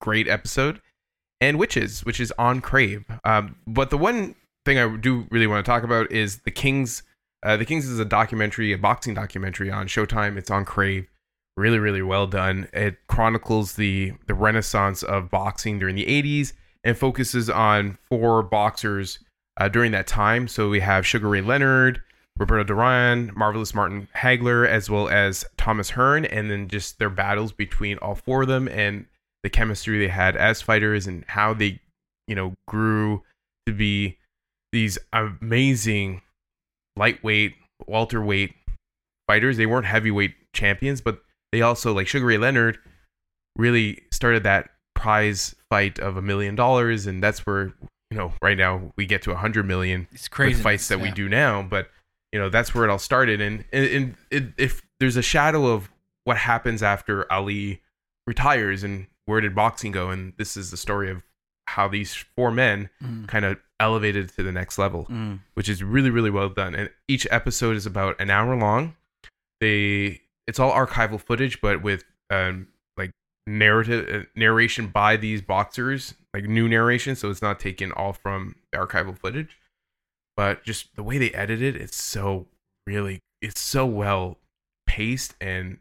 great 0.00 0.26
episode, 0.26 0.80
and 1.40 1.58
Witches, 1.58 2.04
which 2.04 2.18
is 2.18 2.32
on 2.36 2.60
Crave. 2.60 3.04
Um, 3.24 3.56
but 3.66 3.90
the 3.90 3.98
one 3.98 4.34
thing 4.64 4.78
I 4.78 4.96
do 4.96 5.26
really 5.30 5.46
want 5.46 5.64
to 5.64 5.70
talk 5.70 5.84
about 5.84 6.10
is 6.10 6.40
the 6.40 6.50
Kings. 6.50 7.04
Uh, 7.44 7.56
the 7.56 7.64
Kings 7.64 7.88
is 7.88 7.98
a 7.98 8.04
documentary, 8.04 8.72
a 8.72 8.78
boxing 8.78 9.14
documentary 9.14 9.70
on 9.70 9.86
Showtime. 9.86 10.36
It's 10.36 10.50
on 10.50 10.64
Crave. 10.64 11.06
Really, 11.56 11.78
really 11.78 12.02
well 12.02 12.26
done. 12.26 12.68
It 12.72 12.96
chronicles 13.08 13.74
the 13.74 14.14
the 14.26 14.34
renaissance 14.34 15.02
of 15.02 15.30
boxing 15.30 15.78
during 15.78 15.96
the 15.96 16.06
80s 16.06 16.54
and 16.84 16.96
focuses 16.96 17.50
on 17.50 17.98
four 18.08 18.42
boxers 18.42 19.18
uh, 19.58 19.68
during 19.68 19.92
that 19.92 20.06
time. 20.06 20.48
So 20.48 20.70
we 20.70 20.80
have 20.80 21.06
Sugar 21.06 21.28
Ray 21.28 21.42
Leonard, 21.42 22.00
Roberto 22.38 22.64
Duran, 22.64 23.32
Marvelous 23.36 23.74
Marvin 23.74 24.08
Hagler, 24.16 24.66
as 24.66 24.88
well 24.88 25.08
as 25.08 25.44
Thomas 25.56 25.90
Hearn, 25.90 26.24
and 26.24 26.50
then 26.50 26.68
just 26.68 26.98
their 26.98 27.10
battles 27.10 27.52
between 27.52 27.98
all 27.98 28.14
four 28.14 28.42
of 28.42 28.48
them 28.48 28.68
and 28.68 29.06
the 29.42 29.50
chemistry 29.50 29.98
they 29.98 30.08
had 30.08 30.36
as 30.36 30.62
fighters 30.62 31.06
and 31.06 31.24
how 31.28 31.52
they, 31.52 31.80
you 32.26 32.34
know, 32.34 32.54
grew 32.66 33.22
to 33.66 33.72
be 33.72 34.18
these 34.72 34.98
amazing 35.12 36.22
lightweight, 36.96 37.54
welterweight 37.86 38.54
fighters. 39.26 39.56
They 39.56 39.66
weren't 39.66 39.86
heavyweight 39.86 40.34
champions, 40.52 41.00
but 41.00 41.21
they 41.52 41.62
also 41.62 41.92
like 41.92 42.06
Sugar 42.08 42.26
Ray 42.26 42.38
Leonard 42.38 42.78
really 43.56 44.02
started 44.10 44.42
that 44.44 44.70
prize 44.94 45.54
fight 45.70 45.98
of 45.98 46.16
a 46.16 46.22
million 46.22 46.54
dollars, 46.54 47.06
and 47.06 47.22
that's 47.22 47.46
where 47.46 47.72
you 48.10 48.18
know 48.18 48.32
right 48.42 48.58
now 48.58 48.92
we 48.96 49.06
get 49.06 49.22
to 49.22 49.30
a 49.32 49.36
hundred 49.36 49.66
million 49.66 50.06
It's 50.12 50.28
crazy 50.28 50.62
fights 50.62 50.88
that 50.88 51.00
we 51.00 51.10
do 51.10 51.28
now. 51.28 51.62
But 51.62 51.88
you 52.32 52.38
know 52.40 52.48
that's 52.48 52.74
where 52.74 52.84
it 52.84 52.90
all 52.90 52.98
started, 52.98 53.40
and 53.40 53.64
and, 53.72 53.84
and 53.86 54.14
it, 54.30 54.44
if 54.58 54.82
there's 55.00 55.16
a 55.16 55.22
shadow 55.22 55.66
of 55.66 55.90
what 56.24 56.36
happens 56.38 56.82
after 56.82 57.30
Ali 57.32 57.80
retires, 58.26 58.82
and 58.84 59.06
where 59.26 59.40
did 59.40 59.54
boxing 59.54 59.92
go? 59.92 60.10
And 60.10 60.32
this 60.38 60.56
is 60.56 60.70
the 60.70 60.76
story 60.76 61.10
of 61.10 61.22
how 61.66 61.88
these 61.88 62.14
four 62.14 62.50
men 62.50 62.88
Mm. 63.02 63.28
kind 63.28 63.44
of 63.44 63.56
elevated 63.80 64.28
to 64.36 64.42
the 64.42 64.52
next 64.52 64.78
level, 64.78 65.06
Mm. 65.10 65.40
which 65.54 65.68
is 65.68 65.82
really 65.82 66.10
really 66.10 66.30
well 66.30 66.48
done. 66.48 66.74
And 66.74 66.90
each 67.08 67.26
episode 67.30 67.76
is 67.76 67.84
about 67.86 68.18
an 68.20 68.30
hour 68.30 68.56
long. 68.56 68.94
They 69.60 70.21
it's 70.46 70.58
all 70.58 70.72
archival 70.72 71.20
footage, 71.20 71.60
but 71.60 71.82
with 71.82 72.04
um 72.30 72.68
like 72.96 73.12
narrative 73.46 74.08
uh, 74.08 74.26
narration 74.34 74.88
by 74.88 75.16
these 75.16 75.42
boxers, 75.42 76.14
like 76.34 76.44
new 76.44 76.68
narration, 76.68 77.16
so 77.16 77.30
it's 77.30 77.42
not 77.42 77.60
taken 77.60 77.92
all 77.92 78.12
from 78.12 78.56
the 78.72 78.78
archival 78.78 79.16
footage. 79.16 79.58
But 80.36 80.64
just 80.64 80.94
the 80.96 81.02
way 81.02 81.18
they 81.18 81.30
edit 81.30 81.60
it, 81.60 81.76
it's 81.76 82.02
so 82.02 82.46
really 82.86 83.20
it's 83.40 83.60
so 83.60 83.86
well 83.86 84.38
paced 84.86 85.34
and 85.40 85.78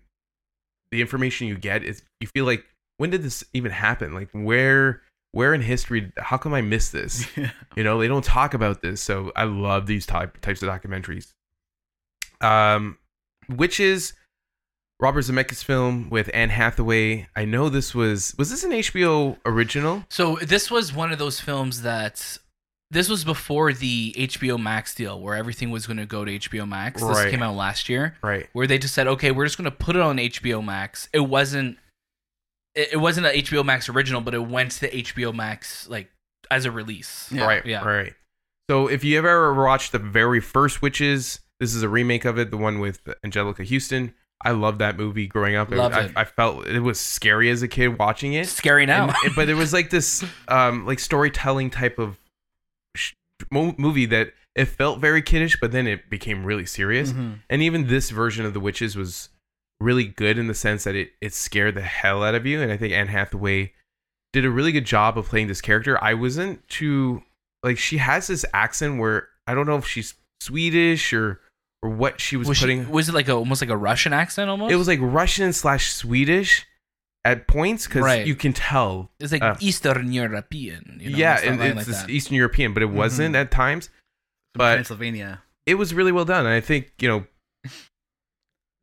the 0.91 1.01
information 1.01 1.47
you 1.47 1.57
get 1.57 1.83
is 1.83 2.03
you 2.19 2.27
feel 2.27 2.45
like 2.45 2.65
when 2.97 3.09
did 3.09 3.23
this 3.23 3.43
even 3.53 3.71
happen? 3.71 4.13
Like 4.13 4.29
where 4.31 5.01
where 5.31 5.53
in 5.53 5.61
history 5.61 6.11
how 6.17 6.37
come 6.37 6.53
I 6.53 6.61
missed 6.61 6.91
this? 6.91 7.25
Yeah. 7.37 7.51
You 7.75 7.83
know, 7.85 7.99
they 7.99 8.09
don't 8.09 8.23
talk 8.23 8.53
about 8.53 8.81
this. 8.81 9.01
So 9.01 9.31
I 9.35 9.45
love 9.45 9.87
these 9.87 10.05
type 10.05 10.39
types 10.41 10.61
of 10.61 10.69
documentaries. 10.69 11.31
Um 12.41 12.97
Witches 13.49 14.13
Robert 15.01 15.21
Zemeckis 15.21 15.63
film 15.63 16.09
with 16.09 16.29
Anne 16.33 16.49
Hathaway. 16.49 17.27
I 17.35 17.43
know 17.45 17.69
this 17.69 17.95
was 17.95 18.35
was 18.37 18.49
this 18.51 18.63
an 18.63 18.71
HBO 18.71 19.37
original? 19.45 20.05
So 20.09 20.35
this 20.37 20.69
was 20.69 20.93
one 20.93 21.11
of 21.11 21.17
those 21.19 21.39
films 21.39 21.81
that 21.81 22.37
this 22.91 23.09
was 23.09 23.23
before 23.23 23.73
the 23.73 24.13
HBO 24.17 24.59
Max 24.61 24.93
deal 24.93 25.19
where 25.19 25.35
everything 25.35 25.71
was 25.71 25.87
going 25.87 25.97
to 25.97 26.05
go 26.05 26.23
to 26.25 26.31
HBO 26.37 26.67
Max. 26.67 27.01
This 27.01 27.17
Right. 27.17 27.31
came 27.31 27.41
out 27.41 27.55
last 27.55 27.89
year 27.89 28.15
Right. 28.21 28.47
where 28.53 28.67
they 28.67 28.77
just 28.77 28.93
said, 28.93 29.07
"Okay, 29.07 29.31
we're 29.31 29.45
just 29.45 29.57
going 29.57 29.69
to 29.69 29.75
put 29.75 29.95
it 29.95 30.01
on 30.01 30.17
HBO 30.19 30.61
Max." 30.63 31.09
It 31.13 31.21
wasn't 31.21 31.77
it, 32.75 32.93
it 32.93 32.97
wasn't 32.97 33.25
an 33.27 33.33
HBO 33.35 33.63
Max 33.65 33.89
original, 33.89 34.21
but 34.21 34.33
it 34.33 34.45
went 34.47 34.71
to 34.73 34.89
HBO 34.95 35.33
Max 35.33 35.89
like 35.89 36.09
as 36.51 36.65
a 36.65 36.71
release. 36.71 37.27
Yeah. 37.31 37.45
Right. 37.45 37.65
yeah. 37.65 37.83
Right. 37.83 38.13
So 38.69 38.87
if 38.87 39.03
you 39.03 39.17
ever 39.17 39.53
watched 39.53 39.91
the 39.93 39.99
very 39.99 40.39
first 40.39 40.81
Witches, 40.81 41.39
this 41.59 41.73
is 41.73 41.81
a 41.83 41.89
remake 41.89 42.23
of 42.23 42.37
it, 42.37 42.51
the 42.51 42.57
one 42.57 42.79
with 42.79 43.03
Anjelica 43.25 43.67
Huston. 43.67 44.13
I 44.43 44.51
loved 44.51 44.79
that 44.79 44.97
movie 44.97 45.27
growing 45.27 45.55
up. 45.55 45.69
Loved 45.71 45.95
I, 45.95 46.01
it. 46.05 46.11
I 46.15 46.23
felt 46.25 46.65
it 46.67 46.79
was 46.79 46.99
scary 46.99 47.49
as 47.49 47.61
a 47.61 47.67
kid 47.67 47.99
watching 47.99 48.33
it. 48.33 48.47
Scary 48.47 48.85
now. 48.85 49.07
And- 49.07 49.15
and- 49.25 49.35
but 49.35 49.49
it 49.49 49.55
was 49.55 49.73
like 49.73 49.89
this 49.89 50.23
um 50.47 50.85
like 50.85 50.99
storytelling 50.99 51.69
type 51.69 51.99
of 51.99 52.17
sh- 52.95 53.13
mo- 53.51 53.75
movie 53.77 54.05
that 54.07 54.33
it 54.55 54.65
felt 54.65 54.99
very 54.99 55.21
kiddish 55.21 55.57
but 55.59 55.71
then 55.71 55.87
it 55.87 56.09
became 56.09 56.43
really 56.43 56.65
serious 56.65 57.13
Mhm. 57.13 57.39
and 57.49 57.61
even 57.61 57.87
this 57.87 58.09
version 58.09 58.45
of 58.45 58.53
the 58.53 58.59
witches 58.59 58.95
was 58.95 59.29
really 59.79 60.03
good 60.05 60.37
in 60.37 60.47
the 60.47 60.53
sense 60.53 60.83
that 60.83 60.93
it 60.95 61.11
it 61.21 61.33
scared 61.33 61.73
the 61.75 61.81
hell 61.81 62.23
out 62.23 62.35
of 62.35 62.45
you 62.45 62.61
and 62.61 62.71
i 62.71 62.77
think 62.77 62.93
anne 62.93 63.07
hathaway 63.07 63.71
did 64.33 64.45
a 64.45 64.49
really 64.51 64.71
good 64.71 64.85
job 64.85 65.17
of 65.17 65.27
playing 65.27 65.47
this 65.47 65.61
character 65.61 66.01
i 66.03 66.13
wasn't 66.13 66.67
too 66.69 67.23
like 67.63 67.77
she 67.79 67.97
has 67.97 68.27
this 68.27 68.45
accent 68.53 68.99
where 68.99 69.29
i 69.47 69.53
don't 69.55 69.65
know 69.67 69.77
if 69.77 69.87
she's 69.87 70.13
swedish 70.41 71.13
or 71.13 71.39
or 71.83 71.89
what 71.89 72.19
she 72.21 72.37
was, 72.37 72.47
was, 72.47 72.57
she- 72.57 72.63
putting 72.63 72.89
was 72.89 73.09
it 73.09 73.15
like 73.15 73.27
a 73.27 73.33
almost 73.33 73.61
like 73.61 73.69
a 73.71 73.77
Russian 73.77 74.13
accent 74.13 74.49
almost? 74.49 74.71
it 74.71 74.75
was 74.75 74.87
like 74.87 74.99
russian 75.01 75.51
slash 75.53 75.91
swedish 75.93 76.65
at 77.25 77.47
points 77.47 77.85
because 77.87 78.03
Right. 78.03 78.25
you 78.25 78.35
can 78.35 78.53
tell 78.53 79.11
it's 79.19 79.31
like 79.31 79.41
uh, 79.43 79.55
Eastern 79.59 80.11
European. 80.11 80.97
You 81.01 81.11
know, 81.11 81.17
yeah, 81.17 81.35
it's 81.35 81.43
and 81.43 81.61
it's 81.61 81.75
like 81.75 81.85
this. 81.85 81.97
Mm-hmm. 82.03 82.09
Eastern 82.11 82.35
European, 82.35 82.73
but 82.73 82.81
it 82.83 82.87
wasn't 82.89 83.35
at 83.35 83.51
times. 83.51 83.87
From 83.87 84.59
But- 84.59 84.73
Transylvania. 84.75 85.43
It 85.67 85.75
was 85.75 85.93
really 85.93 86.11
well 86.11 86.25
done, 86.25 86.45
and 86.47 86.53
I 86.55 86.59
think 86.61 86.91
you 86.99 87.07
know, 87.07 87.25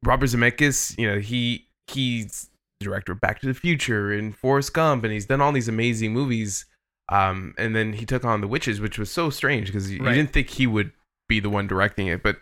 Robert 0.05 0.27
Zemeckis, 0.27 0.97
you 0.99 1.11
know, 1.11 1.19
he 1.19 1.66
he's 1.89 2.49
the 2.81 2.85
director 2.85 3.12
of 3.12 3.20
Back 3.20 3.41
to 3.41 3.47
the 3.47 3.55
Future 3.55 4.12
and 4.12 4.37
Forrest 4.37 4.73
Gump, 4.73 5.03
and 5.05 5.12
he's 5.12 5.27
done 5.27 5.41
all 5.41 5.53
these 5.53 5.69
amazing 5.69 6.12
movies. 6.12 6.66
Um, 7.11 7.55
and 7.59 7.75
then 7.75 7.95
he 7.95 8.05
took 8.07 8.25
on 8.25 8.41
The 8.43 8.47
Witches, 8.47 8.81
which 8.81 8.99
was 8.99 9.11
so 9.11 9.31
strange 9.31 9.66
because 9.69 9.91
you 9.91 10.03
Right. 10.03 10.15
didn't 10.15 10.33
think 10.33 10.51
he 10.51 10.66
would 10.66 10.93
be 11.29 11.41
the 11.41 11.51
one 11.51 11.66
directing 11.66 12.07
it, 12.07 12.23
but 12.23 12.37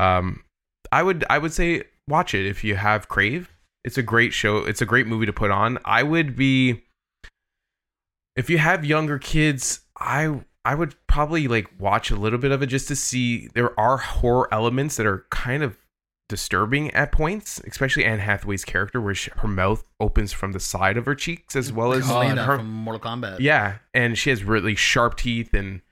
um, 0.00 0.42
I 0.90 1.02
would 1.02 1.24
I 1.30 1.38
would 1.38 1.52
say 1.52 1.84
watch 2.08 2.34
it 2.34 2.46
if 2.46 2.64
you 2.64 2.76
have 2.76 3.08
Crave. 3.08 3.50
It's 3.84 3.98
a 3.98 4.02
great 4.02 4.32
show. 4.32 4.58
It's 4.58 4.82
a 4.82 4.86
great 4.86 5.06
movie 5.06 5.26
to 5.26 5.32
put 5.32 5.50
on. 5.50 5.78
I 5.84 6.02
would 6.02 6.36
be 6.36 6.82
if 8.36 8.48
you 8.50 8.58
have 8.58 8.84
younger 8.84 9.18
kids, 9.18 9.80
I 9.98 10.40
I 10.64 10.74
would 10.74 10.94
probably 11.06 11.48
like 11.48 11.68
watch 11.78 12.10
a 12.10 12.16
little 12.16 12.38
bit 12.38 12.50
of 12.50 12.62
it 12.62 12.66
just 12.66 12.88
to 12.88 12.96
see 12.96 13.48
there 13.54 13.78
are 13.78 13.98
horror 13.98 14.52
elements 14.52 14.96
that 14.96 15.06
are 15.06 15.26
kind 15.30 15.62
of 15.62 15.76
disturbing 16.28 16.90
at 16.92 17.10
points, 17.10 17.60
especially 17.66 18.04
Anne 18.04 18.20
Hathaway's 18.20 18.64
character 18.64 19.00
where 19.00 19.14
she, 19.14 19.30
her 19.36 19.48
mouth 19.48 19.84
opens 19.98 20.32
from 20.32 20.52
the 20.52 20.60
side 20.60 20.96
of 20.96 21.06
her 21.06 21.14
cheeks 21.14 21.56
as 21.56 21.72
well 21.72 21.92
as 21.92 22.06
Selena 22.06 22.44
her 22.44 22.56
from 22.58 22.70
Mortal 22.70 23.00
Kombat. 23.00 23.40
yeah, 23.40 23.78
and 23.94 24.16
she 24.16 24.30
has 24.30 24.44
really 24.44 24.74
sharp 24.74 25.16
teeth 25.16 25.52
and 25.54 25.82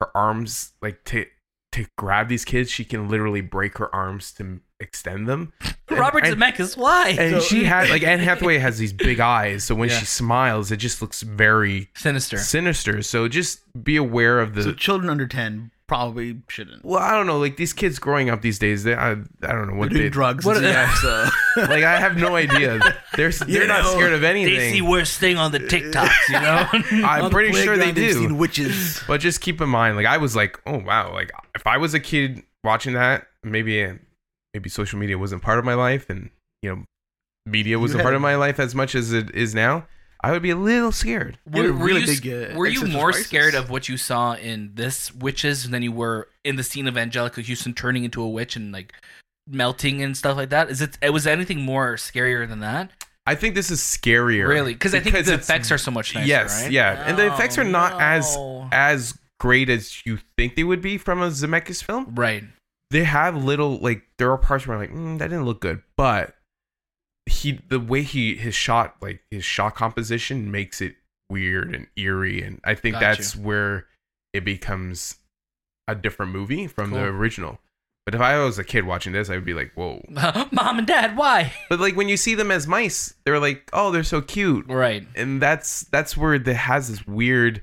her 0.00 0.14
arms 0.14 0.72
like 0.82 1.02
to 1.04 1.24
to 1.72 1.86
grab 1.96 2.28
these 2.28 2.44
kids, 2.44 2.70
she 2.70 2.84
can 2.84 3.08
literally 3.08 3.40
break 3.40 3.78
her 3.78 3.94
arms 3.94 4.32
to 4.32 4.60
extend 4.80 5.28
them. 5.28 5.52
And- 5.88 6.00
Robert 6.00 6.26
and, 6.26 6.36
Zemeckis, 6.36 6.76
why? 6.76 7.10
and 7.10 7.40
she 7.40 7.62
had 7.62 7.88
like 7.90 8.02
Anne 8.02 8.18
Hathaway 8.18 8.58
has 8.66 8.76
these 8.76 8.92
big 8.92 9.20
eyes, 9.20 9.62
so 9.62 9.72
when 9.76 9.88
Yeah. 9.88 10.00
she 10.00 10.04
smiles, 10.04 10.72
it 10.72 10.78
just 10.78 11.00
looks 11.00 11.22
very 11.22 11.88
Sinister. 11.94 12.38
sinister. 12.38 13.02
So 13.02 13.28
just 13.28 13.60
be 13.84 13.94
aware 13.96 14.40
of 14.40 14.54
the. 14.56 14.64
So 14.64 14.72
children 14.72 15.08
under 15.08 15.28
ten 15.28 15.70
probably 15.88 16.42
shouldn't. 16.48 16.84
well, 16.84 17.00
I 17.00 17.12
don't 17.12 17.26
know, 17.26 17.38
like 17.38 17.56
these 17.56 17.72
kids 17.72 17.98
growing 17.98 18.28
up 18.30 18.42
these 18.42 18.58
days, 18.58 18.84
they 18.84 18.94
I, 18.94 19.12
I 19.12 19.14
don't 19.14 19.26
know 19.42 19.66
They're 19.66 19.74
what 19.76 19.88
doing 19.90 20.02
they 20.02 20.08
drugs. 20.08 20.44
what- 20.44 20.56
so. 20.56 21.28
like. 21.56 21.84
I 21.84 21.98
have 22.00 22.16
no 22.16 22.34
idea. 22.36 22.78
They're 23.14 23.30
they're 23.30 23.66
not 23.66 23.84
know, 23.84 23.92
scared 23.92 24.12
of 24.12 24.24
anything. 24.24 24.54
They 24.58 24.72
see 24.72 24.82
worst 24.82 25.18
thing 25.18 25.36
on 25.38 25.52
the 25.52 25.60
TikToks, 25.60 26.28
you 26.28 26.40
know? 26.40 27.04
I'm 27.06 27.24
On 27.24 27.24
the 27.24 27.30
pretty 27.30 27.52
sure 27.62 27.76
they 27.76 27.92
do. 27.92 28.12
Seen 28.12 28.38
witches. 28.38 29.02
But 29.06 29.20
just 29.20 29.40
keep 29.40 29.60
in 29.60 29.68
mind, 29.68 29.96
like 29.96 30.06
I 30.06 30.16
was 30.18 30.34
like, 30.36 30.60
oh 30.66 30.78
wow, 30.78 31.12
like 31.12 31.30
if 31.54 31.66
I 31.66 31.76
was 31.78 31.94
a 31.94 32.00
kid 32.00 32.42
watching 32.64 32.94
that, 32.94 33.26
maybe 33.44 33.86
maybe 34.54 34.68
social 34.68 34.98
media 34.98 35.18
wasn't 35.18 35.42
part 35.42 35.58
of 35.58 35.64
my 35.64 35.74
life, 35.74 36.10
and 36.10 36.30
you 36.62 36.74
know, 36.74 36.84
media 37.46 37.78
wasn't 37.78 38.02
part 38.02 38.14
of 38.14 38.20
my 38.20 38.34
life 38.36 38.58
as 38.58 38.74
much 38.74 38.94
as 38.94 39.12
it 39.12 39.34
is 39.34 39.54
now. 39.54 39.86
I 40.22 40.32
would 40.32 40.42
be 40.42 40.50
a 40.50 40.56
little 40.56 40.92
scared. 40.92 41.38
They 41.46 41.60
had 41.60 41.70
a 41.70 41.72
really 41.72 42.00
you, 42.02 42.20
big, 42.20 42.52
uh, 42.52 42.58
were 42.58 42.66
you 42.66 42.86
more 42.86 43.10
crisis. 43.12 43.26
scared 43.28 43.54
of 43.54 43.70
what 43.70 43.88
you 43.88 43.96
saw 43.96 44.34
in 44.34 44.72
this 44.74 45.14
witches 45.14 45.68
than 45.70 45.82
you 45.82 45.92
were 45.92 46.28
in 46.44 46.56
the 46.56 46.62
scene 46.62 46.88
of 46.88 46.94
Anjelica 46.94 47.46
Huston 47.46 47.74
turning 47.74 48.04
into 48.04 48.22
a 48.22 48.28
witch 48.28 48.56
and 48.56 48.72
like 48.72 48.92
melting 49.46 50.02
and 50.02 50.16
stuff 50.16 50.36
like 50.36 50.50
that? 50.50 50.70
Is 50.70 50.80
it 50.80 50.98
was 51.12 51.26
anything 51.26 51.60
more 51.62 51.94
scarier 51.96 52.48
than 52.48 52.60
that? 52.60 52.90
I 53.28 53.34
think 53.34 53.54
this 53.56 53.70
is 53.70 53.80
scarier, 53.80 54.46
Really? 54.48 54.72
Because 54.72 54.94
I 54.94 55.00
think 55.00 55.24
the 55.24 55.34
effects 55.34 55.72
are 55.72 55.78
so 55.78 55.90
much 55.90 56.14
nicer. 56.14 56.26
yes, 56.28 56.62
right? 56.62 56.70
yeah, 56.72 57.04
and 57.08 57.18
the 57.18 57.26
effects 57.32 57.58
are 57.58 57.64
Oh, 57.64 57.70
not 57.70 58.00
as 58.00 58.36
as 58.72 59.18
great 59.40 59.68
as 59.68 60.00
you 60.06 60.18
think 60.36 60.54
they 60.56 60.64
would 60.64 60.80
be 60.80 60.96
from 60.96 61.20
a 61.20 61.28
Zemeckis 61.28 61.82
film. 61.82 62.14
right. 62.14 62.44
They 62.92 63.02
have 63.02 63.42
little 63.44 63.78
like 63.78 64.02
there 64.18 64.30
are 64.30 64.38
parts 64.38 64.66
where 64.66 64.76
I'm 64.76 64.80
like 64.82 64.92
mm, 64.92 65.18
that 65.18 65.28
didn't 65.30 65.44
look 65.44 65.60
good, 65.60 65.82
but 65.96 66.34
he 67.26 67.60
the 67.68 67.80
way 67.80 68.02
he 68.02 68.36
his 68.36 68.54
shot 68.54 68.96
like 69.00 69.22
his 69.30 69.44
shot 69.44 69.74
composition 69.74 70.50
makes 70.50 70.80
it 70.80 70.94
weird 71.28 71.74
and 71.74 71.86
eerie, 71.96 72.42
and 72.42 72.60
I 72.64 72.74
think 72.74 72.94
Got 72.94 73.00
that's 73.00 73.36
where 73.36 73.86
it 74.32 74.44
becomes 74.44 75.16
a 75.88 75.94
different 75.94 76.32
movie 76.32 76.66
from 76.66 76.90
the 76.90 77.02
original. 77.04 77.58
But 78.04 78.14
if 78.14 78.20
I 78.20 78.38
was 78.38 78.56
a 78.58 78.64
kid 78.64 78.84
watching 78.86 79.12
this, 79.12 79.28
I 79.28 79.34
would 79.34 79.44
be 79.44 79.54
like, 79.54 79.72
"Whoa!" 79.74 80.04
Mom 80.52 80.78
and 80.78 80.86
Dad, 80.86 81.16
why? 81.16 81.52
But 81.68 81.80
like 81.80 81.96
when 81.96 82.08
you 82.08 82.16
see 82.16 82.36
them 82.36 82.52
as 82.52 82.66
mice, 82.68 83.14
they're 83.24 83.40
like, 83.40 83.68
"Oh, 83.72 83.90
they're 83.90 84.04
so 84.04 84.20
cute," 84.20 84.66
Right. 84.68 85.04
and 85.16 85.42
that's 85.42 85.80
that's 85.90 86.16
where 86.16 86.34
it 86.34 86.46
has 86.46 86.88
this 86.88 87.06
weird. 87.06 87.62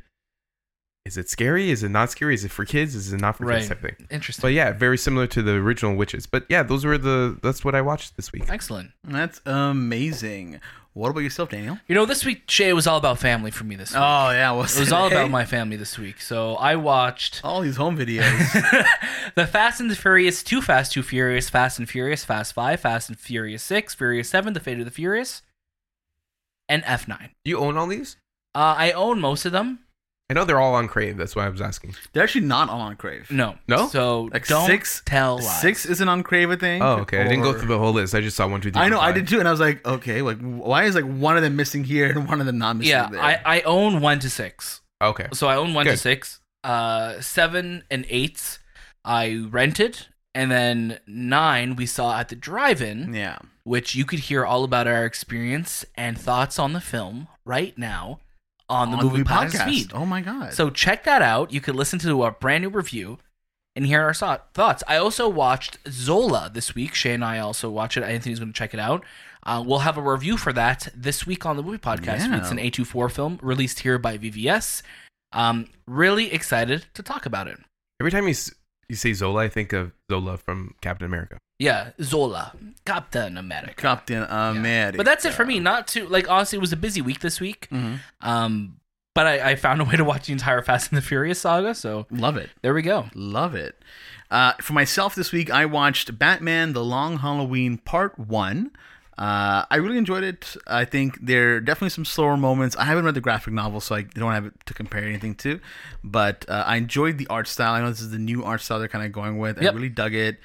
Is 1.06 1.18
it 1.18 1.30
scary? 1.30 1.70
Is 1.70 1.84
it 1.84 1.90
not 1.90 2.12
scary? 2.12 2.34
Is 2.34 2.46
it 2.46 2.52
for 2.52 2.64
kids? 2.64 2.96
Is 2.96 3.12
it 3.12 3.20
not 3.20 3.36
for 3.38 3.46
Right. 3.46 3.58
kids? 3.58 3.68
Type 3.70 3.82
thing. 3.82 4.08
Interesting. 4.10 4.42
But 4.42 4.54
yeah, 4.54 4.72
very 4.72 4.98
similar 4.98 5.28
to 5.28 5.42
the 5.42 5.52
original 5.54 5.96
Witches. 5.96 6.26
But 6.26 6.46
yeah, 6.48 6.64
those 6.64 6.86
were 6.86 6.98
the 6.98 7.38
that's 7.44 7.66
what 7.66 7.76
I 7.76 7.82
watched 7.82 8.16
this 8.16 8.32
week. 8.32 8.46
Excellent. 8.50 8.92
That's 9.04 9.42
amazing. 9.46 10.62
What 10.94 11.10
about 11.10 11.22
yourself, 11.22 11.50
Daniel? 11.50 11.80
You 11.88 11.96
know, 11.96 12.06
this 12.06 12.24
week 12.24 12.44
Shay 12.48 12.72
was 12.72 12.86
all 12.86 12.98
about 12.98 13.18
family 13.18 13.50
for 13.52 13.64
me 13.64 13.76
this 13.76 13.90
week. 13.92 13.98
Oh 14.00 14.30
yeah, 14.30 14.54
it 14.54 14.56
was 14.56 14.92
all 14.94 15.08
about 15.08 15.30
my 15.32 15.44
family 15.44 15.76
this 15.76 15.98
week. 15.98 16.22
So 16.22 16.56
I 16.56 16.76
watched 16.76 17.42
all 17.44 17.62
these 17.62 17.76
home 17.78 17.98
videos. 17.98 18.86
the 19.36 19.48
Fast 19.48 19.82
and 19.82 19.90
the 19.92 19.96
Furious, 19.96 20.42
Too 20.44 20.62
Fast, 20.62 20.94
Too 20.94 21.02
Furious, 21.04 21.50
Fast 21.50 21.80
and 21.80 21.90
Furious, 21.90 22.24
Fast 22.24 22.54
Five, 22.54 22.80
Fast 22.80 23.10
and 23.10 23.18
Furious 23.20 23.64
Six, 23.64 23.94
Furious 23.96 24.30
Seven, 24.30 24.54
The 24.54 24.60
Fate 24.60 24.78
of 24.80 24.86
the 24.86 24.92
Furious, 24.92 25.42
and 26.70 26.84
F 26.86 27.08
Nine. 27.08 27.32
You 27.44 27.58
own 27.58 27.76
all 27.76 27.88
these? 27.88 28.18
Uh, 28.56 28.76
I 28.78 28.92
own 28.92 29.20
most 29.20 29.46
of 29.46 29.52
them. 29.52 29.80
I 30.30 30.34
know 30.34 30.46
they're 30.46 30.60
all 30.60 30.74
on 30.76 30.88
Crave. 30.88 31.18
That's 31.18 31.36
why 31.36 31.46
I 31.46 31.50
was 31.50 31.62
asking. 31.62 31.96
They're 32.14 32.24
actually 32.24 32.46
not 32.46 32.70
all 32.70 32.80
on 32.82 32.96
Crave. 32.96 33.30
No, 33.30 33.56
No? 33.68 33.88
So 33.90 34.30
Like 34.34 34.48
don't 34.48 34.66
six- 34.66 35.02
tell 35.06 35.36
lies. 35.36 35.62
Six 35.62 35.86
isn't 35.86 36.08
on 36.08 36.24
Crave, 36.24 36.50
I 36.50 36.56
think. 36.56 36.84
Oh, 36.84 37.00
okay. 37.00 37.20
I 37.20 37.24
didn't 37.26 37.42
go 37.44 37.52
or- 37.52 37.60
through 37.60 37.68
the 37.68 37.78
whole 37.78 37.92
list. 37.92 38.16
I 38.16 38.22
just 38.22 38.38
saw 38.38 38.48
one, 38.48 38.62
two, 38.62 38.72
three. 38.72 38.82
I 38.82 38.88
know, 38.90 38.96
four, 38.96 39.04
I 39.04 39.08
five. 39.10 39.16
did 39.16 39.28
too, 39.28 39.40
and 39.40 39.48
I 39.48 39.52
was 39.52 39.60
like, 39.60 39.86
okay, 39.86 40.22
like 40.22 40.40
why 40.40 40.86
is 40.86 40.96
like 40.96 41.04
one 41.04 41.36
of 41.36 41.44
them 41.44 41.56
missing 41.56 41.84
here 41.84 42.10
and 42.10 42.28
one 42.28 42.40
of 42.40 42.46
them 42.46 42.58
not 42.58 42.78
missing 42.78 42.92
Yeah, 42.92 43.10
there? 43.10 43.22
I, 43.22 43.40
I 43.46 43.62
own 43.62 44.00
one 44.02 44.20
to 44.20 44.30
six. 44.30 44.82
Okay. 45.02 45.28
So 45.34 45.48
I 45.48 45.56
own 45.58 45.74
one 45.74 45.86
to 45.86 45.92
Good. 45.92 46.00
six. 46.00 46.40
Uh, 46.64 47.20
seven 47.20 47.84
and 47.92 48.06
eight, 48.10 48.58
I 49.04 49.46
rented, 49.50 50.08
And 50.34 50.50
then 50.50 51.00
nine 51.06 51.76
we 51.76 51.86
saw 51.86 52.18
at 52.18 52.30
the 52.30 52.36
drive-in, 52.38 53.14
Yeah. 53.14 53.38
which 53.66 53.94
you 53.96 54.06
could 54.06 54.20
hear 54.20 54.46
all 54.46 54.64
about 54.64 54.88
our 54.88 55.06
experience 55.06 55.84
and 55.96 56.18
thoughts 56.18 56.58
on 56.58 56.72
the 56.74 56.80
film 56.82 57.28
right 57.46 57.78
now 57.78 58.20
on 58.74 58.92
the 58.92 58.98
movie, 58.98 59.24
podcast 59.24 59.66
feed. 59.66 59.92
Oh 59.94 60.06
my 60.06 60.22
god. 60.22 60.54
So 60.54 60.70
check 60.70 61.04
that 61.04 61.22
out. 61.22 61.54
You 61.54 61.62
can 61.62 61.76
listen 61.76 62.00
to 62.00 62.22
our 62.22 62.32
brand 62.32 62.64
new 62.64 62.70
review 62.70 63.20
and 63.76 63.86
hear 63.86 64.02
our 64.02 64.14
thoughts. 64.14 64.84
I 64.88 64.98
also 64.98 65.28
watched 65.28 65.78
Zola 65.90 66.52
this 66.54 66.76
week. 66.76 66.94
Shay 66.94 67.14
and 67.14 67.24
I 67.24 67.40
also 67.40 67.70
watch 67.70 67.98
it. 67.98 68.04
Anthony's 68.04 68.40
going 68.40 68.52
to 68.52 68.58
check 68.58 68.74
it 68.74 68.80
out. 68.80 69.04
Uh, 69.46 69.64
we'll 69.66 69.80
have 69.80 69.98
a 69.98 70.02
review 70.02 70.38
for 70.38 70.54
that 70.54 70.88
this 70.96 71.26
week 71.26 71.46
on 71.46 71.58
the 71.58 71.64
movie 71.64 71.78
podcast. 71.78 72.20
Yeah. 72.20 72.38
It's 72.38 72.52
an 72.52 72.58
A24 72.58 73.12
film 73.12 73.40
released 73.42 73.80
here 73.80 73.98
by 73.98 74.18
VVS. 74.18 74.82
Um, 75.34 75.68
really 75.88 76.32
excited 76.32 76.86
to 76.94 77.04
talk 77.04 77.26
about 77.26 77.48
it. 77.48 77.58
Every 78.00 78.12
time 78.12 78.28
you 78.28 78.36
you 78.90 78.96
say 78.96 79.14
Zola, 79.14 79.42
I 79.44 79.50
think 79.50 79.74
of 79.74 79.92
Zola 80.12 80.38
from 80.38 80.76
Captain 80.82 81.06
America. 81.06 81.38
Yeah, 81.60 81.92
Zola, 82.02 82.54
Captain 82.86 83.38
America. 83.38 83.74
Captain 83.76 84.24
America. 84.24 84.98
But 84.98 85.06
that's 85.06 85.24
it 85.26 85.34
for 85.34 85.46
me. 85.46 85.60
Not 85.60 85.88
too 85.88 86.08
like 86.08 86.30
honestly, 86.30 86.58
it 86.58 86.62
was 86.62 86.74
a 86.74 86.78
busy 86.78 87.02
week 87.02 87.20
this 87.22 87.40
week. 87.40 87.68
Mhm. 87.72 88.00
Um, 88.22 88.78
but 89.16 89.28
I, 89.28 89.52
I 89.52 89.56
found 89.56 89.80
a 89.80 89.84
way 89.86 89.96
to 89.96 90.04
watch 90.04 90.26
the 90.26 90.34
entire 90.34 90.62
Fast 90.64 90.92
and 90.92 90.98
the 90.98 91.02
Furious 91.02 91.40
saga. 91.42 91.76
So 91.76 92.08
Love 92.12 92.36
it. 92.38 92.50
there 92.64 92.74
we 92.74 92.82
go. 92.82 93.06
Love 93.14 93.54
it. 93.56 93.82
Uh, 94.32 94.54
for 94.62 94.74
myself 94.74 95.14
this 95.14 95.32
week, 95.32 95.52
I 95.52 95.66
watched 95.66 96.18
Batman: 96.18 96.74
The 96.74 96.84
Long 96.84 97.20
Halloween 97.20 97.78
Part 97.78 98.18
One. 98.18 98.72
Uh, 99.18 99.66
I 99.70 99.76
really 99.76 99.98
enjoyed 99.98 100.24
it. 100.24 100.56
I 100.66 100.86
think 100.86 101.20
there 101.22 101.56
are 101.56 101.60
definitely 101.60 101.90
some 101.90 102.06
slower 102.06 102.36
moments. 102.36 102.76
I 102.76 102.86
haven't 102.86 103.06
read 103.06 103.14
the 103.14 103.22
graphic 103.22 103.54
novel, 103.54 103.80
so 103.80 103.96
I 103.96 104.02
don't 104.02 104.32
have 104.32 104.46
it 104.46 104.54
to 104.66 104.74
compare 104.74 105.04
anything 105.04 105.36
to. 105.36 105.60
But 106.04 106.46
uh, 106.50 106.64
I 106.66 106.78
enjoyed 106.78 107.18
the 107.18 107.28
art 107.28 107.48
style. 107.48 107.74
I 107.74 107.82
know 107.82 107.90
this 107.90 108.02
is 108.02 108.12
the 108.12 108.18
new 108.18 108.44
art 108.44 108.62
style 108.62 108.80
they're 108.80 108.88
kind 108.88 109.06
of 109.06 109.12
going 109.12 109.38
with. 109.38 109.62
Yep. 109.62 109.72
I 109.72 109.76
really 109.76 109.90
dug 109.90 110.14
it. 110.14 110.40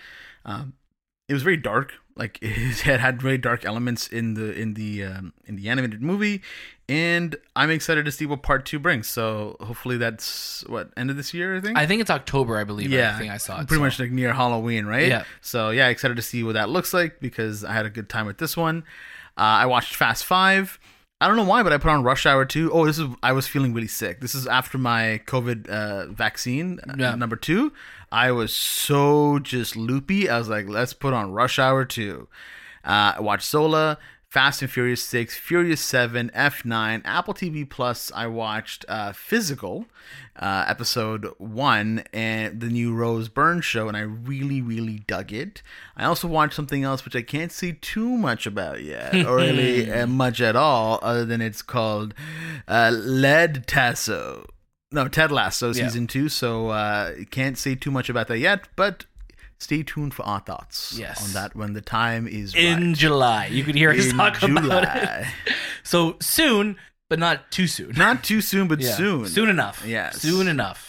Um, 0.45 0.75
it 1.29 1.35
was 1.35 1.43
very 1.43 1.57
dark. 1.57 1.95
Like 2.19 2.39
it 2.43 3.01
had 3.01 3.23
very 3.23 3.39
dark 3.39 3.65
elements 3.65 4.09
in 4.09 4.35
the 4.35 4.53
in 4.53 4.75
the 4.75 5.05
um, 5.05 5.33
in 5.47 5.57
the 5.57 5.69
animated 5.69 6.03
movie, 6.03 6.43
and 6.89 7.37
I'm 7.55 7.71
excited 7.71 8.05
to 8.05 8.13
see 8.13 8.27
what 8.27 8.43
part 8.43 8.67
two 8.67 8.79
brings. 8.79 9.07
So 9.07 9.57
hopefully 9.61 9.97
that's 9.99 10.65
what 10.69 10.91
end 10.97 11.11
of 11.11 11.17
this 11.17 11.33
year. 11.33 11.57
I 11.57 11.61
think. 11.61 11.79
I 11.79 11.87
think 11.87 12.01
it's 12.01 12.11
October, 12.11 12.59
I 12.59 12.65
believe. 12.65 12.91
yeah, 12.91 13.15
I 13.15 13.19
think 13.19 13.33
I 13.33 13.37
saw 13.37 13.55
it. 13.61 13.69
pretty 13.69 13.77
so. 13.81 13.85
much 13.85 13.99
like 14.01 14.11
near 14.11 14.33
Halloween, 14.33 14.85
right? 14.87 15.07
Yeah. 15.09 15.25
So 15.41 15.71
yeah, 15.71 15.89
excited 15.89 16.17
to 16.17 16.23
see 16.23 16.43
what 16.43 16.55
that 16.55 16.69
looks 16.69 16.93
like 16.93 17.21
because 17.21 17.65
I 17.65 17.73
had 17.73 17.87
a 17.87 17.91
good 17.91 18.09
time 18.09 18.27
with 18.27 18.39
this 18.39 18.57
one. 18.57 18.85
Uh, 19.37 19.63
I 19.63 19.67
watched 19.67 19.95
Fast 19.95 20.25
Five. 20.25 20.81
I 21.21 21.27
don't 21.27 21.37
know 21.37 21.45
why, 21.45 21.65
but 21.65 21.73
I 21.73 21.79
put 21.79 21.91
on 21.91 22.05
Rush 22.05 22.27
Hour 22.27 22.45
2. 22.45 22.71
Oh, 22.73 22.87
this 22.87 22.97
is 22.99 23.09
I 23.25 23.33
was 23.33 23.49
feeling 23.49 23.75
really 23.75 23.89
sick. 23.89 24.21
This 24.21 24.37
is 24.37 24.47
after 24.47 24.79
my 24.79 25.21
COVID 25.27 25.69
uh, 25.69 26.07
vaccine 26.13 26.79
uh, 26.89 26.95
Yeah. 26.97 27.15
number 27.17 27.35
two. 27.35 27.73
I 28.11 28.31
was 28.33 28.53
so 28.53 29.39
just 29.39 29.77
loopy. 29.77 30.29
I 30.29 30.39
was 30.39 30.49
like, 30.49 30.69
let's 30.69 30.93
put 30.93 31.15
on 31.15 31.33
Rush 31.33 31.59
Hour 31.59 31.85
2. 31.85 32.29
Uh, 32.85 33.13
I 33.17 33.21
watched 33.21 33.47
Zola, 33.47 33.99
Fast 34.29 34.61
and 34.61 34.71
Furious 34.71 35.03
6, 35.03 35.39
Furious 35.39 35.81
7, 35.81 36.31
F9, 36.35 37.03
Apple 37.05 37.35
TV 37.35 37.69
Plus. 37.69 38.13
I 38.15 38.27
watched 38.27 38.85
uh, 38.87 39.13
Physical, 39.13 39.87
uh, 40.37 40.65
episode 40.69 41.33
1, 41.39 42.05
and 42.13 42.61
the 42.61 42.69
new 42.69 42.95
Rose 42.95 43.29
Byrne 43.29 43.63
show, 43.63 43.89
and 43.89 43.97
I 43.97 44.01
really, 44.01 44.61
really 44.61 44.99
dug 45.07 45.33
it. 45.33 45.63
I 45.97 46.05
also 46.05 46.29
watched 46.29 46.55
something 46.55 46.85
else 46.85 47.07
which 47.07 47.17
I 47.17 47.23
can't 47.23 47.51
say 47.51 47.79
too 47.81 48.09
much 48.09 48.47
about 48.47 48.83
yet, 48.83 49.15
or 49.27 49.37
really 49.37 49.91
uh, 49.93 50.07
much 50.07 50.43
at 50.43 50.57
all, 50.57 50.99
other 51.03 51.25
than 51.25 51.41
it's 51.41 51.63
called 51.63 52.13
uh, 52.67 52.91
Lead 52.95 53.67
Tasso. 53.67 54.47
No, 54.91 55.07
Ted 55.09 55.31
Lasso 55.31 55.69
Yeah. 55.73 55.87
season 55.87 56.07
two. 56.07 56.29
So 56.29 56.69
uh, 56.71 57.13
can't 57.31 57.59
say 57.59 57.75
too 57.75 57.91
much 57.91 58.09
about 58.09 58.29
that 58.29 58.39
yet, 58.39 58.69
but 58.77 59.05
stay 59.59 59.83
tuned 59.83 60.15
for 60.15 60.23
our 60.25 60.41
thoughts 60.41 60.95
Yes. 60.99 61.23
on 61.27 61.33
that 61.35 61.55
when 61.55 61.75
the 61.75 61.81
time 61.83 62.27
is 62.27 62.55
in 62.55 62.89
right. 62.89 62.97
July. 62.97 63.47
You 63.47 63.65
could 63.65 63.75
hear 63.75 63.91
us 63.91 64.07
In 64.07 64.17
talk 64.17 64.43
about 64.43 64.97
it. 64.97 65.27
So 65.83 66.17
soon, 66.21 66.77
but 67.09 67.19
not 67.19 67.51
too 67.51 67.67
soon. 67.67 67.93
Not 67.97 68.23
too 68.23 68.41
soon, 68.43 68.69
but 68.69 68.81
Yeah. 68.83 68.93
soon. 68.95 69.27
Soon 69.27 69.49
enough. 69.49 69.85
Yes. 69.87 70.21
Soon 70.21 70.47
enough. 70.49 70.88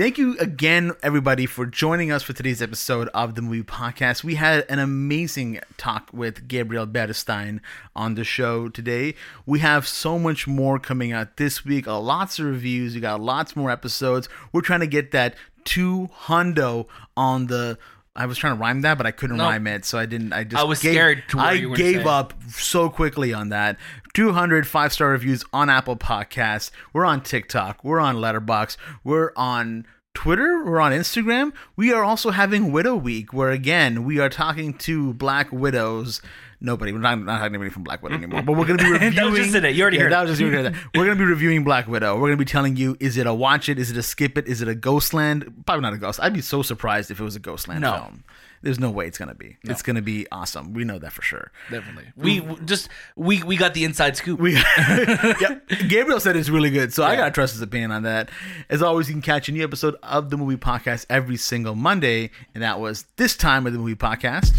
Thank 0.00 0.16
you 0.16 0.34
again, 0.38 0.92
everybody, 1.02 1.44
for 1.44 1.66
joining 1.66 2.10
us 2.10 2.22
for 2.22 2.32
today's 2.32 2.62
episode 2.62 3.08
of 3.08 3.34
the 3.34 3.42
Movie 3.42 3.62
Podcast. 3.62 4.24
We 4.24 4.36
had 4.36 4.64
an 4.70 4.78
amazing 4.78 5.60
talk 5.76 6.08
with 6.10 6.48
Gabriel 6.48 6.86
Beristain 6.86 7.60
on 7.94 8.14
the 8.14 8.24
show 8.24 8.70
today. 8.70 9.14
We 9.44 9.58
have 9.58 9.86
so 9.86 10.18
much 10.18 10.46
more 10.46 10.78
coming 10.78 11.12
out 11.12 11.36
this 11.36 11.66
week. 11.66 11.86
Uh, 11.86 12.00
lots 12.00 12.38
of 12.38 12.46
reviews. 12.46 12.94
We 12.94 13.02
got 13.02 13.20
lots 13.20 13.54
more 13.54 13.70
episodes. 13.70 14.30
We're 14.54 14.62
trying 14.62 14.80
to 14.80 14.86
get 14.86 15.10
that 15.10 15.34
two 15.64 16.08
hundo 16.22 16.86
on 17.14 17.48
the. 17.48 17.76
I 18.16 18.26
was 18.26 18.38
trying 18.38 18.56
to 18.56 18.60
rhyme 18.60 18.80
that, 18.82 18.98
but 18.98 19.06
I 19.06 19.12
couldn't 19.12 19.36
No. 19.36 19.44
rhyme 19.44 19.66
it, 19.66 19.84
so 19.84 19.98
I 19.98 20.06
didn't. 20.06 20.32
I 20.32 20.44
just 20.44 20.60
I 20.60 20.64
was 20.64 20.80
gave- 20.82 20.92
scared 20.94 21.22
I 21.36 21.52
you 21.52 21.70
were 21.70 21.76
gave 21.76 22.06
up 22.06 22.34
so 22.48 22.88
quickly 22.90 23.32
on 23.32 23.50
that. 23.50 23.76
200 24.14 24.66
five 24.66 24.92
star 24.92 25.10
reviews 25.10 25.44
on 25.52 25.70
Apple 25.70 25.96
Podcasts. 25.96 26.70
We're 26.92 27.04
on 27.04 27.20
TikTok. 27.22 27.84
We're 27.84 28.00
on 28.00 28.16
Letterboxd. 28.16 28.76
We're 29.04 29.30
on 29.36 29.86
Twitter. 30.12 30.64
We're 30.64 30.80
on 30.80 30.90
Instagram. 30.90 31.52
We 31.76 31.92
are 31.92 32.02
also 32.02 32.32
having 32.32 32.72
Widow 32.72 32.96
Week, 32.96 33.32
where 33.32 33.50
again 33.50 34.02
we 34.04 34.18
are 34.18 34.28
talking 34.28 34.74
to 34.78 35.14
Black 35.14 35.52
Widows. 35.52 36.20
Nobody. 36.62 36.92
We're 36.92 36.98
not, 36.98 37.18
not 37.22 37.38
having 37.38 37.54
anybody 37.54 37.70
from 37.70 37.84
Black 37.84 38.02
Widow 38.02 38.16
anymore. 38.16 38.42
But 38.42 38.52
we're 38.52 38.66
going 38.66 38.78
to 38.78 38.84
be 38.84 38.90
reviewing. 38.90 39.14
That 39.16 39.30
was 39.30 39.38
just 39.40 39.54
in 39.54 39.64
it. 39.64 39.74
You 39.74 39.82
already 39.82 39.96
Yeah, 39.96 40.02
heard 40.04 40.12
that 40.12 40.20
was 40.22 40.30
just 40.32 40.40
you 40.42 40.50
heard 40.50 40.66
that. 40.66 40.74
We're 40.94 41.06
going 41.06 41.16
to 41.16 41.24
be 41.24 41.28
reviewing 41.28 41.64
Black 41.64 41.88
Widow. 41.88 42.14
We're 42.16 42.28
going 42.28 42.32
to 42.32 42.36
be 42.36 42.44
telling 42.44 42.76
you: 42.76 42.96
is 43.00 43.16
it 43.16 43.26
a 43.26 43.32
watch 43.32 43.68
it? 43.68 43.78
Is 43.78 43.90
it 43.90 43.96
a 43.96 44.02
skip 44.02 44.36
it? 44.36 44.46
Is 44.46 44.60
it 44.60 44.68
a 44.68 44.74
Ghostland? 44.74 45.64
Probably 45.64 45.82
not 45.82 45.94
a 45.94 45.98
ghost. 45.98 46.20
I'd 46.22 46.34
be 46.34 46.42
so 46.42 46.62
surprised 46.62 47.10
if 47.10 47.18
it 47.18 47.24
was 47.24 47.34
a 47.36 47.40
Ghostland 47.40 47.80
No. 47.80 47.92
film. 47.94 48.24
There's 48.62 48.78
no 48.78 48.90
way 48.90 49.06
it's 49.06 49.16
going 49.16 49.30
to 49.30 49.34
be. 49.34 49.56
It's 49.64 49.80
going 49.80 49.96
to 49.96 50.02
be 50.02 50.26
awesome. 50.30 50.74
We 50.74 50.84
know 50.84 50.98
that 50.98 51.12
for 51.14 51.22
sure. 51.22 51.50
Definitely. 51.70 52.12
We 52.14 52.40
just 52.66 52.90
we 53.16 53.42
we 53.42 53.56
got 53.56 53.72
the 53.72 53.84
inside 53.84 54.18
scoop. 54.18 54.38
We, 54.38 54.52
yeah, 54.78 55.60
Gabriel 55.88 56.20
said 56.20 56.36
it's 56.36 56.50
really 56.50 56.68
good, 56.68 56.92
so 56.92 57.02
I 57.02 57.16
gotta 57.16 57.30
trust 57.30 57.54
his 57.54 57.62
opinion 57.62 57.90
on 57.90 58.02
that. 58.02 58.28
As 58.68 58.82
always, 58.82 59.08
you 59.08 59.14
can 59.14 59.22
catch 59.22 59.48
a 59.48 59.52
new 59.52 59.64
episode 59.64 59.96
of 60.02 60.28
the 60.28 60.36
Movie 60.36 60.58
Podcast 60.58 61.06
every 61.08 61.38
single 61.38 61.74
Monday, 61.74 62.30
and 62.54 62.62
that 62.62 62.78
was 62.80 63.06
this 63.16 63.34
time 63.34 63.66
of 63.66 63.72
the 63.72 63.78
Movie 63.78 63.94
Podcast. 63.94 64.52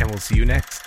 And 0.00 0.08
we'll 0.10 0.18
see 0.20 0.36
you 0.36 0.46
next. 0.46 0.82